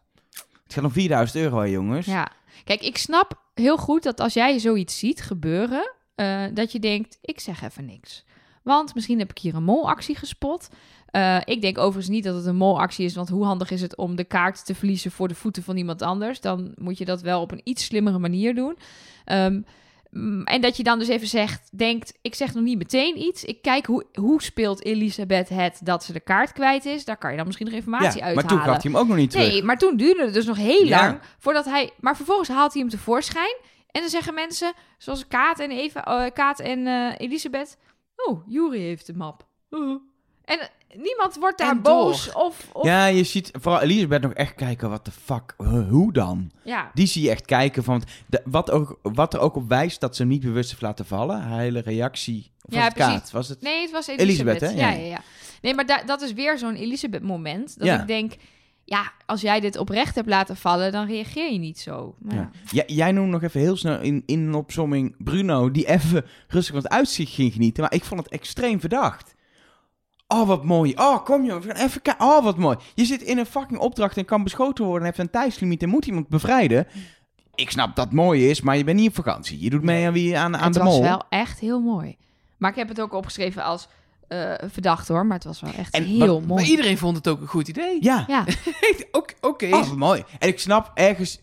Het 0.62 0.72
gaat 0.72 0.84
om 0.84 0.92
4000 0.92 1.38
euro, 1.44 1.58
hè, 1.58 1.64
jongens. 1.66 2.06
Ja, 2.06 2.28
kijk, 2.64 2.82
ik 2.82 2.96
snap 2.96 3.42
heel 3.54 3.76
goed 3.76 4.02
dat 4.02 4.20
als 4.20 4.34
jij 4.34 4.58
zoiets 4.58 4.98
ziet 4.98 5.22
gebeuren, 5.22 5.92
eh, 6.14 6.44
dat 6.54 6.72
je 6.72 6.78
denkt, 6.78 7.18
ik 7.20 7.40
zeg 7.40 7.62
even 7.62 7.84
niks. 7.84 8.24
Want 8.62 8.94
misschien 8.94 9.18
heb 9.18 9.30
ik 9.30 9.38
hier 9.38 9.54
een 9.54 9.64
molactie 9.64 10.16
gespot. 10.16 10.68
Eh, 11.12 11.36
ik 11.44 11.60
denk 11.60 11.78
overigens 11.78 12.08
niet 12.08 12.24
dat 12.24 12.34
het 12.34 12.46
een 12.46 12.56
molactie 12.56 13.04
is, 13.04 13.14
want 13.14 13.28
hoe 13.28 13.44
handig 13.44 13.70
is 13.70 13.80
het 13.80 13.96
om 13.96 14.16
de 14.16 14.24
kaart 14.24 14.66
te 14.66 14.74
verliezen 14.74 15.10
voor 15.10 15.28
de 15.28 15.34
voeten 15.34 15.62
van 15.62 15.76
iemand 15.76 16.02
anders? 16.02 16.40
Dan 16.40 16.72
moet 16.76 16.98
je 16.98 17.04
dat 17.04 17.20
wel 17.22 17.40
op 17.40 17.50
een 17.52 17.60
iets 17.64 17.84
slimmere 17.84 18.18
manier 18.18 18.54
doen. 18.54 18.78
Ehm, 19.24 19.60
mm, 20.10 20.42
en 20.44 20.60
dat 20.60 20.76
je 20.76 20.82
dan 20.82 20.98
dus 20.98 21.08
even 21.08 21.26
zegt, 21.26 21.78
denkt, 21.78 22.18
ik 22.22 22.34
zeg 22.34 22.54
nog 22.54 22.64
niet 22.64 22.78
meteen 22.78 23.18
iets. 23.18 23.44
Ik 23.44 23.62
kijk 23.62 23.86
hoe, 23.86 24.04
hoe 24.14 24.42
speelt 24.42 24.84
Elisabeth 24.84 25.48
het 25.48 25.80
dat 25.84 26.04
ze 26.04 26.12
de 26.12 26.20
kaart 26.20 26.52
kwijt 26.52 26.84
is. 26.84 27.04
Daar 27.04 27.16
kan 27.16 27.30
je 27.30 27.36
dan 27.36 27.46
misschien 27.46 27.66
nog 27.66 27.74
informatie 27.76 28.18
Ja, 28.18 28.24
uithalen. 28.26 28.34
maar 28.34 28.46
toen 28.46 28.58
gaf 28.72 28.82
hij 28.82 28.90
hem 28.92 29.00
ook 29.00 29.08
nog 29.08 29.16
niet 29.16 29.30
terug. 29.30 29.48
Nee, 29.48 29.62
maar 29.62 29.78
toen 29.78 29.96
duurde 29.96 30.24
het 30.24 30.34
dus 30.34 30.46
nog 30.46 30.56
heel 30.56 30.84
Ja. 30.84 31.00
lang 31.06 31.18
voordat 31.38 31.64
hij. 31.64 31.90
Maar 32.00 32.16
vervolgens 32.16 32.48
haalt 32.48 32.72
hij 32.72 32.82
hem 32.82 32.90
tevoorschijn. 32.90 33.56
En 33.90 34.00
dan 34.00 34.10
zeggen 34.10 34.34
mensen, 34.34 34.72
zoals 34.98 35.26
Kaat 35.28 35.58
en 35.60 35.70
Eva, 35.70 36.04
eh, 36.04 36.32
Kaat 36.32 36.60
en 36.60 36.86
eh, 36.86 37.12
Elisabeth. 37.18 37.78
Oh, 38.16 38.46
Juri 38.48 38.78
heeft 38.80 39.06
de 39.06 39.14
map. 39.14 39.46
Uh. 39.70 39.96
En 40.44 40.58
niemand 40.96 41.36
wordt 41.40 41.58
daar 41.58 41.70
En 41.70 41.82
boos 41.82 42.32
of. 42.32 42.68
of 42.72 42.84
Ja, 42.84 43.06
je 43.06 43.24
ziet 43.24 43.50
vooral 43.60 43.80
Elisabeth 43.80 44.22
nog 44.22 44.32
echt 44.32 44.54
kijken, 44.54 44.90
wat 44.90 45.04
de 45.04 45.10
fuck, 45.10 45.54
huh, 45.58 45.88
hoe 45.88 46.12
dan? 46.12 46.50
ja. 46.64 46.90
Die 46.94 47.06
zie 47.06 47.22
je 47.22 47.30
echt 47.30 47.44
kijken 47.44 47.84
van, 47.84 48.02
de, 48.26 48.42
wat, 48.44 48.70
ook, 48.70 48.98
wat 49.02 49.34
er 49.34 49.40
ook 49.40 49.56
op 49.56 49.68
wijst 49.68 50.00
dat 50.00 50.16
ze 50.16 50.22
hem 50.22 50.30
niet 50.30 50.40
bewust 50.42 50.70
heeft 50.70 50.82
laten 50.82 51.06
vallen. 51.06 51.40
Haar 51.40 51.60
hele 51.60 51.80
reactie, 51.80 52.50
of 52.62 52.74
Ja, 52.74 52.78
was 52.78 52.84
het 52.86 52.94
precies. 52.94 53.12
Kaat? 53.12 53.30
Was 53.30 53.48
het? 53.48 53.62
Nee, 53.62 53.80
het 53.82 53.90
was 53.90 54.06
Elisabeth. 54.06 54.62
Elisabeth, 54.62 54.80
hè? 54.80 54.86
Ja, 54.86 54.90
Ja. 54.96 55.02
ja, 55.02 55.10
ja. 55.10 55.20
Nee, 55.62 55.74
maar 55.74 55.86
da- 55.86 56.02
dat 56.06 56.20
is 56.22 56.32
weer 56.32 56.58
zo'n 56.58 56.74
Elisabeth-moment. 56.74 57.78
Dat 57.78 57.86
Ja. 57.86 58.00
ik 58.00 58.06
denk, 58.06 58.32
ja, 58.84 59.12
als 59.26 59.40
jij 59.40 59.60
dit 59.60 59.76
oprecht 59.76 60.14
hebt 60.14 60.28
laten 60.28 60.56
vallen, 60.56 60.92
dan 60.92 61.06
reageer 61.06 61.52
je 61.52 61.58
niet 61.58 61.78
zo. 61.80 62.14
Maar. 62.18 62.50
Ja, 62.70 62.82
jij 62.86 63.12
noemde 63.12 63.30
nog 63.32 63.42
even 63.42 63.60
heel 63.60 63.76
snel 63.76 64.00
in, 64.00 64.22
in 64.26 64.40
een 64.40 64.54
opzomming 64.54 65.14
Bruno, 65.18 65.70
die 65.70 65.86
even 65.88 66.24
rustig 66.48 66.74
van 66.74 66.82
het 66.82 66.92
uitzicht 66.92 67.32
ging 67.34 67.52
genieten. 67.52 67.82
Maar 67.82 67.92
ik 67.94 68.04
vond 68.04 68.20
het 68.22 68.32
extreem 68.32 68.80
verdacht. 68.80 69.34
Oh, 70.32 70.46
wat 70.46 70.64
mooi. 70.64 70.92
Oh, 70.96 71.24
kom 71.24 71.44
joh, 71.44 71.62
we 71.62 71.68
gaan 71.68 71.86
even 71.86 72.02
kijken. 72.02 72.24
Oh, 72.26 72.44
wat 72.44 72.56
mooi. 72.56 72.76
Je 72.94 73.04
zit 73.04 73.22
in 73.22 73.38
een 73.38 73.46
fucking 73.46 73.80
opdracht 73.80 74.16
en 74.16 74.24
kan 74.24 74.42
beschoten 74.42 74.84
worden 74.84 75.02
en 75.02 75.06
heeft 75.14 75.18
een 75.24 75.30
tijdslimiet 75.40 75.82
en 75.82 75.88
moet 75.88 76.06
iemand 76.06 76.28
bevrijden. 76.28 76.86
Ik 77.54 77.70
snap 77.70 77.96
dat 77.96 78.04
het 78.04 78.14
mooi 78.14 78.50
is, 78.50 78.60
maar 78.60 78.76
je 78.76 78.84
bent 78.84 78.98
niet 78.98 79.08
op 79.08 79.14
vakantie. 79.14 79.60
Je 79.60 79.70
doet 79.70 79.82
mee 79.82 80.06
aan, 80.06 80.12
wie, 80.12 80.38
aan, 80.38 80.56
aan 80.56 80.64
het 80.64 80.72
de 80.72 80.78
was 80.78 80.88
mol. 80.88 81.02
wel 81.02 81.22
echt 81.28 81.58
heel 81.58 81.80
mooi. 81.80 82.16
Maar 82.56 82.70
ik 82.70 82.76
heb 82.76 82.88
het 82.88 83.00
ook 83.00 83.12
opgeschreven 83.12 83.64
als 83.64 83.88
eh, 84.28 84.54
verdacht 84.64 85.08
hoor. 85.08 85.26
Maar 85.26 85.36
het 85.36 85.46
was 85.46 85.60
wel 85.60 85.72
echt 85.72 85.94
En 85.94 86.04
heel 86.04 86.40
mooi. 86.40 86.62
Maar 86.62 86.70
iedereen 86.70 86.98
vond 86.98 87.16
het 87.16 87.28
ook 87.28 87.40
een 87.40 87.46
goed 87.46 87.68
idee. 87.68 87.98
Ja, 88.00 88.24
Ja, 88.28 88.44
Oké, 89.12 89.34
oké. 89.40 89.66
oh, 89.66 89.88
wat 89.88 89.96
mooi. 89.96 90.24
En 90.38 90.48
ik 90.48 90.58
snap 90.58 90.90
ergens... 90.94 91.40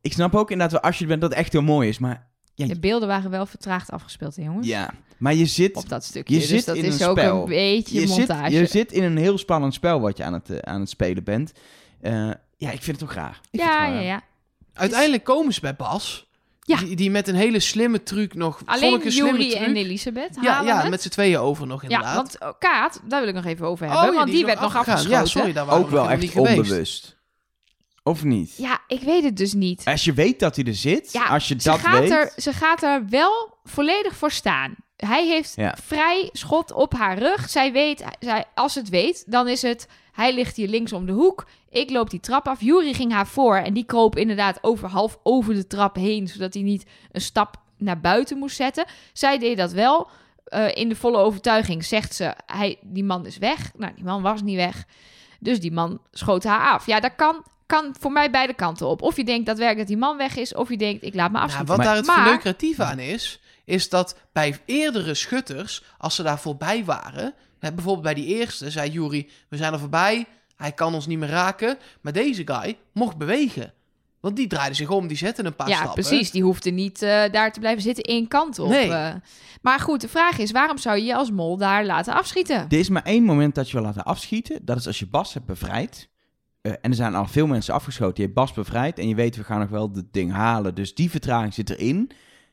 Ik 0.00 0.12
snap 0.12 0.34
ook 0.34 0.50
inderdaad 0.50 0.80
wel, 0.80 0.90
als 0.90 0.98
je 0.98 1.06
bent, 1.06 1.20
dat 1.20 1.30
het 1.30 1.38
echt 1.38 1.52
heel 1.52 1.62
mooi 1.62 1.88
is. 1.88 1.98
Maar 1.98 2.26
ja, 2.54 2.66
de 2.66 2.78
beelden 2.78 3.08
waren 3.08 3.30
wel 3.30 3.46
vertraagd 3.46 3.90
afgespeeld, 3.90 4.36
hè, 4.36 4.42
jongens. 4.42 4.66
ja. 4.66 4.90
Maar 5.18 5.34
je 5.34 5.46
zit... 5.46 5.76
Op 5.76 5.88
dat 5.88 6.04
stukje. 6.04 6.34
Je 6.34 6.40
dus 6.40 6.48
zit 6.48 6.64
dat 6.64 6.76
in 6.76 6.84
is 6.84 7.00
een 7.00 7.06
ook 7.08 7.18
spel. 7.18 7.40
een 7.42 7.48
beetje 7.48 8.00
je 8.00 8.06
zit, 8.06 8.28
je 8.48 8.66
zit 8.66 8.92
in 8.92 9.02
een 9.02 9.16
heel 9.16 9.38
spannend 9.38 9.74
spel 9.74 10.00
wat 10.00 10.16
je 10.16 10.24
aan 10.24 10.32
het, 10.32 10.50
eh, 10.50 10.58
aan 10.58 10.80
het 10.80 10.88
spelen 10.90 11.24
bent. 11.24 11.52
Eh, 12.00 12.12
ja, 12.56 12.70
ik 12.70 12.82
vind 12.82 13.00
het 13.00 13.08
toch 13.08 13.14
raar. 13.14 13.40
Ik 13.50 13.60
ja, 13.60 13.86
ja, 13.86 14.00
ja. 14.00 14.22
Uiteindelijk 14.72 15.24
komen 15.24 15.52
ze 15.52 15.60
bij 15.60 15.76
Bas. 15.76 16.26
Ja. 16.60 16.76
Die, 16.76 16.96
die 16.96 17.10
met 17.10 17.28
een 17.28 17.34
hele 17.34 17.60
slimme 17.60 18.02
truc 18.02 18.34
nog... 18.34 18.62
Alleen 18.64 19.08
Juri 19.08 19.52
en 19.54 19.76
Elisabeth 19.76 20.38
Ja, 20.42 20.52
halen 20.52 20.74
ja 20.74 20.80
het. 20.80 20.90
met 20.90 21.02
z'n 21.02 21.08
tweeën 21.08 21.38
over 21.38 21.66
nog 21.66 21.82
Ja, 21.82 21.88
inderdaad. 21.88 22.14
want 22.16 22.40
oh, 22.40 22.58
Kaat, 22.58 23.00
daar 23.08 23.20
wil 23.20 23.28
ik 23.28 23.34
nog 23.34 23.44
even 23.44 23.66
over 23.66 23.86
Oh, 23.86 23.92
hebben. 23.92 24.10
ja, 24.12 24.18
want 24.18 24.30
die, 24.30 24.44
werd 24.46 24.60
nog 24.60 24.76
afgegaan. 24.76 24.94
afgeschoten. 24.94 25.20
Ja, 25.24 25.26
sorry, 25.30 25.52
daar 25.52 25.66
waren 25.66 25.80
Ook 25.82 25.88
we 25.90 25.94
wel 25.94 26.10
echt 26.10 26.20
niet 26.20 26.30
geweest. 26.30 26.56
onbewust. 26.58 27.16
Of 28.02 28.24
niet? 28.24 28.54
Ja, 28.56 28.80
ik 28.86 29.00
weet 29.00 29.22
het 29.24 29.36
dus 29.36 29.52
niet. 29.52 29.82
Als 29.84 30.04
je 30.04 30.12
weet 30.12 30.40
dat 30.40 30.56
hij 30.56 30.64
er 30.64 30.74
zit, 30.74 31.12
Ja, 31.12 31.26
als 31.26 31.48
je 31.48 31.54
ze, 31.58 31.68
dat 31.68 31.78
gaat 31.78 32.00
weet... 32.00 32.10
er, 32.10 32.32
ze 32.36 32.52
gaat 32.52 32.82
er 32.82 33.02
wel 33.08 33.58
volledig 33.64 34.16
voor 34.16 34.30
staan. 34.30 34.74
Hij 35.06 35.26
heeft 35.26 35.52
Ja. 35.56 35.76
vrij 35.82 36.28
schot 36.32 36.72
op 36.72 36.92
haar 36.94 37.18
rug. 37.18 37.48
Zij 37.50 37.72
weet, 37.72 38.04
zij, 38.20 38.44
als 38.54 38.74
het 38.74 38.88
weet, 38.88 39.24
dan 39.26 39.48
is 39.48 39.62
het... 39.62 39.88
Hij 40.12 40.34
ligt 40.34 40.56
hier 40.56 40.68
links 40.68 40.92
om 40.92 41.06
de 41.06 41.12
hoek. 41.12 41.46
Ik 41.70 41.90
loop 41.90 42.10
die 42.10 42.20
trap 42.20 42.48
af. 42.48 42.60
Jury 42.60 42.92
ging 42.92 43.12
haar 43.12 43.26
voor. 43.26 43.56
En 43.56 43.74
die 43.74 43.84
kroop 43.84 44.16
inderdaad 44.16 44.58
over, 44.62 44.88
half 44.88 45.18
over 45.22 45.54
de 45.54 45.66
trap 45.66 45.94
heen. 45.96 46.28
Zodat 46.28 46.54
hij 46.54 46.62
niet 46.62 46.86
een 47.12 47.20
stap 47.20 47.56
naar 47.76 48.00
buiten 48.00 48.38
moest 48.38 48.56
zetten. 48.56 48.84
Zij 49.12 49.38
deed 49.38 49.56
dat 49.56 49.72
wel. 49.72 50.08
Eh, 50.44 50.74
in 50.74 50.88
de 50.88 50.96
volle 50.96 51.18
overtuiging 51.18 51.84
zegt 51.84 52.14
ze... 52.14 52.34
Hij, 52.46 52.78
die 52.82 53.04
man 53.04 53.26
is 53.26 53.38
weg. 53.38 53.70
Nou, 53.76 53.92
die 53.94 54.04
man 54.04 54.22
was 54.22 54.42
niet 54.42 54.56
weg. 54.56 54.84
Dus 55.40 55.60
die 55.60 55.72
man 55.72 56.00
schoot 56.12 56.44
haar 56.44 56.72
af. 56.72 56.86
Ja, 56.86 57.00
dat 57.00 57.14
kan, 57.16 57.44
kan 57.68 57.94
voor 58.00 58.12
mij 58.12 58.30
beide 58.30 58.54
kanten 58.54 58.86
op. 58.86 59.02
Of 59.02 59.16
je 59.16 59.24
denkt 59.24 59.46
daadwerkelijk 59.46 59.88
dat 59.88 59.96
die 59.98 60.06
man 60.06 60.16
weg 60.16 60.36
is... 60.36 60.54
of 60.54 60.68
je 60.68 60.76
denkt, 60.76 61.02
ik 61.04 61.14
laat 61.14 61.26
me 61.30 61.32
Nou, 61.32 61.44
afschieten. 61.44 61.68
wat 61.68 61.76
Maar- 61.76 61.86
daar 61.86 61.96
het 61.96 62.06
maar- 62.06 62.16
verneukeratieve 62.16 62.84
aan 62.84 62.98
is, 62.98 63.40
is 63.64 63.88
dat 63.88 64.16
bij 64.32 64.58
eerdere 64.66 65.14
schutters, 65.14 65.82
als 65.98 66.14
ze 66.14 66.22
daar 66.22 66.38
voorbij 66.38 66.84
waren, 66.84 67.34
hè, 67.58 67.72
bijvoorbeeld 67.72 68.04
bij 68.04 68.14
die 68.14 68.26
eerste, 68.26 68.70
zei 68.70 68.90
Jury, 68.90 69.28
we 69.48 69.56
zijn 69.56 69.72
er 69.72 69.78
voorbij, 69.78 70.26
hij 70.56 70.72
kan 70.72 70.94
ons 70.94 71.06
niet 71.06 71.18
meer 71.18 71.28
raken, 71.28 71.78
maar 72.00 72.12
deze 72.12 72.42
guy 72.44 72.78
mocht 72.92 73.16
bewegen. 73.16 73.72
Want 74.20 74.36
die 74.36 74.46
draaide 74.46 74.74
zich 74.74 74.90
om, 74.90 75.06
die 75.06 75.16
zette 75.16 75.44
een 75.44 75.56
paar 75.56 75.68
ja, 75.68 75.74
stappen. 75.76 76.02
precies. 76.04 76.30
Die 76.30 76.42
hoefde 76.42 76.70
niet 76.70 77.02
eh, 77.02 77.22
daar 77.32 77.52
te 77.52 77.60
blijven 77.60 77.82
zitten 77.82 78.04
één 78.04 78.28
kant 78.28 78.58
op. 78.58 78.68
Nee. 78.68 78.90
eh. 78.92 79.14
maar 79.62 79.80
goed, 79.80 80.00
de 80.00 80.08
vraag 80.08 80.38
is, 80.38 80.50
waarom 80.50 80.78
zou 80.78 80.96
je 80.96 81.04
je 81.04 81.14
als 81.14 81.30
mol 81.30 81.56
daar 81.56 81.84
laten 81.84 82.14
afschieten? 82.14 82.56
Er 82.68 82.78
is 82.78 82.88
maar 82.88 83.02
één 83.02 83.22
moment 83.24 83.54
dat 83.54 83.70
je 83.70 83.76
wil 83.76 83.86
laten 83.86 84.04
afschieten. 84.04 84.58
Dat 84.64 84.76
is 84.76 84.86
als 84.86 84.98
je 84.98 85.06
Bas 85.06 85.34
hebt 85.34 85.46
bevrijd. 85.46 86.08
Eh, 86.60 86.72
en 86.72 86.90
er 86.90 86.94
zijn 86.94 87.14
al 87.14 87.26
veel 87.26 87.46
mensen 87.46 87.74
afgeschoten. 87.74 88.16
Je 88.16 88.22
hebt 88.22 88.34
Bas 88.34 88.52
bevrijd 88.52 88.98
en 88.98 89.08
je 89.08 89.14
weet, 89.14 89.36
we 89.36 89.44
gaan 89.44 89.60
nog 89.60 89.68
wel 89.68 89.90
het 89.94 90.12
ding 90.12 90.32
halen. 90.32 90.74
Dus 90.74 90.94
die 90.94 91.10
vertraging 91.10 91.54
zit 91.54 91.70
erin. 91.70 92.10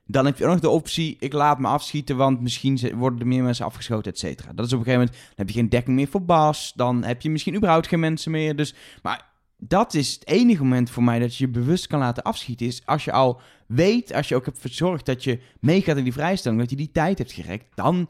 Dan 0.08 0.26
heb 0.26 0.38
je 0.38 0.46
ook 0.46 0.52
nog 0.52 0.60
de 0.60 0.70
optie, 0.70 1.16
ik 1.20 1.34
laat 1.34 1.60
me 1.60 1.68
afschieten, 1.68 2.18
want 2.18 2.42
misschien 2.42 2.80
worden 2.96 3.20
er 3.20 3.28
meer 3.28 3.44
mensen 3.44 3.66
afgeschoten, 3.66 4.12
et 4.12 4.20
cetera. 4.20 4.54
Dat 4.54 4.66
is 4.66 4.74
op 4.74 4.80
een 4.80 4.86
gegeven 4.86 5.06
moment, 5.06 5.28
dan 5.28 5.36
heb 5.36 5.48
je 5.48 5.54
geen 5.54 5.70
dekking 5.70 5.96
meer 5.96 6.08
voor 6.08 6.26
Bas. 6.26 6.74
Dan 6.76 7.04
heb 7.04 7.22
je 7.22 7.30
misschien 7.30 7.56
überhaupt 7.56 7.88
geen 7.88 8.00
mensen 8.00 8.32
meer. 8.32 8.56
Dus, 8.56 8.76
maar 9.02 9.34
dat 9.58 9.94
is 9.94 10.14
het 10.14 10.28
enige 10.28 10.64
moment 10.64 10.90
voor 10.90 11.04
mij 11.04 11.20
dat 11.20 11.36
je 11.36 11.46
je 11.46 11.52
bewust 11.52 11.88
kan 11.88 12.00
laten 12.00 12.24
afschieten. 12.24 12.66
Is 12.66 12.86
als 12.86 13.06
je 13.06 13.12
al 13.12 13.42
weet, 13.68 14.14
als 14.14 14.28
je 14.28 14.36
ook 14.36 14.46
hebt 14.46 14.60
verzorgd 14.60 15.06
dat 15.06 15.24
je 15.24 15.40
meegaat 15.60 15.98
in 15.98 16.04
die 16.04 16.14
vrijstelling, 16.14 16.62
dat 16.62 16.70
je 16.70 16.76
die 16.76 16.92
tijd 16.92 17.18
hebt 17.18 17.32
gerekt, 17.32 17.66
dan 17.76 18.10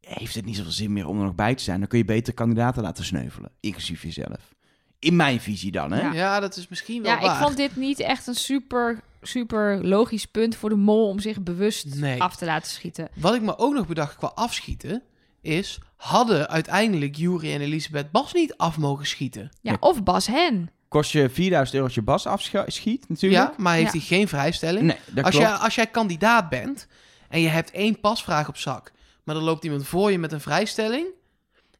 heeft 0.00 0.34
het 0.34 0.44
niet 0.44 0.56
zoveel 0.56 0.72
zin 0.72 0.92
meer 0.92 1.06
om 1.06 1.18
er 1.18 1.24
nog 1.24 1.34
bij 1.34 1.54
te 1.54 1.62
zijn. 1.62 1.78
Dan 1.78 1.88
kun 1.88 1.98
je 1.98 2.04
beter 2.04 2.34
kandidaten 2.34 2.82
laten 2.82 3.04
sneuvelen, 3.04 3.50
inclusief 3.60 4.02
jezelf. 4.02 4.56
In 4.98 5.16
mijn 5.16 5.40
visie 5.40 5.70
dan, 5.72 5.92
hè? 5.92 6.00
Ja. 6.00 6.12
Ja, 6.12 6.40
dat 6.40 6.56
is 6.56 6.68
misschien 6.68 7.02
wel 7.02 7.12
Ja, 7.12 7.20
waar. 7.20 7.36
ik 7.36 7.42
vond 7.42 7.56
dit 7.56 7.76
niet 7.76 8.00
echt 8.00 8.26
een 8.26 8.34
super, 8.34 9.00
super 9.22 9.86
logisch 9.86 10.26
punt 10.26 10.56
voor 10.56 10.68
de 10.68 10.76
mol 10.76 11.08
om 11.08 11.18
zich 11.20 11.40
bewust 11.42 11.94
Nee. 11.94 12.22
af 12.22 12.36
te 12.36 12.44
laten 12.44 12.70
schieten. 12.70 13.08
Wat 13.14 13.34
ik 13.34 13.42
me 13.42 13.58
ook 13.58 13.74
nog 13.74 13.86
bedacht 13.86 14.16
qua 14.16 14.32
afschieten, 14.34 15.02
is, 15.40 15.78
hadden 15.96 16.48
uiteindelijk 16.48 17.16
Jury 17.16 17.52
en 17.52 17.60
Elisabeth 17.60 18.10
Bas 18.10 18.32
niet 18.32 18.56
af 18.56 18.78
mogen 18.78 19.06
schieten? 19.06 19.50
Ja, 19.60 19.76
of 19.80 20.02
Bas 20.02 20.26
Hen. 20.26 20.70
Kost 20.88 21.10
je 21.12 21.28
4000 21.30 21.72
euro 21.74 21.86
als 21.86 21.94
je 21.94 22.02
Bas 22.02 22.26
afschiet, 22.26 23.08
natuurlijk. 23.08 23.42
Ja, 23.42 23.54
maar 23.56 23.74
heeft 23.74 23.92
Ja. 23.92 23.98
hij 23.98 24.06
geen 24.08 24.28
vrijstelling? 24.28 24.86
Nee, 24.86 24.96
dat 25.06 25.24
als, 25.24 25.34
klopt. 25.34 25.48
jij, 25.50 25.56
als 25.56 25.74
jij 25.74 25.86
kandidaat 25.86 26.48
bent 26.48 26.86
en 27.28 27.40
je 27.40 27.48
hebt 27.48 27.70
één 27.70 28.00
pasvraag 28.00 28.48
op 28.48 28.56
zak, 28.56 28.92
maar 29.24 29.36
er 29.36 29.42
loopt 29.42 29.64
iemand 29.64 29.86
voor 29.86 30.10
je 30.10 30.18
met 30.18 30.32
een 30.32 30.40
vrijstelling, 30.40 31.06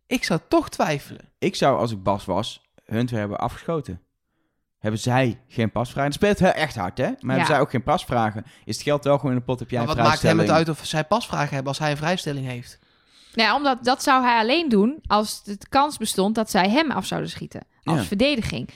ik 0.07 0.25
zou 0.25 0.41
toch 0.49 0.69
twijfelen. 0.69 1.29
Ik 1.39 1.55
zou, 1.57 1.79
als 1.79 1.91
ik 1.93 2.03
Bas 2.03 2.25
was, 2.25 2.61
hun 2.97 3.07
twee 3.07 3.20
hebben 3.20 3.39
afgeschoten. 3.39 4.01
Hebben 4.78 5.01
zij 5.01 5.41
geen 5.49 5.70
pasvragen? 5.70 6.11
Dat 6.11 6.14
speelt 6.20 6.39
heel 6.39 6.62
echt 6.62 6.76
hard, 6.76 6.99
hè? 6.99 7.05
Maar 7.05 7.30
hebben 7.36 7.47
zij 7.47 7.61
ook 7.61 7.70
geen 7.70 7.82
pasvragen? 7.82 8.45
Is 8.64 8.74
het 8.74 8.84
geld 8.84 9.05
wel 9.05 9.16
gewoon 9.18 9.32
in 9.32 9.39
de 9.39 9.45
pot? 9.45 9.59
Heb 9.59 9.70
jij 9.70 9.78
Maar 9.84 9.95
wat 9.97 10.05
maakt 10.05 10.22
hem 10.22 10.39
het 10.39 10.51
uit 10.51 10.68
of 10.68 10.80
zij 10.82 11.05
pasvragen 11.05 11.49
hebben 11.49 11.68
als 11.68 11.78
hij 11.78 11.91
een 11.91 11.97
vrijstelling 11.97 12.47
heeft? 12.47 12.78
Nou, 13.34 13.49
ja, 13.49 13.57
omdat 13.57 13.84
dat 13.84 14.03
zou 14.03 14.22
hij 14.24 14.39
alleen 14.39 14.68
doen 14.68 14.99
als 15.07 15.43
de 15.45 15.59
kans 15.68 15.97
bestond 15.97 16.34
dat 16.34 16.51
zij 16.51 16.70
hem 16.70 16.91
af 16.91 17.07
zouden 17.07 17.30
schieten. 17.30 17.62
Als 17.84 17.99
Ja. 17.99 18.05
verdediging. 18.05 18.68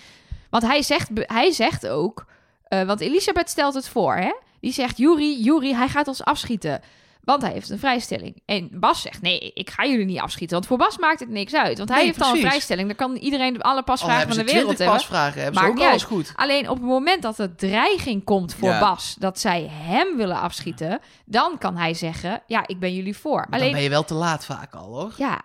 Want 0.50 0.62
hij 0.62 0.82
zegt, 0.82 1.08
hij 1.14 1.50
zegt 1.50 1.88
ook, 1.88 2.26
eh, 2.64 2.82
want 2.82 3.00
Elisabeth 3.00 3.48
stelt 3.50 3.74
het 3.74 3.88
voor, 3.88 4.14
hè? 4.16 4.32
Die 4.60 4.72
zegt, 4.72 4.98
Juri, 4.98 5.42
Juri, 5.42 5.74
hij 5.74 5.88
gaat 5.88 6.08
ons 6.08 6.24
afschieten. 6.24 6.80
Want 7.23 7.43
hij 7.43 7.53
heeft 7.53 7.70
een 7.70 7.79
vrijstelling. 7.79 8.43
En 8.45 8.68
Bas 8.73 9.01
zegt, 9.03 9.23
nee, 9.23 9.39
ik 9.55 9.70
ga 9.70 9.87
jullie 9.87 10.05
niet 10.05 10.18
afschieten. 10.18 10.57
Want 10.57 10.66
voor 10.68 10.79
Bas 10.79 10.99
maakt 10.99 11.20
het 11.20 11.29
niks 11.29 11.55
uit. 11.55 11.77
Want 11.77 11.89
hij 11.89 11.99
Nee, 11.99 12.07
heeft 12.07 12.20
al 12.23 12.35
een 12.35 12.41
vrijstelling. 12.41 12.87
Dan 12.87 12.97
kan 12.97 13.16
iedereen 13.16 13.61
alle 13.62 13.77
Al 13.77 13.83
pasvragen 13.83 14.29
van 14.29 14.37
de 14.37 14.45
wereld 14.45 14.53
20 14.77 14.79
hebben. 14.79 14.97
pasvragen, 14.97 15.43
hebben 15.43 15.62
ze 15.62 15.68
ook 15.68 15.79
alles 15.81 16.03
goed. 16.05 16.33
Alleen 16.37 16.68
op 16.68 16.77
het 16.77 16.87
moment 16.87 17.23
dat 17.23 17.39
er 17.39 17.55
dreiging 17.57 18.25
komt 18.25 18.55
voor 18.55 18.68
Ja. 18.68 18.81
Bas, 18.81 19.16
dat 19.18 19.39
zij 19.39 19.68
hem 19.70 20.16
willen 20.16 20.41
afschieten, 20.41 21.01
dan 21.25 21.59
kan 21.59 21.77
hij 21.77 21.95
zeggen, 21.95 22.43
ja, 22.47 22.66
ik 22.66 22.79
ben 22.79 22.95
jullie 22.95 23.16
voor. 23.16 23.37
Maar 23.37 23.47
dan 23.51 23.59
Alleen, 23.61 23.73
ben 23.73 23.83
je 23.83 23.89
wel 23.89 24.05
te 24.05 24.14
laat 24.14 24.45
vaak 24.45 24.75
al, 24.75 24.87
hoor. 25.01 25.12
ja, 25.16 25.41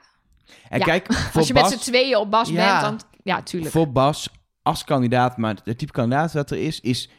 En 0.70 0.80
Ja, 0.80 0.86
kijk, 0.86 1.14
voor 1.14 1.38
als 1.40 1.48
je 1.48 1.54
Bas, 1.54 1.70
met 1.70 1.80
z'n 1.82 1.90
tweeën 1.92 2.18
op 2.18 2.32
Bas 2.32 2.50
Ja. 2.50 2.80
bent, 2.80 2.82
dan, 2.82 3.10
ja, 3.24 3.42
tuurlijk. 3.42 3.72
voor 3.72 3.92
Bas 3.92 4.30
als 4.62 4.84
kandidaat, 4.84 5.38
maar 5.38 5.56
het 5.64 5.78
type 5.78 5.92
kandidaat 5.92 6.32
dat 6.34 6.52
er 6.52 6.58
is, 6.58 6.80
is 6.80 7.10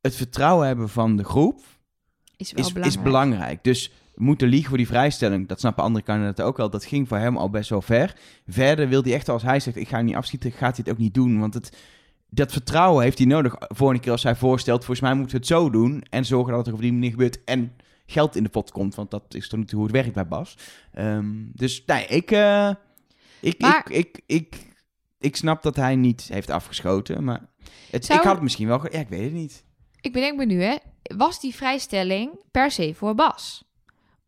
het 0.00 0.16
vertrouwen 0.16 0.66
hebben 0.66 0.88
van 0.88 1.16
de 1.16 1.24
groep 1.24 1.62
Is 2.36 2.52
wel 2.52 2.64
is, 2.64 2.72
belangrijk. 2.72 2.86
is 2.86 3.02
belangrijk. 3.02 3.64
Dus 3.64 3.92
moeten 4.14 4.48
liegen 4.48 4.68
voor 4.68 4.76
die 4.76 4.86
vrijstelling, 4.86 5.48
dat 5.48 5.60
snappen 5.60 5.84
andere 5.84 6.04
kandidaten 6.04 6.44
ook 6.44 6.56
wel. 6.56 6.70
Dat 6.70 6.84
ging 6.84 7.08
voor 7.08 7.18
hem 7.18 7.36
al 7.36 7.50
best 7.50 7.70
wel 7.70 7.82
ver. 7.82 8.16
Verder 8.46 8.88
wil 8.88 9.02
hij 9.02 9.12
echt, 9.14 9.28
als 9.28 9.42
hij 9.42 9.60
zegt, 9.60 9.76
ik 9.76 9.88
ga 9.88 9.96
hem 9.96 10.04
niet 10.04 10.14
afschieten, 10.14 10.50
gaat 10.52 10.76
hij 10.76 10.84
het 10.84 10.90
ook 10.90 10.98
niet 10.98 11.14
doen. 11.14 11.38
Want 11.40 11.54
het, 11.54 11.76
dat 12.30 12.52
vertrouwen 12.52 13.02
heeft 13.02 13.18
hij 13.18 13.26
nodig. 13.26 13.54
Volgende 13.58 14.02
keer 14.02 14.12
als 14.12 14.22
hij 14.22 14.36
voorstelt, 14.36 14.78
volgens 14.84 15.00
mij 15.00 15.14
moeten 15.14 15.32
we 15.32 15.38
het 15.38 15.46
zo 15.46 15.70
doen. 15.70 16.02
En 16.10 16.24
zorgen 16.24 16.52
dat 16.52 16.66
het 16.66 16.74
op 16.74 16.80
die 16.80 16.92
manier 16.92 17.10
gebeurt. 17.10 17.44
En 17.44 17.72
geld 18.06 18.36
in 18.36 18.42
de 18.42 18.48
pot 18.48 18.70
komt, 18.70 18.94
want 18.94 19.10
dat 19.10 19.22
is 19.28 19.50
nu 19.50 19.64
toe 19.64 19.78
hoe 19.78 19.86
het 19.86 19.96
werkt 19.96 20.12
bij 20.12 20.26
Bas. 20.26 20.56
Ehm, 20.92 21.26
dus 21.52 21.82
nee, 21.86 22.06
ik, 22.06 22.30
eh, 22.30 22.70
ik, 23.40 23.60
Maar- 23.60 23.90
ik, 23.90 23.96
ik, 23.96 24.22
ik, 24.26 24.72
ik 25.18 25.36
snap 25.36 25.62
dat 25.62 25.76
hij 25.76 25.96
niet 25.96 26.28
heeft 26.32 26.50
afgeschoten. 26.50 27.24
Maar 27.24 27.46
het, 27.90 28.04
Zou- 28.04 28.18
ik 28.18 28.24
had 28.24 28.34
het 28.34 28.42
misschien 28.42 28.66
wel... 28.66 28.92
Ja, 28.92 28.98
ik 28.98 29.08
weet 29.08 29.22
het 29.22 29.32
niet. 29.32 29.64
Ik 30.00 30.12
bedenk 30.12 30.36
me 30.38 30.44
nu, 30.44 30.62
hè. 30.62 30.76
Was 31.16 31.40
die 31.40 31.54
vrijstelling 31.54 32.30
per 32.50 32.70
se 32.70 32.94
voor 32.94 33.14
Bas? 33.14 33.64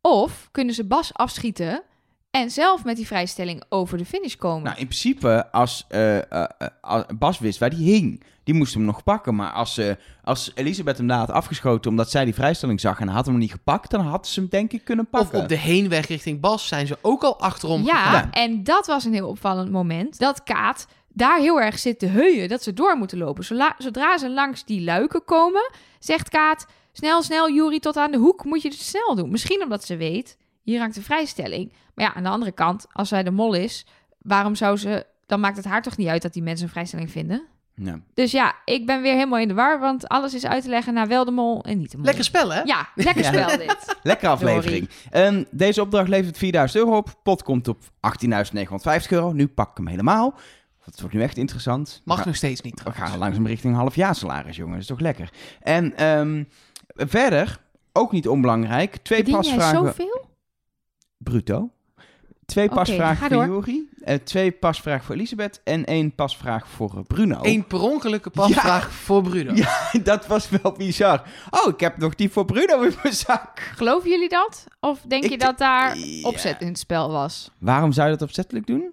Of 0.01 0.49
kunnen 0.53 0.75
ze 0.75 0.85
Bas 0.85 1.15
afschieten 1.15 1.83
en 2.31 2.51
zelf 2.51 2.85
met 2.85 2.97
die 2.97 3.07
vrijstelling 3.07 3.63
over 3.69 3.99
de 3.99 4.05
finish 4.05 4.35
komen? 4.35 4.63
Nou, 4.63 4.77
in 4.79 4.87
principe, 4.87 5.53
als 5.53 5.85
eh, 5.89 6.33
eh, 6.33 6.45
eh, 6.81 7.01
Bas 7.19 7.39
wist 7.39 7.59
waar 7.59 7.71
die 7.71 7.93
hing, 7.93 8.23
die 8.45 8.55
moest 8.55 8.75
hem 8.75 8.85
nog 8.85 9.03
pakken. 9.03 9.35
Maar 9.35 9.51
als, 9.53 9.79
eh, 9.79 9.93
als 10.25 10.53
Elisabeth 10.55 10.97
hem 10.99 11.07
daar 11.07 11.19
had 11.19 11.31
afgeschoten 11.31 11.91
omdat 11.91 12.11
zij 12.11 12.25
die 12.25 12.35
vrijstelling 12.35 12.81
zag 12.81 13.01
en 13.01 13.09
had 13.09 13.27
hem 13.27 13.39
niet 13.39 13.51
gepakt, 13.51 13.91
dan 13.91 14.01
had 14.01 14.27
ze 14.27 14.41
hem 14.41 14.49
denk 14.49 14.73
ik 14.73 14.85
kunnen 14.85 15.09
Of 15.11 15.21
pakken. 15.21 15.41
op 15.41 15.49
de 15.49 15.57
heenweg 15.57 16.07
richting 16.07 16.41
Bas 16.41 16.69
zijn 16.69 16.87
ze 16.87 16.99
ook 17.03 17.23
al 17.23 17.41
achterom 17.41 17.85
ja, 17.85 18.05
gegaan. 18.05 18.33
en 18.33 18.65
dat 18.65 18.87
was 18.87 19.05
een 19.05 19.13
heel 19.13 19.29
opvallend 19.29 19.71
moment. 19.71 20.19
Dat 20.19 20.43
Kaat 20.43 20.87
daar 21.19 21.39
heel 21.39 21.61
erg 21.61 21.79
zit 21.79 21.99
te 21.99 22.07
heuien 22.07 22.49
dat 22.49 22.63
ze 22.63 22.73
door 22.73 22.97
moeten 22.97 23.19
lopen. 23.19 23.45
Zola- 23.45 23.75
zodra 23.79 24.19
ze 24.19 24.31
langs 24.31 24.65
die 24.65 24.83
luiken 24.83 25.25
komen, 25.25 25.71
zegt 25.99 26.29
Kaat... 26.29 26.67
Snel, 26.93 27.23
snel, 27.23 27.51
Juri, 27.51 27.79
tot 27.79 27.97
aan 27.97 28.11
de 28.11 28.19
hoek 28.19 28.45
moet 28.45 28.63
je 28.63 28.69
het 28.69 28.79
snel 28.79 29.15
doen. 29.15 29.31
Misschien 29.31 29.63
omdat 29.63 29.85
ze 29.85 29.97
weet, 29.97 30.37
hier 30.63 30.81
hangt 30.81 30.97
een 30.97 31.03
vrijstelling. 31.03 31.73
Maar 31.95 32.05
ja, 32.05 32.15
aan 32.15 32.23
de 32.23 32.29
andere 32.29 32.53
kant, 32.53 32.87
als 32.93 33.09
zij 33.09 33.23
de 33.23 33.31
mol 33.31 33.55
is... 33.55 33.87
waarom 34.19 34.55
zou 34.55 34.77
ze... 34.77 35.07
Dan 35.27 35.41
maakt 35.41 35.57
het 35.57 35.65
haar 35.65 35.83
toch 35.83 35.97
niet 35.97 36.09
uit 36.09 36.23
dat 36.23 36.33
die 36.33 36.43
mensen 36.43 36.65
een 36.67 36.73
vrijstelling 36.73 37.11
vinden? 37.11 37.43
Ja. 37.75 38.01
Dus 38.15 38.31
ja, 38.31 38.55
ik 38.65 38.87
ben 38.87 39.03
weer 39.03 39.13
helemaal 39.13 39.39
in 39.39 39.49
de 39.49 39.55
war, 39.55 39.81
want 39.81 40.09
alles 40.09 40.35
is 40.35 40.47
uit 40.47 40.63
te 40.63 40.69
leggen 40.69 40.95
naar 40.95 41.07
wel 41.09 41.25
de 41.25 41.31
mol 41.31 41.65
en 41.65 41.79
niet 41.79 41.91
de 41.91 41.97
mol. 41.97 42.07
Lekker 42.07 42.25
spel, 42.25 42.53
hè? 42.53 42.61
Ja, 42.63 42.89
lekker 42.95 43.23
Ja. 43.23 43.29
spel 43.49 43.59
dit. 43.59 43.97
Lekkere 44.03 44.31
aflevering. 44.31 44.89
Ehm, 45.11 45.45
deze 45.51 45.81
opdracht 45.83 46.09
levert 46.09 46.39
4000 46.39 46.83
euro 46.85 46.97
op. 46.97 47.15
Pot 47.23 47.43
komt 47.43 47.69
op 47.69 47.79
18.950 47.83 49.09
euro. 49.09 49.33
Nu 49.33 49.49
pak 49.49 49.71
ik 49.71 49.77
hem 49.77 49.87
helemaal. 49.87 50.35
Dat 50.91 51.01
wordt 51.01 51.15
nu 51.15 51.23
echt 51.23 51.37
interessant. 51.37 51.93
We 51.95 52.01
Mag 52.05 52.17
gaan- 52.17 52.27
nog 52.27 52.37
steeds 52.37 52.61
niet 52.61 52.75
We 52.75 52.81
trouwens. 52.81 53.11
gaan 53.11 53.19
langzaam 53.19 53.47
richting 53.47 53.75
halfjaarsalaris, 53.77 54.57
jongen. 54.57 54.73
Dat 54.73 54.81
is 54.83 54.87
toch 54.87 55.01
lekker. 55.01 55.31
En 55.61 55.97
ehm, 55.97 56.45
verder, 56.87 57.61
ook 57.93 58.13
niet 58.13 58.29
onbelangrijk, 58.29 58.97
twee 58.97 59.19
Verdien 59.25 59.41
jij 59.43 59.55
pasvragen... 59.57 59.87
zoveel? 59.87 60.27
Bruto. 61.19 61.71
Twee 62.47 62.69
pasvragen 62.69 63.31
voor. 63.31 63.47
Juri. 63.47 63.89
eh, 64.03 64.15
twee 64.15 64.53
pasvragen 64.53 65.05
voor 65.05 65.15
Elisabeth. 65.15 65.61
En 65.65 65.85
één 65.85 66.15
pasvraag 66.15 66.69
voor 66.69 66.91
eh, 66.97 67.03
Bruno. 67.07 67.39
Eén 67.43 67.67
per 67.67 67.81
ongelukke 67.81 68.31
pasvraag 68.31 68.93
voor 68.93 69.23
Bruno. 69.23 69.53
Ja, 69.63 69.91
dat 70.03 70.27
was 70.27 70.49
wel 70.49 70.73
bizar. 70.73 71.23
Oh, 71.51 71.73
ik 71.73 71.81
heb 71.81 71.97
nog 71.97 72.15
die 72.15 72.31
voor 72.31 72.45
Bruno 72.45 72.81
in 72.83 72.95
mijn 73.03 73.15
zak. 73.15 73.59
Geloven 73.75 74.11
jullie 74.11 74.29
dat? 74.29 74.65
Of 74.81 75.01
denk 75.09 75.25
Ik 75.25 75.31
je 75.31 75.39
dat 75.39 75.59
daar 75.59 75.99
Ja. 75.99 76.29
opzet 76.29 76.61
in 76.61 76.67
het 76.67 76.79
spel 76.79 77.11
was? 77.11 77.51
Waarom 77.59 77.93
zou 77.93 78.09
je 78.11 78.17
dat 78.17 78.29
opzettelijk 78.29 78.67
doen? 78.67 78.93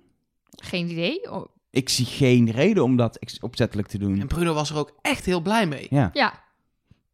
Geen 0.63 0.89
idee. 0.89 1.21
Ik 1.75 1.89
zie 1.89 2.05
geen 2.05 2.51
reden 2.51 2.83
om 2.83 2.95
dat 2.97 3.19
opzettelijk 3.41 3.87
te 3.87 3.97
En 3.97 4.03
doen. 4.03 4.27
Bruno 4.27 4.53
was 4.53 4.69
er 4.69 4.77
ook 4.77 4.91
echt 5.01 5.25
heel 5.25 5.41
blij 5.41 5.65
mee. 5.67 5.87
Ja. 5.89 6.09
ja. 6.13 6.43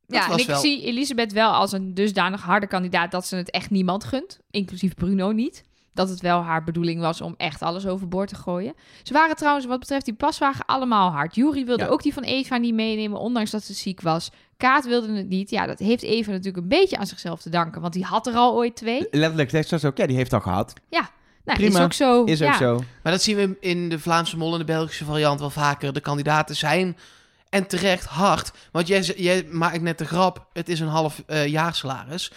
Dat 0.07 0.20
Ja, 0.24 0.32
en 0.32 0.38
ik 0.39 0.45
wel- 0.47 0.59
zie 0.59 0.84
Elisabeth 0.86 1.32
wel 1.34 1.51
als 1.51 1.72
een 1.72 1.93
dusdanig 1.93 2.41
harde 2.41 2.68
kandidaat 2.68 3.12
dat 3.12 3.26
ze 3.26 3.36
het 3.36 3.49
echt 3.51 3.70
niemand 3.70 4.03
gunt. 4.03 4.39
Inclusief 4.51 4.93
Bruno 4.93 5.32
niet. 5.32 5.64
dat 5.93 6.09
het 6.09 6.22
wel 6.22 6.41
haar 6.41 6.64
bedoeling 6.64 7.01
was 7.01 7.22
om 7.22 7.34
echt 7.38 7.62
alles 7.62 7.88
overboord 7.88 8.30
te 8.30 8.36
gooien. 8.36 8.74
Ze 9.03 9.14
waren 9.14 9.36
trouwens, 9.36 9.66
wat 9.66 9.80
betreft 9.80 10.05
die 10.05 10.14
paswagen, 10.14 10.66
allemaal 10.66 11.12
hard. 11.12 11.36
Jury 11.36 11.66
wilde 11.66 11.84
Ja. 11.84 11.89
ook 11.89 12.03
die 12.03 12.14
van 12.14 12.24
Eva 12.24 12.57
niet 12.57 12.74
meenemen, 12.74 13.20
ondanks 13.20 13.51
dat 13.51 13.64
ze 13.64 13.74
ziek 13.74 14.01
was. 14.01 14.32
Kaat 14.57 14.86
wilde 14.86 15.14
het 15.14 15.28
niet. 15.30 15.49
Ja, 15.49 15.66
dat 15.66 15.80
heeft 15.80 16.03
Eva 16.03 16.30
natuurlijk 16.32 16.57
een 16.57 16.68
beetje 16.70 16.97
aan 16.97 17.07
zichzelf 17.07 17.41
te 17.41 17.49
danken, 17.49 17.82
want 17.82 17.93
die 17.93 18.03
had 18.03 18.28
er 18.28 18.34
al 18.34 18.55
ooit 18.55 18.76
twee. 18.76 19.07
Letterlijk, 19.12 19.49
tekst 19.49 19.72
was 19.72 19.86
ook, 19.86 19.97
ja, 19.97 20.05
die 20.07 20.16
heeft 20.16 20.34
al 20.34 20.39
gehad. 20.39 20.74
Nou, 21.46 21.58
Prima. 21.60 21.78
is 21.80 21.84
ook 21.86 21.94
zo. 21.94 22.24
Is 22.24 22.42
ook 22.42 22.48
ja. 22.52 22.58
zo. 22.58 22.84
Maar 23.04 23.12
dat 23.12 23.22
zien 23.22 23.36
we 23.36 23.58
in 23.60 23.89
de 23.89 24.00
Vlaamse 24.00 24.38
mol 24.38 24.54
en 24.54 24.60
de 24.60 24.66
Belgische 24.66 25.06
variant 25.06 25.39
wel 25.39 25.50
vaker. 25.50 25.94
De 25.94 26.00
kandidaten 26.00 26.56
zijn 26.56 26.98
en 27.50 27.68
terecht 27.68 28.06
hard. 28.06 28.52
Want 28.72 28.88
jij, 28.88 29.04
ze- 29.04 29.22
jij 29.24 29.44
maakt 29.52 29.82
net 29.82 29.98
de 29.98 30.06
grap, 30.06 30.48
het 30.54 30.70
is 30.70 30.80
een 30.80 30.88
half 30.88 31.24
eh 31.28 31.48
jaarsalaris. 31.48 32.32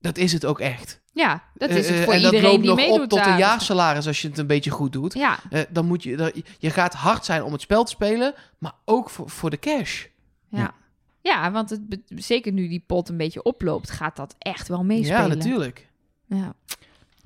Dat 0.00 0.16
is 0.18 0.32
het 0.32 0.44
ook 0.44 0.60
echt. 0.60 1.00
Ja, 1.12 1.42
dat 1.54 1.70
is 1.70 1.88
het 1.88 1.98
eh, 1.98 2.02
voor 2.04 2.12
en 2.12 2.22
dat 2.22 2.32
iedereen 2.32 2.50
loopt 2.50 2.60
die 2.62 2.70
nog 2.70 2.78
meedoet 2.80 3.02
op 3.02 3.08
tot 3.08 3.26
een 3.26 3.38
jaarsalaris 3.38 4.06
als 4.06 4.22
je 4.22 4.28
het 4.28 4.38
een 4.38 4.46
beetje 4.46 4.70
goed 4.70 4.92
doet. 4.92 5.14
Ja, 5.14 5.38
Eh, 5.50 5.60
dan 5.68 5.86
moet 5.86 6.02
je, 6.02 6.16
dan- 6.16 6.32
je 6.58 6.70
gaat 6.70 6.94
hard 6.94 7.24
zijn 7.24 7.42
om 7.44 7.52
het 7.52 7.60
spel 7.60 7.84
te 7.84 7.90
spelen, 7.90 8.34
maar 8.58 8.72
ook 8.84 9.10
voor, 9.10 9.30
voor 9.30 9.50
de 9.50 9.58
cash. 9.58 10.04
ja. 10.50 10.74
Ja, 11.20 11.50
want 11.50 11.70
het, 11.70 11.80
zeker 12.08 12.52
nu 12.52 12.68
die 12.68 12.84
pot 12.86 13.08
een 13.08 13.16
beetje 13.16 13.42
oploopt, 13.42 13.90
gaat 13.90 14.16
dat 14.16 14.34
echt 14.38 14.68
wel 14.68 14.84
meespelen. 14.84 15.20
Ja, 15.20 15.26
natuurlijk. 15.34 15.88
Ja. 16.26 16.54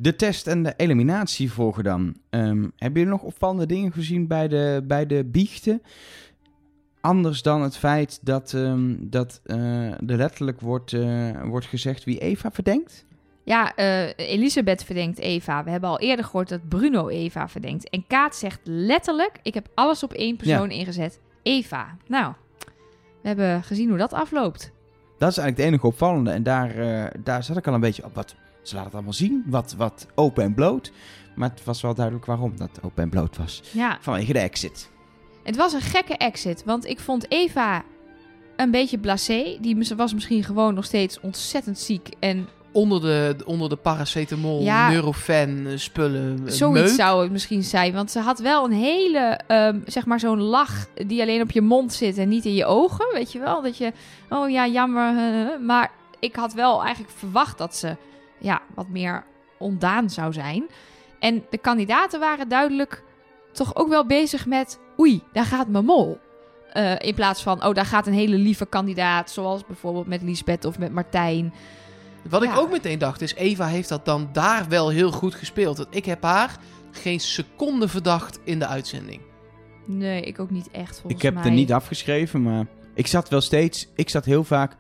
De 0.02 0.16
test 0.16 0.46
en 0.46 0.62
de 0.62 0.74
eliminatie 0.76 1.52
volgen 1.52 1.84
dan. 1.84 2.14
Ehm, 2.30 2.68
hebben 2.76 3.00
jullie 3.00 3.16
nog 3.16 3.22
opvallende 3.22 3.66
dingen 3.66 3.92
gezien 3.92 4.26
bij 4.26 4.48
de, 4.48 4.84
bij 4.84 5.06
de 5.06 5.24
biechten? 5.24 5.82
Anders 7.00 7.42
dan 7.42 7.62
het 7.62 7.76
feit 7.76 8.18
dat, 8.22 8.54
ehm, 8.54 8.94
dat 9.00 9.40
eh, 9.44 9.86
er 9.86 10.16
letterlijk 10.16 10.60
wordt, 10.60 10.92
eh, 10.92 11.42
wordt 11.42 11.66
gezegd 11.66 12.04
wie 12.04 12.18
Eva 12.18 12.50
verdenkt? 12.50 13.04
Ja, 13.44 13.74
eh, 13.74 14.08
Elisabeth 14.16 14.84
verdenkt 14.84 15.18
Eva. 15.18 15.64
We 15.64 15.70
hebben 15.70 15.90
al 15.90 16.00
eerder 16.00 16.24
gehoord 16.24 16.48
dat 16.48 16.68
Bruno 16.68 17.08
Eva 17.08 17.48
verdenkt. 17.48 17.88
En 17.88 18.04
Kaat 18.06 18.36
zegt 18.36 18.60
letterlijk: 18.62 19.38
Ik 19.42 19.54
heb 19.54 19.68
alles 19.74 20.02
op 20.02 20.12
één 20.12 20.36
persoon 20.36 20.70
ingezet. 20.70 21.20
Eva. 21.42 21.96
Nou, 22.06 22.32
we 23.22 23.28
hebben 23.28 23.62
gezien 23.62 23.88
hoe 23.88 23.98
dat 23.98 24.12
afloopt. 24.12 24.72
Dat 25.18 25.30
is 25.30 25.36
eigenlijk 25.36 25.56
het 25.56 25.66
enige 25.66 25.86
opvallende. 25.86 26.30
En 26.30 26.42
daar, 26.42 26.74
daar 27.24 27.42
zat 27.42 27.56
ik 27.56 27.66
al 27.66 27.74
een 27.74 27.80
beetje 27.80 28.04
op. 28.04 28.14
Wat, 28.14 28.34
ze 28.62 28.72
laten 28.74 28.84
het 28.84 28.94
allemaal 28.94 29.12
zien. 29.12 29.42
Wat, 29.46 29.74
wat 29.76 30.06
open 30.14 30.44
en 30.44 30.54
bloot. 30.54 30.92
Maar 31.34 31.50
het 31.50 31.64
was 31.64 31.80
wel 31.80 31.94
duidelijk 31.94 32.26
waarom 32.26 32.56
dat 32.56 32.70
open 32.82 33.02
en 33.02 33.08
bloot 33.10 33.36
was. 33.36 33.62
Ja, 33.72 33.98
Vanwege 34.00 34.32
de 34.32 34.38
exit. 34.38 34.90
het 35.42 35.56
was 35.56 35.72
een 35.72 35.80
gekke 35.80 36.14
exit. 36.16 36.62
Want 36.64 36.86
ik 36.86 37.00
vond 37.00 37.30
Eva 37.32 37.82
een 38.56 38.70
beetje 38.70 38.98
blasé. 38.98 39.56
Die 39.60 39.94
was 39.96 40.14
misschien 40.14 40.44
gewoon 40.44 40.74
nog 40.74 40.84
steeds 40.84 41.20
ontzettend 41.20 41.78
ziek. 41.78 42.08
En 42.18 42.48
Onder 42.72 43.00
de, 43.00 43.36
onder 43.46 43.68
de 43.68 43.76
paracetamol, 43.76 44.62
Ja. 44.62 44.88
Neurofen, 44.88 45.66
eh, 45.66 45.76
spullen, 45.76 46.42
eh, 46.46 46.52
Zoiets 46.52 46.80
meuk. 46.80 46.88
zou 46.88 47.22
het 47.22 47.32
misschien 47.32 47.62
zijn. 47.62 47.92
Want 47.92 48.10
ze 48.10 48.18
had 48.18 48.38
wel 48.38 48.64
een 48.64 48.72
hele, 48.72 49.40
ehm, 49.46 49.78
zeg 49.86 50.06
maar, 50.06 50.20
zo'n 50.20 50.40
lach 50.40 50.86
die 51.06 51.20
alleen 51.22 51.42
op 51.42 51.50
je 51.50 51.60
mond 51.60 51.92
zit 51.92 52.18
en 52.18 52.28
niet 52.28 52.44
in 52.44 52.54
je 52.54 52.64
ogen. 52.64 53.06
Weet 53.12 53.32
je 53.32 53.38
wel? 53.38 53.62
Dat 53.62 53.76
je, 53.76 53.92
oh 54.28 54.50
ja, 54.50 54.66
jammer. 54.66 55.16
eh. 55.16 55.66
maar 55.66 55.90
ik 56.20 56.36
had 56.36 56.52
wel 56.52 56.82
eigenlijk 56.82 57.14
verwacht 57.16 57.58
dat 57.58 57.76
ze, 57.76 57.96
ja, 58.40 58.62
wat 58.74 58.88
meer 58.88 59.24
ondaan 59.58 60.10
zou 60.10 60.32
zijn. 60.32 60.66
En 61.18 61.44
de 61.50 61.58
kandidaten 61.58 62.20
waren 62.20 62.48
duidelijk 62.48 63.02
toch 63.52 63.76
ook 63.76 63.88
wel 63.88 64.06
bezig 64.06 64.46
met, 64.46 64.80
oei, 64.98 65.22
daar 65.32 65.44
gaat 65.44 65.68
mijn 65.68 65.84
mol. 65.84 66.18
Eh, 66.72 66.94
in 66.98 67.14
plaats 67.14 67.42
van, 67.42 67.64
oh, 67.64 67.74
daar 67.74 67.86
gaat 67.86 68.06
een 68.06 68.12
hele 68.12 68.36
lieve 68.36 68.66
kandidaat, 68.66 69.30
zoals 69.30 69.66
bijvoorbeeld 69.66 70.06
met 70.06 70.22
Lisbeth 70.22 70.64
of 70.64 70.78
met 70.78 70.92
Martijn. 70.92 71.52
Wat 72.28 72.42
ik 72.42 72.56
ook 72.56 72.70
meteen 72.70 72.98
dacht 72.98 73.20
is, 73.20 73.34
Eva 73.34 73.66
heeft 73.66 73.88
dat 73.88 74.04
dan 74.04 74.28
daar 74.32 74.68
wel 74.68 74.88
heel 74.88 75.10
goed 75.10 75.34
gespeeld. 75.34 75.76
Want 75.76 75.94
ik 75.94 76.04
heb 76.04 76.22
haar 76.22 76.56
geen 76.90 77.20
seconde 77.20 77.88
verdacht 77.88 78.40
in 78.44 78.58
de 78.58 78.66
uitzending. 78.66 79.20
Nee, 79.86 80.22
ik 80.22 80.38
ook 80.38 80.50
niet 80.50 80.70
echt, 80.70 81.00
volgens 81.00 81.14
ik 81.14 81.22
heb 81.22 81.34
mij. 81.34 81.44
er 81.44 81.50
niet 81.50 81.72
afgeschreven, 81.72 82.42
maar 82.42 82.66
ik 82.94 83.06
zat 83.06 83.28
wel 83.28 83.40
steeds... 83.40 83.88
Ik 83.94 84.08
zat 84.08 84.24
heel 84.24 84.44
vaak... 84.44 84.76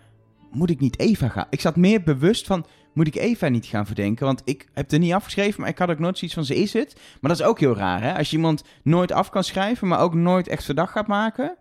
Moet 0.50 0.70
ik 0.70 0.80
niet 0.80 0.98
Eva 0.98 1.28
gaan? 1.28 1.46
Ik 1.50 1.60
zat 1.60 1.76
meer 1.76 2.02
bewust 2.02 2.46
van... 2.46 2.66
Moet 3.00 3.14
ik 3.14 3.22
Eva 3.22 3.48
niet 3.48 3.66
gaan 3.66 3.86
verdenken? 3.86 4.26
Want 4.26 4.42
ik 4.44 4.66
heb 4.72 4.92
er 4.92 4.98
niet 4.98 5.12
afgeschreven, 5.12 5.60
maar 5.60 5.70
ik 5.70 5.78
had 5.78 5.90
ook 5.90 5.98
nooit 5.98 6.18
zoiets 6.18 6.36
van 6.36 6.44
ze 6.44 6.56
is 6.56 6.72
het. 6.72 6.94
Maar 7.20 7.30
dat 7.30 7.40
is 7.40 7.46
ook 7.46 7.60
heel 7.60 7.76
raar, 7.76 8.02
hè? 8.02 8.16
Als 8.16 8.30
je 8.30 8.36
iemand 8.36 8.64
nooit 8.82 9.12
af 9.12 9.30
kan 9.30 9.44
schrijven, 9.44 9.88
maar 9.88 10.00
ook 10.00 10.14
nooit 10.14 10.48
echt 10.48 10.64
verdacht 10.64 10.92
gaat 10.92 11.06
maken... 11.06 11.56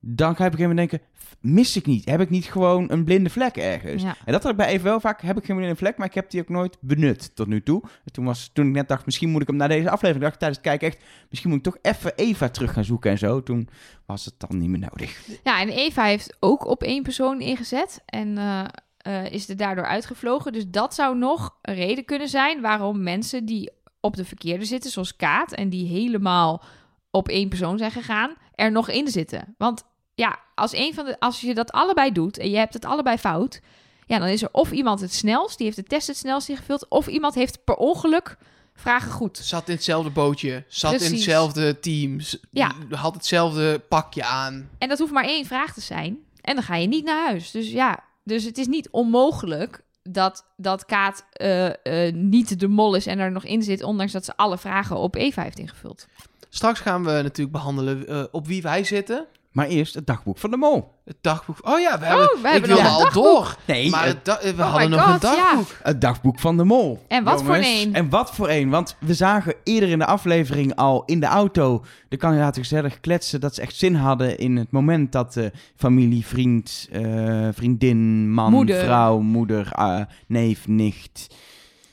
Dan 0.00 0.36
ga 0.36 0.44
je 0.44 0.50
op 0.50 0.58
een 0.58 0.58
gegeven 0.58 0.76
moment 0.76 0.90
denken... 0.90 1.08
"F- 1.18 1.36
Mis 1.40 1.76
ik 1.76 1.86
niet? 1.86 2.04
Heb 2.10 2.20
ik 2.20 2.30
niet 2.30 2.44
gewoon 2.44 2.90
een 2.90 3.04
blinde 3.04 3.30
vlek 3.30 3.56
ergens? 3.56 4.02
Ja. 4.02 4.16
En 4.24 4.32
dat 4.32 4.42
had 4.42 4.50
ik 4.52 4.56
bij 4.58 4.66
Eva 4.66 4.82
wel 4.82 5.00
vaak. 5.00 5.22
Heb 5.22 5.38
ik 5.38 5.44
geen 5.44 5.56
blinde 5.56 5.76
vlek, 5.76 5.96
maar 5.96 6.06
ik 6.06 6.14
heb 6.14 6.30
die 6.30 6.40
ook 6.40 6.48
nooit 6.48 6.76
benut 6.80 7.36
tot 7.36 7.46
nu 7.46 7.62
toe. 7.62 7.82
En 7.82 8.12
toen, 8.12 8.24
was, 8.24 8.50
toen 8.52 8.66
ik 8.66 8.72
net 8.72 8.88
dacht, 8.88 9.04
misschien 9.04 9.30
moet 9.30 9.40
ik 9.42 9.46
hem 9.46 9.56
naar 9.56 9.68
deze 9.68 9.90
aflevering... 9.90 10.20
dacht 10.22 10.34
ik 10.34 10.40
tijdens 10.40 10.60
het 10.60 10.68
kijken 10.68 10.88
echt... 10.88 11.04
Misschien 11.30 11.50
moet 11.50 11.58
ik 11.66 11.72
toch 11.72 11.78
even 11.82 12.12
Eva 12.16 12.48
terug 12.48 12.72
gaan 12.72 12.84
zoeken 12.84 13.10
en 13.10 13.18
zo. 13.18 13.42
Toen 13.42 13.68
was 14.06 14.24
het 14.24 14.34
dan 14.38 14.58
niet 14.58 14.68
meer 14.68 14.88
nodig. 14.90 15.26
Ja, 15.44 15.60
en 15.60 15.68
Eva 15.68 16.04
heeft 16.04 16.36
ook 16.40 16.66
op 16.66 16.82
één 16.82 17.02
persoon 17.02 17.40
ingezet 17.40 18.02
en 18.06 18.38
eh, 18.38 18.64
eh, 19.04 19.32
is 19.32 19.48
er 19.48 19.56
daardoor 19.56 19.86
uitgevlogen. 19.86 20.52
Dus 20.52 20.64
dat 20.68 20.94
zou 20.94 21.16
nog 21.16 21.58
een 21.62 21.74
reden 21.74 22.04
kunnen 22.04 22.28
zijn 22.28 22.60
waarom 22.60 23.02
mensen 23.02 23.44
die 23.44 23.70
op 24.00 24.16
de 24.16 24.24
verkeerde 24.24 24.64
zitten, 24.64 24.90
zoals 24.90 25.16
Kaat, 25.16 25.52
en 25.52 25.68
die 25.68 25.86
helemaal 25.86 26.62
op 27.10 27.28
één 27.28 27.48
persoon 27.48 27.78
zijn 27.78 27.90
gegaan, 27.90 28.34
er 28.54 28.72
nog 28.72 28.88
in 28.88 29.08
zitten. 29.08 29.54
Want 29.58 29.84
ja, 30.14 30.38
als, 30.54 30.72
een 30.72 30.94
van 30.94 31.04
de, 31.04 31.20
als 31.20 31.40
je 31.40 31.54
dat 31.54 31.72
allebei 31.72 32.12
doet 32.12 32.38
en 32.38 32.50
je 32.50 32.56
hebt 32.56 32.74
het 32.74 32.84
allebei 32.84 33.16
fout, 33.16 33.60
ja, 34.06 34.18
dan 34.18 34.28
is 34.28 34.42
er 34.42 34.48
of 34.52 34.72
iemand 34.72 35.00
het 35.00 35.14
snelst, 35.14 35.56
die 35.56 35.66
heeft 35.66 35.78
de 35.78 35.84
test 35.84 36.06
het 36.06 36.16
snelst 36.16 36.48
ingevuld, 36.48 36.88
of 36.88 37.06
iemand 37.06 37.34
heeft 37.34 37.64
per 37.64 37.76
ongeluk 37.76 38.36
vragen 38.74 39.12
goed. 39.12 39.38
Zat 39.38 39.68
in 39.68 39.74
hetzelfde 39.74 40.10
bootje, 40.10 40.64
zat 40.68 41.00
in 41.00 41.12
hetzelfde 41.12 41.80
team, 41.80 42.20
Ja. 42.50 42.72
had 42.90 43.14
hetzelfde 43.14 43.78
pakje 43.78 44.24
aan. 44.24 44.70
En 44.78 44.88
dat 44.88 44.98
hoeft 44.98 45.12
maar 45.12 45.24
één 45.24 45.46
vraag 45.46 45.72
te 45.72 45.80
zijn. 45.80 46.18
En 46.40 46.54
dan 46.54 46.64
ga 46.64 46.76
je 46.76 46.86
niet 46.86 47.04
naar 47.04 47.26
huis. 47.26 47.50
Dus 47.50 47.70
ja, 47.70 48.04
dus 48.24 48.44
het 48.44 48.58
is 48.58 48.66
niet 48.66 48.88
onmogelijk 48.90 49.84
dat, 50.02 50.44
dat 50.56 50.86
Kaat 50.86 51.26
eh, 51.32 52.06
eh, 52.06 52.14
niet 52.14 52.60
de 52.60 52.68
mol 52.68 52.94
is 52.94 53.06
en 53.06 53.18
er 53.18 53.32
nog 53.32 53.44
in 53.44 53.62
zit, 53.62 53.82
ondanks 53.82 54.12
dat 54.12 54.24
ze 54.24 54.36
alle 54.36 54.58
vragen 54.58 54.96
op 54.96 55.14
Eva 55.14 55.42
heeft 55.42 55.58
ingevuld. 55.58 56.06
Straks 56.48 56.80
gaan 56.80 57.04
we 57.04 57.10
natuurlijk 57.10 57.52
behandelen 57.52 58.06
eh, 58.06 58.24
op 58.30 58.46
wie 58.46 58.62
wij 58.62 58.84
zitten. 58.84 59.26
Maar 59.54 59.66
eerst 59.66 59.94
het 59.94 60.06
dagboek 60.06 60.38
van 60.38 60.50
de 60.50 60.56
mol. 60.56 60.92
Het 61.04 61.16
dagboek. 61.20 61.56
Oh 61.68 61.80
ja, 61.80 61.98
we 61.98 62.04
hebben, 62.06 62.28
we 62.42 62.48
hebben 62.48 62.70
ik 62.70 62.76
wilde 62.76 62.88
al 62.90 62.98
dagboek. 63.02 63.22
door. 63.24 63.56
Nee, 63.66 63.90
Maar 63.90 64.04
het, 64.06 64.14
het 64.16 64.24
da- 64.24 64.38
we 64.42 64.62
Oh 64.62 64.70
hadden 64.70 64.90
nog 64.90 65.00
God, 65.12 65.24
een 65.24 65.30
ja. 65.30 65.36
dagboek. 65.36 65.76
het 65.82 66.00
dagboek 66.00 66.38
van 66.40 66.56
de 66.56 66.64
mol. 66.64 67.04
En 67.08 67.24
wat 67.24 67.42
voor 67.42 67.56
een? 67.56 67.94
En 67.94 68.08
wat 68.08 68.34
voor 68.34 68.48
een. 68.48 68.70
Want 68.70 68.96
we 69.00 69.14
zagen 69.14 69.54
eerder 69.64 69.88
in 69.88 69.98
de 69.98 70.06
aflevering 70.06 70.74
al 70.74 71.02
in 71.04 71.20
de 71.20 71.26
auto... 71.26 71.84
de 72.08 72.16
kandidaten 72.16 72.62
gezellig 72.62 73.00
kletsen 73.00 73.40
dat 73.40 73.54
ze 73.54 73.60
echt 73.60 73.76
zin 73.76 73.94
hadden... 73.94 74.38
in 74.38 74.56
het 74.56 74.70
moment 74.70 75.12
dat 75.12 75.32
de 75.32 75.52
familie, 75.76 76.26
vriend, 76.26 76.88
eh, 76.92 77.48
vriendin, 77.52 78.32
man, 78.32 78.50
Moeder. 78.52 78.84
vrouw, 78.84 79.18
moeder, 79.20 79.68
eh, 79.72 80.00
neef, 80.26 80.68
nicht... 80.68 81.34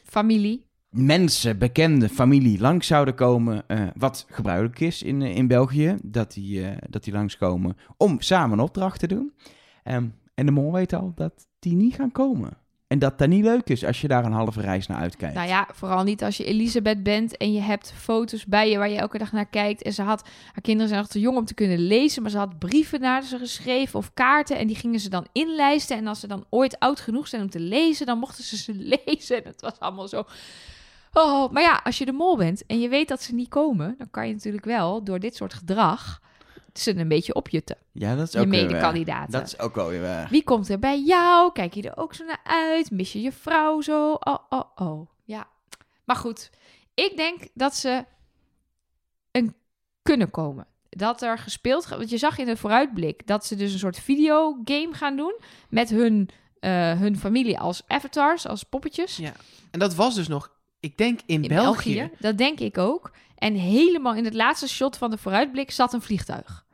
Familie. 0.05 0.65
Mensen, 0.91 1.57
bekende 1.57 2.09
familie 2.09 2.59
langs 2.59 2.87
zouden 2.87 3.15
komen. 3.15 3.63
eh, 3.67 3.87
wat 3.95 4.25
gebruikelijk 4.29 4.79
is 4.79 5.03
in, 5.03 5.21
eh, 5.21 5.35
in 5.35 5.47
België. 5.47 5.95
Dat 6.03 6.33
die, 6.33 6.67
eh, 6.67 6.77
dat 6.89 7.03
die 7.03 7.13
langskomen 7.13 7.77
om 7.97 8.21
samen 8.21 8.57
een 8.57 8.63
opdracht 8.63 8.99
te 8.99 9.07
doen. 9.07 9.33
Ehm, 9.83 10.05
en 10.33 10.45
de 10.45 10.51
mol 10.51 10.71
weet 10.71 10.93
al 10.93 11.11
dat 11.15 11.33
die 11.59 11.75
niet 11.75 11.95
gaan 11.95 12.11
komen. 12.11 12.57
En 12.87 12.99
dat 12.99 13.17
dat 13.17 13.27
niet 13.27 13.43
leuk 13.43 13.69
is 13.69 13.85
als 13.85 14.01
je 14.01 14.07
daar 14.07 14.25
een 14.25 14.31
halve 14.31 14.61
reis 14.61 14.87
naar 14.87 14.97
uitkijkt. 14.97 15.35
Nou 15.35 15.47
ja, 15.47 15.67
vooral 15.73 16.03
niet 16.03 16.23
als 16.23 16.37
je 16.37 16.43
Elisabeth 16.43 17.03
bent 17.03 17.37
en 17.37 17.53
je 17.53 17.59
hebt 17.59 17.93
foto's 17.95 18.45
bij 18.45 18.69
je 18.69 18.77
waar 18.77 18.89
je 18.89 18.97
elke 18.97 19.17
dag 19.17 19.31
naar 19.31 19.45
kijkt. 19.49 19.81
En 19.81 19.93
ze 19.93 20.01
had, 20.01 20.27
haar 20.45 20.61
kinderen 20.61 20.87
zijn 20.87 21.01
nog 21.01 21.09
te 21.09 21.19
jong 21.19 21.37
om 21.37 21.45
te 21.45 21.53
kunnen 21.53 21.79
lezen, 21.79 22.21
maar 22.21 22.31
ze 22.31 22.37
had 22.37 22.59
brieven 22.59 22.99
naar 23.01 23.23
ze 23.23 23.37
geschreven 23.37 23.99
of 23.99 24.13
kaarten. 24.13 24.57
En 24.57 24.67
die 24.67 24.75
gingen 24.75 24.99
ze 24.99 25.09
dan 25.09 25.27
inlijsten. 25.31 25.97
En 25.97 26.07
als 26.07 26.19
ze 26.19 26.27
dan 26.27 26.45
ooit 26.49 26.79
oud 26.79 26.99
genoeg 26.99 27.27
zijn 27.27 27.41
om 27.41 27.49
te 27.49 27.59
lezen, 27.59 28.05
dan 28.05 28.17
mochten 28.19 28.43
ze 28.43 28.57
ze 28.57 28.73
lezen. 29.05 29.43
En 29.43 29.51
het 29.51 29.61
was 29.61 29.79
allemaal 29.79 30.07
zo. 30.07 30.23
Oh, 31.13 31.51
maar 31.51 31.63
ja, 31.63 31.81
als 31.83 31.97
je 31.97 32.05
de 32.05 32.11
mol 32.11 32.37
bent 32.37 32.65
en 32.65 32.79
je 32.79 32.89
weet 32.89 33.07
dat 33.07 33.21
ze 33.21 33.33
niet 33.33 33.49
komen, 33.49 33.95
dan 33.97 34.09
kan 34.09 34.27
je 34.27 34.33
natuurlijk 34.33 34.65
wel 34.65 35.03
door 35.03 35.19
dit 35.19 35.35
soort 35.35 35.53
gedrag 35.53 36.19
ze 36.73 36.97
een 36.97 37.07
beetje 37.07 37.33
opjutten. 37.33 37.77
ja, 37.91 38.15
dat 38.15 38.27
is 38.27 38.33
Je 38.33 38.39
ook 38.39 38.45
weer 38.47 38.59
waar. 38.61 38.69
medekandidaten. 38.69 39.31
Dat 39.31 39.47
is 39.47 39.59
ook 39.59 39.75
wel 39.75 39.87
weer 39.87 40.01
waar. 40.01 40.27
Wie 40.29 40.43
komt 40.43 40.69
er 40.69 40.79
bij 40.79 41.01
jou? 41.01 41.51
Kijk 41.51 41.73
je 41.73 41.89
er 41.89 41.97
ook 41.97 42.13
zo 42.13 42.25
naar 42.25 42.41
uit? 42.43 42.91
Mis 42.91 43.13
je 43.13 43.21
je 43.21 43.31
vrouw 43.31 43.81
zo? 43.81 44.11
Oh, 44.13 44.37
oh, 44.49 44.63
oh. 44.75 45.09
Ja. 45.23 45.47
Maar 46.03 46.15
goed, 46.15 46.49
ik 46.93 47.13
denk 47.17 47.47
dat 47.53 47.75
ze 47.75 48.05
een 49.31 49.55
kunnen 50.01 50.31
komen. 50.31 50.67
Dat 50.89 51.21
er 51.21 51.37
gespeeld 51.37 51.85
gaat. 51.85 51.97
Want 51.97 52.09
je 52.09 52.17
zag 52.17 52.37
in 52.37 52.45
de 52.45 52.57
vooruitblik 52.57 53.27
dat 53.27 53.45
ze 53.45 53.55
dus 53.55 53.73
een 53.73 53.79
soort 53.79 53.99
videogame 53.99 54.93
gaan 54.93 55.15
doen. 55.15 55.35
Met 55.69 55.89
hun, 55.89 56.29
eh, 56.59 56.99
hun 56.99 57.17
familie 57.17 57.59
als 57.59 57.81
avatars, 57.87 58.47
als 58.47 58.63
poppetjes. 58.63 59.17
Ja. 59.17 59.33
En 59.71 59.79
dat 59.79 59.95
was 59.95 60.15
dus 60.15 60.27
nog, 60.27 60.51
ik 60.81 60.97
denk 60.97 61.19
in, 61.25 61.41
in 61.43 61.47
België. 61.49 61.95
België. 61.95 62.11
Dat 62.19 62.37
denk 62.37 62.59
ik 62.59 62.77
ook. 62.77 63.11
En 63.37 63.53
helemaal 63.55 64.13
in 64.15 64.25
het 64.25 64.33
laatste 64.33 64.67
shot 64.67 64.97
van 64.97 65.09
de 65.09 65.17
vooruitblik 65.17 65.71
zat 65.71 65.93
een 65.93 66.01
vliegtuig. 66.01 66.65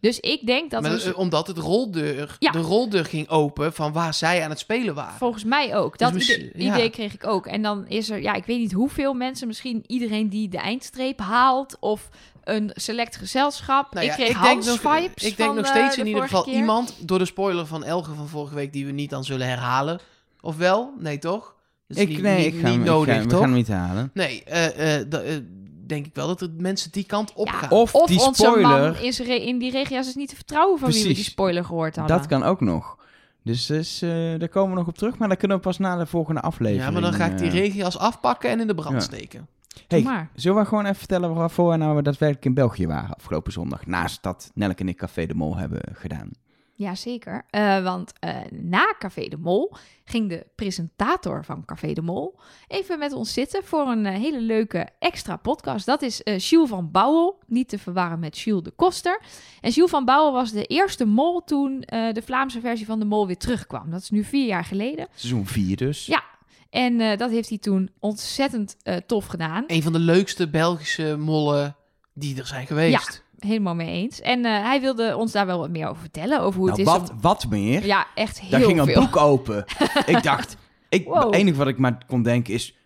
Dus 0.00 0.20
ik 0.20 0.46
denk 0.46 0.70
dat 0.70 0.82
Maar, 0.82 1.02
eh, 1.04 1.18
omdat 1.18 1.46
het 1.46 1.58
roldeur, 1.58 2.36
Ja. 2.38 2.50
de 2.50 2.58
roldeur 2.58 3.04
ging 3.04 3.28
open 3.28 3.72
van 3.72 3.92
waar 3.92 4.14
zij 4.14 4.44
aan 4.44 4.50
het 4.50 4.58
spelen 4.58 4.94
waren. 4.94 5.18
Volgens 5.18 5.44
mij 5.44 5.76
ook. 5.76 5.98
Dat 5.98 6.12
Dus 6.12 6.36
idee, 6.36 6.50
ja. 6.54 6.74
idee 6.74 6.90
kreeg 6.90 7.14
ik 7.14 7.26
ook. 7.26 7.46
En 7.46 7.62
dan 7.62 7.86
is 7.88 8.10
er, 8.10 8.22
ja, 8.22 8.34
ik 8.34 8.44
weet 8.44 8.58
niet 8.58 8.72
hoeveel 8.72 9.14
mensen, 9.14 9.46
misschien 9.46 9.84
iedereen 9.86 10.28
die 10.28 10.48
de 10.48 10.58
eindstreep 10.58 11.18
haalt 11.18 11.76
of 11.80 12.08
een 12.44 12.70
select 12.74 13.16
gezelschap. 13.16 13.94
Nou 13.94 14.04
ik 14.06 14.10
ja, 14.10 14.16
kreeg 14.16 14.28
denk 14.40 14.44
Hans 14.44 14.66
nog, 14.66 14.80
vibes 14.80 15.24
Ik 15.24 15.36
denk 15.36 15.54
nog 15.54 15.64
eh, 15.64 15.70
steeds 15.70 15.94
de 15.94 16.00
in 16.00 16.06
ieder 16.06 16.22
geval 16.22 16.42
keer. 16.42 16.54
iemand 16.54 16.94
door 17.00 17.18
de 17.18 17.24
spoiler 17.24 17.66
van 17.66 17.84
Elge 17.84 18.14
van 18.14 18.28
vorige 18.28 18.54
week 18.54 18.72
die 18.72 18.86
we 18.86 18.92
niet 18.92 19.10
dan 19.10 19.24
zullen 19.24 19.46
herhalen. 19.46 20.00
Of 20.40 20.56
wel? 20.56 20.92
Nee, 20.98 21.18
toch? 21.18 21.54
Ik, 21.88 22.08
niet, 22.08 22.22
nee, 22.22 22.44
niet, 22.44 22.54
ik 22.54 22.60
ga, 22.60 22.68
niet 22.68 22.78
ik 22.78 22.84
nodig, 22.84 23.14
ga- 23.14 23.20
we 23.20 23.26
toch? 23.26 23.38
gaan 23.38 23.48
hem 23.48 23.56
niet 23.56 23.68
halen. 23.68 24.10
Nee, 24.14 24.44
eh, 24.44 24.96
eh, 25.00 25.34
eh, 25.36 25.42
denk 25.86 26.06
ik 26.06 26.14
wel 26.14 26.26
dat 26.26 26.40
er 26.40 26.50
mensen 26.58 26.90
die 26.92 27.04
kant 27.04 27.32
op 27.34 27.46
Ja, 27.46 27.52
gaan. 27.52 27.70
Of, 27.70 27.94
Of 27.94 28.08
die 28.08 28.20
onze 28.20 28.42
spoiler, 28.42 28.68
man 28.92 28.96
is 28.96 29.20
in 29.20 29.58
die 29.58 29.70
regia's 29.70 30.08
is 30.08 30.14
niet 30.14 30.28
te 30.28 30.34
vertrouwen 30.34 30.78
van 30.78 30.90
wie 30.90 31.02
we 31.02 31.14
die 31.14 31.24
spoiler 31.24 31.64
gehoord 31.64 31.96
hadden. 31.96 32.16
dat 32.16 32.26
kan 32.26 32.42
ook 32.42 32.60
nog. 32.60 32.96
Dus, 33.42 33.66
dus 33.66 34.02
eh, 34.02 34.10
daar 34.38 34.48
komen 34.48 34.70
we 34.70 34.76
nog 34.78 34.88
op 34.88 34.98
terug, 34.98 35.18
maar 35.18 35.28
dan 35.28 35.36
kunnen 35.36 35.56
we 35.56 35.62
pas 35.62 35.78
na 35.78 35.96
de 35.96 36.06
volgende 36.06 36.40
aflevering. 36.40 36.84
ja, 36.84 36.90
maar 36.90 37.00
dan 37.10 37.12
ga 37.12 37.24
ik 37.26 37.38
die 37.38 37.50
regia's 37.50 37.96
afpakken 37.98 38.50
en 38.50 38.60
in 38.60 38.66
de 38.66 38.74
brand 38.74 38.94
Ja. 38.94 39.00
steken. 39.00 39.46
Hey, 39.88 40.02
maar. 40.02 40.30
zullen 40.34 40.58
we 40.62 40.64
gewoon 40.68 40.84
even 40.84 40.96
vertellen 40.96 41.34
waarvoor 41.34 41.70
we 41.70 41.76
nou 41.76 42.02
daadwerkelijk 42.02 42.44
in 42.46 42.54
België 42.54 42.86
waren 42.86 43.14
afgelopen 43.14 43.52
zondag? 43.52 43.86
Naast 43.86 44.22
dat 44.22 44.50
Nelke 44.54 44.80
en 44.82 44.88
ik 44.88 44.96
Café 44.96 45.26
de 45.26 45.34
Mol 45.34 45.56
hebben 45.56 45.80
gedaan. 45.92 46.30
Jazeker. 46.76 47.44
Eh 47.50 47.82
want 47.82 48.12
eh, 48.20 48.36
na 48.50 48.94
Café 48.98 49.28
de 49.28 49.36
Mol 49.36 49.74
ging 50.04 50.28
de 50.28 50.46
presentator 50.54 51.44
van 51.44 51.64
Café 51.64 51.92
de 51.92 52.02
Mol 52.02 52.38
even 52.68 52.98
met 52.98 53.12
ons 53.12 53.32
zitten 53.32 53.64
voor 53.64 53.86
een 53.86 54.06
eh, 54.06 54.18
hele 54.18 54.40
leuke 54.40 54.88
extra 54.98 55.36
podcast. 55.36 55.86
Dat 55.86 56.02
is 56.02 56.22
eh 56.22 56.38
Jules 56.38 56.68
van 56.68 56.90
Bouwel, 56.90 57.38
niet 57.46 57.68
te 57.68 57.78
verwarren 57.78 58.18
met 58.18 58.38
Jules 58.38 58.62
de 58.62 58.70
Koster. 58.70 59.20
En 59.60 59.70
Jules 59.70 59.90
van 59.90 60.04
Bouwel 60.04 60.32
was 60.32 60.52
de 60.52 60.64
eerste 60.64 61.04
mol 61.04 61.44
toen 61.44 61.82
eh, 61.82 62.12
de 62.12 62.22
Vlaamse 62.22 62.60
versie 62.60 62.86
van 62.86 62.98
de 62.98 63.04
Mol 63.04 63.26
weer 63.26 63.36
terugkwam. 63.38 63.90
Dat 63.90 64.00
is 64.00 64.10
nu 64.10 64.24
vier 64.24 64.46
jaar 64.46 64.64
geleden. 64.64 65.08
Seizoen 65.14 65.46
4 65.46 65.76
dus. 65.76 66.06
Ja. 66.06 66.24
En 66.70 67.00
eh, 67.00 67.18
dat 67.18 67.30
heeft 67.30 67.48
hij 67.48 67.58
toen 67.58 67.90
ontzettend 67.98 68.76
eh, 68.82 68.96
tof 68.96 69.26
gedaan. 69.26 69.64
Een 69.66 69.82
van 69.82 69.92
de 69.92 69.98
leukste 69.98 70.48
Belgische 70.48 71.16
mollen 71.16 71.76
die 72.14 72.38
er 72.38 72.46
zijn 72.46 72.66
geweest. 72.66 73.24
Helemaal 73.38 73.74
mee 73.74 73.90
eens. 74.02 74.20
En 74.20 74.44
eh, 74.44 74.62
hij 74.62 74.80
wilde 74.80 75.16
ons 75.16 75.32
daar 75.32 75.46
wel 75.46 75.58
wat 75.58 75.70
meer 75.70 75.88
over 75.88 76.00
vertellen. 76.00 76.40
Over 76.40 76.58
hoe 76.60 76.68
Nou, 76.68 76.80
het 76.82 76.88
is. 76.88 76.92
wat, 76.98 77.12
wat 77.20 77.46
meer? 77.50 77.86
Ja, 77.86 78.06
echt 78.14 78.40
heel 78.40 78.50
Daar 78.50 78.60
ging 78.62 78.80
een 78.80 78.94
boek 78.94 79.16
open. 79.16 79.64
ik 80.06 80.22
dacht, 80.22 80.56
ik, 80.88 81.04
Wow. 81.06 81.22
het 81.24 81.34
enige 81.34 81.56
wat 81.56 81.68
ik 81.68 81.78
maar 81.78 82.04
kon 82.06 82.22
denken 82.22 82.54
is, 82.54 82.76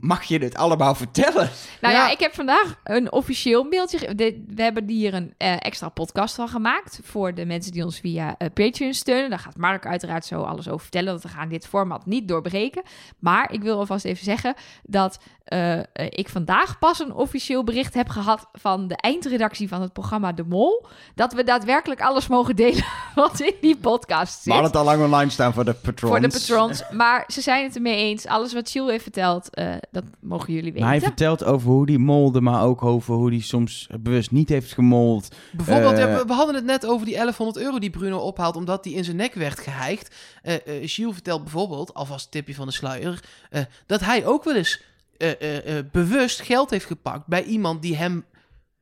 mag 0.00 0.22
je 0.24 0.38
dit 0.38 0.54
allemaal 0.56 0.94
vertellen? 0.94 1.50
Nou 1.80 1.94
ja. 1.94 2.06
Ja. 2.06 2.10
ik 2.10 2.18
heb 2.20 2.34
vandaag 2.34 2.80
een 2.84 3.12
officieel 3.12 3.64
mailtje. 3.64 4.14
de- 4.14 4.44
we 4.54 4.62
hebben 4.62 4.88
hier 4.88 5.14
een 5.14 5.34
eh, 5.36 5.52
extra 5.58 5.88
podcast 5.88 6.34
van 6.34 6.48
gemaakt. 6.48 7.00
Voor 7.02 7.34
de 7.34 7.44
mensen 7.46 7.72
die 7.72 7.84
ons 7.84 8.00
via 8.00 8.34
eh, 8.38 8.48
Patreon 8.54 8.94
steunen. 8.94 9.30
Daar 9.30 9.38
gaat 9.38 9.56
Mark 9.56 9.86
uiteraard 9.86 10.24
zo 10.24 10.42
alles 10.42 10.68
over 10.68 10.80
vertellen. 10.80 11.08
Want 11.10 11.22
we 11.22 11.28
gaan 11.28 11.48
dit 11.48 11.66
format 11.66 12.06
niet 12.06 12.28
doorbreken. 12.28 12.82
Maar 13.18 13.52
ik 13.52 13.62
wil 13.62 13.78
alvast 13.78 14.04
even 14.04 14.24
zeggen 14.24 14.54
dat 14.82 15.18
eh, 15.48 15.78
eh, 15.78 15.84
ik 15.92 16.28
vandaag 16.28 16.78
pas 16.78 17.00
een 17.00 17.12
officieel 17.12 17.64
bericht 17.64 17.94
heb 17.94 18.08
gehad 18.08 18.48
van 18.52 18.88
de 18.88 18.96
eindredactie 18.96 19.68
van 19.68 19.80
het 19.82 19.92
programma 19.92 20.32
De 20.32 20.44
Mol. 20.44 20.86
Dat 21.14 21.32
we 21.32 21.44
daadwerkelijk 21.44 22.00
alles 22.00 22.26
mogen 22.26 22.56
delen 22.56 22.84
wat 23.14 23.40
in 23.40 23.54
die 23.60 23.76
podcast 23.76 24.34
zit. 24.34 24.44
We 24.44 24.52
hadden 24.52 24.70
het 24.70 24.80
al 24.80 24.84
lang 24.84 25.02
online 25.02 25.30
staan 25.30 25.52
voor 25.52 25.64
de 25.64 25.72
patrons. 25.72 26.12
voor 26.12 26.28
de 26.28 26.38
patrons. 26.38 26.82
Maar 26.90 27.24
ze 27.26 27.40
zijn 27.40 27.64
het 27.64 27.76
ermee 27.76 27.96
eens. 27.96 28.26
Alles 28.26 28.52
wat 28.52 28.70
Chill 28.70 28.88
heeft 28.88 29.02
verteld, 29.02 29.54
eh, 29.54 29.74
dat 29.90 30.04
mogen 30.20 30.52
jullie 30.52 30.72
weten. 30.72 30.80
Maar 30.80 30.96
hij 30.96 31.06
vertelt 31.06 31.44
over 31.44 31.70
hoe 31.70 31.86
die 31.86 31.98
molde, 31.98 32.40
maar 32.40 32.62
ook 32.62 32.82
over 32.82 33.14
hoe 33.14 33.30
die 33.30 33.42
soms 33.42 33.88
bewust 34.00 34.30
niet 34.30 34.48
heeft 34.48 34.72
gemold. 34.72 35.28
Bijvoorbeeld, 35.52 35.92
Eh, 35.92 35.98
ja, 35.98 36.26
we, 36.26 36.32
hadden 36.32 36.54
het 36.54 36.64
net 36.64 36.86
over 36.86 37.06
die 37.06 37.14
1100 37.14 37.64
euro 37.64 37.78
die 37.78 37.90
Bruno 37.90 38.18
ophaalt 38.18 38.56
omdat 38.56 38.84
die 38.84 38.94
in 38.94 39.04
zijn 39.04 39.16
nek 39.16 39.34
werd 39.34 39.58
geheigd. 39.58 40.14
Eh 40.42 40.54
eh 40.54 40.60
Gilles 40.88 41.12
vertelt 41.12 41.42
bijvoorbeeld, 41.42 41.94
alvast 41.94 42.30
tipje 42.30 42.54
van 42.54 42.66
de 42.66 42.72
sluier, 42.72 43.24
eh, 43.50 43.62
dat 43.86 44.00
hij 44.00 44.26
ook 44.26 44.44
wel 44.44 44.54
eens 44.54 44.80
bewust 45.92 46.40
geld 46.40 46.70
heeft 46.70 46.86
gepakt 46.86 47.26
bij 47.26 47.44
iemand 47.44 47.82
die 47.82 47.96
hem 47.96 48.24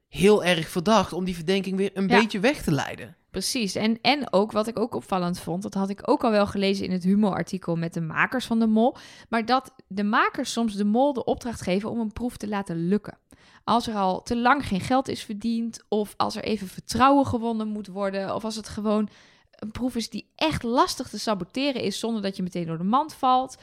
heel 0.09 0.45
erg 0.45 0.69
verdacht 0.69 1.13
om 1.13 1.25
die 1.25 1.35
verdenking 1.35 1.77
weer 1.77 1.91
een 1.95 2.09
Ja. 2.09 2.21
beetje 2.21 2.41
weg 2.41 2.63
te 2.63 2.73
leiden. 2.73 3.17
Precies. 3.31 3.75
En, 3.75 3.99
en 4.01 4.33
ook 4.33 4.53
wat 4.53 4.67
ik 4.67 4.79
ook 4.79 4.95
opvallend 4.95 5.39
vond, 5.39 5.63
dat 5.63 5.75
had 5.75 5.89
ik 5.89 6.09
ook 6.11 6.25
al 6.25 6.31
wel 6.31 6.47
gelezen 6.47 6.85
in 6.85 6.91
het 6.93 7.05
humorartikel 7.05 7.77
met 7.77 7.95
de 7.95 8.01
makers 8.01 8.47
van 8.47 8.59
de 8.59 8.67
mol. 8.67 8.97
Maar 9.29 9.47
dat 9.47 9.73
de 9.89 10.05
makers 10.05 10.53
soms 10.53 10.75
de 10.75 10.85
mol 10.85 11.13
de 11.13 11.25
opdracht 11.25 11.61
geven 11.61 11.91
om 11.91 12.01
een 12.01 12.13
proef 12.13 12.37
te 12.37 12.49
laten 12.49 12.89
lukken. 12.89 13.19
Als 13.65 13.87
er 13.87 13.95
al 13.95 14.23
te 14.23 14.37
lang 14.37 14.67
geen 14.67 14.81
geld 14.81 15.09
is 15.09 15.23
verdiend, 15.23 15.85
of 15.89 16.15
als 16.17 16.37
er 16.37 16.45
even 16.45 16.67
vertrouwen 16.69 17.27
gewonnen 17.27 17.69
moet 17.69 17.87
worden, 17.87 18.35
of 18.35 18.45
als 18.45 18.57
het 18.57 18.69
gewoon 18.69 19.09
een 19.51 19.71
proef 19.71 19.95
is 19.97 20.11
die 20.11 20.31
echt 20.35 20.63
lastig 20.63 21.09
te 21.09 21.19
saboteren 21.19 21.83
is 21.83 21.99
zonder 21.99 22.23
dat 22.23 22.37
je 22.37 22.43
meteen 22.43 22.67
door 22.67 22.79
de 22.79 22.85
mand 22.85 23.15
valt. 23.15 23.57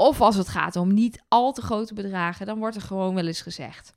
Of 0.00 0.20
als 0.20 0.36
het 0.36 0.48
gaat 0.48 0.76
om 0.76 0.94
niet 0.94 1.22
al 1.28 1.52
te 1.52 1.62
grote 1.62 1.94
bedragen, 1.94 2.46
dan 2.46 2.58
wordt 2.58 2.76
er 2.76 2.82
gewoon 2.82 3.14
wel 3.14 3.26
eens 3.26 3.40
gezegd. 3.40 3.94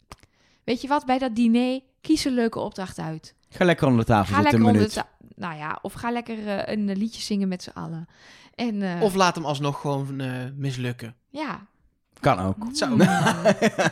Weet 0.64 0.82
je 0.82 0.88
wat, 0.88 1.06
bij 1.06 1.18
dat 1.18 1.36
diner, 1.36 1.82
kies 2.02 2.26
een 2.26 2.34
leuke 2.34 2.60
opdracht 2.60 3.00
uit. 3.00 3.36
Ga 3.50 3.66
lekker 3.66 3.88
onder 3.88 4.00
de 4.00 4.06
tafel 4.06 4.36
Ga 4.36 4.42
zitten 4.42 4.62
lekker 4.62 4.82
een 4.82 4.90
minuut. 4.90 5.04
Nou 5.36 5.56
ja, 5.56 5.80
of 5.82 5.94
ga 5.94 6.12
lekker 6.12 6.48
eh, 6.48 6.74
een 6.76 6.98
liedje 6.98 7.22
zingen 7.22 7.48
met 7.48 7.64
z'n 7.64 7.70
allen. 7.70 8.08
En, 8.56 8.82
eh, 8.82 9.02
Of 9.02 9.16
laat 9.16 9.36
hem 9.36 9.46
alsnog 9.46 9.82
gewoon 9.82 10.20
eh, 10.20 10.30
mislukken. 10.56 11.16
ja. 11.30 11.70
Kan 12.22 12.40
ook. 12.40 12.56
Zo. 12.74 12.86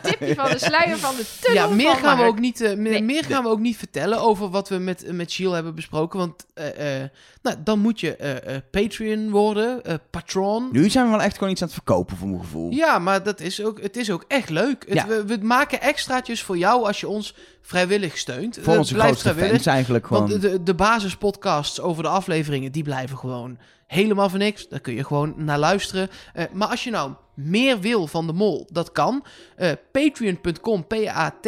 Tipje 0.01 0.36
van 0.36 0.49
de 0.49 0.57
sluier 0.59 0.97
van 0.97 1.15
de 1.15 1.25
tunnel 1.41 1.69
Ja, 1.69 1.75
meer 1.75 1.91
van 1.91 1.97
gaan, 1.99 2.17
we 2.17 2.23
ook 2.23 2.39
niet, 2.39 2.61
eh, 2.61 2.75
meer, 2.75 2.91
Nee. 2.91 3.03
meer 3.03 3.23
gaan 3.23 3.43
we 3.43 3.49
ook 3.49 3.59
niet 3.59 3.77
vertellen 3.77 4.21
over 4.21 4.49
wat 4.49 4.69
we 4.69 4.77
met, 4.77 5.03
eh, 5.03 5.13
met 5.13 5.34
Gilles 5.34 5.53
hebben 5.53 5.75
besproken. 5.75 6.19
Want 6.19 6.45
eh, 6.53 7.01
eh, 7.03 7.09
nou, 7.41 7.55
dan 7.63 7.80
moet 7.80 7.99
je 7.99 8.15
eh, 8.15 8.55
eh, 8.55 8.61
Patreon 8.71 9.30
worden, 9.30 9.84
eh, 9.86 9.93
patron. 10.09 10.69
Nu 10.71 10.89
zijn 10.89 11.05
we 11.05 11.11
wel 11.11 11.21
echt 11.21 11.38
gewoon 11.38 11.51
iets 11.51 11.61
aan 11.61 11.67
het 11.67 11.75
verkopen 11.77 12.17
voor 12.17 12.27
mijn 12.27 12.39
gevoel. 12.41 12.71
Ja, 12.71 12.99
maar 12.99 13.23
dat 13.23 13.39
is 13.39 13.63
ook, 13.63 13.82
het 13.82 13.97
is 13.97 14.11
ook 14.11 14.23
echt 14.27 14.49
leuk. 14.49 14.84
Het- 14.88 14.93
Ja. 14.93 15.07
we, 15.07 15.25
we 15.25 15.38
maken 15.41 15.82
extraatjes 15.82 16.43
voor 16.43 16.57
jou 16.57 16.86
als 16.86 16.99
je 16.99 17.07
ons 17.07 17.36
vrijwillig 17.61 18.17
steunt. 18.17 18.57
voor 18.61 18.77
onze 18.77 18.93
blijft 18.93 19.09
grootste 19.11 19.30
vrijwillig. 19.30 19.51
fans 19.63 19.65
eigenlijk 19.75 20.07
gewoon. 20.07 20.30
Want 20.30 20.41
de, 20.41 20.63
de 20.63 20.73
basispodcasts 20.73 21.82
over 21.82 22.03
de 22.03 22.09
afleveringen, 22.09 22.71
die 22.71 22.84
blijven 22.84 23.17
gewoon 23.17 23.57
helemaal 23.88 24.30
voor 24.30 24.39
niks. 24.39 24.67
Daar 24.67 24.80
kun 24.80 24.93
je 24.93 25.03
gewoon 25.03 25.34
naar 25.38 25.59
luisteren. 25.59 26.09
Eh, 26.34 26.43
maar 26.53 26.67
als 26.67 26.84
je 26.84 26.89
nou 26.89 27.11
meer 27.39 27.79
wil 27.79 28.07
van 28.07 28.27
de 28.27 28.33
mol, 28.33 28.67
dat 28.71 28.91
kan. 28.91 29.25
Eh, 29.55 29.71
Patreon.com, 29.91 30.87
P-A-T-R-E-O-N.com 30.87 31.41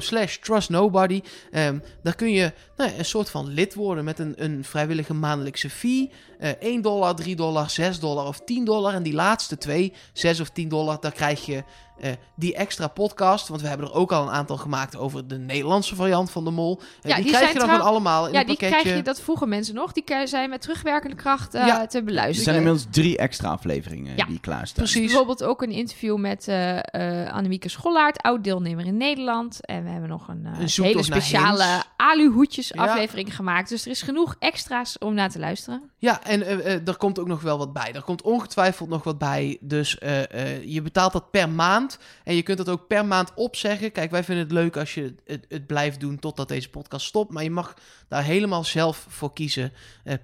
slash 0.00 0.36
trustnobody. 0.36 1.22
Ehm, 1.50 1.78
daar 2.02 2.14
kun 2.14 2.32
je 2.32 2.52
nou, 2.76 2.90
een 2.98 3.04
soort 3.04 3.30
van 3.30 3.48
lid 3.48 3.74
worden 3.74 4.04
met 4.04 4.18
een, 4.18 4.34
een 4.36 4.64
vrijwillige 4.64 5.14
maandelijkse 5.14 5.70
fee. 5.70 6.10
Eh 6.38 6.50
1 6.60 6.82
dollar, 6.82 7.14
3 7.14 7.36
dollar, 7.36 7.70
6 7.70 7.98
dollar 8.00 8.26
of 8.26 8.40
10 8.44 8.64
dollar. 8.64 8.94
En 8.94 9.02
die 9.02 9.14
laatste 9.14 9.58
twee, 9.58 9.92
6 10.12 10.40
of 10.40 10.48
10 10.50 10.68
dollar, 10.68 11.00
daar 11.00 11.12
krijg 11.12 11.46
je 11.46 11.62
eh, 12.00 12.10
die 12.34 12.54
extra 12.54 12.88
podcast. 12.88 13.48
Want 13.48 13.60
we 13.60 13.68
hebben 13.68 13.86
er 13.86 13.94
ook 13.94 14.12
al 14.12 14.22
een 14.22 14.30
aantal 14.32 14.56
gemaakt 14.56 14.96
over 14.96 15.28
de 15.28 15.38
Nederlandse 15.38 15.94
variant 15.94 16.30
van 16.30 16.44
de 16.44 16.50
mol. 16.50 16.78
Eh, 16.80 17.10
Ja, 17.10 17.14
die, 17.14 17.24
die 17.24 17.32
krijg 17.32 17.44
zijn 17.44 17.52
je 17.52 17.58
dan 17.58 17.68
gewoon 17.68 17.86
allemaal 17.90 18.26
in 18.26 18.32
Ja, 18.32 18.40
een 18.40 18.46
die 18.46 18.56
pakketje. 18.56 18.80
krijg 18.82 18.96
je, 18.96 19.02
dat 19.02 19.20
vroegen 19.20 19.48
mensen 19.48 19.74
nog. 19.74 19.92
Die 19.92 20.04
zijn 20.24 20.50
met 20.50 20.60
terugwerkende 20.60 21.16
kracht 21.16 21.54
eh, 21.54 21.66
Ja. 21.66 21.86
te 21.86 21.98
er 21.98 22.04
beluisteren. 22.04 22.42
zijn 22.44 22.56
inmiddels 22.56 22.86
drie 22.90 23.16
extra 23.16 23.48
afleveringen 23.48 24.16
Ja, 24.16 24.24
die 24.24 24.40
klaarstaan. 24.40 24.84
Precies. 24.84 25.06
Bijvoorbeeld 25.06 25.42
ook 25.44 25.62
een 25.62 25.70
interview 25.70 26.16
met 26.16 26.48
eh 26.48 26.76
eh 26.78 27.32
Annemieke 27.34 27.68
Schollaert, 27.68 28.22
oud-deelnemer 28.22 28.86
in 28.86 28.96
Nederland. 28.96 29.66
En 29.66 29.84
we 29.84 29.90
hebben 29.90 30.08
nog 30.08 30.28
een, 30.28 30.46
hele 30.84 31.02
speciale 31.02 31.82
aluhoedjes 31.96 32.68
Ja. 32.68 32.84
aflevering 32.86 33.36
gemaakt. 33.36 33.68
Dus 33.68 33.84
er 33.84 33.90
is 33.90 34.02
genoeg 34.02 34.36
extra's 34.38 34.96
om 34.98 35.14
naar 35.14 35.30
te 35.30 35.38
luisteren. 35.38 35.90
Ja, 35.98 36.20
en 36.28 36.42
eh, 36.42 36.74
eh, 36.74 36.88
er 36.88 36.96
komt 36.96 37.18
ook 37.18 37.26
nog 37.26 37.40
wel 37.40 37.58
wat 37.58 37.72
bij. 37.72 37.92
Er 37.92 38.02
komt 38.02 38.22
ongetwijfeld 38.22 38.88
nog 38.88 39.04
wat 39.04 39.18
bij. 39.18 39.58
Dus 39.60 39.98
eh, 39.98 40.64
je 40.64 40.82
betaalt 40.82 41.12
dat 41.12 41.30
per 41.30 41.48
maand. 41.48 41.98
En 42.24 42.34
je 42.34 42.42
kunt 42.42 42.58
dat 42.58 42.68
ook 42.68 42.86
per 42.86 43.06
maand 43.06 43.32
opzeggen. 43.34 43.92
Kijk, 43.92 44.10
wij 44.10 44.24
vinden 44.24 44.44
het 44.44 44.52
leuk 44.52 44.76
als 44.76 44.94
je 44.94 45.14
het, 45.24 45.46
het 45.48 45.66
blijft 45.66 46.00
doen 46.00 46.18
totdat 46.18 46.48
deze 46.48 46.70
podcast 46.70 47.06
stopt. 47.06 47.32
Maar 47.32 47.42
je 47.42 47.50
mag 47.50 47.74
daar 48.08 48.24
helemaal 48.24 48.64
zelf 48.64 49.06
voor 49.08 49.32
kiezen. 49.32 49.72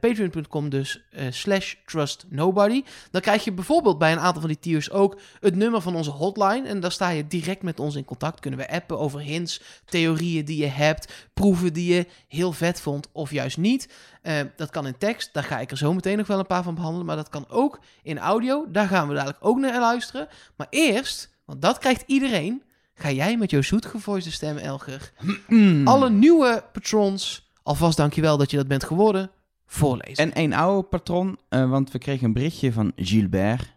Patreon.com 0.00 0.68
dus, 0.68 1.04
slash 1.30 1.74
trustnobody. 1.87 2.84
Dan 3.11 3.20
krijg 3.20 3.45
je 3.45 3.53
bijvoorbeeld 3.53 3.99
bij 3.99 4.12
een 4.12 4.18
aantal 4.18 4.41
van 4.41 4.50
die 4.50 4.58
tiers 4.58 4.91
ook 4.91 5.18
het 5.41 5.54
nummer 5.54 5.80
van 5.80 5.96
onze 5.96 6.11
hotline. 6.11 6.68
En 6.68 6.80
daar 6.80 6.92
sta 6.92 7.08
je 7.08 7.26
direct 7.26 7.62
met 7.62 7.80
ons 7.80 7.95
in 7.95 8.04
contact. 8.04 8.41
Kunnen 8.41 8.61
we 8.61 8.70
appen 8.70 8.99
over 8.99 9.20
hints, 9.20 9.61
theorieën 9.84 10.45
die 10.45 10.61
je 10.61 10.66
hebt, 10.66 11.29
proeven 11.34 11.72
die 11.72 11.95
je 11.95 12.07
heel 12.29 12.53
vet 12.53 12.80
vond 12.80 13.08
of 13.12 13.30
juist 13.30 13.57
niet. 13.57 13.88
Eh, 14.25 14.41
dat 14.57 14.71
kan 14.71 14.87
in 14.87 14.99
tekst, 14.99 15.30
daar 15.33 15.42
ga 15.45 15.59
ik 15.59 15.71
er 15.71 15.76
zo 15.76 15.92
meteen 15.95 16.17
nog 16.17 16.26
wel 16.26 16.38
een 16.38 16.46
paar 16.46 16.63
van 16.63 16.75
behandelen. 16.75 17.07
Maar 17.07 17.17
dat 17.17 17.29
kan 17.29 17.45
ook 17.49 17.80
in 18.03 18.18
audio, 18.18 18.67
daar 18.71 18.87
gaan 18.88 19.09
we 19.09 19.14
dadelijk 19.14 19.38
ook 19.41 19.59
naar 19.59 19.80
luisteren. 19.80 20.29
Maar 20.57 20.67
eerst, 20.71 21.34
want 21.45 21.63
dat 21.63 21.79
krijgt 21.79 22.03
iedereen, 22.07 22.63
ga 22.95 23.11
jij 23.11 23.37
met 23.37 23.51
jouw 23.51 23.63
zoetgevoiste 23.63 24.33
stem, 24.33 24.57
Elger, 24.57 25.13
Mm. 25.49 25.87
alle 25.88 26.11
nieuwe 26.11 26.64
patrons, 26.72 27.51
alvast 27.63 27.96
dankjewel 27.96 28.37
dat 28.37 28.51
je 28.51 28.57
dat 28.57 28.68
bent 28.68 28.84
geworden, 28.84 29.30
voorlezen. 29.67 30.25
En 30.33 30.42
een 30.42 30.53
oude 30.55 30.88
patron, 30.88 31.38
eh, 31.49 31.71
want 31.71 31.91
we 31.91 31.99
kregen 31.99 32.26
een 32.26 32.33
berichtje 32.33 32.72
van 32.72 32.92
Gilbert. 32.96 33.72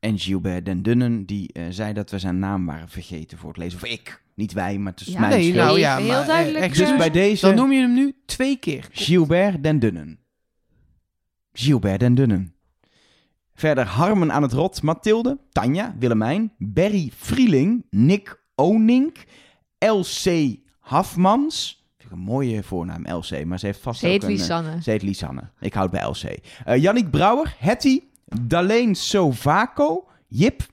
En 0.00 0.18
Gilbert 0.18 0.64
den 0.64 0.82
Dunnen, 0.82 1.26
die 1.26 1.52
eh, 1.52 1.64
zei 1.70 1.92
dat 1.92 2.10
we 2.10 2.18
zijn 2.18 2.38
naam 2.38 2.66
waren 2.66 2.88
vergeten 2.88 3.38
voor 3.38 3.48
het 3.48 3.58
lezen. 3.58 3.78
Of 3.82 3.88
ik. 3.88 4.22
Niet 4.36 4.52
wij, 4.52 4.78
maar 4.78 4.92
het 4.92 5.00
is 5.00 5.06
Ja, 5.06 5.20
mijn 5.20 5.32
nee, 5.32 5.42
schuld. 5.50 5.64
nou 5.64 5.78
ja, 5.78 5.96
Heel 5.96 6.06
maar 6.08 6.20
eh, 6.20 6.26
duidelijk, 6.26 6.74
Dus 6.74 6.90
eh, 6.90 6.96
bij 6.98 7.10
deze 7.10 7.46
dan 7.46 7.54
noem 7.54 7.72
je 7.72 7.80
hem 7.80 7.94
nu 7.94 8.14
twee 8.26 8.56
keer. 8.56 8.88
Gilbert 8.92 9.62
den 9.62 9.78
Dunnen. 9.78 10.18
Gilbert 11.52 12.00
den 12.00 12.14
Dunnen. 12.14 12.54
Verder 13.54 13.86
Harmen 13.86 14.32
aan 14.32 14.42
het 14.42 14.52
Rot, 14.52 14.82
Mathilde, 14.82 15.38
Tanja, 15.52 15.94
Willemijn, 15.98 16.52
Berry 16.58 17.10
Vrieling, 17.16 17.86
Nick 17.90 18.40
Onink, 18.54 19.24
LC 19.78 20.56
Hafmans. 20.80 21.84
Vind 21.96 22.10
ik 22.10 22.16
een 22.16 22.24
mooie 22.24 22.62
voornaam, 22.62 23.06
LC, 23.08 23.44
maar 23.44 23.58
ze 23.58 23.66
heeft 23.66 23.80
vast 23.80 24.00
Ze 24.00 24.06
heet 24.06 24.24
ook 24.24 24.30
een... 24.30 24.34
eh, 24.34 24.40
Lisanne. 24.40 24.82
Ze 24.82 24.90
heet 24.90 25.02
Lisanne. 25.02 25.50
Ik 25.60 25.72
houd 25.74 25.90
bij 25.90 26.04
LC. 26.04 26.22
Eh 26.64 26.82
Yannick 26.82 27.10
Brouwer, 27.10 27.56
Hetty, 27.58 28.00
Daleen 28.40 28.94
Sovaco, 28.94 30.08
Jip, 30.28 30.66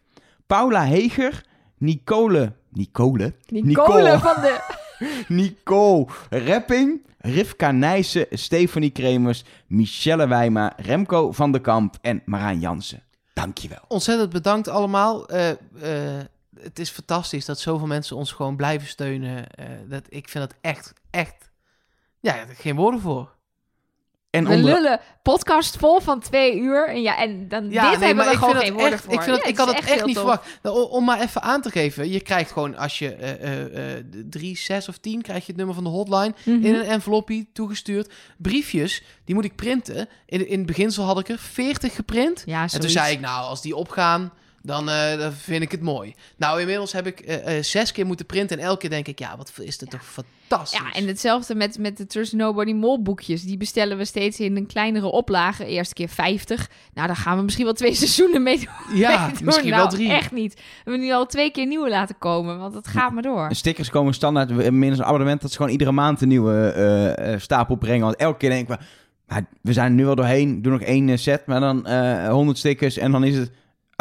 Paula 0.47 0.85
Heger, 0.85 1.45
Nicole... 1.77 2.53
Nicole? 2.73 3.33
Nicole 3.47 4.19
van 4.19 4.41
de... 4.41 4.81
Nicole 5.27 6.05
Repping, 6.29 7.01
Rivka 7.17 7.71
Nijssen, 7.71 8.25
Stephanie 8.31 8.91
Kremers, 8.91 9.43
Michelle 9.67 10.27
Wijma, 10.27 10.73
Remco 10.77 11.31
van 11.31 11.51
der 11.51 11.61
Kamp 11.61 11.97
en 12.01 12.21
Marijn 12.25 12.59
Jansen. 12.59 13.03
Dankjewel. 13.33 13.85
Ontzettend 13.87 14.29
bedankt 14.29 14.67
allemaal. 14.67 15.27
Eh, 15.27 15.49
eh, 15.49 16.25
het 16.59 16.79
is 16.79 16.89
fantastisch 16.89 17.45
dat 17.45 17.59
zoveel 17.59 17.87
mensen 17.87 18.15
ons 18.15 18.31
gewoon 18.31 18.55
blijven 18.55 18.87
steunen. 18.87 19.49
Eh, 19.49 19.65
dat, 19.87 20.05
ik 20.09 20.29
vind 20.29 20.49
dat 20.49 20.57
echt, 20.61 20.93
echt... 21.09 21.51
Ja, 22.19 22.45
geen 22.57 22.75
woorden 22.75 22.99
voor. 22.99 23.35
En 24.33 24.47
We 24.47 24.53
onder... 24.53 24.73
lullen 24.73 24.99
podcast 25.21 25.77
vol 25.77 25.99
van 25.99 26.19
twee 26.19 26.57
uur. 26.57 26.87
En, 26.87 27.01
ja, 27.01 27.17
en 27.17 27.47
dan 27.47 27.69
Ja, 27.69 27.89
dit 27.89 27.99
nee, 27.99 28.07
hebben 28.07 28.25
we 28.25 28.31
ik 28.31 28.37
gewoon 28.37 28.53
vind 28.53 28.63
geen 28.63 28.73
woorden 28.73 28.93
echt, 28.93 29.03
voor. 29.03 29.13
ik, 29.13 29.21
vind 29.21 29.35
dat, 29.37 29.47
ik 29.47 29.57
had 29.57 29.67
het 29.67 29.77
echt 29.77 29.93
heel 29.93 30.05
niet 30.05 30.17
verwacht. 30.17 30.59
Nou, 30.61 30.89
om, 30.89 31.05
maar 31.05 31.21
even 31.21 31.41
aan 31.41 31.61
te 31.61 31.69
geven. 31.71 32.09
Je 32.11 32.21
krijgt 32.21 32.51
gewoon, 32.51 32.77
als 32.77 32.99
je 32.99 33.13
eh, 33.15 33.31
eh, 33.43 33.95
eh, 33.97 34.03
drie, 34.29 34.57
zes 34.57 34.87
of 34.89 34.97
tien, 34.97 35.21
krijg 35.21 35.39
je 35.39 35.47
het 35.47 35.55
nummer 35.55 35.75
van 35.75 35.83
de 35.83 35.89
hotline 35.89 36.33
Mhm. 36.45 36.65
in 36.65 36.75
een 36.75 36.81
envelopje 36.85 37.45
toegestuurd. 37.53 38.13
Briefjes, 38.37 39.03
die 39.25 39.35
moet 39.35 39.45
ik 39.45 39.55
printen. 39.55 40.07
In, 40.25 40.47
in 40.47 40.57
het 40.57 40.67
beginsel 40.67 41.03
had 41.03 41.19
ik 41.19 41.29
er 41.29 41.39
40 41.39 41.95
geprint. 41.95 42.43
Ja, 42.45 42.61
En 42.61 42.79
toen 42.79 42.89
zei 42.89 43.13
ik, 43.13 43.19
nou, 43.19 43.45
als 43.45 43.61
die 43.61 43.75
opgaan, 43.75 44.31
dan, 44.65 44.89
eh, 44.89 45.17
dan 45.17 45.33
vind 45.33 45.63
ik 45.63 45.71
het 45.71 45.81
mooi. 45.81 46.13
Nou, 46.37 46.59
inmiddels 46.59 46.91
heb 46.91 47.07
ik 47.07 47.19
eh, 47.19 47.57
eh, 47.57 47.63
zes 47.63 47.91
keer 47.91 48.05
moeten 48.05 48.25
printen. 48.25 48.57
En 48.57 48.63
elke 48.63 48.79
keer 48.79 48.89
denk 48.89 49.07
ik, 49.07 49.19
ja, 49.19 49.37
wat 49.37 49.53
is 49.61 49.77
dit 49.77 49.89
toch 49.89 50.05
fantastisch. 50.05 50.79
Ja, 50.79 50.91
en 50.91 51.07
hetzelfde 51.07 51.55
met, 51.55 51.77
met 51.77 51.97
de 51.97 52.05
Trust 52.05 52.33
Nobody 52.33 52.73
Mol 52.73 53.01
boekjes. 53.01 53.41
Die 53.41 53.57
bestellen 53.57 53.97
we 53.97 54.05
steeds 54.05 54.39
in 54.39 54.57
een 54.57 54.65
kleinere 54.65 55.05
oplage. 55.05 55.65
Eerste 55.65 55.93
keer 55.93 56.09
50. 56.09 56.69
Nou, 56.93 57.07
daar 57.07 57.15
gaan 57.15 57.37
we 57.37 57.43
misschien 57.43 57.65
wel 57.65 57.73
twee 57.73 57.93
seizoenen 58.03 58.43
mee 58.43 58.57
doen. 58.57 58.97
Ja, 58.97 59.25
mee 59.25 59.35
doen. 59.35 59.45
misschien 59.45 59.69
Nou, 59.69 59.81
wel 59.81 59.91
drie. 59.91 60.11
Echt 60.11 60.31
niet. 60.31 60.53
We 60.53 60.61
hebben 60.83 61.01
nu 61.01 61.11
al 61.11 61.25
twee 61.25 61.51
keer 61.51 61.65
nieuwe 61.65 61.89
laten 61.89 62.17
komen. 62.17 62.59
Want 62.59 62.73
het 62.73 62.87
gaat 62.87 63.11
maar 63.11 63.23
door. 63.23 63.47
En 63.47 63.55
stickers 63.55 63.89
komen 63.89 64.13
standaard. 64.13 64.49
Minstens 64.49 64.99
een 64.99 65.05
abonnement 65.05 65.41
dat 65.41 65.51
ze 65.51 65.57
gewoon 65.57 65.71
iedere 65.71 65.91
maand 65.91 66.21
een 66.21 66.27
nieuwe 66.27 67.35
stapel 67.39 67.75
brengen. 67.75 68.05
Want 68.05 68.15
elke 68.15 68.37
keer 68.37 68.49
denken 68.49 68.77
we, 68.77 68.83
maar 69.27 69.45
we 69.61 69.73
zijn 69.73 69.85
er 69.85 69.97
nu 69.97 70.07
al 70.07 70.15
doorheen. 70.15 70.61
Doe 70.61 70.71
nog 70.71 70.81
één 70.81 71.19
set, 71.19 71.45
maar 71.45 71.59
dan 71.59 71.85
eh 71.85 72.29
100 72.29 72.57
stickers. 72.57 72.97
En 72.97 73.11
dan 73.11 73.23
is 73.23 73.37
het, 73.37 73.51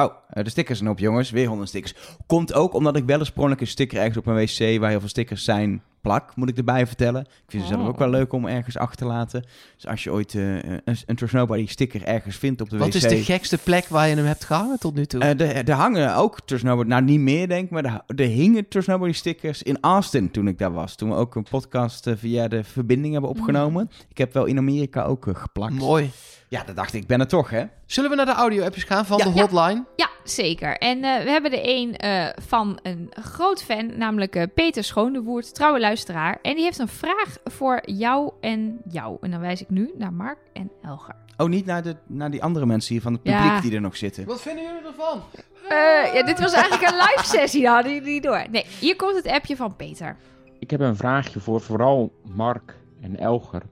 oh, 0.05 0.13
eh, 0.29 0.45
de 0.45 0.51
stickers 0.51 0.79
zijn 0.79 0.91
op 0.91 0.99
jongens. 0.99 1.31
Weer 1.31 1.47
100 1.47 1.69
stickers. 1.69 1.95
Komt 2.27 2.55
ook 2.55 2.75
omdat 2.75 2.97
ik 2.97 3.05
wel 3.05 3.19
eens 3.19 3.33
een 3.33 3.67
sticker 3.67 3.99
ergens 3.99 4.17
op 4.17 4.27
een 4.27 4.35
wc 4.35 4.81
waar 4.81 4.91
heel 4.91 5.01
veel 5.01 5.09
stickers 5.09 5.45
zijn 5.45 5.83
plak, 6.03 6.37
moet 6.37 6.49
ik 6.49 6.57
erbij 6.57 6.87
vertellen. 6.87 7.21
Ik 7.21 7.29
vind 7.49 7.63
het 7.63 7.73
zelf 7.73 7.85
Oh. 7.85 7.89
ook 7.89 7.99
wel 7.99 8.09
leuk 8.11 8.33
om 8.33 8.47
ergens 8.47 8.77
achter 8.77 8.97
te 8.97 9.05
laten. 9.05 9.45
Dus 9.75 9.87
als 9.87 10.05
je 10.05 10.13
ooit 10.13 10.35
eh, 10.35 10.55
een, 10.55 10.83
een 11.07 11.17
Trust 11.17 11.35
Nobody 11.35 11.67
sticker 11.67 12.05
ergens 12.05 12.37
vindt 12.37 12.61
op 12.61 12.71
de 12.71 12.79
Wat 12.79 12.89
wc... 12.89 12.95
is 12.95 13.03
de 13.03 13.23
gekste 13.23 13.59
plek 13.59 13.87
waar 13.89 14.09
je 14.09 14.15
hem 14.17 14.25
hebt 14.25 14.45
gehangen 14.45 14.79
tot 14.79 14.95
nu 14.95 15.07
toe? 15.07 15.21
Eh, 15.21 15.69
er, 15.69 15.75
hangen 15.75 16.15
ook 16.17 16.41
Trust 16.45 16.65
Nobody, 16.65 16.89
nou 16.89 17.03
niet 17.03 17.21
meer 17.21 17.49
denk 17.49 17.65
ik, 17.65 17.71
maar 17.71 18.03
er, 18.07 18.25
hingen 18.27 18.69
Trust 18.69 18.89
Nobody 18.89 19.13
stickers 19.13 19.63
in 19.63 19.79
Austin 19.81 20.31
toen 20.31 20.49
ik 20.49 20.59
daar 20.59 20.73
was. 20.73 20.95
Toen 20.95 21.09
we 21.09 21.15
ook 21.15 21.35
een 21.35 21.47
podcast 21.51 22.07
eh, 22.07 22.15
via 22.17 22.49
de 22.49 22.65
verbinding 22.65 23.13
hebben 23.13 23.31
opgenomen. 23.31 23.91
Ik 24.09 24.19
heb 24.19 24.33
wel 24.33 24.45
in 24.45 24.59
Amerika 24.59 25.03
ook 25.03 25.27
geplakt. 25.33 25.73
Mooi. 25.75 26.11
Ja, 26.49 26.63
dat 26.65 26.77
dacht 26.77 26.95
ik, 26.95 27.03
ik 27.03 27.09
ben 27.09 27.21
er 27.21 27.27
toch 27.29 27.51
hè. 27.51 27.65
Zullen 27.87 28.11
we 28.11 28.17
naar 28.17 28.27
de 28.27 28.33
audio-appjes 28.33 28.85
gaan 28.85 29.07
van 29.07 29.19
Ja. 29.19 29.25
de 29.25 29.31
hotline? 29.41 29.85
Ja, 29.97 30.09
zeker. 30.25 30.77
En 30.79 31.05
eh, 31.05 31.25
we 31.25 31.31
hebben 31.31 31.53
er 31.53 31.61
een 31.63 31.97
eh, 31.97 32.27
van 32.43 32.79
een 32.83 33.11
groot 33.21 33.63
fan, 33.63 33.99
namelijk 33.99 34.37
eh, 34.37 34.43
Peter 34.55 34.85
Schoondewoerd, 34.85 35.55
trouwe 35.55 35.81
luisteraar. 35.81 36.39
En 36.43 36.55
die 36.55 36.65
heeft 36.65 36.79
een 36.79 36.89
vraag 36.89 37.37
voor 37.45 37.81
jou 37.85 38.33
en 38.41 38.81
jou. 38.89 39.17
En 39.21 39.31
dan 39.31 39.41
wijs 39.41 39.61
ik 39.63 39.71
nu 39.71 39.91
naar 39.99 40.13
Mark 40.13 40.39
en 40.53 40.71
Elger. 40.83 41.15
Oh, 41.37 41.49
niet 41.49 41.67
naar, 41.67 41.83
de, 41.83 41.97
naar 42.07 42.31
die 42.31 42.43
andere 42.43 42.67
mensen 42.67 42.93
hier 42.93 43.03
van 43.03 43.13
het 43.13 43.23
publiek 43.23 43.41
Ja. 43.41 43.61
die 43.61 43.75
er 43.75 43.81
nog 43.81 43.97
zitten. 43.97 44.25
Wat 44.27 44.41
vinden 44.41 44.65
jullie 44.65 44.87
ervan? 44.87 45.23
Eh, 45.69 46.15
ja, 46.15 46.23
dit 46.23 46.41
was 46.41 46.53
eigenlijk 46.53 46.91
een 46.91 46.97
live 46.97 47.27
sessie, 47.27 47.63
daar 47.63 47.75
hadden 47.75 47.93
jullie 47.95 48.13
niet 48.13 48.23
door. 48.23 48.45
Nee, 48.51 48.65
hier 48.81 48.97
komt 48.97 49.17
het 49.17 49.27
appje 49.27 49.57
van 49.57 49.77
Peter. 49.77 50.17
Ik 50.59 50.71
heb 50.71 50.81
een 50.81 50.97
vraagje 50.97 51.41
voor 51.41 51.61
vooral 51.61 52.13
Mark 52.35 52.77
en 53.01 53.19
Elger. 53.19 53.63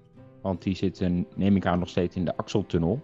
Want 0.42 0.62
die 0.62 0.76
zitten, 0.76 1.26
neem 1.36 1.56
ik 1.56 1.66
aan, 1.66 1.78
nog 1.78 1.88
steeds 1.88 2.16
in 2.16 2.24
de 2.24 2.36
Axeltunnel. 2.36 3.00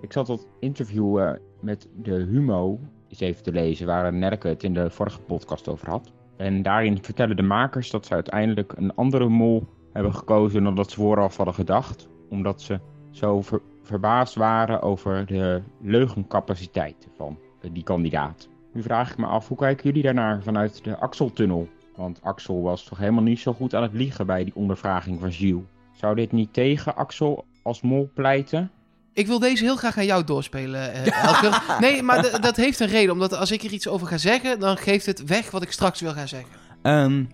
Ik 0.00 0.12
zat 0.12 0.26
dat 0.26 0.46
interview 0.60 1.18
eh, 1.18 1.32
met 1.62 1.88
de 2.02 2.14
Humo 2.14 2.78
eens 3.08 3.20
even 3.20 3.42
te 3.42 3.52
lezen, 3.52 3.86
waar 3.86 4.12
Nerke 4.12 4.48
het 4.48 4.62
in 4.62 4.74
de 4.74 4.90
vorige 4.90 5.20
podcast 5.20 5.68
over 5.68 5.88
had. 5.88 6.12
En 6.36 6.62
daarin 6.62 7.02
vertellen 7.02 7.36
de 7.36 7.42
makers 7.42 7.90
dat 7.90 8.06
ze 8.06 8.14
uiteindelijk 8.14 8.72
een 8.76 8.94
andere 8.94 9.28
mol 9.28 9.66
hebben 9.92 10.14
gekozen 10.14 10.64
dan 10.64 10.74
dat 10.74 10.90
ze 10.90 10.96
vooraf 10.96 11.36
hadden 11.36 11.54
gedacht. 11.54 12.08
Omdat 12.28 12.62
ze 12.62 12.80
zo 13.10 13.42
ver- 13.42 13.62
verbaasd 13.82 14.34
waren 14.34 14.82
over 14.82 15.26
de 15.26 15.62
leugencapaciteit 15.80 17.08
van 17.16 17.38
die 17.72 17.82
kandidaat. 17.82 18.48
Nu 18.72 18.82
vraag 18.82 19.10
ik 19.10 19.18
me 19.18 19.26
af, 19.26 19.48
hoe 19.48 19.56
kijken 19.56 19.84
jullie 19.84 20.02
daarnaar 20.02 20.42
vanuit 20.42 20.84
de 20.84 20.98
Axeltunnel? 20.98 21.68
Want 21.96 22.22
Axel 22.22 22.62
was 22.62 22.84
toch 22.84 22.98
helemaal 22.98 23.22
niet 23.22 23.38
zo 23.38 23.52
goed 23.52 23.74
aan 23.74 23.82
het 23.82 23.92
liegen 23.92 24.26
bij 24.26 24.44
die 24.44 24.54
ondervraging 24.54 25.20
van 25.20 25.32
Gilles. 25.32 25.62
Zou 25.92 26.14
dit 26.14 26.32
niet 26.32 26.52
tegen 26.52 26.96
Axel 26.96 27.44
als 27.62 27.82
mol 27.82 28.10
pleiten? 28.14 28.70
Ik 29.14 29.26
wil 29.26 29.38
deze 29.38 29.64
heel 29.64 29.76
graag 29.76 29.98
aan 29.98 30.04
jou 30.04 30.24
doorspelen, 30.24 30.92
eh, 30.92 31.24
Elker. 31.28 31.62
Nee, 31.80 32.02
maar 32.02 32.22
d- 32.22 32.42
dat 32.42 32.56
heeft 32.56 32.80
een 32.80 32.86
reden. 32.86 33.12
Omdat 33.12 33.34
als 33.34 33.50
ik 33.50 33.62
er 33.62 33.72
iets 33.72 33.88
over 33.88 34.06
ga 34.06 34.18
zeggen, 34.18 34.58
dan 34.60 34.76
geeft 34.76 35.06
het 35.06 35.24
weg 35.24 35.50
wat 35.50 35.62
ik 35.62 35.72
straks 35.72 36.00
wil 36.00 36.12
gaan 36.12 36.28
zeggen. 36.28 36.50
Ehm, 36.82 37.24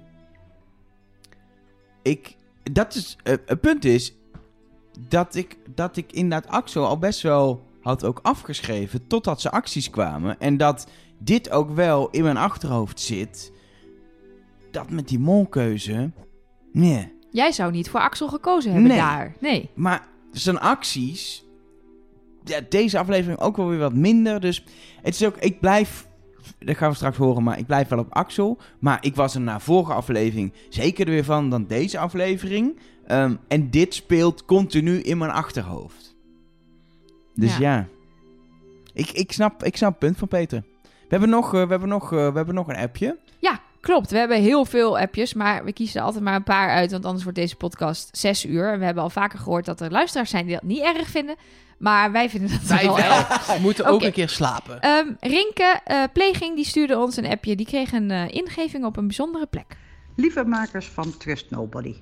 ik, 2.03 2.37
dat 2.73 2.95
is, 2.95 3.17
eh, 3.23 3.35
het 3.47 3.61
punt 3.61 3.85
is 3.85 4.15
dat 5.09 5.35
ik, 5.35 5.57
dat 5.75 5.97
ik 5.97 6.13
inderdaad 6.13 6.51
Axel 6.53 6.87
al 6.87 6.99
best 6.99 7.23
wel 7.23 7.67
had 7.81 8.05
ook 8.05 8.19
afgeschreven 8.23 9.07
totdat 9.07 9.41
ze 9.41 9.51
acties 9.51 9.91
kwamen. 9.91 10.41
En 10.41 10.57
dat 10.57 10.87
dit 11.19 11.51
ook 11.51 11.71
wel 11.71 12.11
in 12.11 12.23
mijn 12.23 12.37
achterhoofd 12.37 13.01
zit. 13.01 13.53
Dat 14.71 14.91
met 14.91 15.09
die 15.09 15.19
molkeuze, 15.19 16.11
nee. 16.73 17.17
Jij 17.31 17.53
zou 17.53 17.71
niet 17.73 17.91
voor 17.91 18.01
Axel 18.01 18.29
gekozen 18.29 18.73
hebben 18.73 18.89
Nee. 18.91 18.99
daar. 18.99 19.35
Nee. 19.41 19.71
Maar 19.75 20.07
zijn 20.33 20.59
acties, 20.61 21.45
ja, 22.49 22.61
deze 22.69 22.99
aflevering 22.99 23.41
ook 23.41 23.57
wel 23.57 23.69
weer 23.69 23.79
wat 23.79 23.95
minder. 23.95 24.41
Dus 24.41 24.65
het 25.03 25.15
is 25.15 25.25
ook, 25.25 25.37
ik 25.37 25.61
blijf, 25.61 26.09
dat 26.59 26.77
gaan 26.77 26.91
we 26.91 26.97
straks 26.97 27.17
horen, 27.17 27.43
maar 27.43 27.59
ik 27.59 27.67
blijf 27.67 27.89
wel 27.89 27.99
op 27.99 28.15
Axel. 28.15 28.59
Maar 28.79 28.99
ik 29.01 29.15
was 29.15 29.35
er 29.35 29.41
na 29.41 29.61
vorige 29.61 29.93
aflevering 29.93 30.53
zeker 30.69 31.07
er 31.07 31.13
weer 31.13 31.25
van 31.25 31.51
dan 31.51 31.67
deze 31.67 31.99
aflevering. 31.99 32.79
Ehm, 33.07 33.35
en 33.49 33.71
dit 33.71 33.95
speelt 33.95 34.45
continu 34.45 35.01
in 35.01 35.19
mijn 35.19 35.31
achterhoofd. 35.31 36.17
Dus 37.35 37.57
Ja. 37.57 37.75
ja, 37.77 37.89
Ik, 38.93 39.11
ik, 39.11 39.33
snap, 39.33 39.65
ik 39.65 39.77
snap 39.77 39.91
het 39.91 39.99
punt 39.99 40.17
van 40.19 40.29
Peter. 40.29 40.65
We 40.83 40.89
hebben 41.09 41.29
nog, 41.29 41.55
eh, 41.55 41.63
we 41.63 41.69
hebben 41.69 41.89
nog, 41.89 42.13
eh, 42.13 42.29
we 42.31 42.37
hebben 42.37 42.55
nog 42.55 42.69
een 42.69 42.77
appje. 42.77 43.19
Klopt. 43.81 44.11
We 44.11 44.19
hebben 44.19 44.43
heel 44.43 44.65
veel 44.65 44.99
appjes, 44.99 45.35
maar 45.35 45.65
we 45.65 45.73
kiezen 45.73 46.01
er 46.01 46.07
altijd 46.07 46.25
maar 46.25 46.35
een 46.35 46.43
paar 46.43 46.71
uit, 46.71 46.91
want 46.91 47.05
anders 47.05 47.25
wordt 47.25 47.39
deze 47.39 47.57
podcast 47.57 48.17
zes 48.17 48.45
uur. 48.47 48.73
En 48.73 48.79
we 48.79 48.85
hebben 48.85 49.03
al 49.03 49.11
vaker 49.11 49.39
gehoord 49.39 49.65
dat 49.65 49.81
er 49.81 49.91
luisteraars 49.91 50.31
zijn 50.31 50.45
die 50.47 50.55
dat 50.55 50.63
niet 50.63 50.83
erg 50.83 51.09
vinden, 51.09 51.37
maar 51.79 52.13
wij 52.13 52.31
vinden 52.31 52.51
dat 52.51 52.63
Wij 52.63 52.85
wel. 52.85 52.97
We 52.97 53.59
moeten 53.61 53.87
ook 53.87 54.03
een 54.03 54.13
keer 54.13 54.29
slapen. 54.29 54.81
Ehm, 54.81 55.13
Rinke 55.21 55.81
eh, 55.85 56.03
Pleging 56.13 56.57
die 56.57 56.65
stuurde 56.65 56.99
ons 56.99 57.17
een 57.17 57.27
appje. 57.27 57.57
Die 57.57 57.67
kreeg 57.67 57.93
een 57.93 58.11
eh, 58.11 58.35
ingeving 58.35 58.85
op 58.85 58.97
een 58.97 59.07
bijzondere 59.07 59.47
plek. 59.47 59.77
Lieve 60.17 60.45
makers 60.45 60.87
van 60.87 61.17
Trust 61.17 61.51
Nobody. 61.51 61.95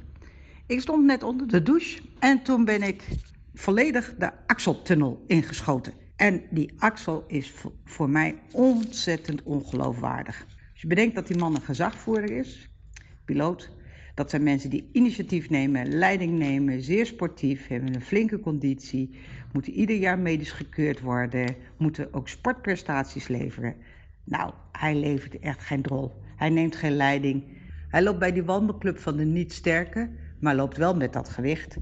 Ik 0.66 0.80
stond 0.80 1.04
net 1.04 1.22
onder 1.22 1.48
de 1.48 1.62
douche 1.62 2.00
en 2.18 2.42
toen 2.42 2.64
ben 2.64 2.82
ik 2.82 3.02
volledig 3.54 4.14
de 4.18 4.30
Axeltunnel 4.46 5.24
ingeschoten. 5.26 5.92
En 6.16 6.42
die 6.50 6.72
Axel 6.78 7.24
is 7.26 7.52
voor 7.84 8.10
mij 8.10 8.38
ontzettend 8.52 9.42
ongeloofwaardig. 9.42 10.46
Als 10.76 10.84
je 10.84 10.90
bedenkt 10.94 11.14
dat 11.14 11.26
die 11.26 11.38
man 11.38 11.54
een 11.54 11.62
gezagvoerder 11.62 12.30
is, 12.30 12.68
piloot, 13.24 13.70
dat 14.14 14.30
zijn 14.30 14.42
mensen 14.42 14.70
die 14.70 14.88
initiatief 14.92 15.50
nemen, 15.50 15.88
leiding 15.88 16.38
nemen, 16.38 16.82
zeer 16.82 17.06
sportief, 17.06 17.66
hebben 17.66 17.94
een 17.94 18.00
flinke 18.00 18.40
conditie, 18.40 19.18
moeten 19.52 19.72
ieder 19.72 19.96
jaar 19.96 20.18
medisch 20.18 20.52
gekeurd 20.52 21.00
worden, 21.00 21.56
moeten 21.76 22.14
ook 22.14 22.28
sportprestaties 22.28 23.28
leveren. 23.28 23.74
Nou, 24.24 24.52
hij 24.72 24.94
levert 24.94 25.38
echt 25.38 25.62
geen 25.62 25.82
drol. 25.82 26.12
Hij 26.36 26.50
neemt 26.50 26.76
geen 26.76 26.96
leiding. 26.96 27.44
Hij 27.88 28.02
loopt 28.02 28.18
bij 28.18 28.32
die 28.32 28.44
wandelclub 28.44 28.98
van 28.98 29.16
de 29.16 29.24
niet 29.24 29.52
sterke, 29.52 30.10
maar 30.40 30.54
loopt 30.54 30.76
wel 30.76 30.96
met 30.96 31.12
dat 31.12 31.28
gewicht. 31.28 31.76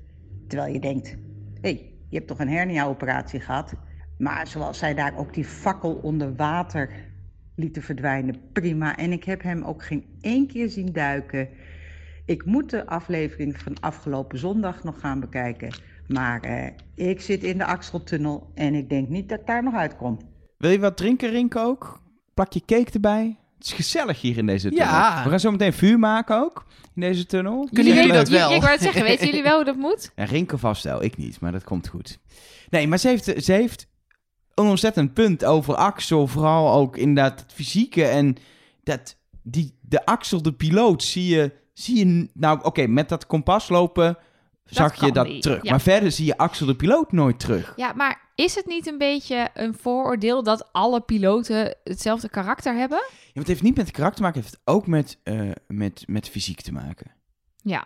Terwijl 0.48 0.72
je 0.72 0.80
denkt, 0.80 1.08
hé, 1.10 1.16
hey, 1.60 1.92
je 2.08 2.16
hebt 2.16 2.28
toch 2.28 2.38
een 2.38 2.48
hernia-operatie 2.48 3.40
gehad? 3.40 3.74
Maar 4.18 4.46
zoals 4.46 4.78
zij 4.78 4.94
daar 4.94 5.16
ook 5.16 5.34
die 5.34 5.44
fakkel 5.44 5.94
onder 5.94 6.36
water 6.36 7.12
lieten 7.56 7.82
verdwijnen, 7.82 8.40
prima. 8.52 8.96
En 8.96 9.12
ik 9.12 9.24
heb 9.24 9.42
hem 9.42 9.62
ook 9.62 9.84
geen 9.84 10.04
één 10.20 10.46
keer 10.46 10.68
zien 10.68 10.92
duiken. 10.92 11.48
Ik 12.26 12.44
moet 12.44 12.70
de 12.70 12.86
aflevering 12.86 13.58
van 13.60 13.80
afgelopen 13.80 14.38
zondag 14.38 14.84
nog 14.84 15.00
gaan 15.00 15.20
bekijken. 15.20 15.74
Maar 16.08 16.40
eh, 16.40 16.66
ik 17.08 17.20
zit 17.20 17.42
in 17.42 17.58
de 17.58 17.64
Axeltunnel 17.64 18.50
en 18.54 18.74
ik 18.74 18.88
denk 18.88 19.08
niet 19.08 19.28
dat 19.28 19.40
ik 19.40 19.46
daar 19.46 19.62
nog 19.62 19.74
uitkom. 19.74 20.18
Wil 20.58 20.70
je 20.70 20.78
wat 20.78 20.96
drinken, 20.96 21.30
Rink 21.30 21.56
ook? 21.56 22.02
Plak 22.34 22.52
je 22.52 22.62
cake 22.66 22.90
erbij. 22.92 23.38
Het 23.58 23.66
is 23.66 23.72
gezellig 23.72 24.20
hier 24.20 24.36
in 24.36 24.46
deze 24.46 24.68
tunnel. 24.68 24.86
Ja. 24.86 25.22
We 25.24 25.30
gaan 25.30 25.40
zo 25.40 25.50
meteen 25.50 25.72
vuur 25.72 25.98
maken 25.98 26.36
ook 26.36 26.66
in 26.94 27.00
deze 27.00 27.26
tunnel. 27.26 27.68
Kunnen 27.72 27.94
jullie 27.94 28.08
weten- 28.10 28.24
dat 28.24 28.28
wel? 28.28 28.52
Ik 28.54 28.60
wou 28.60 28.72
het 28.72 28.82
zeggen, 28.82 29.02
weten 29.02 29.26
jullie 29.26 29.42
wel 29.42 29.56
hoe 29.56 29.64
dat 29.64 29.76
moet? 29.76 30.12
Ja, 30.16 30.24
Rinke 30.24 30.58
vast 30.58 30.84
wel, 30.84 31.02
ik 31.02 31.16
niet, 31.16 31.40
maar 31.40 31.52
dat 31.52 31.64
komt 31.64 31.88
goed. 31.88 32.18
Nee, 32.70 32.88
maar 32.88 32.98
ze 32.98 33.08
heeft, 33.08 33.44
ze 33.44 33.52
heeft 33.52 33.86
een 34.54 34.66
ontzettend 34.66 35.14
punt 35.14 35.44
over 35.44 35.74
Axel. 35.74 36.26
Vooral 36.26 36.72
ook 36.72 36.96
inderdaad 36.96 37.40
het 37.40 37.52
fysieke 37.52 38.04
en 38.04 38.36
dat, 38.82 39.16
die, 39.42 39.78
de 39.80 40.06
Axel, 40.06 40.42
de 40.42 40.52
piloot, 40.52 41.02
zie 41.02 41.36
je, 41.36 41.52
zie 41.72 42.06
je 42.06 42.28
nou, 42.32 42.58
oké, 42.62 42.86
met 42.86 43.08
dat 43.08 43.26
kompas 43.26 43.68
lopen 43.68 44.18
zag 44.64 45.00
je 45.00 45.12
dat 45.12 45.26
die, 45.26 45.40
terug. 45.40 45.62
ja. 45.62 45.70
Maar 45.70 45.80
verder 45.80 46.12
zie 46.12 46.26
je 46.26 46.36
Axel, 46.36 46.66
de 46.66 46.76
piloot, 46.76 47.12
nooit 47.12 47.38
terug. 47.38 47.72
Ja, 47.76 47.92
maar 47.92 48.30
is 48.34 48.54
het 48.54 48.66
niet 48.66 48.86
een 48.86 48.98
beetje 48.98 49.48
een 49.54 49.74
vooroordeel 49.74 50.42
dat 50.42 50.72
alle 50.72 51.00
piloten 51.00 51.76
hetzelfde 51.84 52.28
karakter 52.28 52.74
hebben? 52.74 52.98
Ja, 52.98 53.10
maar 53.10 53.32
het 53.32 53.46
heeft 53.46 53.62
niet 53.62 53.76
met 53.76 53.90
karakter 53.90 54.16
te 54.16 54.22
maken, 54.22 54.40
het 54.40 54.50
heeft 54.50 54.62
ook 54.64 54.86
met, 54.86 55.18
eh, 55.22 55.50
met, 55.66 56.04
met 56.06 56.28
fysiek 56.28 56.60
te 56.60 56.72
maken. 56.72 57.10
Ja. 57.62 57.84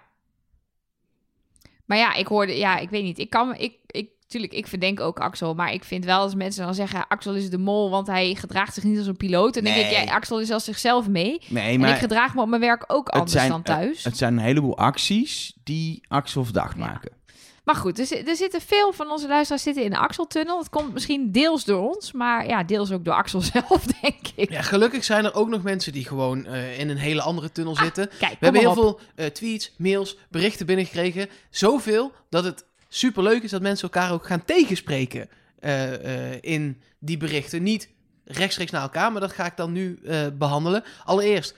Maar 1.85 1.99
ja, 1.99 2.15
ik 2.15 2.27
hoorde, 2.27 2.57
ja, 2.57 2.79
ik 2.79 2.91
weet 2.91 3.03
niet. 3.03 3.19
Ik 3.19 3.31
kan, 3.31 3.55
ik, 3.55 3.77
ik, 3.87 4.11
tuurlijk, 4.29 4.53
ik 4.53 4.67
verdenk 4.67 5.01
ook 5.01 5.19
Axel, 5.21 5.55
maar 5.55 5.73
ik 5.73 5.85
vind 5.85 6.05
wel 6.05 6.19
als 6.21 6.35
mensen 6.35 6.65
dan 6.65 6.75
zeggen, 6.75 7.09
Axel 7.09 7.35
is 7.35 7.51
de 7.51 7.59
mol, 7.59 7.91
want 7.91 8.07
hij 8.07 8.35
gedraagt 8.35 8.75
zich 8.75 8.85
niet 8.85 8.99
als 8.99 9.07
een 9.07 9.17
piloot. 9.17 9.57
En 9.57 9.65
dan 9.65 9.73
denk 9.75 9.87
ik, 9.91 10.05
ja, 10.05 10.15
Axel 10.15 10.41
is 10.41 10.51
als 10.51 10.65
zichzelf 10.65 11.09
mee. 11.09 11.41
Nee, 11.49 11.75
En 11.75 11.81
maar 11.81 11.91
ik 11.91 11.99
gedraag 11.99 12.35
me 12.35 12.41
op 12.43 12.49
mijn 12.49 12.61
werk 12.61 12.85
ook 12.87 13.09
anders 13.09 13.33
zijn, 13.33 13.49
dan 13.51 13.63
thuis. 13.63 14.05
het 14.05 14.17
zijn 14.17 14.33
een 14.33 14.45
heleboel 14.45 14.77
acties 14.79 15.53
die 15.65 16.01
Axel 16.09 16.45
verdacht 16.45 16.77
Ja. 16.79 16.85
maken. 16.87 17.17
Maar 17.65 17.77
goed, 17.77 17.99
er, 17.99 18.07
zi- 18.07 18.23
er 18.27 18.37
zitten 18.37 18.61
veel 18.61 18.93
van 18.93 19.11
onze 19.11 19.29
luisteraars 19.29 19.63
zitten 19.63 19.85
in 19.85 19.91
de 19.91 19.99
Axeltunnel. 19.99 20.59
Het 20.59 20.69
komt 20.71 20.93
misschien 20.93 21.33
deels 21.33 21.65
door 21.65 21.89
ons, 21.95 22.13
maar 22.13 22.47
ja, 22.47 22.63
deels 22.65 22.93
ook 22.93 23.05
door 23.05 23.15
Axel 23.15 23.41
zelf, 23.53 23.85
denk 24.01 24.27
ik. 24.35 24.51
Ja, 24.51 24.63
gelukkig 24.63 25.05
zijn 25.05 25.25
er 25.25 25.35
ook 25.35 25.49
nog 25.49 25.63
mensen 25.63 25.93
die 25.93 26.05
gewoon 26.05 26.47
eh, 26.47 26.79
in 26.79 26.89
een 26.89 26.97
hele 26.97 27.23
andere 27.23 27.53
tunnel 27.53 27.77
zitten. 27.77 28.09
Kijk, 28.09 28.21
We 28.21 28.27
kom 28.29 28.37
hebben 28.41 28.61
heel 28.61 28.71
op. 28.71 28.77
veel 28.77 29.01
eh, 29.15 29.27
tweets, 29.27 29.73
mails, 29.79 30.17
berichten 30.31 30.67
binnengekregen. 30.67 31.29
Zoveel 31.51 32.13
dat 32.31 32.45
het 32.45 32.65
superleuk 32.89 33.43
is 33.43 33.51
dat 33.51 33.63
mensen 33.63 33.91
elkaar 33.91 34.13
ook 34.13 34.27
gaan 34.27 34.45
tegenspreken 34.45 35.29
eh, 35.59 36.33
eh, 36.33 36.39
in 36.41 36.83
die 36.99 37.17
berichten. 37.17 37.63
Niet 37.63 37.91
rechtstreeks 38.25 38.71
naar 38.71 38.83
elkaar, 38.83 39.13
maar 39.13 39.21
dat 39.21 39.33
ga 39.33 39.47
ik 39.47 39.57
dan 39.57 39.73
nu 39.73 39.99
eh, 40.05 40.27
behandelen. 40.39 40.85
Allereerst, 41.05 41.57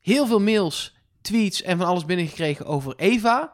heel 0.00 0.26
veel 0.26 0.40
mails, 0.40 0.96
tweets 1.20 1.62
en 1.62 1.78
van 1.78 1.86
alles 1.86 2.04
binnengekregen 2.04 2.66
over 2.66 2.94
Eva. 2.96 3.52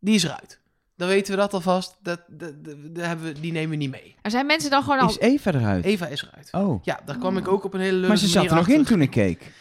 Die 0.00 0.14
is 0.14 0.24
eruit. 0.24 0.60
Dan 0.96 1.08
weten 1.08 1.34
we 1.34 1.40
dat 1.40 1.54
alvast. 1.54 1.96
Dat, 2.02 2.20
dat, 2.28 2.64
dat- 2.64 2.76
dat 2.94 3.04
hebben 3.06 3.26
we, 3.26 3.40
die 3.40 3.52
nemen 3.52 3.70
we 3.70 3.76
niet 3.76 3.90
mee. 3.90 4.14
Er 4.22 4.30
zijn 4.30 4.46
mensen 4.46 4.70
dan 4.70 4.82
gewoon 4.82 4.98
al... 4.98 5.08
Is 5.08 5.18
Eva 5.18 5.52
eruit? 5.54 5.84
Eva 5.84 6.06
is 6.06 6.22
eruit. 6.22 6.48
Oh. 6.52 6.84
Ja, 6.84 7.00
daar 7.04 7.18
kwam 7.18 7.36
ik 7.36 7.48
ook 7.48 7.64
op 7.64 7.74
een 7.74 7.80
hele 7.80 7.92
leuke 7.92 8.08
Maar 8.08 8.16
ze 8.16 8.26
zat 8.28 8.44
er 8.44 8.54
nog 8.54 8.68
in 8.68 8.84
toen 8.84 9.00
ik 9.00 9.10
keek. 9.10 9.52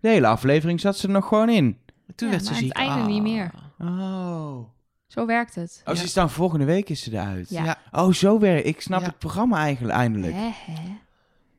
De 0.00 0.08
hele 0.08 0.26
aflevering 0.26 0.80
zat 0.80 0.96
ze 0.96 1.06
er 1.06 1.12
nog 1.12 1.28
gewoon 1.28 1.48
in. 1.48 1.78
Toen 2.14 2.28
Ja, 2.28 2.34
werd 2.34 2.46
ze 2.46 2.54
ziek. 2.54 2.68
het 2.68 2.76
einde 2.76 3.02
niet 3.12 3.22
meer. 3.22 3.50
Oh. 3.78 4.58
Zo 5.08 5.26
werkt 5.26 5.54
het. 5.54 5.82
Oh, 5.84 5.94
ze 5.94 6.04
is 6.04 6.12
dan 6.12 6.30
volgende 6.30 6.64
week 6.64 6.88
is 6.88 7.02
ze 7.02 7.12
eruit. 7.12 7.50
Ja. 7.50 7.64
Ja. 7.64 7.78
Oh, 7.92 8.12
zo 8.12 8.38
werkt 8.38 8.66
Ik 8.66 8.80
snap 8.80 9.00
Ja. 9.00 9.06
het 9.06 9.18
programma 9.18 9.58
eigenlijk 9.58 9.94
eindelijk. 9.96 10.32
Hè, 10.34 10.50
hè. 10.72 10.96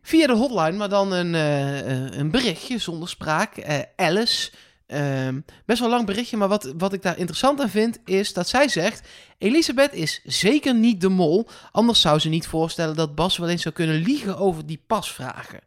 Via 0.01 0.27
de 0.27 0.33
hotline, 0.33 0.71
maar 0.77 0.89
dan 0.89 1.11
een, 1.11 1.35
eh, 1.35 1.79
eh, 1.79 2.17
een 2.17 2.31
berichtje 2.31 2.77
zonder 2.77 3.09
spraak. 3.09 3.57
Eh, 3.57 3.79
Alice. 3.95 4.51
Ehm, 4.87 5.39
best 5.65 5.79
wel 5.79 5.89
lang 5.89 6.05
berichtje, 6.05 6.37
maar 6.37 6.47
wat, 6.47 6.73
wat 6.77 6.93
ik 6.93 7.01
daar 7.01 7.17
interessant 7.17 7.61
aan 7.61 7.69
vind, 7.69 7.99
is 8.05 8.33
dat 8.33 8.47
zij 8.49 8.67
zegt: 8.67 9.07
Elisabeth 9.37 9.93
is 9.93 10.21
zeker 10.23 10.75
niet 10.75 11.01
de 11.01 11.09
mol. 11.09 11.47
Anders 11.71 12.01
zou 12.01 12.19
ze 12.19 12.29
niet 12.29 12.47
voorstellen 12.47 12.95
dat 12.95 13.15
Bas 13.15 13.37
wel 13.37 13.49
eens 13.49 13.61
zou 13.61 13.73
kunnen 13.75 13.95
liegen 13.95 14.37
over 14.37 14.65
die 14.65 14.83
pasvragen. 14.87 15.59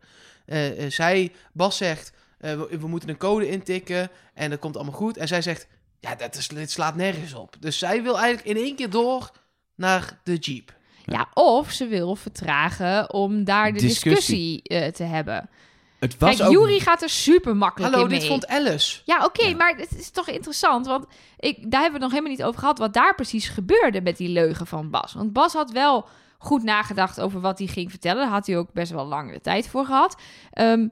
Eh, 0.47 0.85
eh, 0.85 0.91
zij, 0.91 1.33
Bas 1.53 1.77
zegt: 1.77 2.13
eh, 2.39 2.55
we, 2.55 2.79
we 2.81 2.87
moeten 2.87 3.09
een 3.09 3.17
code 3.17 3.49
intikken 3.49 4.11
en 4.35 4.51
dat 4.51 4.59
komt 4.59 4.77
allemaal 4.77 4.95
goed. 4.95 5.17
En 5.17 5.29
zij 5.29 5.43
zegt: 5.43 5.67
Ja, 6.03 6.15
dat 6.15 6.35
is, 6.37 6.49
dit 6.49 6.71
slaat 6.71 6.95
nergens 6.95 7.35
op. 7.35 7.57
Dus 7.61 7.79
zij 7.79 8.03
wil 8.03 8.19
eigenlijk 8.19 8.57
in 8.59 8.65
één 8.65 8.77
keer 8.77 8.91
door 8.91 9.31
naar 9.75 10.21
de 10.25 10.37
Jeep. 10.37 10.75
Ja, 11.05 11.29
of 11.35 11.71
ze 11.71 11.87
wil 11.87 12.15
vertragen 12.17 13.13
om 13.13 13.45
daar 13.45 13.73
de 13.73 13.79
Discussie. 13.81 14.09
discussie, 14.15 14.63
eh, 14.63 14.93
te 14.93 15.03
hebben. 15.03 15.51
Het 15.99 16.19
was 16.19 16.37
Kijk, 16.37 16.49
ook... 16.49 16.55
Jury 16.55 16.79
gaat 16.79 17.03
er 17.03 17.09
super 17.09 17.57
makkelijk 17.57 17.93
Hallo, 17.93 18.07
in 18.07 18.11
mee. 18.13 18.21
dit 18.21 18.29
vond 18.29 18.47
Alice. 18.47 19.01
Ja, 19.05 19.25
oké, 19.25 19.45
Ja. 19.47 19.57
maar 19.57 19.75
het 19.77 19.95
is 19.99 20.11
toch 20.11 20.29
interessant, 20.29 20.87
want 20.87 21.07
ik, 21.39 21.71
daar 21.71 21.81
hebben 21.81 21.81
we 21.81 21.93
het 21.93 22.01
nog 22.01 22.11
helemaal 22.11 22.31
niet 22.31 22.43
over 22.43 22.61
gehad 22.61 22.79
wat 22.79 22.95
daar 22.95 23.15
precies 23.15 23.49
gebeurde 23.49 24.01
met 24.01 24.17
die 24.17 24.29
leugen 24.29 24.67
van 24.67 24.91
Bas. 24.91 25.13
Want 25.13 25.33
Bas 25.33 25.53
had 25.53 25.71
wel 25.71 26.09
goed 26.39 26.63
nagedacht 26.63 27.21
over 27.21 27.41
wat 27.41 27.59
hij 27.59 27.67
ging 27.67 27.91
vertellen. 27.91 28.23
Daar 28.23 28.33
had 28.33 28.47
hij 28.47 28.59
ook 28.59 28.73
best 28.73 28.93
wel 28.93 29.05
lang 29.07 29.33
de 29.33 29.41
tijd 29.41 29.69
voor 29.69 29.85
gehad. 29.85 30.17
Ehm, 30.53 30.89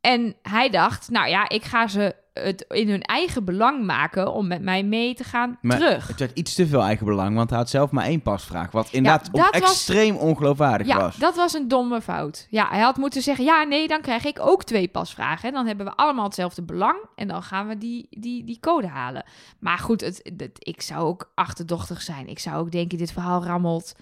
en 0.00 0.36
hij 0.42 0.70
dacht, 0.70 1.10
nou 1.10 1.28
ja, 1.28 1.48
ik 1.48 1.64
ga 1.64 1.86
ze 1.88 2.14
het 2.34 2.64
in 2.68 2.88
hun 2.88 3.02
eigen 3.02 3.44
belang 3.44 3.84
maken 3.84 4.32
om 4.32 4.46
met 4.46 4.62
mij 4.62 4.82
mee 4.84 5.14
te 5.14 5.24
gaan 5.24 5.58
Maar 5.62 5.78
terug. 5.78 6.08
Het 6.08 6.18
werd 6.18 6.38
iets 6.38 6.54
te 6.54 6.66
veel 6.66 6.82
eigen 6.82 7.06
belang, 7.06 7.36
want 7.36 7.50
hij 7.50 7.58
had 7.58 7.70
zelf 7.70 7.90
maar 7.90 8.04
één 8.04 8.22
pasvraag. 8.22 8.70
Wat 8.70 8.88
inderdaad 8.90 9.24
dat 9.32 9.34
op 9.34 9.40
was- 9.40 9.50
extreem 9.70 10.16
ongeloofwaardig 10.16 10.86
Ja, 10.86 10.98
was. 11.00 11.16
dat 11.16 11.36
was 11.36 11.52
een 11.54 11.68
domme 11.68 12.00
fout. 12.00 12.46
Ja, 12.50 12.68
hij 12.68 12.80
had 12.80 12.96
moeten 12.96 13.22
zeggen, 13.22 13.44
ja, 13.44 13.62
nee, 13.62 13.88
dan 13.88 14.00
krijg 14.00 14.24
ik 14.24 14.38
ook 14.40 14.64
twee 14.64 14.88
pasvragen. 14.88 15.48
En 15.48 15.54
dan 15.54 15.66
hebben 15.66 15.86
we 15.86 15.92
allemaal 15.96 16.24
hetzelfde 16.24 16.62
belang 16.62 16.96
en 17.14 17.28
dan 17.28 17.42
gaan 17.42 17.68
we 17.68 17.78
die, 17.78 18.06
die, 18.10 18.44
die 18.44 18.58
code 18.60 18.86
halen. 18.88 19.24
Maar 19.58 19.78
goed, 19.78 20.00
het, 20.00 20.30
het- 20.36 20.56
ik 20.58 20.82
zou 20.82 21.00
ook 21.06 21.30
achterdochtig 21.34 22.02
zijn. 22.02 22.28
Ik 22.28 22.38
zou 22.38 22.56
ook 22.56 22.70
denken, 22.70 22.98
dit 22.98 23.12
verhaal 23.12 23.44
rammelt. 23.44 23.94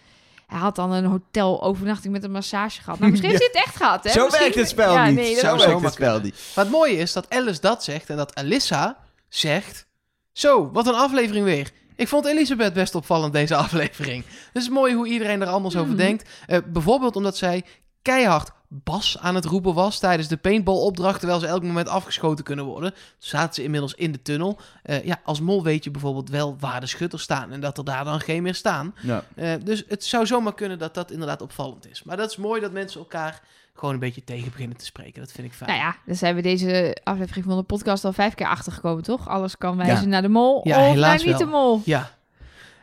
Hij 0.52 0.60
had 0.60 0.76
dan 0.76 0.92
een 0.92 1.04
hotel 1.04 1.62
overnachting 1.62 2.12
met 2.12 2.24
een 2.24 2.30
massage 2.30 2.82
gehad. 2.82 2.98
Nou, 2.98 3.10
misschien 3.10 3.30
heeft 3.36 3.42
hij 3.42 3.50
het 3.52 3.66
echt 3.66 3.76
gehad, 3.76 4.04
hè? 4.04 4.10
Zo 4.10 4.22
Misschien- 4.24 4.42
werkt 4.42 4.58
het 4.58 4.68
spel 4.68 4.92
Ja, 4.92 5.06
niet. 5.06 5.14
nee, 5.14 5.34
Zo 5.36 5.56
werkt 5.56 5.82
het 5.82 5.92
spel 5.92 6.20
niet. 6.20 6.34
Maar 6.54 6.64
het 6.64 6.72
mooie 6.74 6.96
is 6.96 7.12
dat 7.12 7.30
Alice 7.30 7.60
dat 7.60 7.84
zegt 7.84 8.10
en 8.10 8.16
dat 8.16 8.34
Alyssa 8.34 8.96
zegt... 9.28 9.86
Zo, 10.32 10.70
wat 10.72 10.86
een 10.86 10.94
aflevering 10.94 11.44
weer. 11.44 11.70
Ik 11.96 12.08
vond 12.08 12.26
Elisabeth 12.26 12.72
best 12.72 12.94
opvallend 12.94 13.32
deze 13.32 13.54
aflevering. 13.64 14.24
Dus 14.24 14.34
het 14.52 14.62
is 14.62 14.68
mooi 14.68 14.94
hoe 14.94 15.06
iedereen 15.06 15.40
er 15.40 15.46
anders 15.48 15.76
over 15.76 15.88
Mhm. 15.88 15.96
denkt. 15.96 16.28
Eh, 16.46 16.58
bijvoorbeeld 16.66 17.16
omdat 17.16 17.36
zij 17.36 17.64
keihard 18.02 18.50
Bas 18.74 19.18
aan 19.20 19.34
het 19.34 19.44
roepen 19.44 19.74
was 19.74 19.98
tijdens 19.98 20.28
de 20.28 20.36
paintball-opdracht... 20.36 21.18
terwijl 21.18 21.40
ze 21.40 21.46
elk 21.46 21.62
moment 21.62 21.88
afgeschoten 21.88 22.44
kunnen 22.44 22.64
worden. 22.64 22.94
Zaten 23.18 23.54
ze 23.54 23.62
inmiddels 23.62 23.94
in 23.94 24.12
de 24.12 24.22
tunnel. 24.22 24.58
Eh, 24.82 25.04
ja, 25.04 25.20
als 25.24 25.40
mol 25.40 25.62
weet 25.62 25.84
je 25.84 25.90
bijvoorbeeld 25.90 26.30
wel 26.30 26.56
waar 26.60 26.80
de 26.80 26.86
schutters 26.86 27.22
staan... 27.22 27.52
en 27.52 27.60
dat 27.60 27.78
er 27.78 27.84
daar 27.84 28.04
dan 28.04 28.20
geen 28.20 28.42
meer 28.42 28.54
staan. 28.54 28.94
Ja. 29.02 29.24
Eh, 29.34 29.52
dus 29.64 29.84
het 29.88 30.04
zou 30.04 30.26
zomaar 30.26 30.54
kunnen 30.54 30.78
dat 30.78 30.94
dat 30.94 31.10
inderdaad 31.10 31.42
opvallend 31.42 31.90
is. 31.90 32.02
Maar 32.02 32.16
dat 32.16 32.30
is 32.30 32.36
mooi 32.36 32.60
dat 32.60 32.72
mensen 32.72 33.00
elkaar 33.00 33.40
gewoon 33.74 33.94
een 33.94 34.00
beetje 34.00 34.24
tegen 34.24 34.50
beginnen 34.50 34.76
te 34.76 34.84
spreken. 34.84 35.20
Dat 35.20 35.32
vind 35.32 35.46
ik 35.46 35.52
fijn. 35.54 35.70
Nou 35.70 35.82
ja, 35.82 35.96
dan 36.06 36.14
zijn 36.16 36.34
we 36.34 36.42
deze 36.42 36.96
aflevering 37.04 37.44
van 37.44 37.56
de 37.56 37.62
podcast 37.62 38.04
al 38.04 38.12
vijf 38.12 38.34
keer 38.34 38.46
achtergekomen, 38.48 39.02
toch? 39.02 39.28
Alles 39.28 39.58
kan 39.58 39.76
wijzen 39.76 40.02
Ja. 40.04 40.06
naar 40.06 40.22
de 40.22 40.28
mol 40.28 40.60
Ja, 40.68 40.80
of 40.80 40.92
helaas 40.92 41.08
naar 41.24 41.26
niet 41.26 41.38
wel. 41.38 41.46
de 41.46 41.52
mol. 41.56 41.82
Ja. 41.84 42.10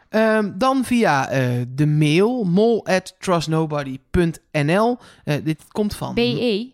Ehm, 0.09 0.51
dan 0.57 0.85
via 0.85 1.29
eh, 1.29 1.49
de 1.69 1.85
mail 1.87 2.43
mol 2.43 2.85
at 2.85 3.15
trustnobody.nl. 3.19 4.97
Eh, 5.23 5.35
dit 5.43 5.63
komt 5.67 5.95
van... 5.95 6.13
BE. 6.13 6.71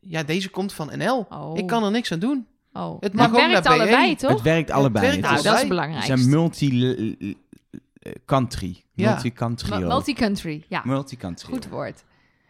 Ja, 0.00 0.22
deze 0.22 0.50
komt 0.50 0.72
van 0.72 0.90
NL. 0.96 1.26
Oh. 1.30 1.58
Ik 1.58 1.66
kan 1.66 1.84
er 1.84 1.90
niks 1.90 2.12
aan 2.12 2.18
doen. 2.18 2.46
Oh. 2.72 3.00
Het 3.00 3.12
Maar 3.12 3.30
mag 3.30 3.40
ook 3.40 3.46
werkt 3.46 3.62
BE. 3.66 3.72
allebei, 3.72 4.16
toch? 4.16 4.30
Het 4.30 4.42
werkt 4.42 4.70
allebei. 4.70 5.06
werkt 5.06 5.20
nou, 5.22 5.34
is- 5.36 5.42
dat 5.42 5.54
is 5.54 5.60
allebei. 5.60 5.92
het 5.94 6.04
zijn 6.04 6.28
multi-country. 6.30 8.82
Ja. 8.94 9.10
Multi-country. 9.12 9.68
Mu- 9.76 9.82
ook. 9.84 9.90
Multi-country, 9.90 10.64
ja. 10.68 10.82
Multi-country. 10.84 11.52
Goed 11.52 11.68
woord. 11.68 12.04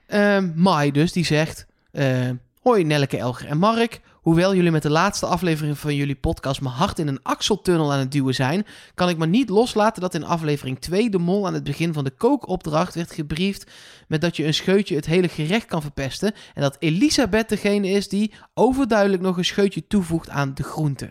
Ehm 0.06 0.50
Mai 0.54 0.90
dus, 0.90 1.12
die 1.12 1.24
zegt... 1.24 1.66
eh, 1.92 2.28
Hoi 2.62 2.84
Nelleke, 2.84 3.16
Elger 3.16 3.48
en 3.48 3.58
Mark. 3.58 4.00
Hoewel 4.26 4.54
jullie 4.54 4.70
met 4.70 4.82
de 4.82 4.90
laatste 4.90 5.26
aflevering 5.26 5.78
van 5.78 5.94
jullie 5.94 6.14
podcast 6.14 6.60
mijn 6.60 6.74
hart 6.74 6.98
in 6.98 7.08
een 7.08 7.22
axeltunnel 7.22 7.92
aan 7.92 7.98
het 7.98 8.12
duwen 8.12 8.34
zijn, 8.34 8.66
kan 8.94 9.08
ik 9.08 9.16
maar 9.18 9.28
niet 9.28 9.48
loslaten 9.48 10.02
dat 10.02 10.14
in 10.14 10.24
aflevering 10.24 10.78
2 10.78 11.10
de 11.10 11.18
mol 11.18 11.46
aan 11.46 11.54
het 11.54 11.64
begin 11.64 11.92
van 11.92 12.04
de 12.04 12.10
kookopdracht 12.10 12.94
werd 12.94 13.12
gebriefd 13.12 13.70
met 14.08 14.20
dat 14.20 14.36
je 14.36 14.44
een 14.46 14.54
scheutje 14.54 14.94
het 14.96 15.06
hele 15.06 15.28
gerecht 15.28 15.66
kan 15.66 15.82
verpesten 15.82 16.34
en 16.54 16.62
dat 16.62 16.76
Elisabeth 16.78 17.48
degene 17.48 17.88
is 17.88 18.08
die 18.08 18.32
overduidelijk 18.54 19.22
nog 19.22 19.36
een 19.36 19.44
scheutje 19.44 19.86
toevoegt 19.86 20.28
aan 20.28 20.54
de 20.54 20.62
groente. 20.62 21.10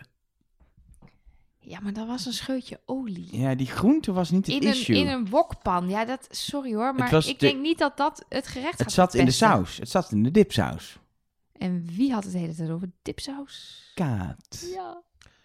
Ja, 1.58 1.78
maar 1.82 1.92
dat 1.92 2.06
was 2.06 2.26
een 2.26 2.32
scheutje 2.32 2.80
olie. 2.86 3.28
Ja, 3.40 3.54
die 3.54 3.66
groente 3.66 4.12
was 4.12 4.30
niet 4.30 4.46
het 4.46 4.54
In 4.62 4.62
een, 4.68 4.74
issue. 4.74 4.96
in 4.96 5.08
een 5.08 5.28
wokpan. 5.30 5.88
Ja, 5.88 6.04
dat, 6.04 6.26
sorry 6.30 6.74
hoor, 6.74 6.94
maar 6.94 7.14
ik 7.14 7.24
de- 7.26 7.46
denk 7.46 7.60
niet 7.60 7.78
dat 7.78 7.96
dat 7.96 8.24
het 8.28 8.46
gerecht 8.46 8.70
gaat 8.70 8.78
het 8.78 8.92
zat 8.92 9.14
in 9.14 9.24
de 9.24 9.30
saus. 9.30 9.76
Het 9.76 9.90
zat 9.90 10.12
in 10.12 10.22
de 10.22 10.30
dipsaus. 10.30 10.98
En 11.58 11.84
wie 11.96 12.12
had 12.12 12.22
het 12.24 12.32
de 12.32 12.38
hele 12.38 12.54
tijd 12.54 12.70
over 12.70 12.90
dipsaus? 13.02 13.82
Kaat. 13.94 14.66
Ja. 14.74 15.02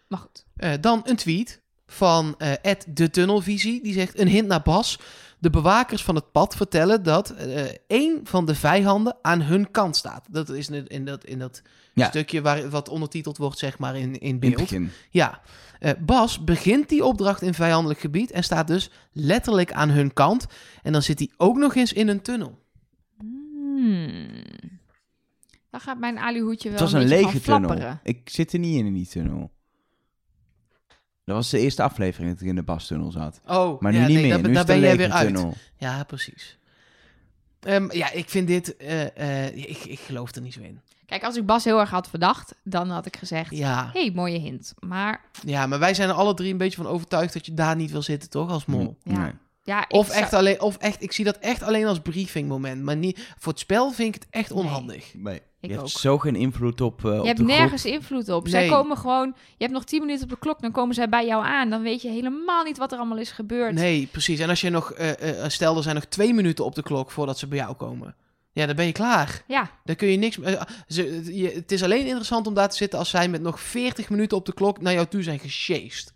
Maar 0.07 0.19
goed. 0.19 0.45
Eh, 0.55 0.73
dan 0.81 1.01
een 1.03 1.15
tweet 1.15 1.61
van 1.87 2.35
eh 2.37 2.51
Ed 2.61 2.85
de 2.89 3.09
Tunnelvisie. 3.09 3.83
Die 3.83 3.93
zegt, 3.93 4.19
een 4.19 4.27
hint 4.27 4.47
naar 4.47 4.61
Bas. 4.61 4.99
De 5.39 5.49
bewakers 5.49 6.03
van 6.03 6.15
het 6.15 6.31
pad 6.31 6.55
vertellen 6.55 7.03
dat 7.03 7.29
eh 7.29 7.65
één 7.87 8.19
van 8.23 8.45
de 8.45 8.55
vijanden 8.55 9.15
aan 9.21 9.41
hun 9.41 9.71
kant 9.71 9.95
staat. 9.95 10.25
Dat 10.29 10.49
is 10.49 10.69
in, 10.69 10.87
in 10.87 11.05
dat, 11.05 11.25
in 11.25 11.39
dat 11.39 11.61
Ja. 11.93 12.07
stukje 12.07 12.41
waar, 12.41 12.69
wat 12.69 12.89
ondertiteld 12.89 13.37
wordt, 13.37 13.57
zeg 13.57 13.77
maar, 13.79 13.97
in, 13.97 14.19
in 14.19 14.39
beeld. 14.39 14.55
begin. 14.55 14.91
Ja, 15.09 15.41
Eh, 15.79 15.91
Bas 15.99 16.43
begint 16.43 16.89
die 16.89 17.05
opdracht 17.05 17.41
in 17.41 17.53
vijandelijk 17.53 17.99
gebied 17.99 18.31
en 18.31 18.43
staat 18.43 18.67
dus 18.67 18.89
letterlijk 19.11 19.73
aan 19.73 19.89
hun 19.89 20.13
kant. 20.13 20.45
En 20.83 20.91
dan 20.91 21.01
zit 21.01 21.19
hij 21.19 21.29
ook 21.37 21.57
nog 21.57 21.75
eens 21.75 21.93
in 21.93 22.07
een 22.07 22.21
tunnel. 22.21 22.59
Hmm. 23.17 24.27
Dan 25.71 25.79
gaat 25.79 25.99
mijn 25.99 26.19
alihoedje 26.19 26.69
wel 26.69 26.79
Het 26.79 26.91
was 26.91 27.01
een 27.01 27.09
beetje 27.09 27.15
lege 27.25 27.31
van 27.31 27.41
tunnel. 27.41 27.69
flapperen. 27.69 27.99
Ik 28.03 28.29
zit 28.29 28.53
er 28.53 28.59
niet 28.59 28.77
in, 28.77 28.85
in 28.85 28.93
die 28.93 29.07
tunnel. 29.07 29.51
Dat 31.25 31.35
was 31.35 31.49
de 31.49 31.59
eerste 31.59 31.83
aflevering 31.83 32.31
dat 32.31 32.41
ik 32.41 32.47
in 32.47 32.55
de 32.55 32.63
bastunnel 32.63 33.11
zat. 33.11 33.41
Oh, 33.47 33.81
Maar 33.81 33.91
nu 33.91 33.97
ja, 33.99 34.07
niet 34.07 34.15
nee, 34.17 34.27
meer. 34.27 34.41
Nu 34.47 34.53
daar 34.53 34.65
ben 34.65 34.79
jij 34.79 34.97
weer 34.97 35.11
uit. 35.11 35.39
Ja, 35.77 36.03
precies. 36.03 36.57
Ehm, 37.59 37.91
ja, 37.91 38.11
ik 38.11 38.29
vind 38.29 38.47
dit... 38.47 38.77
eh, 38.77 39.45
eh, 39.47 39.57
ik, 39.57 39.77
ik 39.77 39.99
geloof 39.99 40.35
er 40.35 40.41
niet 40.41 40.53
zo 40.53 40.61
in. 40.61 40.81
Kijk, 41.05 41.23
als 41.23 41.35
ik 41.37 41.45
Bas 41.45 41.63
heel 41.63 41.79
erg 41.79 41.89
had 41.89 42.09
verdacht, 42.09 42.55
dan 42.63 42.89
had 42.89 43.05
ik 43.05 43.15
gezegd... 43.17 43.55
Ja, 43.55 43.89
hey, 43.93 44.11
mooie 44.15 44.37
hint. 44.39 44.73
Maar 44.79 45.21
ja, 45.45 45.65
maar 45.67 45.79
wij 45.79 45.93
zijn 45.93 46.09
er 46.09 46.15
alle 46.15 46.33
drie 46.33 46.51
een 46.51 46.57
beetje 46.57 46.77
van 46.83 46.87
overtuigd 46.91 47.33
dat 47.33 47.45
je 47.45 47.53
daar 47.53 47.75
niet 47.75 47.91
wil 47.91 48.01
zitten, 48.01 48.29
toch? 48.29 48.49
Als 48.49 48.65
mol. 48.65 48.97
Ja. 49.03 49.17
Nee. 49.23 49.31
ja, 49.63 49.85
Of 49.89 50.07
zou- 50.07 50.19
echt 50.19 50.33
alleen, 50.33 50.61
of 50.61 50.77
echt, 50.77 51.01
ik 51.03 51.11
zie 51.11 51.25
dat 51.25 51.37
echt 51.37 51.63
alleen 51.63 51.85
als 51.85 51.99
briefingmoment. 51.99 52.83
Maar 52.83 52.95
niet, 52.97 53.33
voor 53.37 53.51
het 53.51 53.61
spel 53.61 53.91
vind 53.91 54.15
ik 54.15 54.21
het 54.21 54.29
echt 54.31 54.49
Nee. 54.53 54.63
onhandig. 54.63 55.13
Nee. 55.13 55.41
Ik 55.61 55.69
je 55.69 55.75
hebt 55.75 55.89
zo 55.89 56.17
geen 56.17 56.35
invloed 56.35 56.81
op, 56.81 57.05
eh, 57.05 57.11
op 57.11 57.19
Je 57.21 57.25
hebt 57.25 57.37
de 57.37 57.43
groep. 57.43 57.57
nergens 57.57 57.85
invloed 57.85 58.29
op. 58.29 58.47
Zij 58.47 58.67
komen 58.67 58.97
gewoon... 58.97 59.27
Je 59.57 59.63
hebt 59.63 59.71
nog 59.71 59.83
10 59.83 59.99
minuten 59.99 60.23
op 60.23 60.29
de 60.29 60.37
klok, 60.39 60.61
dan 60.61 60.71
komen 60.71 60.95
zij 60.95 61.09
bij 61.09 61.25
jou 61.25 61.45
aan. 61.45 61.69
Dan 61.69 61.81
weet 61.81 62.01
je 62.01 62.09
helemaal 62.09 62.63
niet 62.63 62.77
wat 62.77 62.91
er 62.91 62.97
allemaal 62.97 63.17
is 63.17 63.31
gebeurd. 63.31 63.73
Nee, 63.73 64.07
precies. 64.11 64.39
En 64.39 64.49
als 64.49 64.61
je 64.61 64.69
nog, 64.69 64.91
eh, 64.91 65.43
eh, 65.43 65.49
stel 65.49 65.77
er 65.77 65.83
zijn 65.83 65.95
nog 65.95 66.05
twee 66.05 66.33
minuten 66.33 66.65
op 66.65 66.75
de 66.75 66.83
klok 66.83 67.11
voordat 67.11 67.39
ze 67.39 67.47
bij 67.47 67.57
jou 67.57 67.73
komen. 67.75 68.15
Ja, 68.51 68.65
dan 68.65 68.75
ben 68.75 68.85
je 68.85 68.91
klaar. 68.91 69.41
Ja, 69.47 69.69
Dan 69.85 69.95
kun 69.95 70.07
je 70.07 70.17
niks. 70.17 70.37
Ze, 70.87 71.35
je, 71.37 71.49
het 71.49 71.71
is 71.71 71.83
alleen 71.83 72.05
interessant 72.05 72.47
om 72.47 72.53
daar 72.53 72.69
te 72.69 72.75
zitten 72.77 72.99
als 72.99 73.09
zij 73.09 73.27
met 73.29 73.41
nog 73.41 73.59
40 73.59 74.09
minuten 74.09 74.37
op 74.37 74.45
de 74.45 74.53
klok 74.53 74.81
naar 74.81 74.93
jou 74.93 75.07
toe 75.07 75.23
zijn 75.23 75.39
gesjeest. 75.39 76.11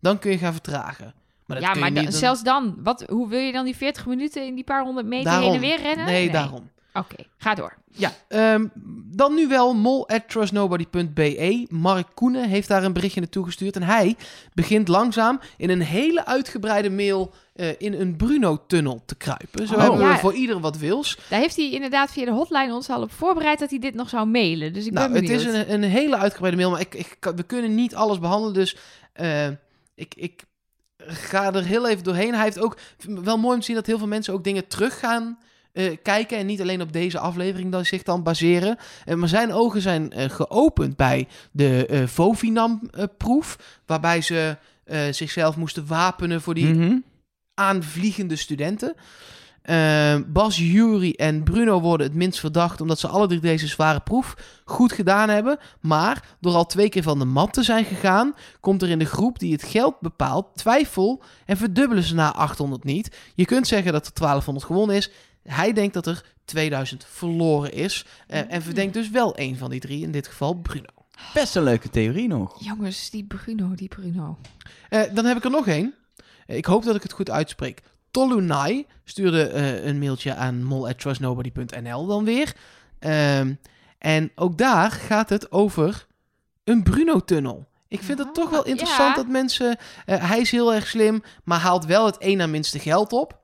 Dan 0.00 0.18
kun 0.18 0.30
je 0.30 0.38
gaan 0.38 0.52
vertragen. 0.52 1.14
Maar 1.46 1.56
dat 1.56 1.66
ja 1.66 1.72
kun 1.72 1.80
maar 1.80 1.90
niet, 1.90 2.02
dan- 2.02 2.12
zelfs 2.12 2.42
dan. 2.42 2.74
Wat, 2.82 3.04
hoe 3.08 3.28
wil 3.28 3.38
je 3.40 3.52
dan 3.52 3.64
die 3.64 3.76
40 3.76 4.06
minuten 4.06 4.46
in 4.46 4.54
die 4.54 4.64
paar 4.64 4.82
honderd 4.84 5.06
meter 5.06 5.24
Daarom. 5.30 5.44
heen 5.44 5.54
en 5.54 5.60
weer 5.60 5.80
rennen? 5.80 6.04
Nee, 6.06 6.30
daarom. 6.30 6.70
Oké, 6.92 7.16
ga 7.38 7.54
door. 7.54 7.74
Ja, 7.92 8.12
ehm, 8.28 8.66
dan 9.14 9.34
nu 9.34 9.48
wel 9.48 9.74
mol 9.74 10.08
at 10.08 10.28
trustnobody.be. 10.28 11.66
Mark 11.68 12.06
Koenen 12.14 12.48
heeft 12.48 12.68
daar 12.68 12.84
een 12.84 12.92
berichtje 12.92 13.20
naartoe 13.20 13.44
gestuurd. 13.44 13.76
En 13.76 13.82
hij 13.82 14.16
begint 14.54 14.88
langzaam 14.88 15.40
in 15.56 15.70
een 15.70 15.80
hele 15.80 16.26
uitgebreide 16.26 16.90
mail 16.90 17.34
eh, 17.54 17.68
in 17.78 17.92
een 17.92 18.16
Bruno-tunnel 18.16 19.02
te 19.06 19.14
kruipen. 19.14 19.66
Zo 19.66 19.74
Oh. 19.74 19.80
hebben 19.80 19.98
we 19.98 20.04
Ja. 20.04 20.18
voor 20.18 20.32
ieder 20.34 20.60
wat 20.60 20.78
wils. 20.78 21.18
Daar 21.28 21.40
heeft 21.40 21.56
hij 21.56 21.70
inderdaad 21.70 22.12
via 22.12 22.24
de 22.24 22.30
hotline 22.30 22.74
ons 22.74 22.90
al 22.90 23.02
op 23.02 23.12
voorbereid 23.12 23.58
dat 23.58 23.70
hij 23.70 23.78
dit 23.78 23.94
nog 23.94 24.08
zou 24.08 24.26
mailen. 24.26 24.72
Dus 24.72 24.86
ik 24.86 24.92
nou, 24.92 25.06
ben 25.12 25.16
het 25.16 25.26
benieuwd. 25.26 25.46
is 25.54 25.54
een, 25.68 25.72
een 25.72 25.82
hele 25.90 26.16
uitgebreide 26.16 26.56
mail, 26.60 26.70
maar 26.70 26.80
ik, 26.80 26.94
ik, 26.94 27.16
we 27.36 27.42
kunnen 27.42 27.74
niet 27.74 27.94
alles 27.94 28.18
behandelen. 28.18 28.54
Dus 28.54 28.76
eh, 29.12 29.46
ik, 29.94 30.14
ik 30.14 30.42
ga 31.06 31.54
er 31.54 31.64
heel 31.64 31.88
even 31.88 32.04
doorheen. 32.04 32.34
Hij 32.34 32.44
heeft 32.44 32.60
ook 32.60 32.76
wel 33.06 33.38
mooi 33.38 33.54
om 33.54 33.60
te 33.60 33.66
zien 33.66 33.76
dat 33.76 33.86
heel 33.86 33.98
veel 33.98 34.06
mensen 34.06 34.34
ook 34.34 34.44
dingen 34.44 34.66
terug 34.68 34.98
eh, 35.72 35.96
kijken. 36.02 36.38
En 36.38 36.46
niet 36.46 36.60
alleen 36.60 36.82
op 36.82 36.92
deze 36.92 37.18
aflevering 37.18 37.72
dan 37.72 37.84
zich 37.84 38.02
dan 38.02 38.22
baseren. 38.22 38.76
Eh, 39.04 39.14
maar 39.14 39.28
zijn 39.28 39.52
ogen 39.52 39.80
zijn 39.80 40.12
eh, 40.12 40.30
geopend 40.30 40.96
bij 40.96 41.28
de 41.52 42.02
Vovinam-proef. 42.06 43.56
waarbij 43.86 44.20
ze 44.20 44.56
zichzelf 45.10 45.56
moesten 45.56 45.86
wapenen 45.86 46.40
voor 46.42 46.54
die 46.54 46.74
Mhm. 46.74 46.96
aanvliegende 47.54 48.36
studenten. 48.36 48.94
Bas, 50.26 50.56
Jury 50.56 51.14
en 51.16 51.42
Bruno 51.42 51.80
worden 51.80 52.06
het 52.06 52.16
minst 52.16 52.40
verdacht 52.40 52.80
omdat 52.80 52.98
ze 52.98 53.08
alle 53.08 53.26
drie 53.26 53.40
deze 53.40 53.66
zware 53.66 54.00
proef 54.00 54.34
goed 54.64 54.92
gedaan 54.92 55.28
hebben. 55.28 55.58
Maar 55.80 56.24
door 56.40 56.54
al 56.54 56.66
twee 56.66 56.88
keer 56.88 57.02
van 57.02 57.18
de 57.18 57.24
mat 57.24 57.52
te 57.52 57.62
zijn 57.62 57.84
gegaan, 57.84 58.34
komt 58.60 58.82
er 58.82 58.88
in 58.90 58.98
de 58.98 59.04
groep 59.04 59.38
die 59.38 59.52
het 59.52 59.62
geld 59.62 60.00
bepaalt 60.00 60.46
twijfel 60.54 61.22
en 61.46 61.56
verdubbelen 61.56 62.02
ze 62.02 62.14
na 62.14 62.34
800 62.34 62.84
niet. 62.84 63.16
Je 63.34 63.44
kunt 63.44 63.66
zeggen 63.66 63.92
dat 63.92 64.06
er 64.06 64.12
1200 64.12 64.66
gewonnen 64.66 64.96
is. 64.96 65.10
Hij 65.42 65.72
denkt 65.72 65.94
dat 65.94 66.06
er 66.06 66.24
2000 66.44 67.06
verloren 67.10 67.72
is. 67.72 68.04
eh, 68.26 68.52
en 68.52 68.62
verdenkt 68.62 68.94
dus 68.94 69.10
wel 69.10 69.38
een 69.38 69.56
van 69.56 69.70
die 69.70 69.80
drie, 69.80 70.02
in 70.02 70.10
dit 70.10 70.26
geval 70.26 70.54
Bruno. 70.54 70.88
Best 71.34 71.56
een 71.56 71.62
leuke 71.62 71.90
theorie 71.90 72.28
nog. 72.28 72.64
Jongens, 72.64 73.10
die 73.10 73.24
Bruno, 73.24 73.74
die 73.74 73.88
Bruno. 73.88 74.38
Eh, 74.88 75.02
dan 75.14 75.24
heb 75.24 75.36
ik 75.36 75.44
er 75.44 75.50
nog 75.50 75.66
één. 75.66 75.94
Eh, 76.46 76.56
ik 76.56 76.64
hoop 76.64 76.84
dat 76.84 76.96
ik 76.96 77.02
het 77.02 77.12
goed 77.12 77.30
uitspreek. 77.30 77.82
Tolunai 78.10 78.86
stuurde 79.04 79.42
eh, 79.48 79.84
een 79.86 79.98
mailtje 79.98 80.34
aan 80.34 80.64
mol@trustnobody.nl 80.64 82.06
dan 82.06 82.24
weer. 82.24 82.52
Ehm, 82.98 83.54
en 83.98 84.32
ook 84.34 84.58
daar 84.58 84.90
gaat 84.90 85.28
het 85.28 85.52
over 85.52 86.06
een 86.64 86.82
Bruno-tunnel. 86.82 87.68
Ik 87.88 88.02
vind 88.02 88.18
het 88.18 88.28
Ah, 88.28 88.34
toch 88.34 88.50
wel 88.50 88.64
interessant 88.64 89.08
ja. 89.08 89.14
dat 89.22 89.28
mensen... 89.28 89.76
eh, 90.06 90.28
hij 90.28 90.40
is 90.40 90.50
heel 90.50 90.74
erg 90.74 90.86
slim, 90.86 91.22
maar 91.44 91.58
haalt 91.58 91.84
wel 91.84 92.06
het 92.06 92.18
één 92.18 92.36
na 92.36 92.46
minste 92.46 92.78
geld 92.78 93.12
op. 93.12 93.39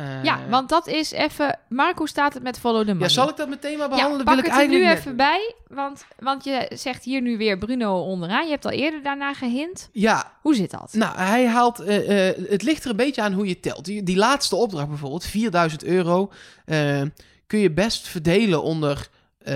Eh, 0.00 0.24
ja, 0.24 0.38
want 0.48 0.68
dat 0.68 0.86
is 0.86 1.10
even... 1.10 1.58
Mark, 1.68 1.98
hoe 1.98 2.08
staat 2.08 2.34
het 2.34 2.42
met 2.42 2.58
Follow 2.58 2.80
the 2.80 2.86
Money? 2.86 3.02
Ja, 3.02 3.08
zal 3.08 3.28
ik 3.28 3.36
dat 3.36 3.48
meteen 3.48 3.78
maar 3.78 3.88
behandelen? 3.88 4.18
Ja, 4.18 4.24
pak 4.24 4.34
wil 4.34 4.44
ik 4.44 4.50
het 4.50 4.60
er 4.60 4.68
nu 4.68 4.88
even 4.88 5.16
bij. 5.16 5.54
Want, 5.68 6.04
want 6.18 6.44
je 6.44 6.70
zegt 6.74 7.04
hier 7.04 7.20
nu 7.20 7.36
weer 7.36 7.58
Bruno 7.58 8.00
onderaan. 8.00 8.44
Je 8.44 8.50
hebt 8.50 8.64
al 8.64 8.70
eerder 8.70 9.02
daarna 9.02 9.34
gehint. 9.34 9.88
Ja, 9.92 10.32
Hoe 10.40 10.54
zit 10.54 10.70
dat? 10.70 10.92
Nou, 10.92 11.16
hij 11.16 11.46
haalt. 11.46 11.80
eh, 11.80 12.28
eh, 12.28 12.36
het 12.48 12.62
ligt 12.62 12.84
er 12.84 12.90
een 12.90 12.96
beetje 12.96 13.22
aan 13.22 13.32
hoe 13.32 13.46
je 13.46 13.60
telt. 13.60 13.84
Die, 13.84 14.02
die 14.02 14.16
laatste 14.16 14.56
opdracht 14.56 14.88
bijvoorbeeld, 14.88 15.24
4000 15.24 15.84
euro. 15.84 16.30
kun 17.46 17.58
je 17.58 17.70
best 17.70 18.08
verdelen 18.08 18.62
onder 18.62 19.08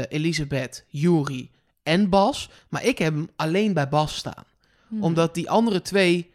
Elisabeth, 0.08 0.84
Yuri 0.88 1.50
en 1.82 2.08
Bas. 2.08 2.50
Maar 2.68 2.84
ik 2.84 2.98
heb 2.98 3.14
hem 3.14 3.28
alleen 3.36 3.72
bij 3.72 3.88
Bas 3.88 4.16
staan. 4.16 4.44
Hmm. 4.88 5.02
Omdat 5.02 5.34
die 5.34 5.50
andere 5.50 5.82
twee. 5.82 6.30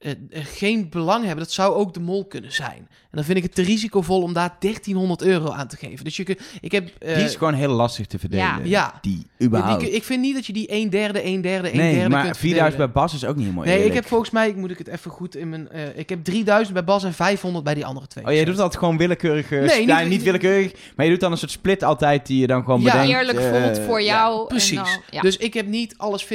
Eh, 0.00 0.10
eh, 0.10 0.44
geen 0.44 0.88
belang 0.90 1.24
hebben. 1.24 1.44
Dat 1.44 1.52
zou 1.52 1.74
ook 1.74 1.94
de 1.94 2.00
mol 2.00 2.24
kunnen 2.26 2.52
zijn. 2.52 2.76
En 2.78 3.16
dan 3.16 3.24
vind 3.24 3.36
ik 3.36 3.42
het 3.42 3.54
te 3.54 3.62
risicovol 3.62 4.22
om 4.22 4.32
daar 4.32 4.56
1300 4.58 5.22
euro 5.22 5.50
aan 5.50 5.68
te 5.68 5.76
geven. 5.76 6.04
Dus 6.04 6.16
je 6.16 6.22
kun, 6.24 6.38
ik 6.60 6.72
heb. 6.72 6.90
eh, 6.98 7.14
die 7.14 7.24
is 7.24 7.34
gewoon 7.36 7.54
heel 7.54 7.68
lastig 7.72 8.06
te 8.06 8.18
verdelen. 8.18 8.44
Ja. 8.44 8.58
Ja. 8.64 8.98
Die, 9.00 9.26
überhaupt. 9.42 9.82
ik 9.92 10.04
vind 10.04 10.20
niet 10.20 10.34
dat 10.34 10.46
je 10.46 10.52
die 10.52 10.66
1 10.66 10.90
derde, 10.90 11.20
1 11.20 11.40
derde, 11.40 11.68
1 11.68 11.76
nee, 11.76 11.94
derde 11.94 12.08
maar 12.08 12.22
kunt 12.24 12.36
4000 12.36 12.74
verdelen. 12.74 12.92
bij 12.92 13.02
Bas 13.02 13.14
is 13.14 13.24
ook 13.24 13.34
niet 13.36 13.44
helemaal 13.44 13.64
Nee, 13.64 13.84
ik 13.84 13.92
heb 13.92 14.06
volgens 14.06 14.30
mij, 14.30 14.52
moet 14.56 14.70
ik 14.70 14.78
het 14.78 14.88
even 14.88 15.10
goed 15.10 15.36
in 15.36 15.48
mijn... 15.48 15.68
eh, 15.70 15.98
ik 15.98 16.08
heb 16.08 16.24
3000 16.24 16.74
bij 16.74 16.84
Bas 16.84 17.04
en 17.04 17.12
500 17.14 17.64
bij 17.64 17.74
die 17.74 17.86
andere 17.86 18.06
twee. 18.06 18.24
Oh, 18.26 18.32
jij 18.32 18.44
doet 18.44 18.58
altijd 18.58 18.78
gewoon 18.78 18.96
willekeurig... 18.96 19.50
Nee, 19.50 20.04
niet- 20.06 20.22
willekeurig, 20.22 20.72
maar 20.96 21.04
je 21.06 21.12
doet 21.12 21.20
dan 21.20 21.32
een 21.32 21.38
soort 21.38 21.50
split 21.50 21.82
altijd 21.82 22.26
die 22.26 22.40
je 22.40 22.46
dan 22.46 22.64
gewoon 22.64 22.80
Ja. 22.80 22.90
bedenkt. 22.92 23.12
Eerlijk 23.12 23.40
voelt 23.40 23.78
voor 23.86 24.02
jou. 24.02 24.40
en 24.40 24.46
Precies. 24.46 24.76
dan- 24.76 25.00
ja. 25.10 25.20
Dus 25.20 25.36
ik 25.36 25.54
heb 25.54 25.66
niet 25.66 25.94
alles 25.96 26.24
50-50 26.24 26.28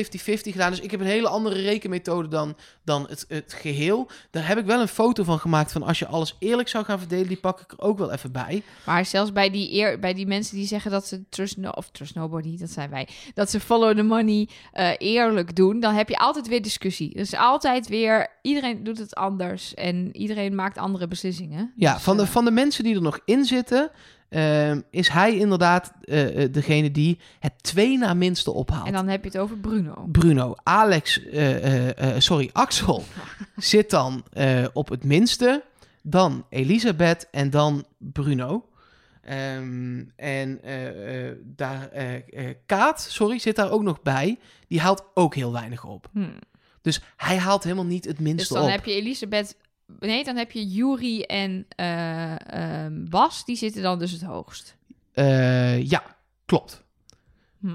gedaan. 0.51 0.69
Dus 0.71 0.79
ik 0.79 0.91
heb 0.91 0.99
een 0.99 1.05
hele 1.05 1.27
andere 1.29 1.61
rekenmethode 1.61 2.27
dan, 2.27 2.55
dan 2.83 3.05
het, 3.09 3.25
het 3.27 3.54
geheel. 3.55 4.07
Daar 4.31 4.47
heb 4.47 4.57
ik 4.57 4.65
wel 4.65 4.81
een 4.81 4.87
foto 4.87 5.23
van 5.23 5.39
gemaakt 5.39 5.71
van 5.71 5.83
als 5.83 5.99
je 5.99 6.07
alles 6.07 6.35
eerlijk 6.39 6.67
zou 6.67 6.85
gaan 6.85 6.99
verdelen. 6.99 7.27
Die 7.27 7.37
pak 7.37 7.59
ik 7.59 7.71
er 7.71 7.79
ook 7.79 7.97
wel 7.97 8.11
even 8.11 8.31
bij. 8.31 8.63
Maar 8.85 9.05
zelfs 9.05 9.31
bij 9.31 9.49
die, 9.49 9.73
eer, 9.73 9.99
bij 9.99 10.13
die 10.13 10.27
mensen 10.27 10.55
die 10.55 10.67
zeggen 10.67 10.91
dat 10.91 11.07
ze 11.07 11.29
trust, 11.29 11.57
no, 11.57 11.69
of 11.69 11.89
trust 11.89 12.15
nobody, 12.15 12.57
dat 12.57 12.69
zijn 12.69 12.89
wij, 12.89 13.07
dat 13.33 13.49
ze 13.49 13.59
follow 13.59 13.95
the 13.95 14.03
money 14.03 14.49
eh, 14.71 14.89
eerlijk 14.97 15.55
doen, 15.55 15.79
dan 15.79 15.93
heb 15.93 16.09
je 16.09 16.17
altijd 16.17 16.47
weer 16.47 16.61
discussie. 16.61 17.15
Dus 17.15 17.33
altijd 17.33 17.87
weer, 17.87 18.27
iedereen 18.41 18.83
doet 18.83 18.97
het 18.97 19.15
anders 19.15 19.73
en 19.73 20.15
iedereen 20.15 20.55
maakt 20.55 20.77
andere 20.77 21.07
beslissingen. 21.07 21.73
Ja, 21.75 21.93
Dus, 21.93 22.03
van 22.03 22.17
de, 22.17 22.23
eh, 22.23 22.29
van 22.29 22.45
de 22.45 22.51
mensen 22.51 22.83
die 22.83 22.95
er 22.95 23.01
nog 23.01 23.19
in 23.25 23.45
zitten... 23.45 23.91
ehm, 24.35 24.81
is 24.89 25.07
hij 25.07 25.37
inderdaad 25.37 25.93
eh, 26.01 26.43
eh, 26.43 26.53
degene 26.53 26.91
die 26.91 27.19
het 27.39 27.53
twee 27.61 27.97
na 27.97 28.13
minste 28.13 28.51
ophaalt. 28.51 28.87
En 28.87 28.93
dan 28.93 29.07
heb 29.07 29.23
je 29.23 29.29
het 29.29 29.37
over 29.37 29.57
Bruno. 29.57 30.05
Bruno, 30.11 30.55
Alex, 30.63 31.29
eh, 31.29 32.13
sorry, 32.17 32.49
Axel 32.53 33.03
zit 33.57 33.89
dan 33.89 34.23
op 34.73 34.89
het 34.89 35.03
minste. 35.03 35.63
Dan 36.01 36.45
Elisabeth 36.49 37.27
en 37.31 37.49
dan 37.49 37.85
Bruno. 37.97 38.69
Ehm, 39.21 40.03
en 40.15 40.59
daar, 41.43 41.89
Kaat, 42.65 43.01
sorry, 43.01 43.39
zit 43.39 43.55
daar 43.55 43.71
ook 43.71 43.83
nog 43.83 44.01
bij. 44.01 44.39
Die 44.67 44.81
haalt 44.81 45.03
ook 45.13 45.35
heel 45.35 45.51
weinig 45.51 45.85
op. 45.85 46.09
Hm. 46.13 46.27
Dus 46.81 47.01
hij 47.17 47.37
haalt 47.37 47.63
helemaal 47.63 47.85
niet 47.85 48.05
het 48.05 48.17
Dus 48.17 48.25
minste 48.25 48.53
dan 48.53 48.63
op. 48.63 48.69
heb 48.69 48.85
je 48.85 48.91
Elisabeth, 48.91 49.55
nee, 49.99 50.23
dan 50.23 50.35
heb 50.35 50.51
je 50.51 50.67
Yuri 50.67 51.21
en 51.21 51.65
eh, 51.69 52.83
ehm, 52.85 53.05
Bas, 53.09 53.45
die 53.45 53.55
zitten 53.55 53.81
dan 53.81 53.99
dus 53.99 54.11
het 54.11 54.21
hoogst. 54.23 54.75
Eh, 55.13 55.81
ja, 55.89 56.03
klopt. 56.45 56.83
Hm. 57.59 57.67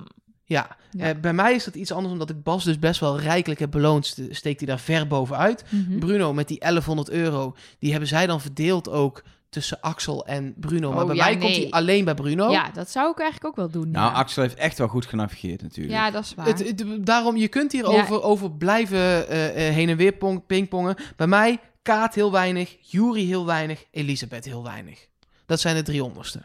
Ja, 0.44 0.76
Ja. 0.90 1.04
Eh, 1.08 1.20
bij 1.20 1.32
mij 1.32 1.54
is 1.54 1.64
dat 1.64 1.74
iets 1.74 1.92
anders, 1.92 2.12
omdat 2.12 2.30
ik 2.30 2.42
Bas 2.42 2.64
dus 2.64 2.78
best 2.78 3.00
wel 3.00 3.20
rijkelijk 3.20 3.60
heb 3.60 3.70
beloond. 3.70 4.06
Ste- 4.06 4.34
Steekt 4.34 4.58
hij 4.60 4.68
daar 4.68 4.78
ver 4.80 5.06
bovenuit. 5.06 5.64
Mhm. 5.68 5.98
Bruno 5.98 6.32
met 6.32 6.48
die 6.48 6.58
1100 6.58 7.10
euro, 7.10 7.56
die 7.78 7.90
hebben 7.90 8.08
zij 8.08 8.26
dan 8.26 8.40
verdeeld 8.40 8.88
ook 8.88 9.22
tussen 9.48 9.80
Axel 9.80 10.26
en 10.26 10.54
Bruno. 10.56 10.92
Maar 10.92 11.00
Oh, 11.00 11.06
bij 11.06 11.16
ja, 11.16 11.24
mij 11.24 11.32
komt 11.36 11.50
nee. 11.50 11.60
hij 11.60 11.70
alleen 11.70 12.04
bij 12.04 12.14
Bruno. 12.14 12.50
Ja, 12.50 12.70
dat 12.70 12.90
zou 12.90 13.10
ik 13.10 13.18
eigenlijk 13.18 13.46
ook 13.50 13.56
wel 13.56 13.82
doen. 13.82 13.90
Nou, 13.90 14.12
ja. 14.12 14.18
Axel 14.18 14.42
heeft 14.42 14.54
echt 14.54 14.78
wel 14.78 14.88
goed 14.88 15.06
genavigeerd 15.06 15.62
natuurlijk. 15.62 15.94
ja, 15.94 16.10
dat 16.10 16.24
is 16.24 16.34
waar. 16.34 16.46
Het, 16.46 16.58
het- 16.58 17.06
daarom, 17.06 17.36
je 17.36 17.48
kunt 17.48 17.72
hier 17.72 17.90
Ja. 17.90 18.00
over, 18.02 18.22
over 18.22 18.50
blijven 18.52 18.98
eh, 19.28 19.68
eh, 19.68 19.74
heen 19.74 19.88
en 19.88 19.96
weer 19.96 20.12
pong, 20.12 20.46
pingpongen. 20.46 20.96
Bij 21.16 21.26
mij, 21.26 21.58
Kaat 21.82 22.14
heel 22.14 22.32
weinig, 22.32 22.76
Jury 22.80 23.24
heel 23.24 23.46
weinig, 23.46 23.84
Elisabeth 23.90 24.44
heel 24.44 24.62
weinig. 24.62 25.08
Dat 25.46 25.60
zijn 25.60 25.76
de 25.76 25.82
drie 25.82 26.04
onderste. 26.04 26.42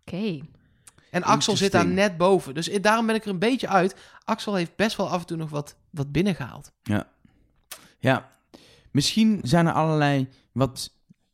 Oké. 0.00 0.40
En 1.10 1.22
Axel 1.22 1.56
zit 1.56 1.72
daar 1.72 1.86
net 1.86 2.16
boven. 2.16 2.54
Dus 2.54 2.70
daarom 2.80 3.06
ben 3.06 3.14
ik 3.14 3.24
er 3.24 3.30
een 3.30 3.38
beetje 3.38 3.68
uit. 3.68 3.96
Axel 4.24 4.54
heeft 4.54 4.76
best 4.76 4.96
wel 4.96 5.08
af 5.08 5.20
en 5.20 5.26
toe 5.26 5.36
nog 5.36 5.50
wat, 5.50 5.76
wat 5.90 6.12
binnengehaald. 6.12 6.72
Ja, 7.98 8.28
misschien 8.90 9.40
zijn 9.42 9.66
er 9.66 9.72
allerlei 9.72 10.28
wat 10.52 10.90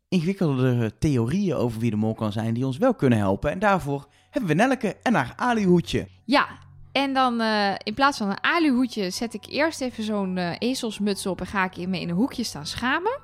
ingewikkeldere 0.08 0.98
theorieën 0.98 1.54
over 1.54 1.80
wie 1.80 1.90
de 1.90 1.96
mol 1.96 2.14
kan 2.14 2.32
zijn 2.32 2.54
die 2.54 2.66
ons 2.66 2.76
wel 2.78 2.94
kunnen 2.94 3.18
helpen. 3.18 3.50
En 3.50 3.58
daarvoor 3.58 4.08
hebben 4.30 4.50
we 4.50 4.56
Nelleke 4.56 4.96
en 5.02 5.14
haar 5.14 5.32
alihoedje. 5.36 6.08
Ja, 6.24 6.48
en 6.96 7.12
dan 7.12 7.40
eh, 7.40 7.74
in 7.82 7.94
plaats 7.94 8.18
van 8.18 8.30
een 8.30 8.40
aluhoedje 8.40 9.10
zet 9.10 9.34
ik 9.34 9.46
eerst 9.46 9.80
even 9.80 10.04
zo'n 10.04 10.36
eh, 10.36 10.54
ezelsmuts 10.58 11.26
op 11.26 11.40
en 11.40 11.46
ga 11.46 11.64
ik 11.64 11.74
hiermee 11.74 12.00
in 12.00 12.08
een 12.08 12.14
hoekje 12.14 12.44
staan 12.44 12.66
schamen. 12.66 13.20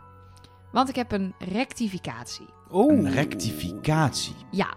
Want 0.72 0.88
ik 0.88 0.96
heb 0.96 1.12
een 1.12 1.34
rectificatie. 1.38 2.46
Een 2.70 3.10
rectificatie. 3.10 4.34
Ja, 4.50 4.74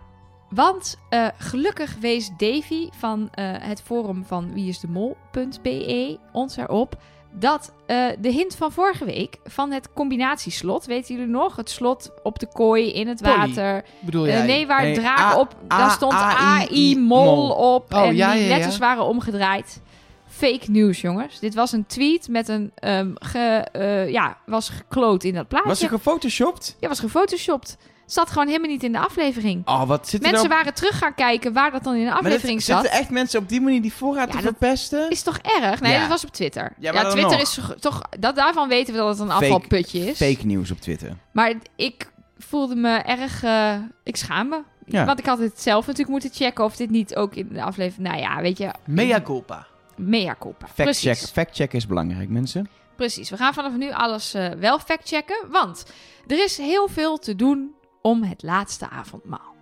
want 0.49 0.97
eh, 1.09 1.27
gelukkig 1.38 1.95
wees 1.99 2.30
Davy 2.38 2.89
van 2.91 3.30
eh, 3.31 3.53
het 3.59 3.81
forum 3.81 4.26
van 4.26 4.53
wieisdemol.be 4.53 6.19
ons 6.31 6.57
erop 6.57 7.01
dat 7.40 7.72
eh, 7.86 8.06
de 8.20 8.30
hint 8.30 8.56
van 8.56 8.72
vorige 8.72 9.06
week 9.06 9.38
van 9.45 9.72
het 9.72 9.90
combinatieslot, 9.94 10.86
weten 10.86 11.16
jullie 11.16 11.30
nog? 11.32 11.56
Het 11.56 11.70
slot 11.70 12.12
op 12.24 12.40
de 12.40 12.48
kooi 12.53 12.91
in 12.94 13.07
het 13.07 13.22
water. 13.22 13.84
Bedoel 13.99 14.26
Eh, 14.26 14.32
jij? 14.34 14.45
nee, 14.45 14.68
waar 14.68 14.82
Nee, 14.82 14.94
draak 14.95 15.20
A- 15.20 15.40
op, 15.40 15.56
daar 15.68 15.91
stond 15.91 16.14
AI 16.14 16.68
AI 16.68 16.98
mol 16.99 17.36
mol. 17.36 17.49
op 17.76 17.94
Oh, 17.94 17.99
en 17.99 18.16
ja, 18.16 18.32
die 18.32 18.41
ja, 18.41 18.48
ja. 18.48 18.56
letters 18.56 18.78
waren 18.78 19.03
omgedraaid. 19.03 19.82
Fake 20.28 20.72
news, 20.72 21.02
jongens. 21.02 21.40
Dit 21.40 21.53
was 21.53 21.72
een 21.72 21.86
tweet 21.86 22.28
met 22.28 22.48
een, 22.48 22.72
ehm, 22.76 23.12
ge, 23.14 23.68
eh, 23.72 24.10
ja, 24.12 24.38
was 24.45 24.70
gekloot 24.70 25.24
in 25.24 25.34
dat 25.34 25.48
plaatje. 25.48 25.68
Was 25.70 25.80
ze 25.80 25.88
gefotoshopt? 25.88 26.76
Ja, 26.80 26.88
was 26.88 26.99
gefotoshopt. 26.99 27.78
Zat 28.06 28.30
gewoon 28.30 28.48
helemaal 28.48 28.69
niet 28.69 28.84
in 28.84 28.91
de 28.91 28.99
aflevering. 28.99 29.68
Oh, 29.68 29.84
wat 29.88 30.07
zit 30.07 30.23
er 30.23 30.30
Mensen 30.32 30.48
nou... 30.49 30.60
waren 30.60 30.73
terug 30.73 30.98
gaan 30.98 31.14
kijken 31.15 31.53
waar 31.53 31.72
dat 31.72 31.84
dan 31.84 31.95
in 31.95 32.06
de 32.06 32.14
aflevering 32.14 32.57
dat- 32.57 32.65
zat. 32.68 32.82
Zitten 32.82 32.99
echt 32.99 33.10
mensen 33.10 33.40
op 33.40 33.49
die 33.49 33.61
manier 33.61 33.82
die 33.82 33.94
voorraad 33.94 34.27
Ja, 34.32 34.36
te 34.38 34.41
verpesten? 34.41 35.10
Is 35.10 35.22
toch 35.22 35.38
erg? 35.38 35.82
Nee, 35.82 35.91
Ja. 35.94 35.99
dat 35.99 36.07
was 36.10 36.26
op 36.26 36.32
Twitter. 36.32 36.73
Ja, 36.80 36.91
Twitter 37.10 37.32
nog. 37.32 37.41
is 37.41 37.60
toch-. 37.80 38.02
Dat, 38.19 38.36
daarvan 38.36 38.68
weten 38.68 38.94
we 38.94 38.99
dat 38.99 39.10
het 39.10 39.19
een 39.19 39.32
Fake- 39.32 39.44
afvalputje 39.45 39.99
is. 39.99 40.18
Fake 40.18 40.45
nieuws 40.45 40.72
op 40.72 40.80
Twitter. 40.82 41.18
Maar 41.32 41.53
ik 41.76 42.11
voelde 42.38 42.76
me 42.76 42.98
erg... 42.98 43.44
eh, 43.44 43.73
ik 44.03 44.15
schaam 44.15 44.48
me. 44.48 44.61
Want 45.06 45.19
ik 45.19 45.26
had 45.26 45.40
het 45.40 45.61
zelf 45.61 45.82
natuurlijk 45.82 46.10
moeten 46.11 46.30
checken 46.34 46.64
of 46.64 46.76
dit 46.76 46.90
niet 46.90 47.15
ook 47.15 47.36
in 47.36 47.48
de 47.52 47.61
aflevering... 47.64 48.07
Nou 48.07 48.19
ja, 48.22 48.41
weet 48.41 48.57
je... 48.57 48.72
Mea 48.86 49.22
culpa. 49.22 49.68
Mea 49.95 50.36
culpa. 50.40 50.68
Fact 50.73 50.99
check. 50.99 51.18
Fact 51.18 51.56
check 51.56 51.73
is 51.73 51.88
belangrijk, 51.88 52.30
mensen. 52.30 52.69
Precies. 52.95 53.30
We 53.30 53.38
gaan 53.38 53.53
vanaf 53.53 53.76
nu 53.76 53.91
alles 53.91 54.34
eh, 54.34 54.49
wel 54.49 54.80
factchecken. 54.80 55.38
Want 55.52 55.86
er 56.27 56.44
is 56.44 56.57
heel 56.57 56.88
veel 56.88 57.18
te 57.18 57.36
doen 57.36 57.74
om 58.06 58.23
het 58.23 58.44
laatste 58.44 58.90
avondmaal. 58.90 59.56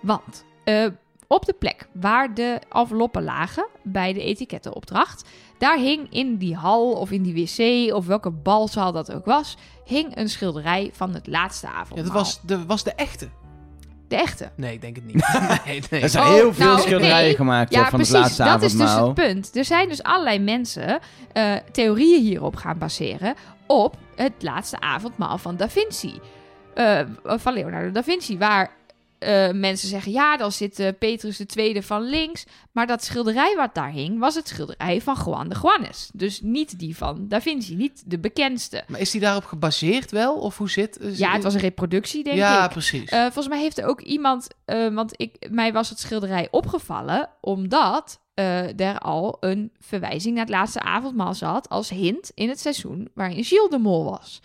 Want 0.00 0.44
eh, 0.64 0.86
op 1.26 1.44
de 1.44 1.52
plek 1.52 1.88
waar 1.92 2.34
de 2.34 2.60
enveloppen 2.72 3.22
lagen 3.24 3.66
bij 3.82 4.12
de 4.12 4.22
etikettenopdracht... 4.22 5.28
daar 5.58 5.78
hing 5.78 6.06
in 6.12 6.36
die 6.36 6.56
hal 6.56 6.92
of 6.92 7.10
in 7.10 7.22
die 7.22 7.34
wc 7.34 7.92
of 7.94 8.06
welke 8.06 8.30
balzaal 8.30 8.92
dat 8.92 9.12
ook 9.12 9.24
was... 9.24 9.56
hing 9.84 10.16
een 10.16 10.28
schilderij 10.28 10.90
van 10.92 11.14
het 11.14 11.26
laatste 11.26 11.66
Ja, 11.66 11.72
avondmaal. 11.72 12.04
dat 12.04 12.12
was 12.14 12.40
de, 12.42 12.66
was 12.66 12.84
de 12.84 12.92
echte. 12.92 13.28
De 14.08 14.16
echte. 14.16 14.50
Nee, 14.56 14.72
ik 14.72 14.80
denk 14.80 14.96
het 14.96 15.04
niet. 15.04 15.14
nee, 15.66 15.82
nee. 15.90 16.00
Er 16.02 16.08
zijn 16.08 16.26
Oh, 16.26 16.32
heel 16.32 16.54
veel 16.54 16.66
nou, 16.66 16.80
schilderijen 16.80 17.26
nee. 17.26 17.36
gemaakt 17.36 17.74
Ja, 17.74 17.82
eh, 17.82 17.88
van 17.88 17.98
precies. 17.98 18.14
het 18.14 18.22
laatste 18.22 18.44
dat 18.44 18.62
is 18.62 18.76
dus 18.76 18.94
het 18.94 19.14
punt. 19.14 19.56
Er 19.56 19.64
zijn 19.64 19.88
dus 19.88 20.02
allerlei 20.02 20.38
mensen 20.38 20.98
eh, 21.32 21.54
theorieën 21.72 22.22
hierop 22.22 22.56
gaan 22.56 22.78
baseren 22.78 23.34
op 23.66 23.96
het 24.16 24.32
laatste 24.38 24.80
avondmaal 24.80 25.38
van 25.38 25.56
Da 25.56 25.68
Vinci. 25.68 26.20
Eh, 26.74 27.00
van 27.24 27.52
Leonardo 27.52 27.90
da 27.90 28.02
Vinci, 28.02 28.38
waar 28.38 28.78
eh, 29.18 29.50
mensen 29.52 29.88
zeggen, 29.88 30.12
ja, 30.12 30.36
dan 30.36 30.52
zit 30.52 30.78
eh, 30.78 30.88
Petrus 30.98 31.40
II 31.56 31.82
van 31.82 32.02
links. 32.02 32.44
Maar 32.72 32.86
dat 32.86 33.04
schilderij 33.04 33.54
wat 33.56 33.74
daar 33.74 33.90
hing, 33.90 34.18
was 34.18 34.34
het 34.34 34.48
schilderij 34.48 35.00
van 35.00 35.16
Juan 35.24 35.48
de 35.48 35.56
Juanes. 35.62 36.10
Dus 36.14 36.40
niet 36.40 36.78
die 36.78 36.96
van 36.96 37.28
Da 37.28 37.40
Vinci, 37.40 37.74
niet 37.76 38.02
de 38.06 38.18
bekendste. 38.18 38.84
Maar 38.88 39.00
is 39.00 39.10
die 39.10 39.20
daarop 39.20 39.44
gebaseerd 39.44 40.10
wel? 40.10 40.34
Of 40.34 40.58
hoe 40.58 40.70
zit... 40.70 40.98
is- 40.98 41.18
Ja, 41.18 41.32
het 41.32 41.42
was 41.42 41.54
een 41.54 41.60
reproductie, 41.60 42.24
denk 42.24 42.36
Ja, 42.36 42.64
ik. 42.64 42.70
precies. 42.70 43.10
Eh, 43.10 43.22
volgens 43.22 43.48
mij 43.48 43.60
heeft 43.60 43.78
er 43.78 43.86
ook 43.86 44.00
iemand, 44.00 44.46
want 44.92 45.12
ik, 45.16 45.48
mij 45.50 45.72
was 45.72 45.88
het 45.88 45.98
schilderij 45.98 46.48
opgevallen, 46.50 47.28
omdat 47.40 48.20
er 48.76 48.98
al 48.98 49.36
een 49.40 49.72
verwijzing 49.80 50.34
naar 50.34 50.44
het 50.44 50.54
laatste 50.54 50.80
avondmaal 50.80 51.34
zat 51.34 51.68
als 51.68 51.88
hint 51.88 52.30
in 52.34 52.48
het 52.48 52.60
seizoen 52.60 53.08
waarin 53.14 53.44
Gilles 53.44 53.70
de 53.70 53.78
Mol 53.78 54.04
was. 54.04 54.40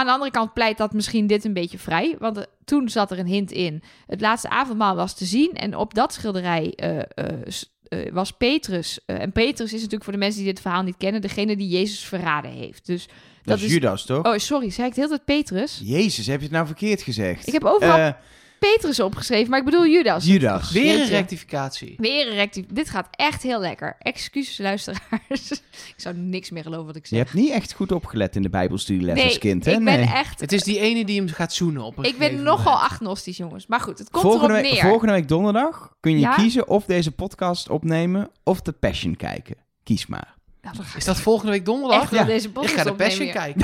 Aan 0.00 0.06
de 0.06 0.12
andere 0.12 0.30
kant 0.30 0.52
pleit 0.52 0.78
dat 0.78 0.92
misschien 0.92 1.26
dit 1.26 1.44
een 1.44 1.52
beetje 1.52 1.78
vrij, 1.78 2.16
want 2.18 2.36
eh, 2.36 2.44
toen 2.64 2.88
zat 2.88 3.10
er 3.10 3.18
een 3.18 3.26
hint 3.26 3.52
in. 3.52 3.82
Het 4.06 4.20
laatste 4.20 4.48
avondmaal 4.48 4.96
was 4.96 5.14
te 5.14 5.24
zien 5.24 5.52
en 5.52 5.76
op 5.76 5.94
dat 5.94 6.12
schilderij 6.12 6.72
eh, 6.76 6.98
eh, 6.98 8.12
was 8.12 8.30
Petrus. 8.30 9.00
en 9.06 9.32
Petrus 9.32 9.66
is 9.66 9.72
natuurlijk 9.72 10.04
voor 10.04 10.12
de 10.12 10.18
mensen 10.18 10.42
die 10.42 10.52
dit 10.52 10.60
verhaal 10.60 10.82
niet 10.82 10.96
kennen, 10.98 11.20
degene 11.20 11.56
die 11.56 11.68
Jezus 11.68 12.04
verraden 12.04 12.50
heeft. 12.50 12.86
Dus 12.86 13.08
dat 13.42 13.60
is 13.60 13.72
Judas, 13.72 14.04
toch? 14.04 14.26
Oh, 14.26 14.36
sorry, 14.36 14.70
zei 14.70 14.88
ik 14.88 14.94
de 14.94 15.00
hele 15.00 15.12
tijd 15.12 15.24
Petrus? 15.24 15.80
Jezus, 15.82 16.26
heb 16.26 16.38
je 16.38 16.44
het 16.44 16.54
nou 16.54 16.66
verkeerd 16.66 17.02
gezegd? 17.02 17.46
Ik 17.46 17.52
heb 17.52 17.64
overal 17.64 18.14
Petrus 18.60 19.00
opgeschreven, 19.00 19.50
maar 19.50 19.58
ik 19.58 19.64
bedoel 19.64 19.86
Judas. 19.86 20.24
Judas. 20.26 20.70
Weer 20.72 21.00
een 21.00 21.08
rectificatie. 21.08 21.94
Weer 21.98 22.38
een. 22.38 22.66
Dit 22.72 22.90
gaat 22.90 23.08
echt 23.10 23.42
heel 23.42 23.60
lekker. 23.60 23.96
Excuses, 23.98 24.58
luisteraars. 24.58 25.50
ik 25.94 25.94
zou 25.96 26.16
niks 26.16 26.50
meer 26.50 26.62
geloven 26.62 26.86
wat 26.86 26.96
ik 26.96 27.06
Je 27.06 27.16
zeg. 27.16 27.18
hebt 27.24 27.34
niet 27.34 27.50
echt 27.50 27.72
goed 27.72 27.92
opgelet 27.92 28.36
in 28.36 28.42
de 28.42 28.48
bijbelstudieles 28.50 29.14
nee, 29.14 29.24
als 29.24 29.38
kind, 29.38 29.64
hè? 29.64 29.70
ik 29.72 29.84
ben 29.84 29.98
Nee. 29.98 30.08
echt... 30.08 30.40
Het 30.40 30.52
is 30.52 30.62
die 30.62 30.78
ene 30.80 31.04
die 31.04 31.18
hem 31.18 31.28
gaat 31.28 31.52
zoenen 31.52 31.82
op 31.82 31.98
een 31.98 32.04
ik 32.04 32.18
ben 32.18 32.42
nogal 32.42 32.72
moment. 32.72 32.90
agnostisch, 32.92 33.36
jongens. 33.36 33.66
Maar 33.66 33.80
goed, 33.80 33.98
het 33.98 34.10
komt 34.10 34.22
volgende, 34.24 34.52
erop 34.54 34.62
week, 34.62 34.72
neer. 34.72 34.82
volgende 34.90 35.12
week 35.12 35.28
donderdag 35.28 35.94
kun 36.00 36.12
je 36.12 36.18
Ja? 36.18 36.34
kiezen 36.34 36.68
of 36.68 36.84
deze 36.84 37.10
podcast 37.12 37.68
opnemen 37.68 38.30
of 38.44 38.60
The 38.60 38.72
Passion 38.72 39.16
kijken. 39.16 39.56
Kies 39.82 40.06
maar. 40.06 40.38
Nou, 40.62 40.76
Is 40.96 41.04
dat 41.04 41.20
volgende 41.20 41.52
week 41.52 41.64
donderdag? 41.64 42.00
echt 42.02 42.10
wel 42.10 42.20
Ja. 42.20 42.26
deze 42.26 42.46
Ik 42.46 42.52
podcast 42.52 42.74
ga 42.76 42.84
de 42.84 42.90
opnemen 42.90 43.06
Passion 43.16 43.24
hier. 43.26 43.54
kijken. 43.54 43.62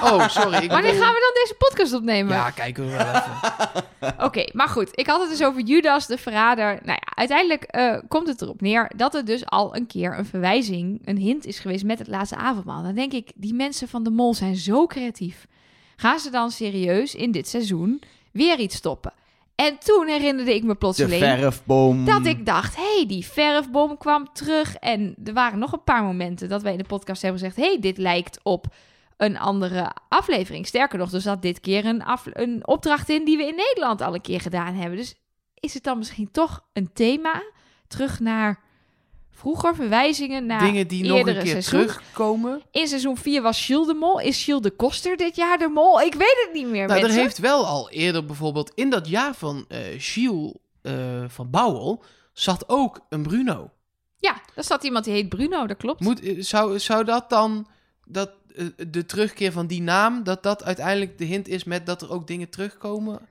Oh, 0.12 0.28
sorry. 0.28 0.62
Ik 0.62 0.70
Wanneer 0.70 0.90
bedoel- 0.90 1.04
gaan 1.06 1.14
we 1.14 1.32
dan 1.32 1.42
deze 1.42 1.54
podcast 1.58 1.92
opnemen? 1.92 2.34
Ja, 2.34 2.50
kijken 2.50 2.84
we 2.86 2.90
wel 2.90 3.06
even. 3.06 4.14
Oké, 4.26 4.44
maar 4.52 4.68
goed. 4.68 4.88
Ik 4.92 5.06
had 5.06 5.20
het 5.20 5.30
dus 5.30 5.42
over 5.42 5.60
Judas, 5.60 6.06
de 6.06 6.18
verrader. 6.18 6.64
Nou 6.82 6.98
ja, 7.00 7.12
uiteindelijk 7.14 7.62
eh, 7.62 7.96
komt 8.08 8.28
het 8.28 8.42
erop 8.42 8.60
neer 8.60 8.90
dat 8.96 9.14
er 9.14 9.24
dus 9.24 9.46
al 9.46 9.76
een 9.76 9.86
keer 9.86 10.18
een 10.18 10.26
verwijzing, 10.26 11.00
een 11.04 11.16
hint 11.16 11.46
is 11.46 11.58
geweest 11.58 11.84
met 11.84 11.98
het 11.98 12.08
laatste 12.08 12.36
avondmaal. 12.36 12.82
Dan 12.82 12.94
denk 12.94 13.12
ik, 13.12 13.30
die 13.34 13.54
mensen 13.54 13.88
van 13.88 14.02
de 14.02 14.10
mol 14.10 14.34
zijn 14.34 14.56
zo 14.56 14.86
creatief. 14.86 15.46
Gaan 15.96 16.18
ze 16.18 16.30
dan 16.30 16.50
serieus 16.50 17.14
in 17.14 17.30
dit 17.32 17.48
seizoen 17.48 18.02
weer 18.32 18.58
iets 18.58 18.76
stoppen? 18.76 19.12
En 19.64 19.78
toen 19.78 20.06
herinnerde 20.06 20.54
ik 20.54 20.62
me 20.62 20.68
De 20.68 20.74
plotseling 20.74 21.22
verfboom. 21.22 22.04
dat 22.04 22.26
ik 22.26 22.46
dacht, 22.46 22.76
hé, 22.76 22.94
hey, 22.94 23.06
die 23.06 23.26
verfboom 23.26 23.96
kwam 23.96 24.32
terug. 24.32 24.74
En 24.74 25.14
er 25.24 25.32
waren 25.32 25.58
nog 25.58 25.72
een 25.72 25.84
paar 25.84 26.02
momenten 26.02 26.48
dat 26.48 26.62
wij 26.62 26.72
in 26.72 26.78
de 26.78 26.84
podcast 26.84 27.22
hebben 27.22 27.40
gezegd... 27.40 27.56
hé, 27.56 27.72
hey, 27.72 27.80
dit 27.80 27.98
lijkt 27.98 28.40
op 28.42 28.66
een 29.16 29.38
andere 29.38 29.92
aflevering. 30.08 30.66
Sterker 30.66 30.98
nog, 30.98 31.12
er 31.12 31.20
zat 31.20 31.42
dit 31.42 31.60
keer 31.60 31.86
een, 31.86 32.04
af, 32.04 32.26
een 32.32 32.66
opdracht 32.66 33.08
in... 33.08 33.24
die 33.24 33.36
we 33.36 33.46
in 33.46 33.54
Nederland 33.54 34.00
al 34.00 34.14
een 34.14 34.20
keer 34.20 34.40
gedaan 34.40 34.74
hebben. 34.74 34.98
Dus 34.98 35.14
is 35.54 35.74
het 35.74 35.82
dan 35.82 35.98
misschien 35.98 36.30
toch 36.30 36.64
een 36.72 36.92
thema? 36.92 37.42
Terug 37.88 38.20
naar 38.20 38.62
vroeger, 39.38 39.74
verwijzingen 39.74 40.46
naar 40.46 40.60
Dingen 40.60 40.88
die 40.88 41.04
nog 41.04 41.18
een 41.18 41.24
keer 41.24 41.46
seizoen. 41.46 41.86
terugkomen. 41.86 42.62
In 42.70 42.88
seizoen 42.88 43.16
4 43.16 43.42
was 43.42 43.64
Gilles 43.64 43.86
de 43.86 43.94
Mol. 43.94 44.20
Is 44.20 44.44
Gilles 44.44 44.62
de 44.62 44.70
Koster 44.70 45.16
dit 45.16 45.36
jaar 45.36 45.58
de 45.58 45.68
Mol? 45.68 46.00
Ik 46.00 46.14
weet 46.14 46.46
het 46.46 46.50
niet 46.52 46.66
meer, 46.66 46.86
Nou, 46.86 47.00
er 47.00 47.10
heeft 47.10 47.38
wel 47.38 47.66
al 47.66 47.90
eerder 47.90 48.24
bijvoorbeeld 48.24 48.72
in 48.74 48.90
dat 48.90 49.08
jaar 49.08 49.34
van 49.34 49.66
eh, 49.68 51.24
van 51.28 51.50
Bouwel 51.50 52.02
zat 52.32 52.68
ook 52.68 53.00
een 53.08 53.22
Bruno. 53.22 53.70
Ja, 54.16 54.40
daar 54.54 54.64
zat 54.64 54.84
iemand 54.84 55.04
die 55.04 55.14
heet 55.14 55.28
Bruno, 55.28 55.66
dat 55.66 55.76
klopt. 55.76 56.00
Moet, 56.00 56.20
eh, 56.20 56.42
zou, 56.42 56.78
zou 56.78 57.04
dat 57.04 57.30
dan, 57.30 57.66
dat, 58.04 58.30
de 58.88 59.06
terugkeer 59.06 59.52
van 59.52 59.66
die 59.66 59.82
naam, 59.82 60.24
dat 60.24 60.42
dat 60.42 60.64
uiteindelijk 60.64 61.18
de 61.18 61.24
hint 61.24 61.48
is 61.48 61.64
met 61.64 61.86
dat 61.86 62.02
er 62.02 62.10
ook 62.10 62.26
dingen 62.26 62.48
terugkomen? 62.50 63.28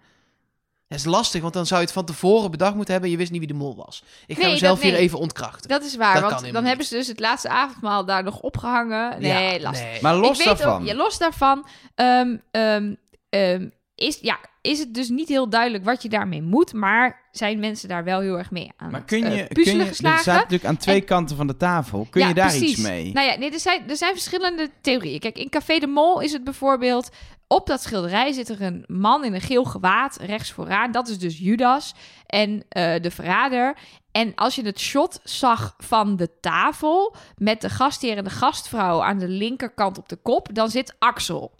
Dat 0.88 0.98
is 1.00 1.06
lastig, 1.06 1.42
want 1.42 1.54
dan 1.54 1.66
zou 1.66 1.80
je 1.80 1.86
het 1.86 1.96
van 1.96 2.06
tevoren 2.06 2.52
bedacht 2.52 2.74
moeten 2.76 2.92
hebben 2.94 3.10
en 3.12 3.16
je 3.16 3.22
wist 3.22 3.32
niet 3.32 3.40
wie 3.48 3.50
de 3.58 3.64
mol 3.64 3.76
was. 3.76 4.04
Ik 4.28 4.36
ga 4.36 4.42
Nee, 4.42 4.52
mezelf 4.52 4.74
dat- 4.74 4.84
nee. 4.84 4.92
hier 4.94 5.02
even 5.02 5.20
ontkrachten. 5.20 5.70
Dat 5.70 5.84
is 5.84 5.96
waar, 5.96 6.22
Dat 6.22 6.32
want 6.42 6.54
dan 6.54 6.66
hebben 6.66 6.86
ze 6.86 6.96
dus 6.96 7.08
het 7.08 7.20
laatste 7.20 7.50
avondmaal 7.50 8.06
daar 8.06 8.24
nog 8.24 8.40
opgehangen. 8.40 9.22
Nee, 9.22 9.54
Ja, 9.58 9.64
lastig. 9.64 9.86
nee. 9.88 10.02
Maar 10.02 10.16
los 10.16 10.40
ik 10.40 10.46
weet 10.46 10.58
daarvan. 10.58 10.82
Ook, 10.82 10.88
ja, 10.88 10.96
los 10.96 11.18
daarvan. 11.18 11.68
ehm, 11.96 12.36
ehm, 12.52 12.94
ehm, 13.30 13.68
is, 13.96 14.20
ja, 14.22 14.38
is 14.62 14.80
het 14.80 14.94
dus 14.94 15.10
niet 15.10 15.28
heel 15.28 15.50
duidelijk 15.50 15.84
wat 15.84 16.02
je 16.04 16.10
daarmee 16.10 16.42
moet. 16.42 16.74
Maar 16.74 17.22
zijn 17.32 17.60
mensen 17.60 17.90
daar 17.90 18.04
wel 18.04 18.20
heel 18.20 18.38
erg 18.38 18.52
mee 18.52 18.72
aan 18.78 18.92
Maar 18.92 19.04
kun 19.04 19.20
je, 19.20 19.26
eh, 19.44 19.48
kun 19.48 19.64
je 19.76 19.80
er 19.80 19.86
geslagen. 19.88 20.20
staat 20.22 20.36
natuurlijk 20.36 20.66
aan 20.66 20.78
twee 20.78 21.00
En- 21.00 21.06
kanten 21.06 21.36
van 21.38 21.48
de 21.48 21.58
tafel. 21.58 22.08
Kun 22.10 22.22
Ja, 22.22 22.28
je 22.28 22.34
daar 22.34 22.48
precies. 22.50 22.72
iets 22.72 22.82
mee? 22.82 23.12
Nou 23.14 23.28
ja, 23.28 23.38
nee, 23.38 23.52
er, 23.52 23.60
zijn, 23.60 23.90
er 23.90 23.98
zijn 23.98 24.14
verschillende 24.14 24.70
theorieën. 24.82 25.20
Kijk, 25.20 25.38
in 25.38 25.50
Café 25.50 25.80
de 25.80 25.88
Mol 25.88 26.20
is 26.20 26.32
het 26.34 26.44
bijvoorbeeld... 26.44 27.10
Op 27.48 27.68
dat 27.68 27.82
schilderij 27.82 28.32
zit 28.32 28.50
er 28.50 28.62
een 28.62 28.84
man 28.88 29.26
in 29.26 29.34
een 29.34 29.42
geel 29.42 29.64
gewaad 29.64 30.18
rechts 30.22 30.52
vooraan. 30.52 30.92
Dat 30.92 31.08
is 31.08 31.20
dus 31.20 31.38
Judas 31.38 31.94
en 32.26 32.64
eh, 32.70 33.02
de 33.02 33.12
verrader. 33.12 33.78
En 34.12 34.36
als 34.36 34.56
je 34.56 34.66
het 34.66 34.80
shot 34.80 35.20
zag 35.24 35.76
van 35.78 36.16
de 36.16 36.30
tafel... 36.40 37.16
met 37.38 37.62
de 37.62 37.70
gastheer 37.70 38.18
en 38.18 38.24
de 38.24 38.30
gastvrouw 38.30 39.04
aan 39.04 39.18
de 39.18 39.28
linkerkant 39.28 39.98
op 39.98 40.10
de 40.10 40.16
kop... 40.16 40.50
dan 40.54 40.70
zit 40.70 40.96
Axel 41.00 41.56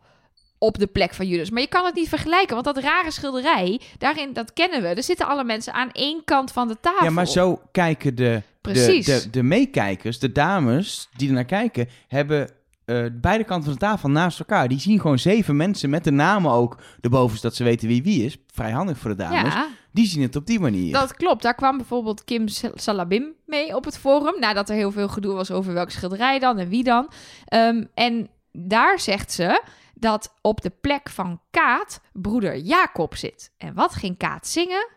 op 0.58 0.78
de 0.78 0.88
plek 0.88 1.14
van 1.14 1.28
Judas. 1.28 1.50
Maar 1.50 1.62
je 1.62 1.68
kan 1.68 1.86
het 1.86 1.96
niet 1.96 2.10
vergelijken, 2.10 2.54
want 2.54 2.66
dat 2.66 2.78
rare 2.78 3.12
schilderij... 3.12 3.82
daarin, 3.98 4.34
dat 4.34 4.54
kennen 4.54 4.82
we, 4.82 4.88
er 4.88 5.04
zitten 5.04 5.28
alle 5.28 5.44
mensen 5.44 5.74
aan 5.74 5.92
één 5.92 6.24
kant 6.24 6.52
van 6.52 6.68
de 6.68 6.78
tafel. 6.80 7.06
Ja, 7.06 7.12
maar 7.12 7.28
zo 7.28 7.62
kijken 7.72 8.16
de, 8.16 8.42
de, 8.62 9.02
de, 9.06 9.30
de 9.32 9.44
meekijkers, 9.44 10.20
de 10.20 10.32
dames 10.32 11.10
die 11.16 11.28
er 11.28 11.34
naar 11.34 11.46
kijken, 11.46 11.90
hebben 12.08 12.50
eh, 12.88 13.06
beide 13.14 13.44
kanten 13.44 13.64
van 13.64 13.74
de 13.74 13.80
tafel 13.80 14.10
naast 14.10 14.40
elkaar. 14.40 14.68
Die 14.68 14.80
zien 14.80 15.00
gewoon 15.00 15.20
zeven 15.20 15.56
mensen 15.56 15.90
met 15.90 16.04
de 16.04 16.12
namen 16.12 16.52
ook 16.52 16.78
erboven, 17.02 17.38
zodat 17.38 17.56
ze 17.56 17.64
weten 17.64 17.88
wie 17.88 18.04
wie 18.04 18.26
is. 18.26 18.38
Vrij 18.54 18.72
handig 18.72 18.98
voor 18.98 19.10
de 19.10 19.16
dames. 19.16 19.54
Ja, 19.54 19.68
Die 19.92 20.06
zien 20.08 20.22
het 20.22 20.36
op 20.36 20.46
die 20.46 20.60
manier. 20.60 20.94
Dat 20.94 21.14
klopt. 21.14 21.42
Daar 21.42 21.56
kwam 21.56 21.78
bijvoorbeeld 21.78 22.24
Kim 22.24 22.48
Sal- 22.48 22.72
Salabim 22.74 23.34
mee 23.46 23.76
op 23.76 23.86
het 23.86 23.98
forum. 23.98 24.40
Nadat 24.40 24.70
er 24.70 24.76
heel 24.76 24.92
veel 24.92 25.08
gedoe 25.08 25.34
was 25.34 25.52
over 25.52 25.74
welk 25.74 25.90
schilderij 25.90 26.40
dan 26.40 26.58
en 26.58 26.70
wie 26.70 26.84
dan. 26.84 27.12
Ehm, 27.46 27.84
en 27.94 28.30
daar 28.52 29.00
zegt 29.00 29.32
ze 29.32 29.64
dat 29.94 30.34
op 30.42 30.62
de 30.62 30.70
plek 30.82 31.10
van 31.10 31.42
Kaat 31.52 32.02
broeder 32.14 32.58
Jacob 32.58 33.16
zit. 33.16 33.54
En 33.58 33.74
wat 33.74 33.94
ging 33.94 34.18
Kaat 34.18 34.48
zingen? 34.48 34.88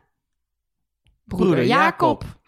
Broeder, 1.24 1.48
Broeder 1.48 1.66
Jacob. 1.66 2.22
Jacob. 2.22 2.39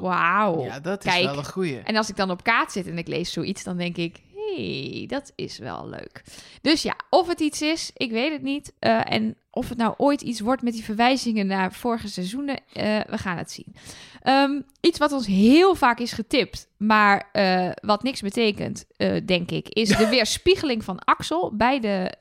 Wauw. 0.00 0.64
Ja, 0.64 0.80
dat 0.80 1.04
is 1.04 1.12
Kijk. 1.12 1.24
wel 1.24 1.38
een 1.38 1.44
goeie. 1.44 1.78
En 1.78 1.96
als 1.96 2.08
ik 2.08 2.16
dan 2.16 2.30
op 2.30 2.42
Kaat 2.42 2.72
zit 2.72 2.86
en 2.86 2.98
ik 2.98 3.08
lees 3.08 3.32
zoiets, 3.32 3.64
dan 3.64 3.76
denk 3.76 3.96
ik... 3.96 4.20
hey, 4.34 5.04
dat 5.08 5.32
is 5.34 5.58
wel 5.58 5.88
leuk. 5.88 6.22
Dus 6.62 6.82
ja, 6.82 6.96
of 7.10 7.28
het 7.28 7.40
iets 7.40 7.62
is, 7.62 7.90
ik 7.94 8.10
weet 8.10 8.32
het 8.32 8.42
niet. 8.42 8.72
Eh, 8.78 9.12
en 9.12 9.36
of 9.60 9.68
het 9.68 9.78
nou 9.78 9.94
ooit 9.96 10.20
iets 10.20 10.40
wordt 10.40 10.62
met 10.62 10.72
die 10.72 10.84
verwijzingen 10.84 11.46
naar 11.46 11.72
vorige 11.72 12.08
seizoenen, 12.08 12.60
eh, 12.72 13.00
we 13.06 13.18
gaan 13.18 13.36
het 13.36 13.50
zien. 13.50 13.74
Ehm, 14.22 14.60
iets 14.80 14.98
wat 14.98 15.12
ons 15.12 15.26
heel 15.26 15.74
vaak 15.74 15.98
is 15.98 16.12
getipt, 16.12 16.68
maar 16.76 17.28
eh, 17.32 17.70
wat 17.82 18.02
niks 18.02 18.20
betekent, 18.20 18.84
eh, 18.96 19.12
denk 19.26 19.50
ik, 19.50 19.68
is 19.68 19.88
de 19.88 20.08
weerspiegeling 20.14 20.84
van 20.84 20.98
Axel. 20.98 21.52
Bij 21.56 21.80
de 21.80 22.14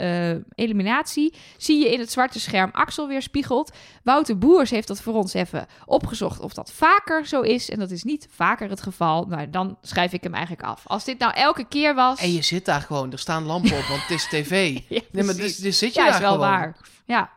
eliminatie 0.55 1.33
zie 1.57 1.79
je 1.79 1.91
in 1.91 1.99
het 1.99 2.11
zwarte 2.11 2.39
scherm 2.39 2.69
Axel 2.71 3.07
weerspiegeld. 3.07 3.71
Wouter 4.03 4.37
Boers 4.37 4.69
heeft 4.69 4.87
dat 4.87 5.01
voor 5.01 5.13
ons 5.13 5.33
even 5.33 5.67
opgezocht 5.85 6.39
of 6.39 6.53
dat 6.53 6.71
vaker 6.71 7.25
zo 7.25 7.41
is. 7.41 7.69
En 7.69 7.79
dat 7.79 7.91
is 7.91 8.03
niet 8.03 8.27
vaker 8.31 8.69
het 8.69 8.81
geval. 8.81 9.25
Nou, 9.25 9.49
dan 9.49 9.77
schrijf 9.81 10.13
ik 10.13 10.23
hem 10.23 10.33
eigenlijk 10.33 10.63
af. 10.67 10.81
Als 10.85 11.03
dit 11.03 11.19
nou 11.19 11.33
elke 11.33 11.65
keer 11.67 11.95
was... 11.95 12.19
En 12.19 12.33
je 12.33 12.41
zit 12.41 12.65
daar 12.65 12.81
gewoon, 12.81 13.11
er 13.11 13.19
staan 13.19 13.45
lampen 13.45 13.77
op, 13.77 13.83
want 13.83 14.01
het 14.01 14.11
is 14.11 14.27
tv. 14.35 14.79
Ja, 14.87 15.01
Nee, 15.11 15.23
maar 15.23 15.35
dus, 15.35 15.57
dus 15.57 15.77
zit 15.77 15.93
je 15.93 15.99
Ja, 15.99 16.05
daar 16.05 16.15
is 16.15 16.21
wel 16.21 16.33
gewoon. 16.33 16.49
waar. 16.49 16.77
Ja. 17.09 17.29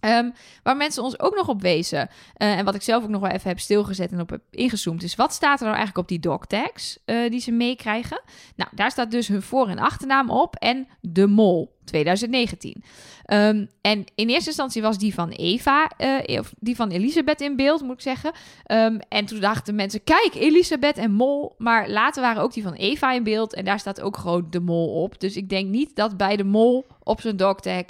Ehm, 0.00 0.30
waar 0.62 0.76
mensen 0.76 1.02
ons 1.02 1.20
ook 1.20 1.34
nog 1.34 1.48
op 1.48 1.60
wezen, 1.60 2.08
eh, 2.34 2.58
en 2.58 2.64
wat 2.64 2.74
ik 2.74 2.82
zelf 2.82 3.02
ook 3.02 3.08
nog 3.08 3.20
wel 3.20 3.30
even 3.30 3.48
heb 3.48 3.58
stilgezet 3.58 4.12
en 4.12 4.20
op 4.20 4.30
heb 4.30 4.40
ingezoomd, 4.50 5.02
is 5.02 5.14
wat 5.14 5.32
staat 5.32 5.58
er 5.58 5.64
nou 5.64 5.76
eigenlijk 5.76 5.98
op 5.98 6.08
die 6.08 6.20
dog 6.20 6.46
tags 6.46 6.98
eh, 7.04 7.30
die 7.30 7.40
ze 7.40 7.52
meekrijgen? 7.52 8.22
Nou, 8.56 8.70
daar 8.74 8.90
staat 8.90 9.10
dus 9.10 9.28
hun 9.28 9.42
voor- 9.42 9.68
en 9.68 9.78
achternaam 9.78 10.30
op 10.30 10.54
en 10.56 10.88
de 11.00 11.26
mol 11.26 11.76
2019. 11.84 12.84
Ehm, 13.24 13.66
en 13.80 14.04
in 14.14 14.28
eerste 14.28 14.48
instantie 14.48 14.82
was 14.82 14.98
die 14.98 15.14
van 15.14 15.28
Eva, 15.28 15.88
eh, 15.96 16.38
of 16.40 16.52
die 16.58 16.76
van 16.76 16.90
Elisabeth 16.90 17.40
in 17.40 17.56
beeld, 17.56 17.82
moet 17.82 17.94
ik 17.94 18.00
zeggen. 18.00 18.32
Ehm, 18.64 18.98
en 19.08 19.24
toen 19.24 19.40
dachten 19.40 19.74
mensen, 19.74 20.04
kijk, 20.04 20.34
Elisabeth 20.34 20.96
en 20.96 21.12
mol. 21.12 21.54
Maar 21.58 21.90
later 21.90 22.22
waren 22.22 22.42
ook 22.42 22.52
die 22.52 22.62
van 22.62 22.74
Eva 22.74 23.12
in 23.12 23.22
beeld 23.22 23.54
en 23.54 23.64
daar 23.64 23.78
staat 23.78 24.00
ook 24.00 24.16
gewoon 24.16 24.46
de 24.50 24.60
mol 24.60 25.02
op. 25.02 25.20
Dus 25.20 25.36
ik 25.36 25.48
denk 25.48 25.68
niet 25.68 25.96
dat 25.96 26.16
bij 26.16 26.36
de 26.36 26.44
mol 26.44 26.86
op 27.02 27.20
zijn 27.20 27.36
dogtag 27.36 27.84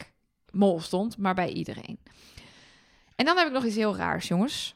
mol 0.53 0.81
stond, 0.81 1.19
maar 1.19 1.35
bij 1.35 1.53
iedereen. 1.53 1.99
En 3.17 3.25
dan 3.25 3.37
heb 3.37 3.47
ik 3.47 3.53
nog 3.53 3.65
iets 3.65 3.77
heel 3.77 3.97
raars, 3.97 4.29
jongens. 4.29 4.75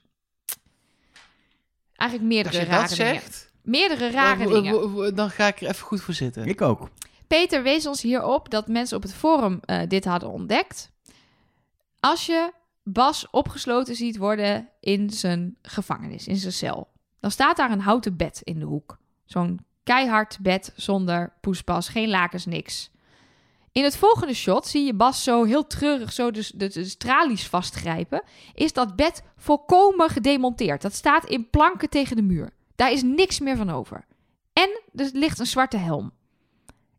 Eigenlijk 1.93 2.31
Als 2.31 2.44
meerdere 2.44 2.65
je 2.65 2.70
rare 2.70 2.89
dat 2.89 2.97
dingen. 2.97 3.15
zegt, 3.15 3.51
Meerdere 3.62 4.11
rare 4.11 4.48
dan, 4.48 4.62
dingen. 4.62 5.15
dan 5.15 5.31
ga 5.31 5.47
ik 5.47 5.61
er 5.61 5.69
even 5.69 5.86
goed 5.86 6.01
voor 6.01 6.15
zitten. 6.15 6.44
Ik 6.47 6.61
ook. 6.61 6.89
Peter 7.27 7.62
wees 7.62 7.86
ons 7.86 8.03
hierop 8.03 8.51
dat 8.51 8.69
mensen 8.69 8.97
op 8.97 9.03
het 9.03 9.15
forum 9.15 9.61
eh, 9.65 9.81
dit 9.89 10.05
hadden 10.05 10.31
ontdekt. 10.31 10.90
Als 12.01 12.27
je 12.27 12.53
Bas 12.82 13.31
opgesloten 13.31 13.94
ziet 13.94 14.16
worden 14.16 14.69
in 14.81 15.11
zijn 15.11 15.57
gevangenis, 15.62 16.27
in 16.27 16.36
zijn 16.36 16.53
cel, 16.53 16.89
dan 17.20 17.31
staat 17.31 17.57
daar 17.57 17.70
een 17.70 17.81
houten 17.81 18.16
bed 18.16 18.40
in 18.44 18.59
de 18.59 18.65
hoek. 18.65 18.98
Zo'n 19.24 19.61
keihard 19.82 20.39
bed 20.40 20.73
zonder 20.77 21.32
poespas, 21.40 21.89
geen 21.89 22.09
lakens, 22.09 22.47
niks. 22.47 22.90
In 23.77 23.85
het 23.85 23.97
volgende 23.97 24.35
shot 24.35 24.66
zie 24.66 24.85
je 24.85 24.94
Bas 24.94 25.23
zo 25.23 25.44
heel 25.44 25.66
treurig 25.66 26.12
zo 26.12 26.31
de, 26.31 26.51
de, 26.55 26.97
tralies 26.97 27.47
vastgrijpen. 27.47 28.23
Is 28.55 28.73
dat 28.73 28.97
bed 28.97 29.23
volkomen 29.36 30.09
gedemonteerd. 30.09 30.82
Dat 30.82 30.94
staat 30.94 31.24
in 31.24 31.51
planken 31.51 31.89
tegen 31.89 32.16
de 32.16 32.23
muur. 32.23 32.53
Daar 32.77 32.93
is 32.93 33.03
niks 33.03 33.40
meer 33.40 33.57
van 33.57 33.70
over. 33.70 34.05
En 34.53 34.81
er 34.94 35.11
ligt 35.12 35.39
een 35.39 35.47
zwarte 35.47 35.77
helm. 35.77 36.12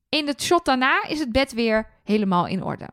In 0.10 0.28
het 0.28 0.42
shot 0.42 0.66
daarna 0.66 1.04
is 1.08 1.20
het 1.20 1.32
bed 1.32 1.54
weer 1.54 1.90
helemaal 2.04 2.48
in 2.48 2.64
orde. 2.64 2.90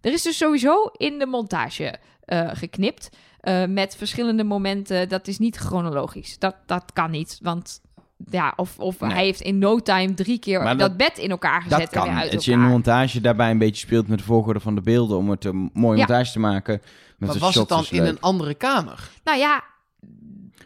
Er 0.00 0.12
is 0.12 0.22
dus 0.22 0.36
sowieso 0.36 0.82
in 0.92 1.18
de 1.18 1.26
montage 1.26 1.98
eh, 2.24 2.50
geknipt. 2.52 3.08
eh, 3.40 3.64
met 3.64 3.96
verschillende 3.96 4.44
momenten. 4.44 5.08
Dat 5.08 5.28
is 5.28 5.38
niet 5.38 5.56
chronologisch. 5.56 6.38
Dat, 6.38 6.56
dat 6.66 6.92
kan 6.92 7.10
niet. 7.10 7.38
Want 7.42 7.80
ja, 8.30 8.52
of, 8.56 8.78
of 8.78 9.00
Nee. 9.00 9.10
hij 9.12 9.24
heeft 9.24 9.40
in 9.40 9.58
no 9.58 9.78
time 9.80 10.14
drie 10.14 10.38
keer 10.38 10.64
dat, 10.64 10.78
dat- 10.78 10.96
bed 10.96 11.18
in 11.18 11.30
elkaar 11.30 11.62
gezet 11.62 11.78
Dat 11.80 11.92
en 11.92 12.00
weer 12.02 12.10
kan. 12.12 12.20
uit 12.22 12.32
Dat 12.32 12.44
je 12.44 12.52
in 12.52 12.60
de 12.60 12.66
montage 12.66 13.20
daarbij 13.20 13.50
een 13.50 13.58
beetje 13.58 13.86
speelt 13.86 14.08
met 14.08 14.18
de 14.18 14.24
volgorde 14.24 14.60
van 14.60 14.74
de 14.74 14.80
beelden 14.80 15.16
om 15.16 15.30
het 15.30 15.44
een 15.44 15.70
mooie 15.72 15.98
Ja. 15.98 16.06
montage 16.06 16.32
te 16.32 16.38
maken. 16.38 16.74
Met 16.74 17.28
maar 17.28 17.32
de 17.32 17.38
was 17.38 17.54
het 17.54 17.68
dan 17.68 17.84
in 17.90 18.02
leuk. 18.02 18.08
een 18.10 18.20
andere 18.20 18.54
kamer? 18.54 19.08
Nou 19.24 19.38
ja, 19.38 19.64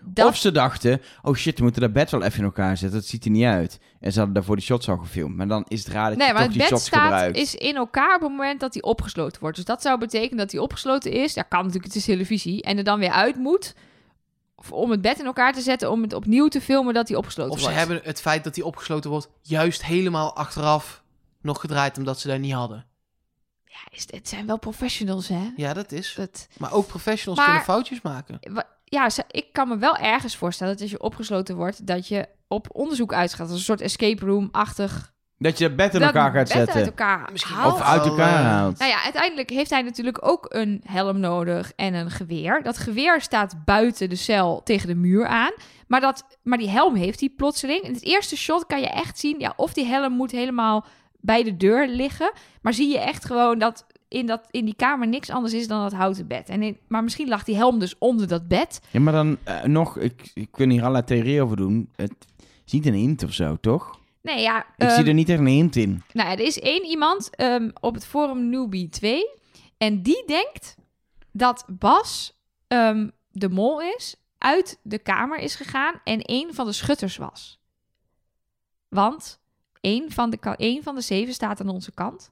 dat, 0.05 0.27
Of 0.29 0.37
ze 0.37 0.53
dachten, 0.53 1.01
oh 1.23 1.35
shit, 1.35 1.57
we 1.59 1.63
moeten 1.63 1.81
dat 1.83 1.93
bed 1.93 2.11
wel 2.11 2.23
even 2.23 2.39
in 2.39 2.45
elkaar 2.45 2.77
zetten. 2.77 2.99
Dat 2.99 3.09
ziet 3.09 3.25
er 3.25 3.31
niet 3.31 3.45
uit. 3.45 3.81
En 4.01 4.11
ze 4.13 4.17
hadden 4.17 4.35
daarvoor 4.37 4.57
die 4.57 4.65
shots 4.65 4.89
al 4.89 4.97
gefilmd. 4.97 5.37
Maar 5.37 5.49
dan 5.49 5.65
is 5.69 5.85
het 5.85 5.93
raar 5.93 6.09
dat 6.09 6.19
nee, 6.19 6.27
je 6.27 6.33
maar 6.33 6.43
toch 6.43 6.53
het 6.53 6.61
die 6.61 6.61
bed 6.61 6.69
shots 6.79 6.87
staat, 6.87 7.03
gebruikt. 7.03 7.37
is 7.37 7.55
in 7.55 7.77
elkaar 7.77 8.15
op 8.15 8.21
het 8.21 8.31
moment 8.31 8.61
dat 8.61 8.73
hij 8.75 8.83
opgesloten 8.83 9.41
wordt. 9.41 9.57
Dus 9.57 9.65
dat 9.65 9.83
zou 9.83 9.99
betekenen 9.99 10.37
dat 10.39 10.53
hij 10.53 10.61
opgesloten 10.61 11.13
is. 11.13 11.35
Ja, 11.35 11.43
kan 11.43 11.59
natuurlijk, 11.59 11.85
het 11.87 11.95
is 11.97 12.05
televisie. 12.05 12.63
En 12.63 12.77
er 12.79 12.85
dan 12.85 12.99
weer 12.99 13.11
uit 13.11 13.37
moet 13.37 13.75
of 14.61 14.73
om 14.73 14.91
het 14.91 15.01
bed 15.01 15.19
in 15.19 15.25
elkaar 15.25 15.53
te 15.53 15.61
zetten, 15.61 15.91
om 15.91 16.03
het 16.03 16.13
opnieuw 16.13 16.49
te 16.49 16.61
filmen 16.61 16.95
dat 16.95 17.09
hij 17.09 17.17
opgesloten 17.17 17.53
Of 17.53 17.59
ze 17.59 17.65
wordt. 17.65 17.79
hebben 17.79 18.01
het 18.05 18.21
feit 18.21 18.45
dat 18.45 18.57
hij 18.57 18.65
opgesloten 18.65 19.11
wordt 19.11 19.29
juist 19.43 19.85
helemaal 19.85 20.37
achteraf 20.37 21.03
nog 21.41 21.61
gedraaid 21.61 21.99
omdat 21.99 22.21
ze 22.21 22.29
daar 22.29 22.39
niet 22.39 22.53
hadden. 22.53 22.87
Ja, 23.65 23.79
is, 23.91 24.07
het 24.11 24.29
zijn 24.29 24.47
wel 24.47 24.59
professionals, 24.59 25.29
hè? 25.29 25.51
Ja, 25.57 25.73
dat 25.73 25.93
is. 25.93 26.15
Dat, 26.17 26.49
Maar 26.59 26.73
ook 26.73 26.87
professionals 26.87 27.39
Maar- 27.39 27.47
kunnen 27.49 27.65
foutjes 27.65 28.01
maken. 28.01 28.39
ja, 28.85 29.09
ik 29.31 29.53
kan 29.53 29.69
me 29.69 29.77
wel 29.79 29.97
ergens 29.97 30.37
voorstellen 30.37 30.73
dat 30.73 30.83
als 30.83 30.91
je 30.91 31.01
opgesloten 31.03 31.57
wordt, 31.57 31.87
dat 31.87 32.09
je 32.09 32.29
op 32.49 32.69
onderzoek 32.73 33.13
uitgaat. 33.13 33.41
Als 33.49 33.59
een 33.59 33.65
soort 33.65 33.81
escape 33.81 34.25
room-achtig. 34.27 35.13
Dat 35.43 35.59
je 35.59 35.65
het 35.65 35.77
bed 35.77 35.95
in 35.95 36.01
dat 36.01 36.09
elkaar 36.15 36.33
gaat 36.33 36.49
bed 36.49 36.57
uit 36.57 36.65
zetten. 36.67 36.85
elkaar 36.85 37.29
Misschien 37.33 37.55
haalt. 37.55 37.73
Of 37.75 37.81
uit 37.83 38.05
elkaar 38.07 38.43
haalt. 38.43 38.79
Nou 38.79 38.91
ja, 38.91 39.03
uiteindelijk 39.03 39.51
heeft 39.51 39.71
hij 39.71 39.83
natuurlijk 39.83 40.27
ook 40.27 40.47
een 40.49 40.81
helm 40.85 41.21
nodig 41.21 41.73
en 41.77 41.95
een 41.95 42.11
geweer. 42.11 42.63
Dat 42.63 42.79
geweer 42.79 43.21
staat 43.21 43.65
buiten 43.65 44.09
de 44.09 44.17
cel 44.17 44.61
tegen 44.65 44.87
de 44.89 44.95
muur 44.95 45.27
aan. 45.27 45.53
Maar, 45.87 46.01
dat, 46.01 46.25
maar 46.43 46.59
die 46.59 46.69
helm 46.69 46.95
heeft 46.95 47.21
hij 47.21 47.29
plotseling. 47.37 47.81
In 47.83 47.93
het 47.93 48.05
eerste 48.05 48.37
shot 48.37 48.67
kan 48.67 48.81
je 48.81 48.89
echt 48.89 49.19
zien 49.19 49.39
ja, 49.39 49.53
of 49.57 49.73
die 49.73 49.85
helm 49.87 50.13
moet 50.13 50.31
helemaal 50.31 50.85
bij 51.21 51.43
de 51.43 51.57
deur 51.57 51.89
liggen. 51.89 52.33
Maar 52.63 52.75
zie 52.75 52.89
je 52.89 52.99
echt 52.99 53.25
gewoon 53.25 53.59
dat 53.59 53.87
in, 54.09 54.27
dat 54.27 54.47
in 54.51 54.65
die 54.65 54.77
kamer 54.77 55.09
niks 55.09 55.31
anders 55.31 55.55
is 55.55 55.69
dan 55.69 55.83
dat 55.83 55.93
houten 55.93 56.27
bed. 56.27 56.49
En 56.49 56.63
in- 56.63 56.79
maar 56.89 57.03
misschien 57.03 57.29
lag 57.29 57.45
die 57.45 57.57
helm 57.57 57.79
dus 57.79 57.99
onder 57.99 58.29
dat 58.29 58.49
bed. 58.49 58.81
Ja, 58.91 59.01
maar 59.01 59.13
dan 59.13 59.37
eh, 59.45 59.63
nog, 59.65 59.97
ik, 59.99 60.31
ik 60.35 60.49
wil 60.57 60.69
hier 60.69 60.81
allerlei 60.81 61.05
theorieën 61.05 61.43
over 61.43 61.57
doen. 61.57 61.89
Het 61.97 62.15
is 62.67 62.73
niet 62.73 62.87
een 62.87 62.95
hint 62.95 63.23
of 63.25 63.33
zo, 63.33 63.57
toch? 63.61 63.99
Nee, 64.23 64.41
ja. 64.41 64.59
Ik 64.59 64.65
ehm, 64.77 64.95
zie 64.95 65.05
er 65.05 65.15
niet 65.15 65.29
echt 65.29 65.39
een 65.39 65.47
hint 65.47 65.77
in. 65.77 66.03
Nou 66.13 66.31
er 66.31 66.41
is 66.41 66.59
één 66.59 66.85
iemand 66.85 67.37
ehm, 67.37 67.71
op 67.81 67.95
het 67.95 68.07
forum 68.07 68.49
Newbie 68.49 68.89
2. 68.89 69.31
En 69.79 70.03
die 70.03 70.25
denkt 70.27 70.77
dat 71.33 71.65
Bas 71.69 72.41
ehm, 72.67 73.09
de 73.31 73.49
mol 73.49 73.81
is, 73.81 74.17
uit 74.39 74.79
de 74.83 74.99
kamer 74.99 75.39
is 75.39 75.55
gegaan 75.55 76.01
en 76.05 76.21
één 76.21 76.55
van 76.55 76.67
de 76.67 76.73
schutters 76.73 77.17
was. 77.17 77.61
Want 78.89 79.41
één 79.81 80.11
van, 80.13 80.31
de, 80.31 80.39
één 80.57 80.83
van 80.83 80.95
de 80.95 81.01
zeven 81.01 81.35
staat 81.35 81.61
aan 81.61 81.69
onze 81.69 81.93
kant. 81.93 82.31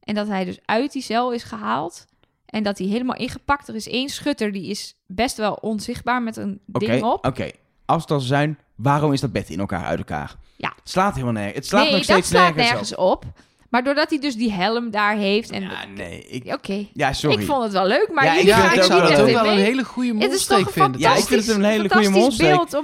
En 0.00 0.14
dat 0.14 0.26
hij 0.26 0.44
dus 0.44 0.58
uit 0.64 0.92
die 0.92 1.02
cel 1.02 1.32
is 1.32 1.42
gehaald. 1.42 2.06
En 2.46 2.62
dat 2.62 2.78
hij 2.78 2.86
helemaal 2.86 3.16
ingepakt. 3.16 3.68
Er 3.68 3.74
is 3.74 3.88
één 3.88 4.08
schutter, 4.08 4.52
die 4.52 4.66
is 4.66 4.96
best 5.06 5.36
wel 5.36 5.54
onzichtbaar 5.54 6.22
met 6.22 6.36
een 6.36 6.60
ding 6.66 7.02
op. 7.02 7.26
oké. 7.26 7.50
Als 7.84 8.04
zou 8.06 8.20
zijn, 8.20 8.58
waarom 8.82 9.12
is 9.12 9.20
dat 9.20 9.32
bed 9.32 9.50
in 9.50 9.58
elkaar 9.58 9.84
uit 9.84 9.98
elkaar? 9.98 10.34
Ja. 10.56 10.72
Het 10.76 10.90
slaat 10.90 11.12
helemaal 11.12 11.32
nergens. 11.32 11.56
Het 11.56 11.66
slaat 11.66 11.82
nee, 11.84 11.92
nog 11.92 12.02
steeds 12.02 12.30
dat 12.30 12.40
slaat 12.40 12.54
nergens, 12.54 12.70
nergens 12.70 12.94
op. 12.94 13.24
op. 13.24 13.24
Maar 13.70 13.84
doordat 13.84 14.10
hij 14.10 14.18
dus 14.18 14.34
die 14.36 14.52
helm 14.52 14.90
daar 14.90 15.16
heeft 15.16 15.50
en... 15.50 15.62
Ja, 15.62 15.84
nee. 15.94 16.26
Ik, 16.28 16.52
Oké, 16.54 16.86
ja, 16.92 17.12
sorry. 17.12 17.40
ik 17.40 17.46
vond 17.46 17.62
het 17.62 17.72
wel 17.72 17.86
leuk, 17.86 18.10
maar 18.14 18.24
Ja, 18.24 18.32
jullie 18.34 18.48
Ja, 18.48 18.60
vind 18.60 18.72
ik 18.72 18.76
het 18.78 18.86
zou 18.86 19.00
ook 19.02 19.08
dat 19.08 19.16
wel 19.16 19.26
ook 19.26 19.42
wel 19.42 19.52
een 19.52 19.58
hele 19.58 19.84
goede 19.84 20.10
een 20.10 20.66
vinden. 20.66 21.00
Ja, 21.00 21.16
ik 21.16 21.24
vind 21.24 21.46
het 21.46 21.56
een 21.56 21.64
hele 21.64 21.88
goede 21.88 22.10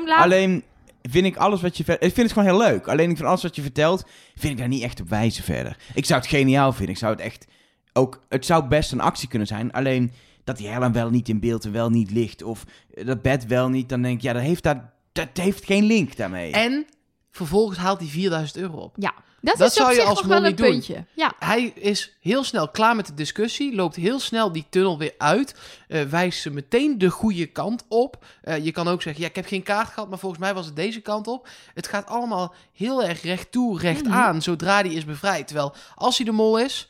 later... 0.07 0.23
Alleen 0.23 0.65
vind 1.03 1.27
ik 1.27 1.37
alles 1.37 1.61
wat 1.61 1.77
je... 1.77 1.85
ver- 1.85 2.03
Ik 2.03 2.15
vind 2.15 2.17
het 2.17 2.33
gewoon 2.33 2.49
heel 2.49 2.59
leuk. 2.59 2.89
Alleen 2.89 3.11
ik 3.11 3.17
vind 3.17 3.29
alles 3.29 3.43
wat 3.43 3.57
je 3.57 3.63
vertelt, 3.63 4.05
vind 4.35 4.53
ik 4.53 4.59
daar 4.59 4.69
niet 4.69 4.83
echt 4.83 5.01
op 5.01 5.09
wijzen 5.09 5.45
verder. 5.45 5.77
Ik 5.95 6.05
zou 6.05 6.21
het 6.21 6.29
geniaal 6.29 6.73
vinden. 6.73 6.95
Ik 6.95 7.01
zou 7.01 7.13
het 7.13 7.21
echt... 7.21 7.47
Ook, 7.93 8.21
het 8.29 8.47
zou 8.47 8.65
best 8.65 8.93
een 8.93 9.01
actie 9.01 9.29
kunnen 9.29 9.49
zijn. 9.49 9.73
Alleen 9.73 10.13
dat 10.45 10.57
die 10.57 10.69
helm 10.69 10.93
wel 10.93 11.11
niet 11.11 11.29
in 11.29 11.41
beeld 11.41 11.65
en 11.65 11.73
wel 11.73 11.91
niet 11.91 12.11
ligt. 12.11 12.43
Of 12.43 12.65
dat 13.05 13.23
bed 13.23 13.47
wel 13.47 13.69
niet. 13.69 13.89
Dan 13.89 14.03
denk 14.03 14.17
ik, 14.17 14.23
ja, 14.23 14.33
dat 14.33 14.43
heeft, 14.43 14.63
daar, 14.63 14.93
dat 15.17 15.29
heeft 15.45 15.65
geen 15.65 15.85
link 15.85 16.17
daarmee. 16.17 16.53
En 16.53 16.87
vervolgens 17.31 17.79
haalt 17.79 17.99
hij 18.01 18.09
4000 18.09 18.59
euro 18.59 18.77
op. 18.77 18.95
Ja, 18.99 19.15
dat, 19.41 19.57
Dat 19.59 19.69
is 19.69 19.75
zou 19.75 19.87
op 19.89 19.95
je 19.95 20.01
zich 20.01 20.09
als 20.09 20.19
nog 20.21 20.29
wel 20.29 20.45
een 20.47 20.55
doen. 20.57 20.71
puntje. 20.71 21.05
Ja, 21.15 21.33
Hij 21.39 21.73
is 21.75 22.17
heel 22.21 22.45
snel 22.45 22.69
klaar 22.69 22.97
met 22.97 23.07
de 23.07 23.15
discussie, 23.15 23.75
loopt 23.75 23.97
heel 23.97 24.19
snel 24.21 24.53
die 24.53 24.67
tunnel 24.71 24.99
weer 24.99 25.15
uit, 25.19 25.55
eh, 25.89 26.03
wijst 26.03 26.41
ze 26.41 26.51
meteen 26.51 26.99
de 26.99 27.11
goede 27.11 27.47
kant 27.47 27.85
op. 27.89 28.25
Eh, 28.43 28.65
je 28.65 28.71
kan 28.73 28.89
ook 28.89 29.03
zeggen, 29.03 29.23
ja, 29.23 29.29
ik 29.29 29.37
heb 29.37 29.47
geen 29.47 29.63
kaart 29.63 29.89
gehad, 29.89 30.09
maar 30.09 30.19
volgens 30.19 30.41
mij 30.41 30.55
was 30.55 30.67
het 30.67 30.77
deze 30.77 31.01
kant 31.01 31.27
op. 31.27 31.49
Het 31.75 31.89
gaat 31.89 32.07
allemaal 32.07 32.55
heel 32.73 33.05
erg 33.05 33.23
recht 33.23 33.53
toe, 33.53 33.81
recht 33.81 34.05
Mhm. 34.05 34.13
aan, 34.15 34.43
zodra 34.43 34.83
die 34.83 34.93
is 34.93 35.05
bevrijd. 35.05 35.47
Terwijl 35.47 35.75
als 35.95 36.17
hij 36.17 36.27
de 36.27 36.33
mol 36.33 36.59
is 36.59 36.87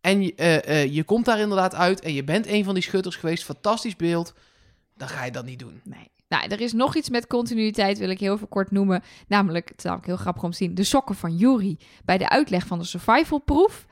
en 0.00 0.22
je, 0.22 0.34
eh, 0.34 0.82
eh, 0.82 0.94
je 0.94 1.04
komt 1.04 1.24
daar 1.24 1.38
inderdaad 1.38 1.74
uit 1.74 2.00
en 2.00 2.12
je 2.12 2.24
bent 2.24 2.46
een 2.46 2.64
van 2.64 2.74
die 2.74 2.82
schutters 2.82 3.16
geweest, 3.16 3.44
fantastisch 3.44 3.96
beeld, 3.96 4.34
dan 4.96 5.08
ga 5.08 5.24
je 5.24 5.30
dat 5.30 5.44
niet 5.44 5.58
doen. 5.58 5.80
nee. 5.84 6.12
Nou, 6.34 6.48
er 6.48 6.60
is 6.60 6.72
nog 6.72 6.96
iets 6.96 7.10
met 7.10 7.26
continuïteit, 7.26 7.98
wil 7.98 8.08
ik 8.10 8.20
heel 8.20 8.34
even 8.34 8.48
kort 8.48 8.70
noemen. 8.70 9.02
Namelijk, 9.28 9.68
het 9.68 9.78
is 9.78 9.84
namelijk 9.84 10.08
heel 10.08 10.16
grappig 10.16 10.42
om 10.42 10.50
te 10.50 10.56
zien, 10.56 10.74
de 10.74 10.84
sokken 10.84 11.14
van 11.14 11.36
Yuri 11.36 11.78
bij 12.04 12.18
de 12.18 12.28
uitleg 12.28 12.66
van 12.66 12.78
de 12.78 12.84
survival 12.84 13.38
proef. 13.38 13.86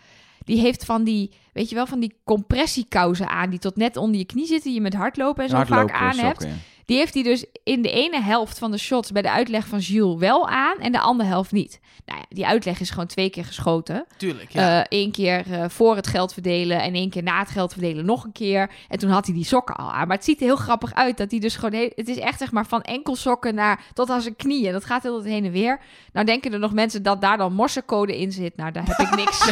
Die 0.45 0.61
heeft 0.61 0.85
van 0.85 1.05
die, 1.05 1.31
weet 1.53 1.69
je 1.69 1.75
wel, 1.75 1.87
van 1.87 2.01
die 2.01 2.15
compressiekousen 2.25 3.29
aan 3.29 3.51
die 3.51 3.59
tot 3.59 3.77
net 3.77 3.97
onder 3.97 4.19
je 4.19 4.25
knie 4.25 4.47
zitten, 4.47 4.65
die 4.65 4.75
je 4.75 4.81
met 4.81 4.95
hardlopen 4.95 5.43
en 5.43 5.51
zo 5.51 5.57
Hardlopen, 5.57 5.89
vaak 5.89 6.01
aan 6.01 6.19
hebt. 6.19 6.43
ja. 6.43 6.51
Die 6.93 7.01
heeft 7.01 7.15
hij 7.15 7.23
dus 7.23 7.45
in 7.65 7.83
de 7.83 7.91
ene 7.91 8.23
helft 8.23 8.59
van 8.59 8.71
de 8.71 8.79
shots 8.79 9.13
bij 9.13 9.23
de 9.23 9.31
uitleg 9.31 9.67
van 9.67 9.79
Jules 9.79 10.19
wel 10.19 10.49
aan 10.49 10.79
en 10.79 10.93
de 10.93 11.01
andere 11.01 11.29
helft 11.29 11.53
niet. 11.53 11.81
Nou 12.07 12.19
ja, 12.19 12.25
die 12.29 12.47
uitleg 12.47 12.81
is 12.81 12.91
gewoon 12.91 13.07
twee 13.07 13.31
keer 13.31 13.45
geschoten. 13.45 14.07
Tuurlijk, 14.17 14.53
ja. 14.53 14.87
Eén 14.89 15.11
keer 15.13 15.53
eh, 15.53 15.65
voor 15.69 15.97
het 15.97 16.07
geld 16.07 16.33
verdelen 16.33 16.81
en 16.83 16.95
één 16.95 17.11
keer 17.11 17.23
na 17.23 17.39
het 17.39 17.49
geld 17.49 17.73
verdelen 17.73 18.05
nog 18.05 18.25
een 18.25 18.33
keer. 18.33 18.71
En 18.89 18.99
toen 18.99 19.11
had 19.11 19.27
hij 19.27 19.35
die 19.35 19.45
sokken 19.45 19.77
al 19.77 19.93
aan. 19.93 20.07
Maar 20.07 20.17
het 20.17 20.25
ziet 20.25 20.39
er 20.41 20.45
heel 20.47 20.57
grappig 20.57 20.95
uit 20.95 21.17
dat 21.17 21.31
hij 21.31 21.41
dus 21.41 21.55
gewoon... 21.57 21.73
heel- 21.81 21.93
het 21.95 22.09
is 22.09 22.19
echt 22.19 22.39
zeg 22.39 22.53
maar 22.53 22.67
van 22.67 22.83
enkel 22.83 23.17
sokken 23.17 23.55
naar 23.55 23.81
tot 23.93 24.11
aan 24.11 24.21
zijn 24.21 24.37
knieën. 24.37 24.73
Dat 24.73 24.85
gaat 24.85 25.03
heel 25.03 25.17
het 25.17 25.25
heen 25.25 25.45
en 25.45 25.53
weer. 25.53 25.81
Nou 26.13 26.27
denken 26.27 26.53
er 26.53 26.59
nog 26.59 26.73
mensen 26.73 27.03
dat 27.03 27.21
daar 27.21 27.37
dan 27.37 27.53
morsecode 27.55 28.19
in 28.19 28.33
zit. 28.33 28.57
Nou, 28.57 28.73
daar 28.73 28.85
heb 28.87 28.99
ik 28.99 29.15
niks. 29.17 29.45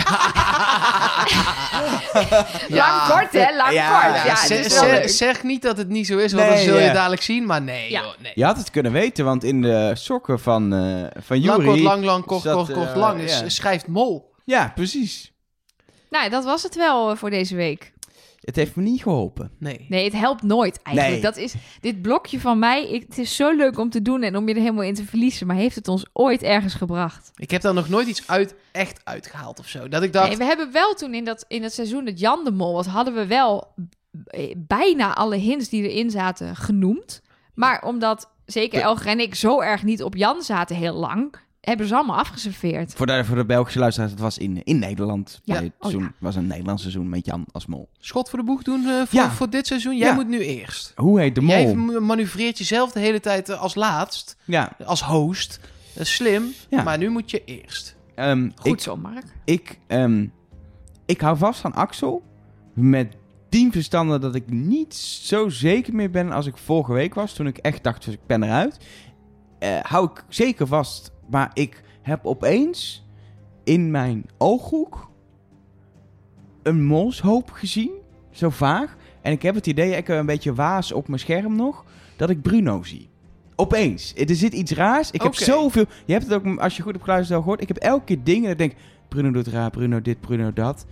Lang 2.69 3.03
kort 3.09 3.33
hè, 3.33 3.57
lang 3.57 3.73
Ja, 3.73 4.03
kort. 4.03 4.23
Ja, 4.73 5.09
zeg, 5.09 5.43
niet 5.43 5.63
dat 5.63 5.77
het 5.77 5.89
niet 5.89 6.07
zo 6.07 6.19
is, 6.19 6.33
want 6.33 6.47
Nee, 6.47 6.55
dan 6.57 6.65
zul 6.65 6.77
je 6.79 6.85
ja. 6.85 6.93
dadelijk 6.93 7.23
zien. 7.23 7.30
Maar 7.39 7.63
nee, 7.63 7.91
Ja. 7.91 8.03
joh, 8.03 8.13
nee. 8.23 8.33
Je 8.35 8.45
had 8.45 8.57
het 8.57 8.71
kunnen 8.71 8.93
weten, 8.93 9.25
want 9.25 9.45
in 9.45 9.63
de 9.63 9.91
sokken 9.95 10.41
van, 10.41 10.73
eh 10.75 11.05
van 11.23 11.45
Lang, 11.45 11.65
kort, 11.65 11.81
lang, 11.81 12.05
lang, 12.05 12.25
kort, 12.25 12.43
zat, 12.43 12.55
kort, 12.55 12.73
kort, 12.73 12.89
eh, 12.91 12.97
lang. 12.97 13.21
is- 13.21 13.39
ja. 13.41 13.49
Schrijft 13.49 13.87
mol. 13.87 14.33
Ja, 14.45 14.73
precies. 14.75 15.33
Nou, 16.11 16.31
dat 16.31 16.45
was 16.45 16.63
het 16.63 16.75
wel 16.77 17.11
eh, 17.11 17.17
voor 17.17 17.31
deze 17.31 17.57
week. 17.57 17.93
Het 18.41 18.57
heeft 18.57 18.77
me 18.77 18.83
niet 18.83 19.03
geholpen. 19.03 19.51
Nee. 19.59 19.87
Nee, 19.89 20.05
het 20.05 20.13
helpt 20.13 20.43
nooit 20.43 20.83
eigenlijk. 20.83 21.23
Nee. 21.23 21.33
Dat 21.33 21.37
is 21.43 21.55
dit 21.81 22.03
blokje 22.03 22.41
van 22.41 22.59
mij. 22.59 22.91
Ik, 22.91 23.03
het 23.09 23.19
is 23.19 23.37
zo 23.37 23.57
leuk 23.57 23.79
om 23.79 23.91
te 23.91 24.03
doen 24.03 24.23
en 24.23 24.37
om 24.37 24.49
je 24.49 24.55
er 24.55 24.61
helemaal 24.61 24.83
in 24.83 24.95
te 24.95 25.05
verliezen. 25.05 25.47
Maar 25.47 25.57
heeft 25.57 25.75
het 25.75 25.89
ons 25.89 26.05
ooit 26.13 26.43
ergens 26.43 26.75
gebracht? 26.75 27.31
Ik 27.37 27.51
heb 27.51 27.63
daar 27.63 27.75
nog 27.75 27.89
nooit 27.89 28.09
iets 28.09 28.23
uit, 28.27 28.55
echt 28.73 29.01
uitgehaald 29.05 29.59
of 29.59 29.69
zo. 29.69 29.89
Dat 29.89 30.03
ik 30.03 30.13
dacht, 30.13 30.29
Nee, 30.29 30.37
we 30.37 30.45
hebben 30.45 30.73
wel 30.73 30.95
toen 30.95 31.15
in 31.15 31.25
dat, 31.25 31.45
in 31.49 31.63
dat 31.63 31.73
seizoen 31.73 32.05
dat 32.05 32.21
Jan 32.21 32.45
de 32.45 32.51
Mol 32.53 32.73
was, 32.73 32.87
hadden 32.87 33.15
we 33.15 33.27
wel 33.27 33.75
bijna 34.57 35.15
alle 35.15 35.37
hints 35.37 35.69
die 35.69 35.89
erin 35.91 36.11
zaten 36.11 36.57
genoemd. 36.57 37.23
Maar 37.55 37.83
omdat 37.85 38.31
zeker 38.47 38.81
Elger 38.81 39.07
en 39.07 39.21
ik 39.21 39.35
zo 39.35 39.61
erg 39.61 39.83
niet 39.83 40.03
op 40.03 40.17
Jan 40.17 40.43
zaten 40.43 40.77
heel 40.77 40.95
lang, 40.95 41.35
hebben 41.61 41.87
ze 41.87 41.95
allemaal 41.95 42.17
afgeserveerd. 42.19 42.93
Voor 42.95 43.07
de, 43.07 43.25
voor 43.25 43.37
de 43.37 43.45
Belgische 43.45 43.79
luisteraars, 43.79 44.11
het 44.13 44.21
was 44.21 44.39
in, 44.39 44.65
in 44.65 44.79
Nederland. 44.79 45.41
Ja. 45.45 45.55
Bij 45.55 45.63
het 45.65 45.73
Oh, 45.73 45.81
seizoen, 45.81 46.03
ja. 46.03 46.13
was 46.19 46.37
een 46.37 46.47
Nederlands 46.47 46.83
seizoen 46.83 47.09
met 47.09 47.27
Jan 47.27 47.47
als 47.53 47.67
mol. 47.67 47.89
schot 47.99 48.29
voor 48.31 48.39
de 48.39 48.45
boeg 48.45 48.63
doen 48.63 48.87
eh, 48.87 48.95
voor, 48.95 49.21
Ja. 49.21 49.31
voor 49.31 49.51
dit 49.51 49.67
seizoen. 49.67 49.97
Jij 49.97 50.09
Ja. 50.09 50.15
moet 50.15 50.29
nu 50.29 50.39
eerst. 50.39 50.93
Hoe 50.97 51.21
heet 51.21 51.35
de 51.35 51.41
mol? 51.41 51.55
Jij 51.57 51.75
manoeuvreert 52.01 52.59
jezelf 52.59 52.93
de 52.93 53.01
hele 53.01 53.21
tijd 53.21 53.49
eh, 53.49 53.61
als 53.61 53.75
laatst, 53.75 54.37
Ja, 54.45 54.73
als 54.85 55.03
host. 55.03 55.61
Dat 55.95 56.03
is 56.03 56.15
slim, 56.15 56.45
Ja. 56.71 56.83
maar 56.83 56.99
nu 56.99 57.09
moet 57.09 57.31
je 57.31 57.45
eerst. 57.45 57.97
ehm, 58.15 58.51
Goed 58.57 58.73
ik, 58.73 58.81
zo, 58.81 58.97
Mark. 58.97 59.25
ik, 59.45 59.79
ehm, 59.87 60.27
ik 61.07 61.21
hou 61.21 61.37
vast 61.37 61.65
aan 61.65 61.75
Axel. 61.75 62.23
Met 62.75 63.15
tien 63.51 63.73
verstanden 63.73 64.21
dat 64.21 64.35
ik 64.35 64.51
niet 64.51 64.95
zo 64.95 65.49
zeker 65.49 65.95
meer 65.95 66.11
ben 66.11 66.33
als 66.33 66.47
ik 66.47 66.57
vorige 66.57 66.93
week 66.93 67.15
was. 67.15 67.33
Toen 67.33 67.47
ik 67.47 67.59
echt 67.59 67.83
dacht, 67.83 68.07
ik 68.07 68.27
ben 68.27 68.43
eruit. 68.43 68.79
Eh, 69.59 69.79
hou 69.83 70.11
ik 70.11 70.25
zeker 70.29 70.67
vast. 70.67 71.13
Maar 71.31 71.51
ik 71.55 71.83
heb 72.03 72.27
opeens 72.27 73.07
in 73.65 73.91
mijn 73.91 74.27
ooghoek 74.39 75.11
een 76.63 76.85
molshoop 76.85 77.51
gezien. 77.51 77.91
Zo 78.31 78.51
vaag. 78.51 78.97
En 79.23 79.33
ik 79.33 79.43
heb 79.43 79.55
het 79.55 79.67
idee, 79.67 79.97
ik 79.97 80.07
heb 80.07 80.19
een 80.19 80.27
beetje 80.27 80.55
waas 80.55 80.93
op 80.93 81.09
mijn 81.09 81.21
scherm 81.21 81.57
nog, 81.57 81.85
dat 82.17 82.31
ik 82.31 82.43
Bruno 82.43 82.83
zie. 82.83 83.09
Opeens. 83.57 84.15
Er 84.15 84.35
zit 84.35 84.53
iets 84.53 84.73
raars. 84.73 85.11
Ik 85.11 85.23
heb 85.23 85.35
zoveel... 85.35 85.85
Je 86.05 86.13
hebt 86.13 86.25
het 86.29 86.35
ook, 86.35 86.59
als 86.59 86.77
je 86.77 86.83
goed 86.83 86.95
op 86.95 87.03
geluisterd 87.03 87.33
hebt 87.33 87.43
gehoord. 87.43 87.61
Ik 87.61 87.69
heb 87.69 87.77
elke 87.77 88.05
keer 88.05 88.25
dingen 88.25 88.43
dat 88.43 88.51
ik 88.51 88.59
denk... 88.59 88.75
Bruno 89.09 89.31
doet 89.31 89.47
raar, 89.47 89.71
Bruno 89.71 90.01
dit, 90.01 90.21
Bruno 90.21 90.53
dat. 90.53 90.87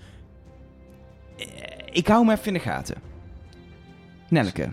Eh, 1.36 1.77
Ik 1.92 2.06
hou 2.06 2.20
hem 2.26 2.30
even 2.30 2.46
in 2.46 2.52
de 2.52 2.58
gaten. 2.58 2.96
Nelleke. 4.28 4.72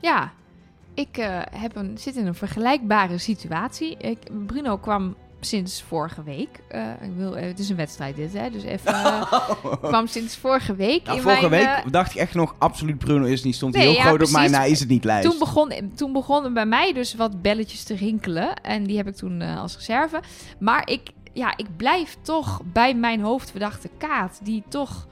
Ja, 0.00 0.32
ik 0.94 1.16
eh, 1.16 1.40
heb 1.50 1.76
een, 1.76 1.98
zit 1.98 2.16
in 2.16 2.26
een 2.26 2.34
vergelijkbare 2.34 3.18
situatie. 3.18 3.96
Ik, 3.96 4.18
Bruno 4.46 4.76
kwam 4.76 5.14
sinds 5.40 5.82
vorige 5.82 6.22
week. 6.22 6.48
eh, 6.68 6.90
ik 7.02 7.10
wil, 7.16 7.36
eh, 7.36 7.46
het 7.46 7.58
is 7.58 7.68
een 7.68 7.76
wedstrijd 7.76 8.16
dit, 8.16 8.32
hè? 8.32 8.50
Dus 8.50 8.62
even. 8.62 8.94
kwam 9.80 10.06
sinds 10.06 10.36
vorige 10.36 10.74
week. 10.74 11.04
Nou, 11.04 11.16
in 11.16 11.22
vorige 11.22 11.48
mijn, 11.48 11.82
week 11.82 11.92
dacht 11.92 12.10
ik 12.10 12.16
echt 12.16 12.34
nog 12.34 12.54
absoluut 12.58 12.98
Bruno 12.98 13.24
is 13.24 13.42
niet. 13.42 13.54
Stond 13.54 13.74
hij 13.74 13.84
Nee, 13.84 13.92
heel 13.92 14.02
ja, 14.02 14.08
groot 14.08 14.22
op 14.22 14.30
mij. 14.30 14.48
Nou 14.48 14.70
is 14.70 14.80
het 14.80 14.88
niet 14.88 15.04
lijst. 15.04 15.30
toen, 15.30 15.38
begon, 15.38 15.72
toen 15.94 16.12
begonnen 16.12 16.54
bij 16.54 16.66
mij 16.66 16.92
dus 16.92 17.14
wat 17.14 17.42
belletjes 17.42 17.82
te 17.82 17.94
rinkelen. 17.94 18.56
En 18.56 18.84
die 18.84 18.96
heb 18.96 19.06
ik 19.06 19.16
toen 19.16 19.42
als 19.42 19.76
reserve. 19.76 20.20
Maar 20.58 20.88
ik, 20.90 21.00
ja, 21.32 21.56
ik 21.56 21.66
blijf 21.76 22.16
toch 22.22 22.60
bij 22.72 22.94
mijn 22.94 23.20
hoofdverdachte 23.20 23.90
Kaat. 23.98 24.40
Die 24.42 24.62
toch 24.68 25.06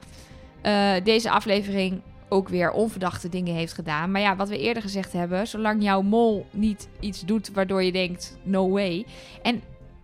eh, 0.65 0.93
deze 1.03 1.29
aflevering 1.29 2.01
ook 2.29 2.49
weer 2.49 2.71
onverdachte 2.71 3.29
dingen 3.29 3.55
heeft 3.55 3.73
gedaan. 3.73 4.11
Maar 4.11 4.21
ja, 4.21 4.35
wat 4.35 4.49
we 4.49 4.59
eerder 4.59 4.83
gezegd 4.83 5.13
hebben. 5.13 5.47
Zolang 5.47 5.83
jouw 5.83 6.01
mol 6.01 6.45
niet 6.51 6.87
iets 6.99 7.21
doet 7.21 7.51
waardoor 7.51 7.83
je 7.83 7.91
denkt, 7.91 8.37
no 8.43 8.69
way. 8.69 9.05
En 9.41 9.61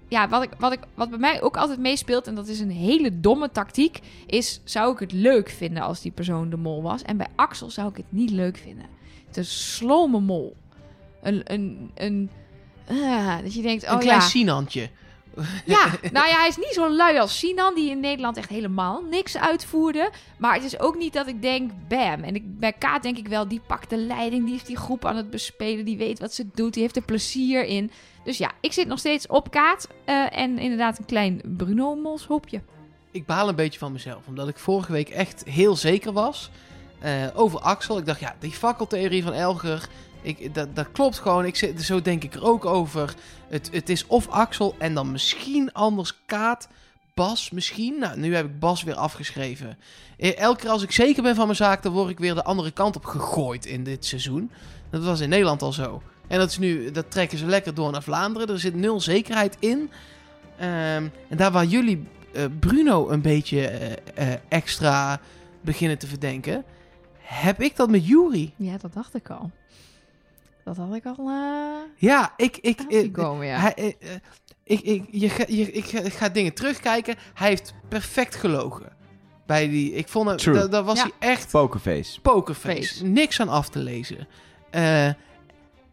ja, 0.07 0.29
wat, 0.29 0.43
ik, 0.43 0.49
wat, 0.57 0.71
ik, 0.71 0.79
wat 0.93 1.09
bij 1.09 1.19
mij 1.19 1.41
ook 1.41 1.57
altijd 1.57 1.79
meespeelt, 1.79 2.27
en 2.27 2.35
dat 2.35 2.47
is 2.47 2.59
een 2.59 2.71
hele 2.71 3.19
domme 3.19 3.51
tactiek, 3.51 3.99
is 4.25 4.61
zou 4.63 4.93
ik 4.93 4.99
het 4.99 5.11
leuk 5.11 5.49
vinden 5.49 5.83
als 5.83 6.01
die 6.01 6.11
persoon 6.11 6.49
de 6.49 6.57
mol 6.57 6.81
was. 6.81 7.01
En 7.01 7.17
bij 7.17 7.27
Axel 7.35 7.69
zou 7.69 7.89
ik 7.89 7.97
het 7.97 8.05
niet 8.09 8.31
leuk 8.31 8.57
vinden. 8.57 8.85
Het 9.27 9.37
is 9.37 9.47
een 9.47 9.53
slome 9.53 10.19
mol. 10.19 10.55
Een, 11.21 11.41
een, 11.43 11.91
een, 11.95 12.29
ah, 12.87 13.41
dat 13.41 13.53
je 13.53 13.61
denkt, 13.61 13.83
oh 13.83 13.91
een 13.91 13.99
klein 13.99 14.19
ja. 14.19 14.25
Sinantje. 14.25 14.89
Ja, 15.65 15.85
nou 16.11 16.27
ja, 16.27 16.37
hij 16.37 16.47
is 16.47 16.57
niet 16.57 16.73
zo 16.73 16.89
lui 16.89 17.19
als 17.19 17.37
Sinan, 17.37 17.75
die 17.75 17.89
in 17.89 17.99
Nederland 17.99 18.37
echt 18.37 18.49
helemaal 18.49 19.01
niks 19.09 19.37
uitvoerde. 19.37 20.09
Maar 20.37 20.53
het 20.53 20.63
is 20.63 20.79
ook 20.79 20.97
niet 20.97 21.13
dat 21.13 21.27
ik 21.27 21.41
denk, 21.41 21.71
bam. 21.87 22.23
En 22.23 22.35
ik, 22.35 22.59
bij 22.59 22.73
Kaat 22.73 23.03
denk 23.03 23.17
ik 23.17 23.27
wel, 23.27 23.47
die 23.47 23.61
pakt 23.67 23.89
de 23.89 23.97
leiding, 23.97 24.45
die 24.45 24.55
is 24.55 24.63
die 24.63 24.77
groep 24.77 25.05
aan 25.05 25.15
het 25.15 25.29
bespelen, 25.29 25.85
die 25.85 25.97
weet 25.97 26.19
wat 26.19 26.33
ze 26.33 26.47
doet, 26.53 26.73
die 26.73 26.81
heeft 26.81 26.95
er 26.95 27.01
plezier 27.01 27.65
in. 27.65 27.91
Dus 28.23 28.37
ja, 28.37 28.51
ik 28.59 28.73
zit 28.73 28.87
nog 28.87 28.99
steeds 28.99 29.27
op 29.27 29.51
Kaat 29.51 29.87
eh, 30.05 30.37
en 30.37 30.59
inderdaad 30.59 30.97
een 30.97 31.05
klein 31.05 31.41
Bruno-molshoopje. 31.57 32.61
Ik 33.11 33.25
baal 33.25 33.49
een 33.49 33.55
beetje 33.55 33.79
van 33.79 33.91
mezelf, 33.91 34.27
omdat 34.27 34.47
ik 34.47 34.57
vorige 34.57 34.91
week 34.91 35.09
echt 35.09 35.43
heel 35.45 35.75
zeker 35.75 36.13
was 36.13 36.49
eh, 36.99 37.27
over 37.33 37.59
Axel. 37.59 37.97
Ik 37.97 38.05
dacht, 38.05 38.19
ja, 38.19 38.35
die 38.39 38.51
fakkeltheorie 38.51 39.23
van 39.23 39.33
Elger, 39.33 39.87
ik, 40.21 40.53
dat, 40.53 40.75
dat 40.75 40.91
klopt 40.91 41.19
gewoon. 41.19 41.45
Ik, 41.45 41.73
zo 41.79 42.01
denk 42.01 42.23
ik 42.23 42.33
er 42.33 42.43
ook 42.43 42.65
over. 42.65 43.13
Het, 43.51 43.69
het 43.71 43.89
is 43.89 44.07
of 44.07 44.27
Axel 44.27 44.75
en 44.77 44.93
dan 44.93 45.11
misschien 45.11 45.73
anders 45.73 46.19
Kaat, 46.25 46.67
Bas 47.13 47.49
misschien. 47.49 47.99
Nou, 47.99 48.19
nu 48.19 48.35
heb 48.35 48.45
ik 48.45 48.59
Bas 48.59 48.83
weer 48.83 48.95
afgeschreven. 48.95 49.77
Eh, 50.17 50.37
Elke 50.37 50.61
keer 50.61 50.69
als 50.69 50.83
ik 50.83 50.91
zeker 50.91 51.23
ben 51.23 51.35
van 51.35 51.45
mijn 51.45 51.57
zaak, 51.57 51.83
dan 51.83 51.91
word 51.91 52.09
ik 52.09 52.19
weer 52.19 52.33
de 52.33 52.43
andere 52.43 52.71
kant 52.71 52.95
op 52.95 53.05
gegooid 53.05 53.65
in 53.65 53.83
dit 53.83 54.05
seizoen. 54.05 54.51
Dat 54.89 55.03
was 55.03 55.19
in 55.19 55.29
Nederland 55.29 55.61
al 55.61 55.73
zo. 55.73 56.01
En 56.27 56.39
dat 56.39 56.49
is 56.49 56.57
nu, 56.57 56.91
dat 56.91 57.11
trekken 57.11 57.37
ze 57.37 57.45
lekker 57.45 57.73
door 57.73 57.91
naar 57.91 58.03
Vlaanderen. 58.03 58.49
Er 58.49 58.59
zit 58.59 58.75
nul 58.75 58.99
zekerheid 59.01 59.57
in. 59.59 59.91
Ehm, 60.57 61.07
en 61.29 61.37
daar 61.37 61.51
waar 61.51 61.65
jullie 61.65 62.07
eh, 62.33 62.45
Bruno 62.59 63.09
een 63.09 63.21
beetje 63.21 63.67
eh, 63.67 64.33
eh, 64.33 64.39
extra 64.47 65.19
beginnen 65.61 65.97
te 65.97 66.07
verdenken, 66.07 66.63
heb 67.19 67.61
ik 67.61 67.75
dat 67.75 67.89
met 67.89 68.07
Jury. 68.07 68.53
Ja, 68.55 68.77
dat 68.77 68.93
dacht 68.93 69.15
ik 69.15 69.29
al. 69.29 69.51
Dat 70.63 70.77
had 70.77 70.95
ik 70.95 71.05
al 71.05 71.29
uh, 71.29 71.75
Ja, 71.97 72.33
ik, 72.37 72.57
ik, 72.57 72.79
eh, 72.81 73.11
komen, 73.11 73.45
ja. 73.47 73.59
hij, 73.59 73.73
eh, 73.73 73.87
eh, 73.87 73.95
ik, 74.63 74.79
ik, 74.81 75.03
je, 75.11 75.25
ik, 75.71 75.85
ga- 75.85 75.99
ik 75.99 76.13
ga 76.13 76.29
dingen 76.29 76.53
terugkijken. 76.53 77.15
Hij 77.33 77.47
heeft 77.49 77.73
perfect 77.89 78.35
gelogen. 78.35 78.91
Bij 79.45 79.69
die, 79.69 79.93
ik 79.93 80.07
vond 80.07 80.29
het, 80.29 80.43
dat, 80.43 80.71
dat 80.71 80.85
was 80.85 80.97
Ja. 80.97 81.09
hij 81.19 81.29
echt 81.29 81.51
Pokerface. 81.51 82.21
pokerface. 82.21 82.77
Face. 82.87 83.05
Niks 83.05 83.39
aan 83.39 83.49
af 83.49 83.69
te 83.69 83.79
lezen. 83.79 84.27
Eh, 84.69 85.05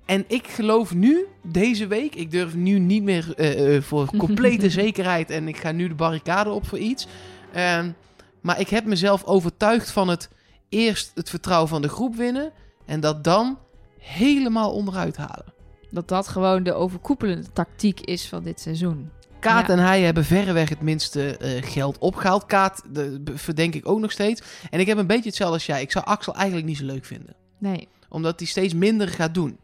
en 0.04 0.24
ik 0.26 0.46
geloof 0.46 0.94
nu, 0.94 1.26
deze 1.42 1.86
week, 1.86 2.14
ik 2.14 2.30
durf 2.30 2.54
nu 2.54 2.78
niet 2.78 3.02
meer 3.02 3.34
eh, 3.36 3.76
eh, 3.76 3.82
voor 3.82 4.06
complete 4.18 4.70
zekerheid 4.70 5.30
en 5.30 5.48
ik 5.48 5.56
ga 5.56 5.72
nu 5.72 5.88
de 5.88 5.94
barricade 5.94 6.50
op 6.50 6.66
voor 6.66 6.78
iets. 6.78 7.06
Ehm, 7.52 7.90
maar 8.40 8.60
ik 8.60 8.68
heb 8.68 8.84
mezelf 8.84 9.24
overtuigd 9.24 9.90
van 9.90 10.08
het 10.08 10.28
eerst 10.68 11.10
het 11.14 11.30
vertrouwen 11.30 11.68
van 11.68 11.82
de 11.82 11.88
groep 11.88 12.16
winnen 12.16 12.52
en 12.86 13.00
dat 13.00 13.24
dan 13.24 13.58
helemaal 13.98 14.72
onderuit 14.72 15.16
halen. 15.16 15.44
Dat 15.90 16.08
dat 16.08 16.28
gewoon 16.28 16.62
de 16.62 16.72
overkoepelende 16.72 17.52
tactiek 17.52 18.00
is 18.00 18.28
van 18.28 18.42
dit 18.42 18.60
seizoen. 18.60 19.10
Kaat 19.40 19.66
Ja. 19.66 19.72
en 19.72 19.78
hij 19.78 20.02
hebben 20.02 20.24
verreweg 20.24 20.68
het 20.68 20.80
minste 20.80 21.36
eh, 21.36 21.62
geld 21.62 21.98
opgehaald. 21.98 22.46
Kaat 22.46 22.82
de, 22.92 23.22
verdenk 23.34 23.74
ik 23.74 23.88
ook 23.88 24.00
nog 24.00 24.12
steeds. 24.12 24.42
En 24.70 24.80
ik 24.80 24.86
heb 24.86 24.98
een 24.98 25.06
beetje 25.06 25.28
hetzelfde 25.28 25.54
als 25.54 25.66
jij. 25.66 25.82
Ik 25.82 25.90
zou 25.90 26.04
Axel 26.04 26.34
eigenlijk 26.34 26.66
niet 26.66 26.76
zo 26.76 26.84
leuk 26.84 27.04
vinden. 27.04 27.34
Nee. 27.58 27.88
Omdat 28.08 28.38
hij 28.38 28.48
steeds 28.48 28.74
minder 28.74 29.08
gaat 29.08 29.34
doen. 29.34 29.58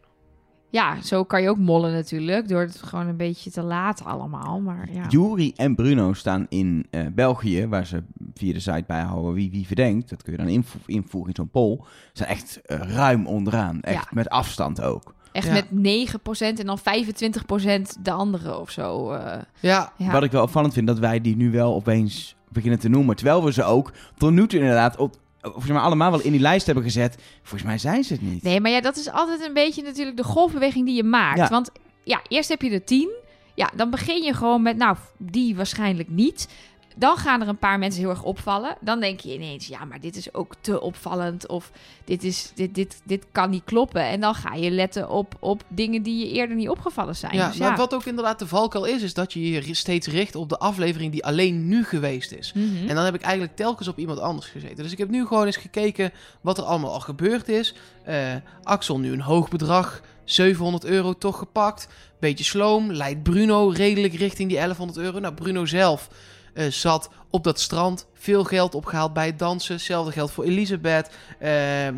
Ja, 0.75 1.03
zo 1.03 1.25
kan 1.25 1.43
je 1.43 1.49
ook 1.49 1.59
mollen 1.59 1.93
natuurlijk. 1.93 2.49
Door 2.49 2.61
het 2.61 2.83
gewoon 2.83 3.07
een 3.07 3.17
beetje 3.17 3.51
te 3.51 3.63
laat 3.63 4.05
allemaal. 4.05 4.61
Maar 4.61 4.89
ja. 4.93 5.07
Jury 5.09 5.53
en 5.57 5.75
Bruno 5.75 6.13
staan 6.13 6.47
in 6.49 6.87
eh, 6.91 7.07
België, 7.13 7.67
waar 7.67 7.87
ze 7.87 8.03
via 8.35 8.53
de 8.53 8.61
site 8.61 8.85
bijhouden 8.87 9.33
wie 9.35 9.51
wie 9.51 9.67
verdenkt. 9.67 10.11
Dat 10.11 10.23
kun 10.23 10.33
je 10.33 10.39
dan 10.39 10.49
invo- 10.49 10.79
invoeren 10.87 11.29
in 11.29 11.35
zo'n 11.37 11.49
poll. 11.51 11.77
Ze 11.83 11.87
zijn 12.13 12.29
echt 12.29 12.61
eh, 12.63 12.79
ruim 12.79 13.27
onderaan. 13.27 13.81
Echt 13.81 14.03
Ja. 14.05 14.09
met 14.11 14.29
afstand 14.29 14.83
ook. 14.83 15.15
Echt 15.33 15.47
Ja. 15.47 15.53
met 15.53 15.71
9% 15.71 16.59
en 16.59 16.67
dan 16.67 16.79
25% 16.79 17.97
de 18.03 18.11
andere 18.11 18.59
of 18.59 18.71
zo. 18.71 19.11
eh. 19.13 19.41
Ja, 19.61 19.93
ja. 19.97 20.13
Wat 20.13 20.23
ik 20.23 20.31
wel 20.31 20.43
opvallend 20.43 20.73
vind, 20.73 20.87
dat 20.87 20.99
wij 20.99 21.21
die 21.21 21.37
nu 21.37 21.51
wel 21.51 21.75
opeens 21.75 22.37
beginnen 22.49 22.79
te 22.79 22.89
noemen. 22.89 23.17
Terwijl 23.17 23.45
we 23.45 23.53
ze 23.53 23.65
ook 23.65 23.93
tot 24.17 24.31
nu 24.33 24.47
toe 24.47 24.59
inderdaad 24.61 24.97
op, 24.97 25.17
volgens 25.51 25.73
mij 25.73 25.81
allemaal 25.81 26.11
wel 26.11 26.21
in 26.21 26.33
die 26.33 26.41
lijst 26.41 26.67
hebben 26.67 26.85
gezet. 26.85 27.17
Volgens 27.43 27.63
mij 27.63 27.79
zijn 27.79 28.05
ze 28.05 28.13
het 28.13 28.23
niet. 28.23 28.43
Nee, 28.43 28.61
maar 28.61 28.71
ja, 28.71 28.81
dat 28.81 28.97
is 28.97 29.11
altijd 29.11 29.47
een 29.47 29.53
beetje 29.53 29.83
natuurlijk 29.83 30.17
de 30.17 30.25
golfbeweging 30.25 30.87
die 30.87 30.95
je 30.95 31.05
maakt. 31.05 31.39
Ja. 31.39 31.49
Want 31.49 31.71
ja, 32.03 32.21
eerst 32.29 32.49
heb 32.49 32.63
je 32.63 32.71
de 32.71 32.85
10. 32.85 33.09
Ja, 33.55 33.71
dan 33.77 33.91
begin 33.91 34.23
je 34.23 34.35
gewoon 34.35 34.63
met, 34.63 34.77
nou, 34.77 34.97
die 35.19 35.57
waarschijnlijk 35.57 36.09
niet. 36.09 36.49
Dan 36.95 37.17
gaan 37.17 37.41
er 37.41 37.49
een 37.49 37.59
paar 37.59 37.79
mensen 37.79 38.01
heel 38.01 38.11
erg 38.11 38.23
opvallen. 38.23 38.77
Dan 38.81 39.01
denk 39.01 39.21
je 39.21 39.35
ineens, 39.35 39.67
ja, 39.67 39.85
maar 39.85 40.01
dit 40.01 40.17
is 40.17 40.35
ook 40.35 40.55
te 40.61 40.81
opvallend. 40.81 41.47
Of 41.49 41.71
dit, 42.05 42.25
is, 42.25 42.53
dit, 42.55 42.75
dit, 42.75 43.01
dit 43.05 43.27
kan 43.33 43.51
niet 43.51 43.65
kloppen. 43.65 44.03
En 44.03 44.21
dan 44.21 44.35
ga 44.35 44.55
je 44.55 44.71
letten 44.71 45.11
op, 45.11 45.37
op 45.39 45.63
dingen 45.69 46.03
die 46.03 46.27
je 46.27 46.33
eerder 46.33 46.57
niet 46.57 46.69
opgevallen 46.69 47.17
zijn. 47.17 47.35
ja, 47.35 47.49
Dus 47.49 47.57
maar 47.57 47.77
wat 47.77 47.95
ook 47.95 48.05
inderdaad 48.05 48.39
de 48.39 48.47
valkuil 48.47 48.85
is, 48.85 49.03
is 49.03 49.15
dat 49.15 49.33
je 49.33 49.51
je 49.51 49.75
steeds 49.75 50.07
richt 50.07 50.35
op 50.35 50.49
de 50.49 50.59
aflevering 50.59 51.13
die 51.13 51.25
alleen 51.25 51.69
nu 51.69 51.85
geweest 51.85 52.33
is. 52.33 52.53
Mhm. 52.53 52.89
En 52.89 52.95
dan 52.95 53.05
heb 53.05 53.15
ik 53.15 53.23
eigenlijk 53.23 53.57
telkens 53.57 53.89
op 53.89 53.99
iemand 53.99 54.19
anders 54.19 54.47
gezeten. 54.47 54.83
Dus 54.83 54.93
ik 54.93 54.99
heb 54.99 55.11
nu 55.11 55.27
gewoon 55.27 55.47
eens 55.47 55.57
gekeken 55.57 56.13
wat 56.41 56.59
er 56.59 56.65
allemaal 56.65 56.93
al 56.93 57.01
gebeurd 57.01 57.49
is. 57.49 57.75
Eh, 58.05 58.35
Axel 58.63 58.99
nu 58.99 59.13
een 59.13 59.21
hoog 59.21 59.49
bedrag, 59.49 60.01
700 60.25 60.85
euro 60.85 61.13
toch 61.13 61.39
gepakt. 61.39 61.89
Beetje 62.21 62.45
sloom, 62.45 62.93
leidt 62.93 63.23
Bruno 63.23 63.69
redelijk 63.69 64.15
richting 64.15 64.49
die 64.49 64.57
1100 64.57 64.99
euro. 64.99 65.19
Nou, 65.19 65.35
Bruno 65.35 65.67
zelf 65.67 66.09
eh, 66.55 66.67
zat 66.67 67.11
op 67.35 67.45
dat 67.45 67.61
strand, 67.61 68.07
veel 68.15 68.45
geld 68.45 68.75
opgehaald 68.75 69.13
bij 69.13 69.27
het 69.27 69.39
dansen. 69.39 69.75
Hetzelfde 69.75 70.13
geldt 70.13 70.33
voor 70.33 70.45
Elisabeth. 70.45 71.11
Eh, 71.39 71.89
eh, 71.89 71.95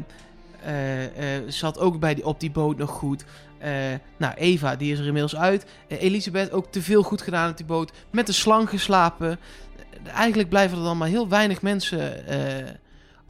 eh, 1.36 1.42
zat 1.48 1.78
ook 1.78 1.98
bij 2.00 2.14
die, 2.14 2.26
op 2.26 2.40
die 2.40 2.50
boot 2.50 2.76
nog 2.76 2.90
goed. 2.90 3.24
Nou, 4.16 4.34
Eva, 4.34 4.76
die 4.76 4.92
is 4.92 4.98
er 4.98 5.06
inmiddels 5.06 5.36
uit. 5.36 5.66
Elisabeth 5.88 6.52
ook 6.52 6.72
te 6.72 6.82
veel 6.82 7.02
goed 7.02 7.22
gedaan 7.22 7.50
op 7.50 7.56
die 7.56 7.66
boot. 7.66 7.92
Met 8.10 8.26
de 8.26 8.32
slang 8.32 8.68
geslapen. 8.68 9.38
Eigenlijk 10.04 10.48
blijven 10.48 10.78
er 10.78 10.84
dan 10.84 10.98
maar 10.98 11.08
heel 11.08 11.28
weinig 11.28 11.62
mensen 11.62 12.24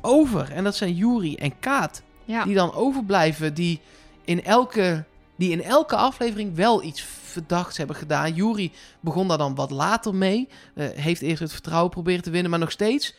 over. 0.01 0.53
En 0.53 0.65
dat 0.65 0.77
zijn 0.77 0.95
Juri 0.95 1.37
en 1.37 1.59
Kaat. 1.59 2.03
ja. 2.25 2.45
Die 2.45 2.55
dan 2.55 2.75
overblijven. 2.75 3.55
Die 3.55 3.81
in 4.25 4.45
elke, 4.45 5.05
die 5.37 5.51
in 5.51 5.63
elke 5.63 5.97
aflevering 5.97 6.55
wel 6.55 6.83
iets 6.83 7.03
verdachts 7.39 7.77
hebben 7.77 7.97
gedaan. 7.97 8.35
Juri 8.35 8.73
begon 9.01 9.29
daar 9.29 9.39
dan 9.39 9.55
wat 9.55 9.71
later 9.71 10.15
mee. 10.15 10.49
Eh, 10.75 10.87
heeft 10.95 11.23
eerst 11.23 11.41
het 11.43 11.53
vertrouwen 11.53 11.91
proberen 11.91 12.23
te 12.23 12.31
winnen. 12.31 12.51
Maar 12.51 12.61
nog 12.61 12.71
steeds, 12.71 13.15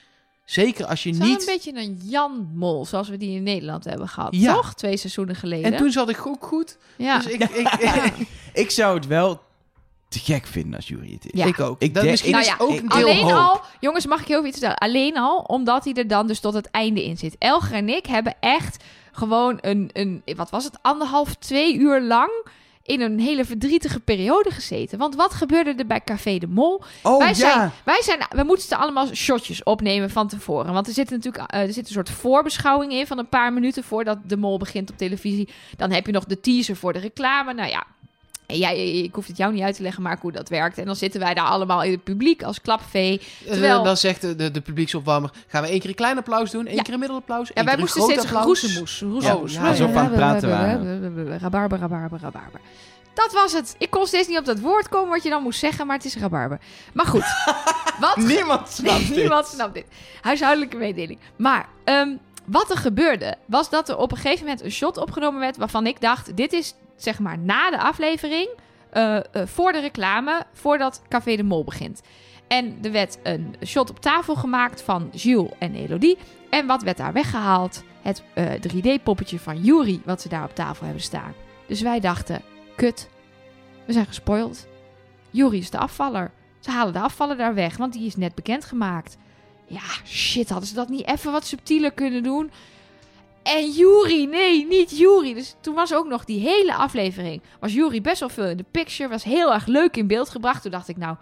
zeker 0.46 0.86
als 0.86 1.04
je 1.04 1.12
niet... 1.12 1.40
een 1.40 1.46
beetje 1.46 1.76
een 1.76 2.00
Jan 2.04 2.52
Mol, 2.56 2.86
zoals 2.86 3.10
we 3.10 3.18
die 3.18 3.36
in 3.36 3.44
Nederland 3.44 3.84
hebben 3.84 4.08
gehad. 4.08 4.36
Ja. 4.36 4.54
Toch? 4.54 4.74
Twee 4.74 4.98
seizoenen 4.98 5.36
geleden. 5.36 5.72
En 5.72 5.78
toen 5.78 5.92
zat 5.92 6.10
ik 6.10 6.28
ook 6.28 6.46
goed. 6.46 6.78
ja. 6.98 7.18
Dus 7.18 7.28
ik, 7.28 7.44
ik, 7.44 8.12
Ik 8.64 8.72
zou 8.72 8.96
het 8.96 9.08
wel 9.08 9.42
te 10.10 10.20
gek 10.20 10.46
vinden 10.46 10.76
als 10.76 10.88
Jury 10.88 11.12
het 11.14 11.34
is. 11.34 11.40
Ja. 11.40 11.46
ik 11.46 11.60
ook. 11.60 11.82
Ik 11.82 11.94
dat, 11.94 12.04
denk- 12.04 12.12
misschien 12.12 12.32
Nou 12.32 12.44
is 12.44 12.50
ja, 12.50 12.56
ook 12.60 12.70
een 12.70 12.88
deel 12.88 12.98
Alleen 12.98 13.24
hoop. 13.24 13.32
al, 13.32 13.62
jongens, 13.80 14.06
mag 14.06 14.22
ik 14.22 14.28
heel 14.28 14.38
veel 14.40 14.50
iets 14.50 14.60
vertellen? 14.60 14.94
Alleen 14.94 15.18
al 15.18 15.38
omdat 15.40 15.84
hij 15.84 15.94
er 15.94 16.08
dan 16.08 16.28
dus 16.28 16.40
tot 16.40 16.54
het 16.54 16.72
einde 16.72 17.06
in 17.06 17.18
zit. 17.18 17.36
Elger 17.40 17.74
en 17.76 17.90
ik 17.90 18.06
hebben 18.06 18.36
echt 18.40 18.84
gewoon 19.12 19.58
een, 19.62 19.90
een, 19.94 20.22
wat 20.36 20.50
was 20.50 20.64
het, 20.64 20.78
anderhalf, 20.82 21.36
twee 21.36 21.76
uur 21.78 22.02
lang 22.02 22.32
in 22.88 23.02
een 23.02 23.20
hele 23.20 23.46
verdrietige 23.46 24.00
periode 24.00 24.52
gezeten. 24.52 24.98
Want 24.98 25.16
wat 25.16 25.34
gebeurde 25.34 25.74
er 25.78 25.86
bij 25.86 26.02
Café 26.02 26.38
de 26.38 26.48
Mol? 26.48 26.84
Oh 27.04 27.18
wij, 27.18 27.28
ja! 27.28 27.34
zijn, 27.34 27.72
wij 27.86 28.02
zijn, 28.02 28.20
we 28.30 28.44
moesten 28.44 28.78
allemaal 28.78 29.08
shotjes 29.16 29.64
opnemen 29.64 30.10
van 30.10 30.28
tevoren. 30.28 30.74
Want 30.74 30.88
er 30.88 30.94
zit 30.94 31.10
natuurlijk 31.10 31.52
eh, 31.52 31.62
er 31.62 31.74
zit 31.74 31.88
een 31.88 31.94
soort 31.94 32.10
voorbeschouwing 32.10 32.92
in 32.92 33.08
van 33.08 33.18
een 33.18 33.30
paar 33.30 33.54
minuten 33.54 33.84
voordat 33.84 34.18
de 34.26 34.38
Mol 34.38 34.58
begint 34.58 34.90
op 34.90 34.98
televisie. 34.98 35.50
Dan 35.76 35.92
heb 35.92 36.06
je 36.06 36.12
nog 36.12 36.26
de 36.26 36.40
teaser 36.40 36.76
voor 36.76 36.94
de 36.94 37.00
reclame. 37.00 37.54
Nou 37.54 37.70
ja. 37.70 37.86
En 38.48 38.58
jij, 38.58 38.92
ik 38.92 39.16
hoef 39.16 39.28
het 39.28 39.38
jou 39.38 39.54
niet 39.54 39.62
uit 39.64 39.76
te 39.76 39.82
leggen, 39.82 40.04
maar 40.04 40.18
hoe 40.22 40.32
dat 40.32 40.50
werkt. 40.50 40.78
En 40.78 40.86
dan 40.86 40.96
zitten 40.96 41.20
wij 41.20 41.34
daar 41.34 41.46
allemaal 41.46 41.84
in 41.84 41.92
het 41.92 42.04
publiek 42.04 42.44
als 42.44 42.62
klapvee. 42.62 43.20
Eh, 43.46 43.52
Terwijl- 43.52 43.84
dan 43.84 43.98
zegt 43.98 44.22
de, 44.22 44.36
de, 44.36 44.52
de 44.52 44.62
publieksopwarmer: 44.62 45.30
gaan 45.48 45.62
we 45.62 45.70
één 45.70 45.80
keer 45.80 45.90
een 45.90 45.96
klein 45.96 46.18
applaus 46.18 46.52
doen, 46.52 46.66
één 46.66 46.76
Ja. 46.76 46.82
keer 46.82 46.94
een 46.94 47.00
middelapplaus, 47.00 47.48
Ja, 47.48 47.54
één 47.54 47.66
wij 47.66 47.78
moesten 47.78 48.02
groot 48.02 48.12
steeds 48.14 48.26
applaus. 48.26 48.46
roezemoes. 48.46 49.00
Ja, 49.00 49.06
roezemoes. 49.08 49.54
ja, 49.54 49.68
alsof 49.68 49.92
we 49.92 49.98
aan 49.98 50.06
het 50.06 50.14
praten 50.16 50.50
waren. 50.50 51.40
Rabarber, 51.40 51.80
rabarber, 51.80 52.20
rabarber. 52.22 52.60
Dat 53.14 53.34
was 53.34 53.54
het. 53.54 53.76
Ik 53.78 53.90
kon 53.90 54.06
steeds 54.08 54.28
niet 54.28 54.38
op 54.38 54.46
dat 54.46 54.60
woord 54.60 54.90
komen 54.90 55.10
wat 55.10 55.24
je 55.24 55.30
dan 55.30 55.44
moest 55.44 55.60
zeggen, 55.60 55.88
maar 55.88 55.96
het 55.96 56.06
is 56.06 56.16
rabarber. 56.18 56.60
Maar 56.94 57.06
goed. 57.06 57.26
wat 58.00 58.16
Niemand 58.18 58.70
snapt 58.70 59.08
dit. 59.08 59.16
niemand 59.18 59.46
snapt 59.48 59.74
dit. 59.74 59.86
Huishoudelijke 60.22 60.78
mededeling. 60.78 61.20
Maar 61.36 61.68
ehm, 61.84 62.10
wat 62.48 62.70
er 62.70 62.78
gebeurde, 62.78 63.36
was 63.46 63.70
dat 63.70 63.90
er 63.90 63.98
op 63.98 64.12
een 64.12 64.18
gegeven 64.18 64.46
moment 64.46 64.64
een 64.64 64.72
shot 64.72 64.98
opgenomen 64.98 65.40
werd 65.40 65.58
waarvan 65.58 65.88
ik 65.88 66.02
dacht, 66.02 66.38
dit 66.38 66.54
is 66.54 66.76
zeg 66.96 67.20
maar 67.20 67.38
na 67.38 67.70
de 67.70 67.80
aflevering, 67.80 68.50
eh, 68.90 69.18
eh, 69.18 69.24
voor 69.46 69.72
de 69.72 69.80
reclame, 69.80 70.44
voordat 70.54 71.02
Café 71.10 71.36
de 71.36 71.44
Mol 71.44 71.64
begint. 71.64 72.02
En 72.48 72.78
er 72.82 72.92
werd 72.92 73.18
een 73.24 73.56
shot 73.66 73.90
op 73.90 74.00
tafel 74.00 74.36
gemaakt 74.36 74.82
van 74.82 75.10
Jules 75.12 75.52
en 75.60 75.76
Elodie. 75.76 76.18
En 76.50 76.68
wat 76.68 76.84
werd 76.84 76.98
daar 76.98 77.14
weggehaald? 77.14 77.84
Het 78.02 78.24
eh, 78.34 78.46
3D-poppetje 78.62 79.40
van 79.40 79.62
Yuri, 79.62 80.02
wat 80.06 80.22
ze 80.22 80.30
daar 80.30 80.44
op 80.44 80.56
tafel 80.56 80.86
hebben 80.86 81.04
staan. 81.04 81.34
Dus 81.68 81.82
wij 81.82 82.00
dachten, 82.00 82.42
kut, 82.76 83.10
we 83.86 83.94
zijn 83.94 84.06
gespoild. 84.06 84.68
Yuri 85.30 85.58
is 85.58 85.70
de 85.70 85.78
afvaller. 85.78 86.32
Ze 86.60 86.72
halen 86.72 86.94
de 86.94 87.00
afvaller 87.00 87.38
daar 87.38 87.54
weg, 87.54 87.78
want 87.78 87.94
die 87.94 88.06
is 88.06 88.16
net 88.16 88.36
bekendgemaakt. 88.36 89.18
Ja, 89.68 89.82
shit, 90.06 90.50
hadden 90.50 90.68
ze 90.68 90.76
dat 90.76 90.90
niet 90.90 91.08
even 91.08 91.32
wat 91.32 91.46
subtieler 91.46 91.92
kunnen 91.92 92.24
doen? 92.24 92.52
En 93.44 93.72
Yuri, 93.72 94.26
nee, 94.26 94.66
niet 94.68 94.98
Yuri. 94.98 95.34
Dus 95.34 95.56
toen 95.62 95.76
was 95.76 95.94
ook 95.94 96.08
nog 96.08 96.26
die 96.26 96.40
hele 96.40 96.76
aflevering. 96.76 97.42
Was 97.60 97.74
Yuri 97.74 98.02
best 98.02 98.20
wel 98.20 98.30
veel 98.30 98.46
in 98.46 98.58
de 98.58 98.66
picture. 98.72 99.10
Was 99.10 99.24
heel 99.24 99.54
erg 99.54 99.66
leuk 99.66 99.98
in 99.98 100.08
beeld 100.08 100.30
gebracht. 100.30 100.62
Toen 100.62 100.72
dacht 100.72 100.88
ik, 100.88 100.98
nou, 100.98 101.16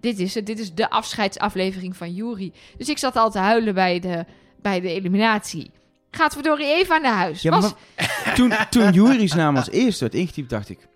dit 0.00 0.18
is 0.18 0.34
het. 0.34 0.46
Dit 0.46 0.58
is 0.58 0.74
de 0.74 0.90
afscheidsaflevering 0.90 1.96
van 1.96 2.14
Yuri. 2.14 2.52
Dus 2.76 2.88
ik 2.88 2.98
zat 2.98 3.16
al 3.16 3.30
te 3.30 3.38
huilen 3.38 3.74
bij 3.74 4.00
de, 4.00 4.24
bij 4.62 4.80
de 4.80 4.88
eliminatie. 4.92 5.70
Gaat 6.10 6.32
verdorie 6.32 6.66
even 6.66 7.02
naar 7.02 7.14
huis. 7.14 7.42
Ja, 7.42 7.50
Was- 7.50 7.74
toen, 8.34 8.52
toen 8.70 8.92
Jury's 8.92 9.34
naam 9.34 9.56
als 9.56 9.70
eerste 9.70 10.00
werd 10.00 10.14
ingetypt, 10.14 10.50
dacht 10.50 10.68
ik... 10.68 10.86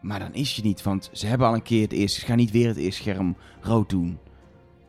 Maar 0.00 0.18
dan 0.18 0.34
is 0.34 0.56
je 0.56 0.62
niet, 0.62 0.82
want 0.82 1.10
ze 1.12 1.26
hebben 1.26 1.46
al 1.46 1.54
een 1.54 1.62
keer 1.62 1.82
het 1.82 1.92
eerste... 1.92 2.20
Ze 2.20 2.26
gaan 2.26 2.36
niet 2.36 2.50
weer 2.50 2.68
het 2.68 2.76
eerste 2.76 3.02
scherm 3.02 3.36
rood 3.60 3.88
doen. 3.88 4.18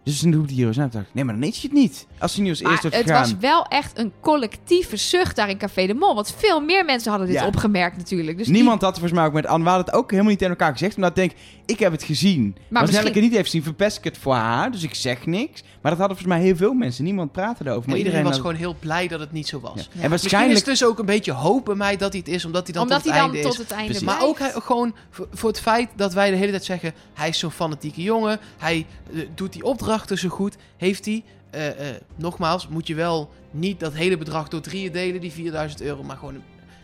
Dus 0.09 0.19
toen 0.19 0.31
doet 0.31 0.45
hij 0.45 0.55
hier 0.55 0.67
aan. 0.67 0.73
dacht 0.91 0.95
ik, 1.07 1.13
nee, 1.13 1.23
maar 1.23 1.33
dan 1.33 1.43
is 1.43 1.61
je 1.61 1.67
het 1.67 1.77
niet. 1.77 2.07
Als 2.19 2.33
hij 2.35 2.43
nu 2.43 2.49
als 2.49 2.59
eerste 2.59 2.87
het 2.87 2.95
gegaan... 2.95 3.21
was 3.21 3.35
wel 3.39 3.65
echt 3.65 3.97
een 3.97 4.11
collectieve 4.21 4.97
zucht 4.97 5.35
daar 5.35 5.49
in 5.49 5.57
Café 5.57 5.87
de 5.87 5.93
Mol. 5.93 6.15
Want 6.15 6.33
veel 6.37 6.61
meer 6.61 6.85
mensen 6.85 7.09
hadden 7.09 7.27
dit 7.29 7.37
Ja. 7.39 7.45
opgemerkt 7.47 7.97
natuurlijk. 7.97 8.37
Dus 8.37 8.47
Niemand 8.47 8.81
had 8.81 8.89
het 8.89 8.99
volgens 8.99 9.19
mij 9.19 9.27
ook 9.29 9.33
met 9.33 9.45
Anne. 9.45 9.63
We 9.63 9.69
hadden 9.69 9.87
het 9.87 9.95
ook 9.95 10.09
helemaal 10.11 10.29
niet 10.31 10.39
tegen 10.39 10.53
elkaar 10.57 10.71
gezegd. 10.71 10.95
Omdat 10.95 11.09
ik 11.09 11.15
denk, 11.15 11.31
ik 11.65 11.79
heb 11.79 11.91
het 11.91 12.03
gezien. 12.03 12.43
Maar, 12.43 12.51
als 12.53 12.69
misschien- 12.69 12.91
Nelleke 12.91 13.13
het 13.13 13.23
niet 13.23 13.31
heeft 13.33 13.45
gezien, 13.45 13.63
verpest 13.63 13.97
ik 13.97 14.03
het 14.03 14.17
voor 14.17 14.33
haar. 14.33 14.71
Dus 14.71 14.83
ik 14.83 14.95
zeg 14.95 15.25
niks. 15.25 15.61
Maar 15.81 15.91
dat 15.91 15.99
hadden 15.99 16.17
volgens 16.17 16.37
mij 16.37 16.47
heel 16.47 16.55
veel 16.55 16.73
mensen. 16.73 17.03
Niemand 17.03 17.31
praatte 17.31 17.63
erover. 17.63 17.79
Maar 17.79 17.89
Maar 17.89 17.97
iedereen 17.97 18.23
was 18.23 18.31
had- 18.31 18.41
gewoon 18.41 18.55
heel 18.55 18.75
blij 18.79 19.07
dat 19.07 19.19
het 19.19 19.31
niet 19.31 19.47
zo 19.47 19.59
was. 19.59 19.71
Ja. 19.75 19.77
En 19.77 19.85
Misschien 19.85 20.03
is 20.03 20.09
waarschijnlijk... 20.09 20.57
het 20.57 20.65
dus 20.65 20.83
ook 20.85 20.99
een 20.99 21.05
beetje 21.05 21.31
hoop 21.31 21.65
bij 21.65 21.75
mij 21.75 21.97
dat 21.97 22.11
hij 22.11 22.21
het 22.25 22.33
is, 22.35 22.45
omdat 22.45 22.63
hij 22.63 22.73
dan 22.73 22.83
omdat 22.83 22.97
tot 22.97 23.05
het 23.07 23.15
hij 23.15 23.23
dan 23.25 23.33
einde 23.35 23.49
tot 23.49 23.59
is. 23.59 23.63
het 23.67 23.71
einde 23.77 23.85
Precies. 23.89 24.07
Maar 24.07 24.21
ook 24.23 24.39
hij, 24.39 24.51
gewoon 24.51 24.95
voor, 25.31 25.49
het 25.49 25.59
feit 25.59 25.89
dat 25.95 26.13
wij 26.13 26.29
de 26.31 26.35
hele 26.37 26.51
tijd 26.51 26.63
zeggen... 26.65 26.93
hij 27.13 27.29
is 27.29 27.39
zo'n 27.39 27.51
fanatieke 27.51 28.01
jongen, 28.01 28.39
hij 28.57 28.85
eh, 29.13 29.19
doet 29.35 29.53
die 29.53 29.63
zo 30.07 30.29
goed, 30.29 30.57
heeft 30.77 31.05
hij... 31.05 31.23
eh, 31.49 31.89
eh, 31.89 31.95
nogmaals, 32.15 32.67
moet 32.67 32.87
je 32.87 32.95
wel 32.95 33.29
niet 33.51 33.79
dat 33.79 33.93
hele 33.93 34.17
bedrag 34.17 34.47
door 34.47 34.61
drieën 34.61 34.91
delen, 34.91 35.21
die 35.21 35.31
4000 35.31 35.81
euro, 35.81 36.03
maar 36.03 36.17
gewoon 36.17 36.35
een, 36.35 36.43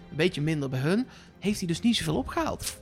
een 0.09 0.15
beetje 0.15 0.41
minder 0.41 0.69
bij 0.69 0.79
hun. 0.79 1.07
Heeft 1.39 1.59
hij 1.59 1.67
dus 1.67 1.81
niet 1.81 1.95
zoveel 1.95 2.17
opgehaald. 2.17 2.81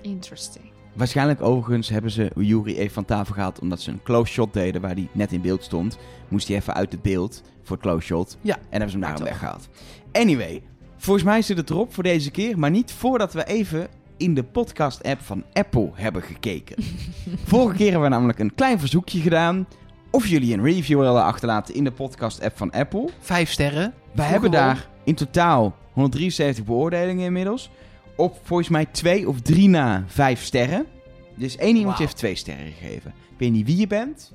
Interesting. 0.00 0.64
Waarschijnlijk 0.92 1.42
overigens 1.42 1.88
hebben 1.88 2.10
ze 2.10 2.30
Jury 2.36 2.76
even 2.76 2.94
van 2.94 3.04
tafel 3.04 3.34
gehaald 3.34 3.58
omdat 3.60 3.80
ze 3.80 3.90
een 3.90 4.02
close 4.02 4.32
shot 4.32 4.52
deden 4.52 4.80
waar 4.80 4.94
hij 4.94 5.08
net 5.12 5.32
in 5.32 5.40
beeld 5.40 5.64
stond. 5.64 5.98
Moest 6.28 6.48
hij 6.48 6.56
even 6.56 6.74
uit 6.74 6.92
het 6.92 7.02
beeld 7.02 7.42
voor 7.62 7.76
het 7.76 7.84
close 7.86 8.06
shot. 8.06 8.36
Ja. 8.40 8.54
En 8.54 8.62
hebben 8.70 8.90
ze 8.90 8.96
hem 8.96 9.06
daarom 9.06 9.24
weggehaald. 9.24 9.68
Anyway, 10.12 10.62
volgens 10.96 11.24
mij 11.24 11.42
zit 11.42 11.56
het 11.56 11.70
erop 11.70 11.94
voor 11.94 12.02
deze 12.02 12.30
keer. 12.30 12.58
Maar 12.58 12.70
niet 12.70 12.92
voordat 12.92 13.32
we 13.32 13.44
even 13.44 13.88
in 14.16 14.34
de 14.34 14.42
podcast-app 14.44 15.20
van 15.20 15.44
Apple 15.52 15.90
hebben 15.94 16.22
gekeken. 16.22 16.76
Vorige 17.44 17.76
keer 17.76 17.90
hebben 17.90 18.02
we 18.08 18.14
namelijk 18.14 18.38
een 18.38 18.54
klein 18.54 18.78
verzoekje 18.78 19.20
gedaan. 19.20 19.66
Of 20.10 20.26
jullie 20.26 20.54
een 20.54 20.62
review 20.62 20.98
willen 20.98 21.22
achterlaten 21.24 21.74
in 21.74 21.84
de 21.84 21.92
podcast-app 21.92 22.56
van 22.56 22.70
Apple. 22.70 23.08
Vijf 23.20 23.50
sterren. 23.50 23.94
We 24.14 24.22
hebben 24.22 24.50
daar 24.50 24.88
in 25.04 25.14
totaal 25.14 25.76
173 25.92 26.64
beoordelingen 26.64 27.24
inmiddels. 27.24 27.70
Op 28.16 28.38
volgens 28.42 28.68
mij 28.68 28.86
twee 28.86 29.28
of 29.28 29.40
drie 29.40 29.68
na 29.68 30.04
vijf 30.06 30.42
sterren. 30.42 30.86
Dus 31.34 31.56
één 31.56 31.76
iemand 31.76 31.98
heeft 31.98 32.16
twee 32.16 32.34
sterren 32.34 32.72
gegeven. 32.72 33.10
Ik 33.30 33.38
weet 33.38 33.52
niet 33.52 33.66
wie 33.66 33.76
je 33.76 33.86
bent. 33.86 34.32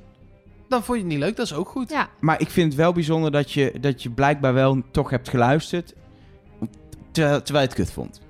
Dan 0.70 0.84
vond 0.84 0.98
je 0.98 1.03
het 1.03 1.14
niet 1.14 1.22
leuk, 1.22 1.36
dat 1.36 1.45
is 1.45 1.53
ook 1.53 1.70
goed. 1.70 1.90
Ja, 1.90 2.10
Maar 2.20 2.40
ik 2.41 2.49
vind 2.49 2.68
het 2.72 2.82
wel 2.82 2.91
bijzonder 2.94 3.32
dat 3.32 3.52
je, 3.52 3.74
dat 3.82 4.03
je 4.03 4.10
blijkbaar 4.10 4.53
wel 4.53 4.82
toch 4.91 5.10
hebt 5.10 5.30
geluisterd. 5.30 5.94
ter- 7.12 7.44
terwijl 7.44 7.66
je 7.66 7.74
het 7.74 7.74
kut 7.86 7.91
vond. 7.91 8.22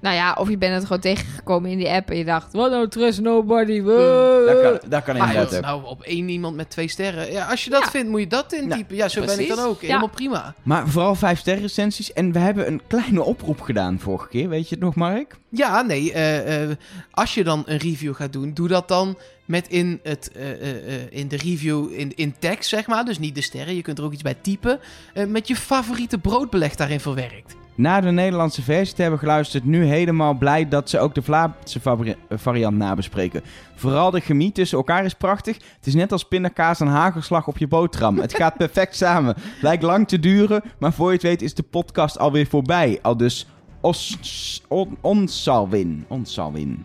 Nou 0.00 0.14
ja, 0.14 0.32
of 0.38 0.48
je 0.48 0.58
bent 0.58 0.74
het 0.74 0.82
gewoon 0.82 1.00
tegengekomen 1.00 1.70
in 1.70 1.78
die 1.78 1.88
app 1.90 2.10
en 2.10 2.16
je 2.16 2.24
dacht, 2.24 2.52
what 2.52 2.70
no 2.70 2.88
trust 2.88 3.20
nobody. 3.20 3.82
Dat 3.82 4.60
kan, 4.60 4.90
dat 4.90 5.02
kan 5.02 5.16
Maar 5.16 5.26
inderdaad 5.28 5.46
goed, 5.48 5.56
ook. 5.56 5.62
nou, 5.64 5.84
op 5.84 6.02
één 6.02 6.28
iemand 6.28 6.56
met 6.56 6.70
twee 6.70 6.88
sterren. 6.88 7.32
Ja, 7.32 7.46
als 7.46 7.64
je 7.64 7.70
dat 7.70 7.82
Ja. 7.84 7.90
vindt, 7.90 8.08
moet 8.10 8.20
je 8.20 8.26
dat 8.26 8.52
intypen. 8.52 8.96
Ja, 8.96 9.08
zo 9.08 9.24
ben 9.24 9.40
ik 9.40 9.48
dan 9.48 9.58
ook. 9.58 9.80
Ja. 9.80 9.86
Helemaal 9.86 10.08
prima. 10.08 10.54
Maar 10.62 10.88
vooral 10.88 11.14
vijf 11.14 11.38
sterren 11.38 11.62
recensies. 11.62 12.12
En 12.12 12.32
we 12.32 12.38
hebben 12.38 12.66
een 12.66 12.80
kleine 12.86 13.22
oproep 13.22 13.60
gedaan 13.60 13.98
vorige 13.98 14.28
keer. 14.28 14.48
Weet 14.48 14.68
je 14.68 14.74
het 14.74 14.84
nog, 14.84 14.94
Mark? 14.94 15.36
Ja, 15.48 15.82
nee. 15.82 16.12
eh, 16.12 16.62
eh, 16.62 16.70
als 17.10 17.34
je 17.34 17.44
dan 17.44 17.62
een 17.66 17.78
review 17.78 18.14
gaat 18.14 18.32
doen, 18.32 18.50
doe 18.54 18.68
dat 18.68 18.88
dan 18.88 19.18
met 19.44 19.68
in, 19.68 20.00
het, 20.02 20.30
eh, 20.32 20.50
eh, 20.50 20.94
eh, 20.94 21.06
in 21.10 21.28
de 21.28 21.36
review 21.36 21.92
in, 21.92 22.12
in 22.14 22.34
tekst, 22.38 22.68
zeg 22.68 22.86
maar. 22.86 23.04
Dus 23.04 23.18
niet 23.18 23.34
de 23.34 23.40
sterren. 23.42 23.74
Je 23.76 23.82
kunt 23.82 23.98
er 23.98 24.04
ook 24.04 24.12
iets 24.12 24.22
bij 24.22 24.36
typen. 24.40 24.80
eh, 25.14 25.26
met 25.26 25.48
je 25.48 25.56
favoriete 25.56 26.18
broodbeleg 26.18 26.74
daarin 26.74 27.00
verwerkt. 27.00 27.54
Na 27.78 28.00
de 28.00 28.10
Nederlandse 28.10 28.62
versie 28.62 28.94
te 28.94 29.02
hebben 29.02 29.20
geluisterd, 29.20 29.64
nu 29.64 29.84
helemaal 29.84 30.34
blij 30.34 30.68
dat 30.68 30.90
ze 30.90 30.98
ook 30.98 31.14
de 31.14 31.22
Vlaamse 31.22 31.80
eh, 31.82 32.38
variant 32.38 32.76
nabespreken. 32.76 33.42
Vooral 33.74 34.10
de 34.10 34.20
chemie 34.20 34.52
tussen 34.52 34.78
elkaar 34.78 35.04
is 35.04 35.14
prachtig. 35.14 35.56
Het 35.56 35.86
is 35.86 35.94
net 35.94 36.12
als 36.12 36.24
pindakaas 36.24 36.80
en 36.80 36.86
hagelslag 36.86 37.46
op 37.46 37.58
je 37.58 37.66
boterham. 37.66 38.18
Het 38.18 38.34
gaat 38.34 38.56
perfect 38.66 38.96
samen. 38.96 39.34
Lijkt 39.60 39.82
lang 39.82 40.08
te 40.08 40.18
duren, 40.18 40.62
maar 40.78 40.92
voor 40.92 41.06
je 41.06 41.12
het 41.12 41.22
weet 41.22 41.42
is 41.42 41.54
de 41.54 41.62
podcast 41.62 42.18
alweer 42.18 42.46
voorbij. 42.46 42.98
Al 43.02 43.16
dus 43.16 43.46
os, 43.80 44.62
on, 44.68 44.98
onsalwin. 45.00 46.04
Onsalwin. 46.08 46.84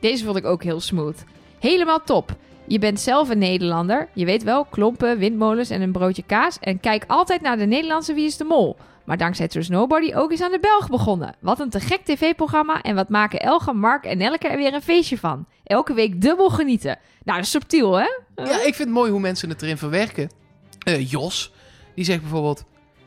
Deze 0.00 0.24
vond 0.24 0.36
ik 0.36 0.44
ook 0.44 0.62
heel 0.62 0.80
smooth. 0.80 1.24
Helemaal 1.58 2.02
top. 2.04 2.36
Je 2.66 2.78
bent 2.78 3.00
zelf 3.00 3.28
een 3.28 3.38
Nederlander. 3.38 4.08
Je 4.12 4.24
weet 4.24 4.42
wel, 4.42 4.64
klompen, 4.64 5.18
windmolens 5.18 5.70
en 5.70 5.82
een 5.82 5.92
broodje 5.92 6.24
kaas. 6.26 6.58
En 6.60 6.80
kijk 6.80 7.04
altijd 7.06 7.40
naar 7.40 7.56
de 7.56 7.66
Nederlandse 7.66 8.14
Wie 8.14 8.26
is 8.26 8.36
de 8.36 8.44
Mol. 8.44 8.76
Maar 9.04 9.16
dankzij 9.16 9.48
Trust 9.48 9.70
Nobody 9.70 10.14
ook 10.14 10.30
eens 10.30 10.40
aan 10.40 10.50
de 10.50 10.60
Belg 10.60 10.88
begonnen. 10.88 11.34
Wat 11.40 11.60
een 11.60 11.70
te 11.70 11.80
gek 11.80 12.04
tv-programma. 12.04 12.82
En 12.82 12.94
wat 12.94 13.08
maken 13.08 13.40
Elge, 13.40 13.72
Mark 13.72 14.04
en 14.04 14.20
Elke 14.20 14.48
er 14.48 14.56
weer 14.56 14.74
een 14.74 14.82
feestje 14.82 15.18
van. 15.18 15.46
Elke 15.64 15.94
week 15.94 16.20
dubbel 16.20 16.50
genieten. 16.50 16.98
Nou, 17.24 17.36
dat 17.36 17.46
is 17.46 17.50
subtiel, 17.52 17.92
hè? 17.94 18.06
Ja, 18.34 18.56
ik 18.56 18.74
vind 18.74 18.78
het 18.78 18.88
mooi 18.88 19.10
hoe 19.10 19.20
mensen 19.20 19.48
het 19.48 19.62
erin 19.62 19.78
verwerken. 19.78 20.30
Eh, 20.78 21.10
Jos, 21.10 21.52
die 21.94 22.04
zegt 22.04 22.20
bijvoorbeeld... 22.20 22.64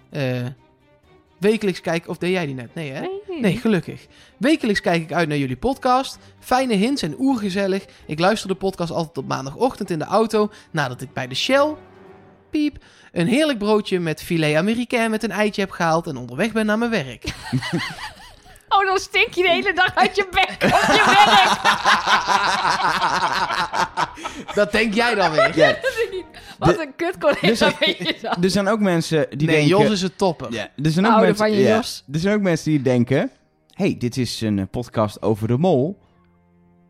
eh, 0.09 0.45
wekelijks 1.39 1.81
kijken... 1.81 2.09
Of 2.09 2.17
deed 2.17 2.31
jij 2.31 2.45
die 2.45 2.55
net? 2.55 2.75
Nee, 2.75 2.91
hè? 2.91 2.99
Nee, 2.99 3.39
Nee, 3.41 3.57
gelukkig. 3.57 4.07
Wekelijks 4.37 4.81
kijk 4.81 5.01
ik 5.01 5.13
uit 5.13 5.27
naar 5.27 5.37
jullie 5.37 5.57
podcast. 5.57 6.17
Fijne 6.39 6.73
hints 6.73 7.01
en 7.01 7.15
oergezellig. 7.19 7.85
Ik 8.05 8.19
luister 8.19 8.47
de 8.49 8.55
podcast 8.55 8.91
altijd 8.91 9.17
op 9.17 9.27
maandagochtend 9.27 9.89
in 9.89 9.99
de 9.99 10.05
auto. 10.05 10.49
Nadat 10.71 11.01
ik 11.01 11.13
bij 11.13 11.27
de 11.27 11.35
Shell, 11.35 11.75
piep, 12.49 12.77
een 13.11 13.27
heerlijk 13.27 13.57
broodje 13.59 13.99
met 13.99 14.23
filet 14.23 14.55
américain 14.55 15.11
met 15.11 15.23
een 15.23 15.31
eitje 15.31 15.61
heb 15.61 15.71
gehaald. 15.71 16.07
En 16.07 16.17
onderweg 16.17 16.51
ben 16.51 16.65
naar 16.65 16.77
mijn 16.77 16.91
werk. 16.91 17.23
Oh, 18.69 18.85
dan 18.85 18.97
stink 18.99 19.33
je 19.33 19.41
de 19.41 19.49
hele 19.49 19.73
dag 19.73 19.95
uit 19.95 20.15
je 20.15 20.27
bek 20.31 20.51
op 20.63 20.69
je 20.69 21.03
werk. 21.05 21.59
Dat 24.55 24.71
denk 24.71 24.93
jij 24.93 25.15
dan 25.15 25.31
weer. 25.31 25.57
Ja, 25.57 25.75
Wat 26.59 26.79
een 26.79 26.95
kut 26.95 27.17
collega 27.17 27.47
Dus- 27.47 27.59
ben 27.59 27.95
je 27.97 28.15
dan. 28.21 28.43
er 28.43 28.49
zijn 28.49 28.67
ook 28.67 28.79
mensen 28.79 29.27
die 29.29 29.47
Nee, 29.47 29.55
denken... 29.57 29.77
Jos 29.81 29.91
is 29.91 30.01
het 30.01 30.17
topper. 30.17 30.51
Ja, 30.53 30.69
er 30.83 30.91
zijn 30.91 31.05
ook 31.05 31.11
Oude 31.11 31.25
mensen, 31.25 31.45
van 31.45 31.55
je 31.55 31.61
ja, 31.61 31.75
Jos. 31.75 32.03
Er 32.11 32.19
zijn 32.19 32.35
ook 32.35 32.41
mensen 32.41 32.71
die 32.71 32.81
denken: 32.81 33.31
hey, 33.73 33.95
dit 33.97 34.17
is 34.17 34.41
een 34.41 34.59
eh, 34.59 34.65
podcast 34.71 35.21
over 35.21 35.47
de 35.47 35.57
mol. 35.57 35.99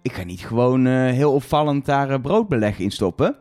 Ik 0.01 0.13
ga 0.13 0.23
niet 0.23 0.41
gewoon 0.45 0.87
eh, 0.87 0.93
heel 0.93 1.33
opvallend 1.33 1.85
daar 1.85 2.09
eh, 2.09 2.21
broodbeleg 2.21 2.79
in 2.79 2.91
stoppen. 2.91 3.35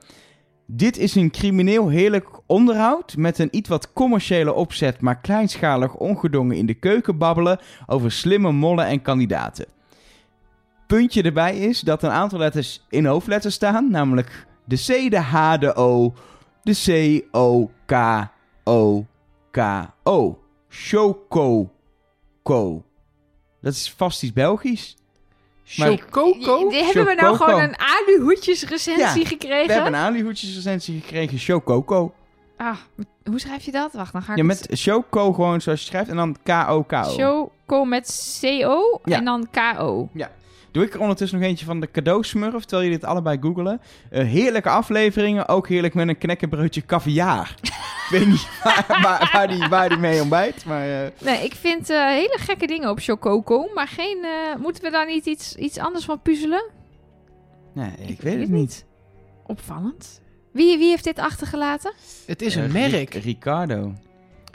Dit 0.66 0.98
is 0.98 1.14
een 1.14 1.30
crimineel 1.30 1.88
heerlijk 1.88 2.28
onderhoud 2.46 3.16
met 3.16 3.38
een 3.38 3.56
iets 3.56 3.68
wat 3.68 3.92
commerciële 3.92 4.52
opzet, 4.52 5.00
maar 5.00 5.20
kleinschalig 5.20 5.94
ongedongen 5.94 6.56
in 6.56 6.66
de 6.66 6.74
keuken 6.74 7.18
babbelen 7.18 7.58
over 7.86 8.12
slimme 8.12 8.52
mollen 8.52 8.86
en 8.86 9.02
kandidaten. 9.02 9.66
Puntje 10.86 11.22
erbij 11.22 11.58
is 11.58 11.80
dat 11.80 12.02
een 12.02 12.10
aantal 12.10 12.38
letters 12.38 12.86
in 12.90 13.06
hoofdletters 13.06 13.54
staan, 13.54 13.90
namelijk 13.90 14.46
de 14.64 14.76
C, 14.76 15.10
de 15.10 15.20
H, 15.20 15.58
de 15.58 15.74
O, 15.74 16.14
de 16.62 16.72
C, 16.72 17.24
O, 17.36 17.70
K, 17.86 17.94
O, 18.64 19.06
K-O. 19.50 20.38
Choco. 20.68 21.70
Co. 22.42 22.84
Dat 23.60 23.72
is 23.72 23.92
vast 23.92 24.22
iets 24.22 24.32
Belgisch. 24.32 24.96
Chococo? 25.68 26.68
Die- 26.68 26.84
Hebben 26.84 27.04
we 27.06 27.14
nou 27.14 27.36
gewoon 27.36 27.60
een 27.60 27.76
aluhoedjes 27.76 28.64
recensie 28.68 29.20
Ja, 29.22 29.28
gekregen? 29.28 29.66
We 29.66 29.72
hebben 29.72 29.92
een 29.94 30.00
alihoedjes 30.00 30.54
recensie 30.54 31.00
gekregen. 31.00 31.38
Chococo. 31.38 32.12
Ah, 32.56 32.76
hoe 33.24 33.40
schrijf 33.40 33.64
je 33.64 33.72
dat? 33.72 33.92
Wacht, 33.92 34.12
dan 34.12 34.22
ga 34.22 34.32
ik 34.32 34.38
Ja, 34.38 34.46
het- 34.46 34.68
met 34.68 34.80
Choco 34.80 35.32
gewoon 35.32 35.60
zoals 35.60 35.80
je 35.80 35.86
schrijft. 35.86 36.08
En 36.10 36.16
dan 36.16 36.36
K-O-K-O. 36.42 37.02
Choco 37.02 37.84
met 37.84 38.38
CO 38.40 39.00
Ja. 39.04 39.16
en 39.16 39.24
dan 39.24 39.48
KO. 39.50 40.08
Doe 40.76 40.84
ik 40.84 40.94
er 40.94 41.00
ondertussen 41.00 41.38
nog 41.38 41.48
eentje 41.48 41.64
van 41.64 41.80
de 41.80 41.90
cadeausmurf, 41.90 42.62
terwijl 42.64 42.82
jullie 42.82 42.98
dit 42.98 43.08
allebei 43.08 43.38
googelen. 43.40 43.80
Eh, 44.10 44.24
heerlijke 44.26 44.68
afleveringen, 44.68 45.48
ook 45.48 45.68
heerlijk 45.68 45.94
met 45.94 46.08
een 46.08 46.18
knekkenbroodje 46.18 46.84
caviar. 46.84 47.54
ik 47.62 48.06
weet 48.10 48.26
niet 48.26 48.48
waar, 48.64 48.84
waar, 49.02 49.30
waar, 49.32 49.48
die, 49.48 49.68
waar 49.68 49.88
die 49.88 49.98
mee 49.98 50.20
ontbijt, 50.20 50.64
maar... 50.64 51.04
eh, 51.04 51.10
Nee, 51.20 51.44
ik 51.44 51.54
vind 51.54 51.90
eh, 51.90 52.06
hele 52.06 52.36
gekke 52.40 52.66
dingen 52.66 52.90
op 52.90 52.98
Chococo, 53.00 53.68
maar 53.74 53.88
geen... 53.88 54.24
eh, 54.24 54.60
moeten 54.60 54.82
we 54.82 54.90
daar 54.90 55.06
niet 55.06 55.26
iets, 55.26 55.54
iets 55.54 55.78
anders 55.78 56.04
van 56.04 56.20
puzzelen? 56.22 56.64
nee, 57.74 57.90
ik, 58.06 58.20
weet 58.20 58.40
het 58.40 58.50
niet. 58.50 58.84
Opvallend. 59.46 60.20
Wie, 60.52 60.78
wie 60.78 60.88
heeft 60.88 61.04
dit 61.04 61.18
achtergelaten? 61.18 61.92
Het 62.26 62.42
is 62.42 62.54
een 62.54 62.72
merk. 62.72 63.14
Ri- 63.14 63.20
Ricardo. 63.20 63.92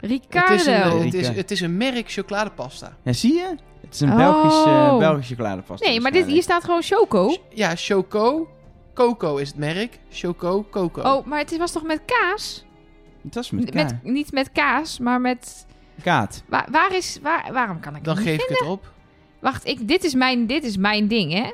Ricardo. 0.00 0.52
Het 0.52 0.60
is 0.60 0.66
een, 0.66 0.74
het, 0.82 1.02
Rica. 1.02 1.18
is, 1.18 1.28
het 1.28 1.50
is 1.50 1.60
een 1.60 1.76
merk 1.76 2.10
chocoladepasta. 2.10 2.96
Ja, 3.02 3.12
zie 3.12 3.34
je? 3.34 3.54
Het 3.92 4.00
is 4.00 4.08
een 4.08 4.12
Oh. 4.12 4.16
Belgisch, 4.16 4.64
eh 4.64 4.98
Belgische 4.98 5.34
chocoladepasta. 5.34 5.88
nee, 5.88 6.00
maar 6.00 6.12
dit, 6.12 6.26
hier 6.26 6.42
staat 6.42 6.64
gewoon 6.64 6.82
Choco. 6.82 7.36
Ja, 7.54 7.76
Choco. 7.76 8.48
Coco 8.94 9.36
is 9.36 9.48
het 9.48 9.56
merk. 9.56 9.98
Choco, 10.10 10.66
Coco. 10.70 11.02
Oh, 11.02 11.26
maar 11.26 11.38
het 11.38 11.56
was 11.56 11.72
toch 11.72 11.82
met 11.82 12.00
kaas? 12.06 12.64
Het 13.22 13.34
was 13.34 13.50
met, 13.50 13.74
Met, 13.74 13.92
K. 13.92 14.02
niet 14.02 14.32
met 14.32 14.52
kaas, 14.52 14.98
maar 14.98 15.20
met... 15.20 15.66
Kaat. 16.02 16.42
Waar, 16.48 16.68
waar 16.70 16.96
is... 16.96 17.18
Waar, 17.22 17.52
waarom 17.52 17.80
kan 17.80 17.96
ik 17.96 18.04
Dan 18.04 18.16
het 18.16 18.24
niet 18.24 18.34
geef 18.34 18.48
ik 18.48 18.58
het 18.58 18.68
op. 18.68 18.92
Wacht, 19.40 19.66
ik, 19.66 19.88
dit, 19.88 20.04
is 20.04 20.14
mijn, 20.14 20.46
dit 20.46 20.64
is 20.64 20.76
mijn 20.76 21.08
ding, 21.08 21.32
hè? 21.32 21.52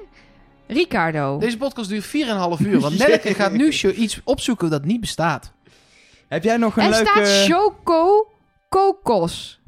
Ricardo. 0.67 1.39
Deze 1.39 1.57
podcast 1.57 1.89
duurt 1.89 2.07
4,5 2.07 2.11
uur. 2.67 2.81
Want 2.81 2.99
Nelke 3.09 3.35
gaat 3.35 3.53
nu 3.53 3.69
iets 3.73 4.21
opzoeken 4.25 4.71
dat 4.71 4.85
niet 4.85 5.01
bestaat. 5.01 5.53
Heb 6.29 6.45
jij 6.45 6.57
nog 6.57 6.77
een 6.77 6.83
er 6.83 6.91
leuke... 6.91 7.07
staat 7.07 7.45
Choco 7.45 8.27
Kokos. 8.69 9.61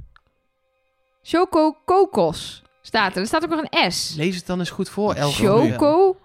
Choco 1.23 1.77
Kokos 1.85 2.60
staat 2.83 3.15
er. 3.15 3.21
Er 3.21 3.27
staat 3.27 3.45
ook 3.45 3.51
nog 3.51 3.65
een 3.71 3.93
S. 3.93 4.15
Lees 4.17 4.37
het 4.37 4.47
dan 4.47 4.59
eens 4.59 4.71
goed 4.71 4.89
voor, 4.89 5.15
Elke. 5.15 5.35
Choco 5.35 6.17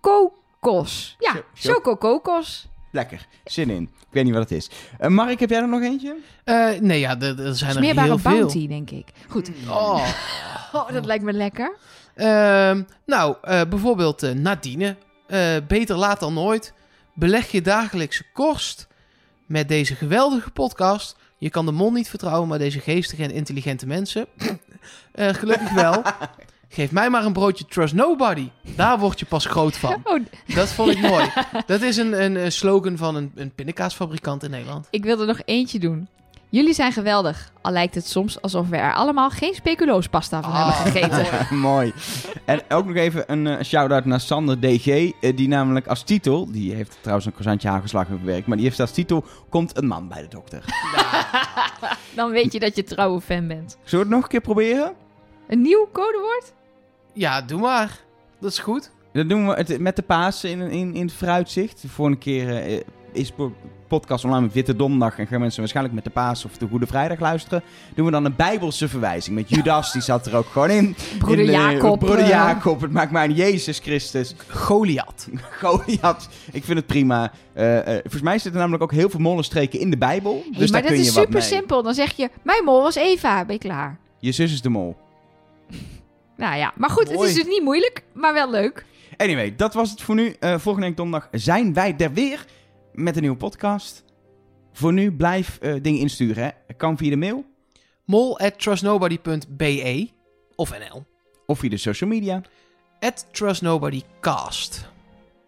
Kokos. 0.00 1.16
Ja, 1.18 1.32
Cho- 1.32 1.42
cho- 1.54 1.72
Choco 1.72 1.96
Kokos. 1.96 2.68
Lekker. 2.92 3.26
Zin 3.44 3.70
in. 3.70 3.82
Ik 3.82 4.06
weet 4.10 4.24
niet 4.24 4.32
wat 4.32 4.42
het 4.42 4.52
is. 4.58 4.70
Eh, 4.98 5.08
Mark, 5.10 5.40
heb 5.40 5.50
jij 5.50 5.60
er 5.60 5.68
nog 5.68 5.82
eentje? 5.82 6.16
Eh, 6.44 6.68
nee, 6.80 6.98
ja, 7.00 7.20
er, 7.20 7.40
er 7.40 7.54
zijn 7.56 7.70
er 7.70 7.76
Smeerbare 7.76 8.06
heel 8.06 8.18
veel. 8.18 8.30
bounty, 8.38 8.68
denk 8.68 8.90
ik. 8.90 9.08
Goed. 9.28 9.50
Oh. 9.68 10.06
Oh, 10.72 10.92
dat 10.92 11.04
lijkt 11.04 11.24
me 11.24 11.32
lekker. 11.32 11.76
Ehm, 12.14 12.82
nou, 13.06 13.36
eh, 13.42 13.60
bijvoorbeeld 13.68 14.34
Nadine. 14.34 14.96
Eh, 15.26 15.56
beter 15.68 15.96
laat 15.96 16.20
dan 16.20 16.34
nooit. 16.34 16.72
Beleg 17.14 17.50
je 17.50 17.62
dagelijkse 17.62 18.24
kost 18.32 18.86
met 19.46 19.68
deze 19.68 19.94
geweldige 19.94 20.50
podcast. 20.50 21.16
Je 21.38 21.50
kan 21.50 21.66
de 21.66 21.72
mond 21.72 21.94
niet 21.94 22.08
vertrouwen, 22.08 22.48
maar 22.48 22.58
deze 22.58 22.80
geestige 22.80 23.22
en 23.22 23.30
intelligente 23.30 23.86
mensen. 23.86 24.26
Eh, 25.12 25.28
gelukkig 25.28 25.70
wel. 25.72 26.02
Geef 26.68 26.90
mij 26.90 27.10
maar 27.10 27.24
een 27.24 27.32
broodje 27.32 27.64
Trust 27.66 27.94
Nobody. 27.94 28.48
Daar 28.76 28.98
word 28.98 29.18
je 29.18 29.26
pas 29.26 29.44
groot 29.46 29.76
van. 29.76 30.00
Oh, 30.04 30.20
Dat 30.54 30.68
vond 30.68 30.90
ik 30.90 31.00
mooi. 31.00 31.30
Dat 31.66 31.82
is 31.82 31.96
een, 31.96 32.24
een, 32.24 32.52
slogan 32.52 32.96
van 32.96 33.16
een, 33.16 33.32
een 33.34 33.54
pindakaasfabrikant 33.54 34.42
in 34.42 34.50
Nederland. 34.50 34.86
ik 34.90 35.04
wil 35.04 35.20
er 35.20 35.26
nog 35.26 35.40
eentje 35.44 35.78
doen. 35.78 36.08
Jullie 36.54 36.74
zijn 36.74 36.92
geweldig. 36.92 37.52
Al 37.62 37.72
lijkt 37.72 37.94
het 37.94 38.06
soms 38.06 38.42
alsof 38.42 38.68
we 38.68 38.76
er 38.76 38.94
allemaal 38.94 39.30
geen 39.30 39.54
speculoospasta 39.54 40.42
van 40.42 40.52
hebben 40.52 40.74
gegeten. 40.74 41.56
Mooi. 41.70 41.92
En 42.44 42.60
ook 42.68 42.86
nog 42.86 42.96
even 42.96 43.32
een 43.32 43.46
eh, 43.46 43.64
shout-out 43.64 44.04
naar 44.04 44.20
Sander 44.20 44.60
DG. 44.60 44.86
eh, 44.86 45.36
die 45.36 45.48
namelijk 45.48 45.86
als 45.86 46.02
titel... 46.02 46.50
Die 46.52 46.74
heeft 46.74 46.96
trouwens 47.00 47.26
een 47.26 47.32
croissantje 47.32 47.68
hagelslag 47.68 48.06
gewerkt. 48.06 48.46
Maar 48.46 48.56
die 48.56 48.66
heeft 48.66 48.80
als 48.80 48.90
titel... 48.90 49.24
Komt 49.48 49.76
een 49.76 49.86
man 49.86 50.08
bij 50.08 50.22
de 50.22 50.28
dokter. 50.28 50.64
Dan 52.16 52.30
weet 52.30 52.52
je 52.52 52.60
dat 52.60 52.76
je 52.76 52.84
trouwe 52.84 53.20
fan 53.20 53.48
bent. 53.48 53.70
Zullen 53.70 53.90
we 53.90 53.96
het 53.98 54.08
nog 54.08 54.22
een 54.22 54.28
keer 54.28 54.40
proberen? 54.40 54.94
Een 55.48 55.62
nieuw 55.62 55.88
codewoord? 55.92 56.52
Ja, 57.12 57.42
doe 57.42 57.60
maar. 57.60 58.00
Dat 58.40 58.50
is 58.50 58.58
goed. 58.58 58.90
Dan 59.12 59.28
doen 59.28 59.48
we 59.48 59.54
het 59.54 59.80
met 59.80 59.96
de 59.96 60.02
Pasen 60.02 60.50
in, 60.50 60.60
in, 60.60 60.94
in 60.94 61.06
het 61.06 61.14
vooruitzicht. 61.14 61.82
De 61.82 61.88
vorige 61.88 62.18
keer 62.18 62.56
eh, 62.56 62.80
is 63.12 63.30
po- 63.30 63.54
podcast 63.98 64.24
online 64.24 64.42
met 64.42 64.52
Witte 64.52 64.76
Donderdag. 64.76 65.18
En 65.18 65.26
gaan 65.26 65.40
mensen 65.40 65.58
waarschijnlijk 65.60 65.94
met 65.94 66.04
de 66.04 66.10
Paas 66.10 66.44
of 66.44 66.56
de 66.58 66.66
Goede 66.70 66.86
Vrijdag 66.86 67.20
luisteren. 67.20 67.62
Doen 67.94 68.04
we 68.04 68.10
dan 68.10 68.24
een 68.24 68.36
Bijbelse 68.36 68.88
verwijzing. 68.88 69.36
Met 69.36 69.48
Judas, 69.48 69.92
die 69.92 70.02
zat 70.02 70.26
er 70.26 70.36
ook 70.36 70.46
gewoon 70.46 70.70
in. 70.70 70.96
Broeder 71.18 71.44
In, 71.44 71.50
eh, 71.54 71.72
Jacob. 71.72 71.98
Broeder 71.98 72.24
eh, 72.24 72.28
Jacob, 72.28 72.80
het 72.80 72.92
maakt 72.92 73.10
mij 73.10 73.22
aan 73.22 73.32
Jezus 73.32 73.78
Christus. 73.78 74.34
Goliath. 74.48 75.28
Goliath, 75.62 76.28
ik 76.52 76.64
vind 76.64 76.78
het 76.78 76.86
prima. 76.86 77.32
Eh, 77.52 77.78
volgens 77.84 78.22
mij 78.22 78.38
zitten 78.38 78.60
namelijk 78.60 78.82
ook 78.82 78.92
heel 78.92 79.10
veel 79.10 79.20
mollenstreken 79.20 79.80
in 79.80 79.90
de 79.90 79.98
Bijbel. 79.98 80.32
hey, 80.32 80.58
Dus 80.58 80.70
maar 80.70 80.82
daar 80.82 80.82
dat 80.82 80.90
kun 80.90 81.00
is 81.00 81.06
je 81.06 81.12
wat 81.14 81.24
super 81.24 81.38
mee. 81.38 81.48
simpel. 81.48 81.82
Dan 81.82 81.94
zeg 81.94 82.12
je, 82.12 82.30
mijn 82.42 82.64
mol 82.64 82.82
was 82.82 82.94
Eva. 82.94 83.44
Ben 83.44 83.54
je 83.54 83.60
klaar? 83.60 83.98
Je 84.18 84.32
zus 84.32 84.52
is 84.52 84.60
de 84.62 84.68
mol. 84.68 84.96
Nou 86.36 86.56
ja, 86.56 86.72
maar 86.76 86.90
goed, 86.90 87.10
het 87.10 87.20
is 87.20 87.34
dus 87.34 87.46
niet 87.46 87.62
moeilijk, 87.62 88.02
maar 88.12 88.32
wel 88.34 88.50
leuk. 88.50 88.84
Anyway, 89.16 89.54
dat 89.56 89.74
was 89.74 89.90
het 89.90 90.02
voor 90.02 90.14
nu. 90.14 90.36
Volgende 90.40 90.86
week 90.86 90.96
donderdag 90.96 91.28
zijn 91.32 91.74
wij 91.74 91.94
er 91.98 92.12
weer 92.12 92.44
met 92.94 93.16
een 93.16 93.22
nieuwe 93.22 93.36
podcast. 93.36 94.04
Voor 94.72 94.92
nu 94.92 95.12
blijf 95.12 95.58
eh, 95.58 95.74
dingen 95.82 96.00
insturen. 96.00 96.44
Hè. 96.44 96.74
Kan 96.74 96.96
via 96.96 97.10
de 97.10 97.16
mail 97.16 97.44
Mol 98.04 98.38
at 98.38 98.58
trustnobody.be 98.58 100.08
of 100.56 100.78
nl. 100.78 101.04
of 101.46 101.58
via 101.58 101.70
de 101.70 101.76
social 101.76 102.10
media. 102.10 102.42
At 103.00 103.26
trustnobodycast. 103.30 104.88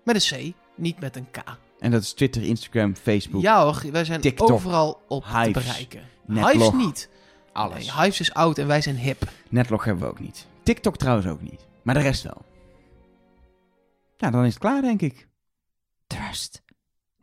Met 0.05 0.33
een 0.33 0.53
C, 0.53 0.55
niet 0.77 1.01
met 1.01 1.17
een 1.17 1.31
K. 1.31 1.43
En 1.79 1.91
dat 1.91 2.03
is 2.03 2.13
Twitter, 2.13 2.43
Instagram, 2.43 2.97
Facebook, 2.97 3.43
Ja 3.43 3.63
hoor, 3.63 3.83
wij 3.93 4.05
zijn 4.05 4.21
TikTok, 4.21 4.51
overal 4.51 5.01
op 5.09 5.25
te 5.25 5.39
Hives, 5.39 5.53
bereiken. 5.53 6.03
Netlog, 6.27 6.53
Hives 6.53 6.85
niet. 6.87 7.09
alles. 7.53 7.87
Nee, 7.87 8.03
Hives 8.05 8.21
is 8.21 8.35
oud 8.35 8.59
en 8.59 8.67
wij 8.67 8.81
zijn 8.81 8.97
hip. 8.97 9.33
Netlog 9.49 9.85
hebben 9.85 10.05
we 10.05 10.11
ook 10.11 10.21
niet. 10.21 10.47
TikTok 10.63 10.97
trouwens 10.97 11.27
ook 11.27 11.43
niet. 11.43 11.67
Maar 11.83 11.95
de 11.95 12.01
rest 12.01 12.23
wel. 12.23 12.45
Nou, 14.19 14.33
dan 14.33 14.45
is 14.45 14.51
het 14.51 14.59
klaar 14.63 14.83
denk 14.83 15.03
ik. 15.03 15.29
Trust 16.07 16.63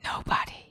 nobody. 0.03 0.62